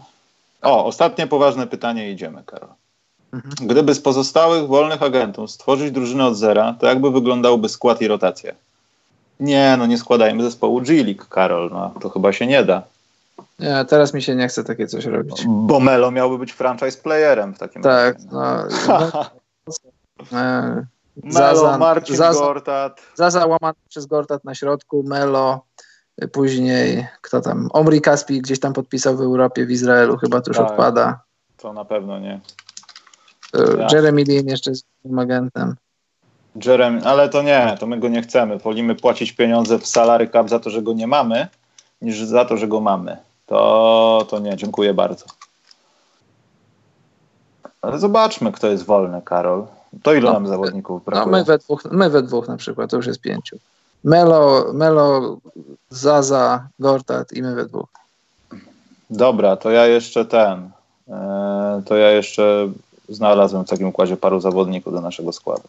O, 0.61 0.85
ostatnie 0.85 1.27
poważne 1.27 1.67
pytanie 1.67 2.11
idziemy, 2.11 2.43
Karol. 2.45 2.69
Mhm. 3.33 3.67
Gdyby 3.67 3.93
z 3.93 4.01
pozostałych 4.01 4.67
wolnych 4.67 5.03
agentów 5.03 5.51
stworzyć 5.51 5.91
drużynę 5.91 6.25
od 6.25 6.35
zera, 6.35 6.75
to 6.79 6.87
jakby 6.87 7.11
wyglądałby 7.11 7.69
skład 7.69 8.01
i 8.01 8.07
rotacja? 8.07 8.53
Nie, 9.39 9.75
no 9.77 9.85
nie 9.85 9.97
składajmy 9.97 10.43
zespołu 10.43 10.81
G-League, 10.81 11.25
Karol, 11.29 11.69
no 11.73 11.93
to 12.01 12.09
chyba 12.09 12.33
się 12.33 12.47
nie 12.47 12.63
da. 12.63 12.83
Nie, 13.59 13.85
teraz 13.89 14.13
mi 14.13 14.21
się 14.21 14.35
nie 14.35 14.47
chce 14.47 14.63
takie 14.63 14.87
coś 14.87 15.05
robić. 15.05 15.43
Bo 15.47 15.79
Melo 15.79 16.11
miałby 16.11 16.37
być 16.37 16.53
franchise 16.53 16.97
playerem 17.01 17.53
w 17.53 17.59
takim 17.59 17.81
tak, 17.81 18.15
razie. 18.15 18.29
Tak, 18.29 19.11
no. 19.11 19.25
no 20.31 20.37
Melo, 21.23 21.55
Zaza, 21.55 21.77
Marcin 21.77 22.15
Zaza, 22.15 22.39
Gortat. 22.39 23.01
Zaza 23.15 23.45
łamany 23.45 23.77
przez 23.89 24.05
Gortat 24.05 24.43
na 24.43 24.55
środku, 24.55 25.03
Melo, 25.03 25.61
później 26.31 27.07
kto 27.21 27.41
tam, 27.41 27.69
Omri 27.73 28.01
Kaspi 28.01 28.41
gdzieś 28.41 28.59
tam 28.59 28.73
podpisał 28.73 29.17
w 29.17 29.21
Europie, 29.21 29.65
w 29.65 29.71
Izraelu, 29.71 30.17
chyba 30.17 30.41
tu 30.41 30.49
już 30.49 30.57
tak, 30.57 30.71
odpada. 30.71 31.19
To 31.57 31.73
na 31.73 31.85
pewno 31.85 32.19
nie. 32.19 32.39
Ja. 33.53 33.87
Jeremy 33.91 34.23
Lin 34.23 34.47
jeszcze 34.47 34.75
z 34.75 34.83
agentem. 35.17 35.75
Jeremy, 36.65 37.05
ale 37.05 37.29
to 37.29 37.41
nie, 37.41 37.77
to 37.79 37.87
my 37.87 37.99
go 37.99 38.07
nie 38.07 38.21
chcemy. 38.21 38.57
Wolimy 38.57 38.95
płacić 38.95 39.31
pieniądze 39.31 39.79
w 39.79 39.87
salary 39.87 40.29
cap 40.29 40.49
za 40.49 40.59
to, 40.59 40.69
że 40.69 40.81
go 40.81 40.93
nie 40.93 41.07
mamy, 41.07 41.47
niż 42.01 42.23
za 42.23 42.45
to, 42.45 42.57
że 42.57 42.67
go 42.67 42.79
mamy. 42.79 43.17
To, 43.45 44.25
to 44.29 44.39
nie, 44.39 44.55
dziękuję 44.55 44.93
bardzo. 44.93 45.25
Ale 47.81 47.99
zobaczmy, 47.99 48.51
kto 48.51 48.67
jest 48.67 48.85
wolny, 48.85 49.21
Karol. 49.21 49.67
To 50.03 50.13
ile 50.13 50.27
no, 50.27 50.33
nam 50.33 50.47
zawodników 50.47 51.05
brakuje? 51.05 51.31
No 51.31 51.37
my 51.37 51.43
we, 51.43 51.57
dwóch, 51.57 51.83
my 51.91 52.09
we 52.09 52.21
dwóch 52.21 52.47
na 52.47 52.57
przykład, 52.57 52.89
to 52.89 52.97
już 52.97 53.07
jest 53.07 53.21
pięciu. 53.21 53.57
Melo, 54.07 54.73
Melo, 54.73 55.37
Zaza, 55.89 56.67
Gortat 56.79 57.33
i 57.33 57.41
my 57.41 57.55
we 57.55 57.65
dwóch. 57.65 57.89
Dobra, 59.09 59.55
to 59.55 59.71
ja 59.71 59.85
jeszcze 59.85 60.25
ten. 60.25 60.69
E, 61.09 61.81
to 61.85 61.95
ja 61.97 62.11
jeszcze 62.11 62.69
znalazłem 63.09 63.65
w 63.65 63.69
takim 63.69 63.87
układzie 63.87 64.17
paru 64.17 64.39
zawodników 64.39 64.93
do 64.93 65.01
naszego 65.01 65.31
składu. 65.33 65.67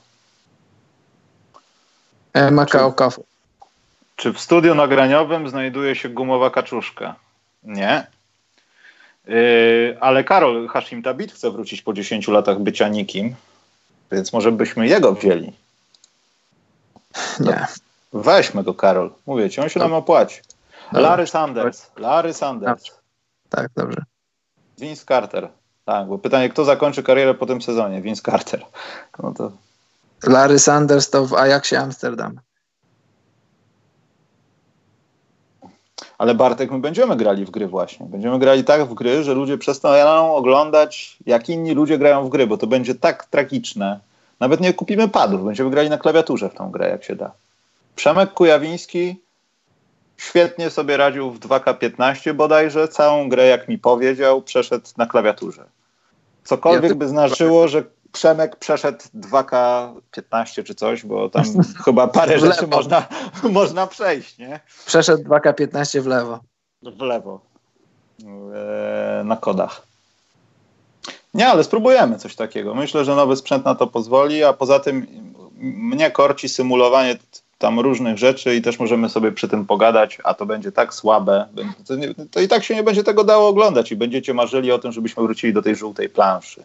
E, 2.33 2.51
Makao 2.51 2.93
Kafu. 2.93 3.25
Czy 4.17 4.33
w 4.33 4.41
studiu 4.41 4.75
nagraniowym 4.75 5.49
znajduje 5.49 5.95
się 5.95 6.09
gumowa 6.09 6.51
kaczuszka? 6.51 7.15
Nie. 7.63 8.07
Yy, 9.27 9.97
ale 10.01 10.25
Karol 10.25 10.69
Hashim 10.69 11.03
Tabit 11.03 11.33
chce 11.33 11.51
wrócić 11.51 11.83
po 11.83 11.93
10 11.93 12.29
latach 12.29 12.59
bycia 12.59 12.89
nikim, 12.89 13.35
więc 14.13 14.33
może 14.33 14.53
byśmy 14.53 14.89
jego 14.89 15.15
wzięli. 15.15 15.53
Nie. 17.41 17.67
Weźmy 18.13 18.63
go, 18.63 18.75
Karol. 18.75 19.11
Mówię 19.27 19.51
ci, 19.51 19.61
on 19.61 19.69
się 19.69 19.81
nam 19.81 19.93
opłaci. 19.93 20.41
Larry 20.93 21.27
Sanders. 21.27 21.91
Larry 21.97 22.35
Sanders. 22.35 22.85
Tak, 23.49 23.69
dobrze. 23.77 24.03
Vince 24.79 25.05
Carter. 25.05 25.49
Tak, 25.85 26.07
bo 26.09 26.19
pytanie, 26.19 26.49
kto 26.49 26.65
zakończy 26.65 27.03
karierę 27.03 27.35
po 27.35 27.47
tym 27.47 27.63
sezonie? 27.63 28.03
Vince 28.03 28.23
Carter. 28.23 28.65
No 29.23 29.35
to... 29.35 29.53
Larry 30.27 30.59
Sanders 30.59 31.11
to 31.11 31.27
w 31.27 31.35
Ajaxie 31.35 31.81
Amsterdam. 31.81 32.41
Ale 36.19 36.35
Bartek, 36.35 36.71
my 36.71 36.79
będziemy 36.79 37.17
grali 37.17 37.45
w 37.45 37.51
gry 37.51 37.69
właśnie. 37.69 38.07
Będziemy 38.07 38.39
grali 38.39 38.65
tak 38.65 38.85
w 38.85 38.95
gry, 38.95 39.25
że 39.25 39.35
ludzie 39.35 39.59
przestaną 39.59 40.35
oglądać, 40.35 41.19
jak 41.27 41.49
inni 41.49 41.75
ludzie 41.75 41.99
grają 41.99 42.25
w 42.25 42.29
gry, 42.29 42.47
bo 42.47 42.59
to 42.59 42.67
będzie 42.67 42.95
tak 42.95 43.27
tragiczne. 43.27 44.01
Nawet 44.41 44.61
nie 44.61 44.75
kupimy 44.75 45.09
padów, 45.09 45.45
będziemy 45.45 45.71
grali 45.71 45.91
na 45.91 45.99
klawiaturze 45.99 46.49
w 46.49 46.55
tą 46.55 46.71
grę, 46.71 46.89
jak 46.89 47.05
się 47.05 47.17
da. 47.17 47.33
Przemek 47.99 48.35
Kujawiński 48.35 49.23
świetnie 50.17 50.71
sobie 50.71 50.97
radził 50.97 51.31
w 51.31 51.41
2K15 51.41 52.35
bodajże, 52.35 52.89
całą 52.89 53.29
grę, 53.29 53.47
jak 53.47 53.69
mi 53.69 53.79
powiedział, 53.79 54.43
przeszedł 54.43 54.87
na 54.97 55.07
klawiaturze. 55.07 55.65
Cokolwiek 56.45 56.95
by 56.95 57.09
znaczyło, 57.09 57.69
że 57.69 57.85
Przemek 58.13 58.57
przeszedł 58.57 58.99
2K15 59.15 60.65
czy 60.65 60.75
coś, 60.75 61.07
bo 61.07 61.29
tam 61.31 61.45
chyba 61.85 62.09
parę 62.09 62.39
rzeczy 62.39 62.67
można, 62.67 63.07
można 63.43 63.87
przejść, 63.87 64.39
nie? 64.39 64.61
Przeszedł 64.87 65.23
2K15 65.23 66.01
w 66.01 66.07
lewo. 66.07 66.41
W 66.83 67.01
lewo. 67.01 67.41
Eee, 68.21 69.25
na 69.25 69.37
kodach. 69.37 69.83
Nie, 71.35 71.49
ale 71.49 71.65
spróbujemy 71.65 72.19
coś 72.19 72.37
takiego. 72.37 72.75
Myślę, 72.75 73.05
że 73.05 73.17
nowy 73.17 73.37
sprzęt 73.37 73.65
na 73.65 73.75
to 73.75 73.87
pozwoli, 73.87 74.45
a 74.45 74.53
poza 74.53 74.79
tym 74.79 75.07
mnie 75.61 76.11
korci 76.11 76.49
symulowanie 76.49 77.17
tam 77.59 77.81
różnych 77.81 78.19
rzeczy 78.19 78.57
i 78.57 78.63
też 78.63 78.79
możemy 78.79 79.09
sobie 79.09 79.33
przy 79.33 79.49
tym 79.49 79.67
pogadać, 79.67 80.19
a 80.25 80.35
to 80.35 80.47
będzie 80.47 80.73
tak 80.73 80.95
słabe, 80.95 81.47
to, 81.87 81.97
nie, 81.97 82.15
to, 82.31 82.41
i 82.41 82.49
tak 82.49 82.65
się 82.65 82.75
nie 82.75 82.83
będzie 82.83 83.05
tego 83.05 83.25
dało 83.25 83.49
oglądać 83.49 83.93
i 83.93 83.97
będziecie 83.97 84.35
marzyli 84.35 84.73
o 84.73 84.79
tym, 84.79 84.93
żebyśmy 84.93 85.23
wrócili 85.23 85.53
do 85.53 85.63
tej 85.63 85.77
żółtej 85.77 86.09
planszy. 86.09 86.63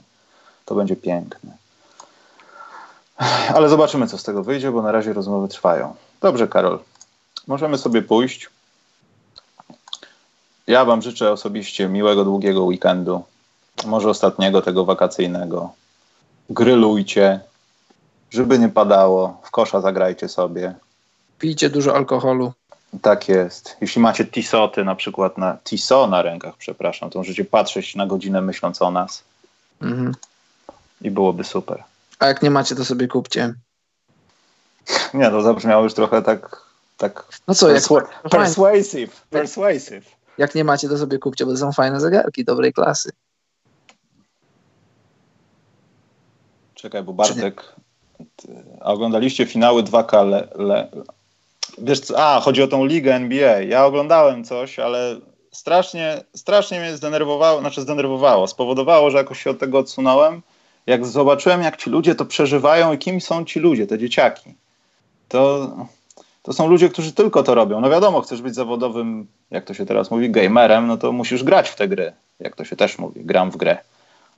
To 0.65 0.75
będzie 0.75 0.95
piękne. 0.95 1.51
Ale 3.55 3.69
zobaczymy, 3.69 4.07
co 4.07 4.17
z 4.17 4.23
tego 4.23 4.43
wyjdzie, 4.43 4.71
bo 4.71 4.81
na 4.81 4.91
razie 4.91 5.13
rozmowy 5.13 5.47
trwają. 5.47 5.95
Dobrze, 6.21 6.47
Karol. 6.47 6.79
Możemy 7.47 7.77
sobie 7.77 8.01
pójść. 8.01 8.49
Ja 10.67 10.85
Wam 10.85 11.01
życzę 11.01 11.31
osobiście 11.31 11.87
miłego, 11.87 12.23
długiego 12.23 12.63
weekendu. 12.63 13.23
Może 13.85 14.09
ostatniego 14.09 14.61
tego 14.61 14.85
wakacyjnego. 14.85 15.71
Grylujcie, 16.49 17.39
żeby 18.31 18.59
nie 18.59 18.69
padało. 18.69 19.41
W 19.43 19.51
kosza 19.51 19.81
zagrajcie 19.81 20.29
sobie. 20.29 20.75
Pijcie 21.43 21.69
dużo 21.69 21.95
alkoholu. 21.95 22.53
Tak 23.01 23.29
jest. 23.29 23.77
Jeśli 23.81 24.01
macie 24.01 24.25
tisoty 24.25 24.85
na 24.85 24.95
przykład 24.95 25.37
na 25.37 25.57
tiso 25.63 26.07
na 26.07 26.21
rękach, 26.21 26.57
przepraszam, 26.57 27.09
to 27.09 27.19
możecie 27.19 27.45
patrzeć 27.45 27.95
na 27.95 28.07
godzinę 28.07 28.41
myśląc 28.41 28.81
o 28.81 28.91
nas. 28.91 29.23
Mhm. 29.81 30.15
I 31.01 31.11
byłoby 31.11 31.43
super. 31.43 31.83
A 32.19 32.27
jak 32.27 32.41
nie 32.41 32.49
macie, 32.49 32.75
to 32.75 32.85
sobie 32.85 33.07
kupcie. 33.07 33.53
Nie, 35.13 35.29
to 35.29 35.41
zabrzmiało 35.41 35.83
już 35.83 35.93
trochę 35.93 36.21
tak. 36.21 36.61
tak 36.97 37.25
no 37.47 37.55
co, 37.55 37.67
persua 37.67 38.01
jak, 38.01 38.31
persuasive, 38.31 39.21
persuasive. 39.29 40.05
Jak 40.37 40.55
nie 40.55 40.63
macie, 40.63 40.89
to 40.89 40.97
sobie 40.97 41.19
kupcie, 41.19 41.45
bo 41.45 41.51
to 41.51 41.57
są 41.57 41.71
fajne 41.71 41.99
zegarki 41.99 42.45
dobrej 42.45 42.73
klasy. 42.73 43.09
Czekaj, 46.75 47.03
bo 47.03 47.13
Bartek. 47.13 47.75
A 48.81 48.93
oglądaliście 48.93 49.45
finały 49.45 49.83
2K 49.83 50.29
le, 50.29 50.47
le, 50.55 50.87
Wiesz 51.77 51.99
co, 51.99 52.35
a, 52.35 52.39
chodzi 52.39 52.63
o 52.63 52.67
tą 52.67 52.85
ligę 52.85 53.15
NBA. 53.15 53.61
Ja 53.61 53.85
oglądałem 53.85 54.43
coś, 54.43 54.79
ale 54.79 55.19
strasznie, 55.51 56.23
strasznie 56.35 56.79
mnie 56.79 56.97
zdenerwowało, 56.97 57.59
znaczy 57.59 57.81
zdenerwowało, 57.81 58.47
spowodowało, 58.47 59.11
że 59.11 59.17
jakoś 59.17 59.43
się 59.43 59.49
od 59.49 59.59
tego 59.59 59.79
odsunąłem. 59.79 60.41
Jak 60.87 61.05
zobaczyłem, 61.05 61.61
jak 61.61 61.77
ci 61.77 61.89
ludzie 61.89 62.15
to 62.15 62.25
przeżywają 62.25 62.93
i 62.93 62.97
kim 62.97 63.21
są 63.21 63.45
ci 63.45 63.59
ludzie, 63.59 63.87
te 63.87 63.99
dzieciaki. 63.99 64.53
To, 65.29 65.71
to 66.43 66.53
są 66.53 66.67
ludzie, 66.67 66.89
którzy 66.89 67.13
tylko 67.13 67.43
to 67.43 67.55
robią. 67.55 67.81
No 67.81 67.89
wiadomo, 67.89 68.21
chcesz 68.21 68.41
być 68.41 68.55
zawodowym, 68.55 69.27
jak 69.51 69.65
to 69.65 69.73
się 69.73 69.85
teraz 69.85 70.11
mówi, 70.11 70.29
gamerem, 70.29 70.87
no 70.87 70.97
to 70.97 71.11
musisz 71.11 71.43
grać 71.43 71.69
w 71.69 71.75
te 71.75 71.87
gry, 71.87 72.13
jak 72.39 72.55
to 72.55 72.65
się 72.65 72.75
też 72.75 72.97
mówi, 72.97 73.25
gram 73.25 73.51
w 73.51 73.57
grę. 73.57 73.77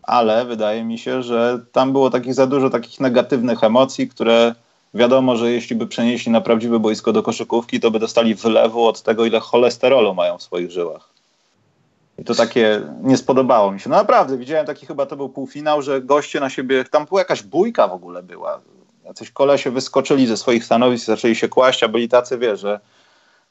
Ale 0.04 0.46
wydaje 0.46 0.84
mi 0.84 0.98
się, 0.98 1.24
że 1.24 1.60
tam 1.72 1.92
było 1.92 2.10
takich 2.10 2.34
za 2.34 2.48
dużo 2.48 2.70
takich 2.70 3.00
negatywnych 3.00 3.64
emocji, 3.64 4.08
które 4.08 4.56
wiadomo, 4.96 5.36
że 5.36 5.52
jeśli 5.52 5.76
by 5.76 5.88
przenieśli 5.88 6.32
na 6.32 6.42
prawdziwe 6.42 6.80
boisko 6.80 7.14
do 7.14 7.24
koszykówki, 7.24 7.80
to 7.80 7.92
by 7.92 8.00
dostali 8.00 8.36
wylewu 8.36 8.86
od 8.86 9.02
tego, 9.02 9.26
ile 9.26 9.40
cholesterolu 9.40 10.14
mają 10.14 10.38
w 10.38 10.44
swoich 10.44 10.72
żyłach. 10.72 11.10
I 12.18 12.24
to 12.24 12.36
takie 12.36 12.82
nie 13.04 13.18
spodobało 13.18 13.72
mi 13.72 13.80
się. 13.80 13.90
No 13.90 13.96
naprawdę, 13.96 14.38
widziałem 14.38 14.66
taki 14.66 14.86
chyba 14.86 15.06
to 15.06 15.16
był 15.16 15.30
półfinał, 15.30 15.82
że 15.82 16.02
goście 16.02 16.40
na 16.40 16.50
siebie, 16.50 16.86
tam 16.86 17.06
była 17.06 17.22
jakaś 17.22 17.44
bójka 17.44 17.88
w 17.88 17.94
ogóle 17.94 18.24
była. 18.24 18.60
Jacyś 19.06 19.32
kolesie 19.32 19.72
wyskoczyli 19.72 20.28
ze 20.28 20.38
swoich 20.38 20.66
stanowisk 20.66 21.06
zaczęli 21.06 21.36
się 21.36 21.50
kłaść, 21.50 21.84
a 21.84 21.88
byli 21.88 22.10
tacy, 22.10 22.38
wie, 22.38 22.58
że 22.58 22.80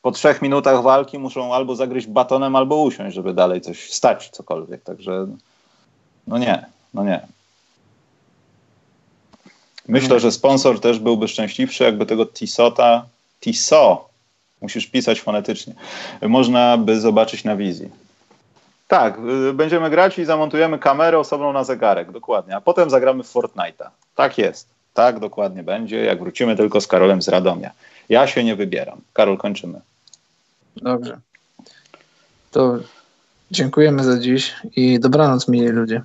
po 0.03 0.11
trzech 0.11 0.43
minutach 0.43 0.83
walki 0.83 1.19
muszą 1.19 1.55
albo 1.55 1.77
zagryźć 1.77 2.07
batonem, 2.07 2.57
albo 2.57 2.83
usiąść, 2.83 3.15
żeby 3.15 3.35
dalej 3.35 3.61
coś 3.61 3.93
stać, 3.93 4.31
cokolwiek. 4.31 4.83
Także 4.83 5.27
no 6.27 6.39
nie, 6.39 6.67
no 6.95 7.05
nie. 7.05 7.27
Myślę, 9.89 10.21
że 10.21 10.33
sponsor 10.33 10.81
też 10.81 10.99
byłby 10.99 11.29
szczęśliwszy, 11.29 11.85
jakby 11.85 12.07
tego 12.07 12.27
Tisota, 12.27 13.07
Tiso, 13.41 14.09
musisz 14.61 14.87
pisać 14.87 15.21
fonetycznie, 15.21 15.75
można 16.23 16.77
by 16.77 17.01
zobaczyć 17.01 17.45
na 17.45 17.57
wizji. 17.57 17.91
Tak, 18.89 19.19
y, 19.51 19.53
będziemy 19.53 19.91
grać 19.91 20.19
i 20.19 20.25
zamontujemy 20.25 20.79
kamerę 20.79 21.19
osobną 21.19 21.53
na 21.53 21.65
zegarek, 21.65 22.13
dokładnie, 22.13 22.57
a 22.57 22.61
potem 22.61 22.91
zagramy 22.91 23.25
w 23.25 23.33
Fortnite'a. 23.33 23.89
Tak 24.15 24.39
jest, 24.39 24.69
tak 24.95 25.19
dokładnie 25.19 25.63
będzie, 25.63 26.05
jak 26.05 26.19
wrócimy 26.19 26.57
tylko 26.57 26.81
z 26.81 26.87
Karolem 26.87 27.23
z 27.23 27.29
Radomia. 27.29 27.71
Ja 28.09 28.27
się 28.27 28.45
nie 28.45 28.57
wybieram. 28.57 29.01
Karol, 29.13 29.37
kończymy. 29.37 29.81
Dobrze. 30.77 31.19
To 32.51 32.79
dziękujemy 33.51 34.05
za 34.05 34.19
dziś 34.19 34.55
i 34.77 35.01
dobranoc, 35.01 35.49
mili 35.49 35.69
ludzie. 35.69 36.03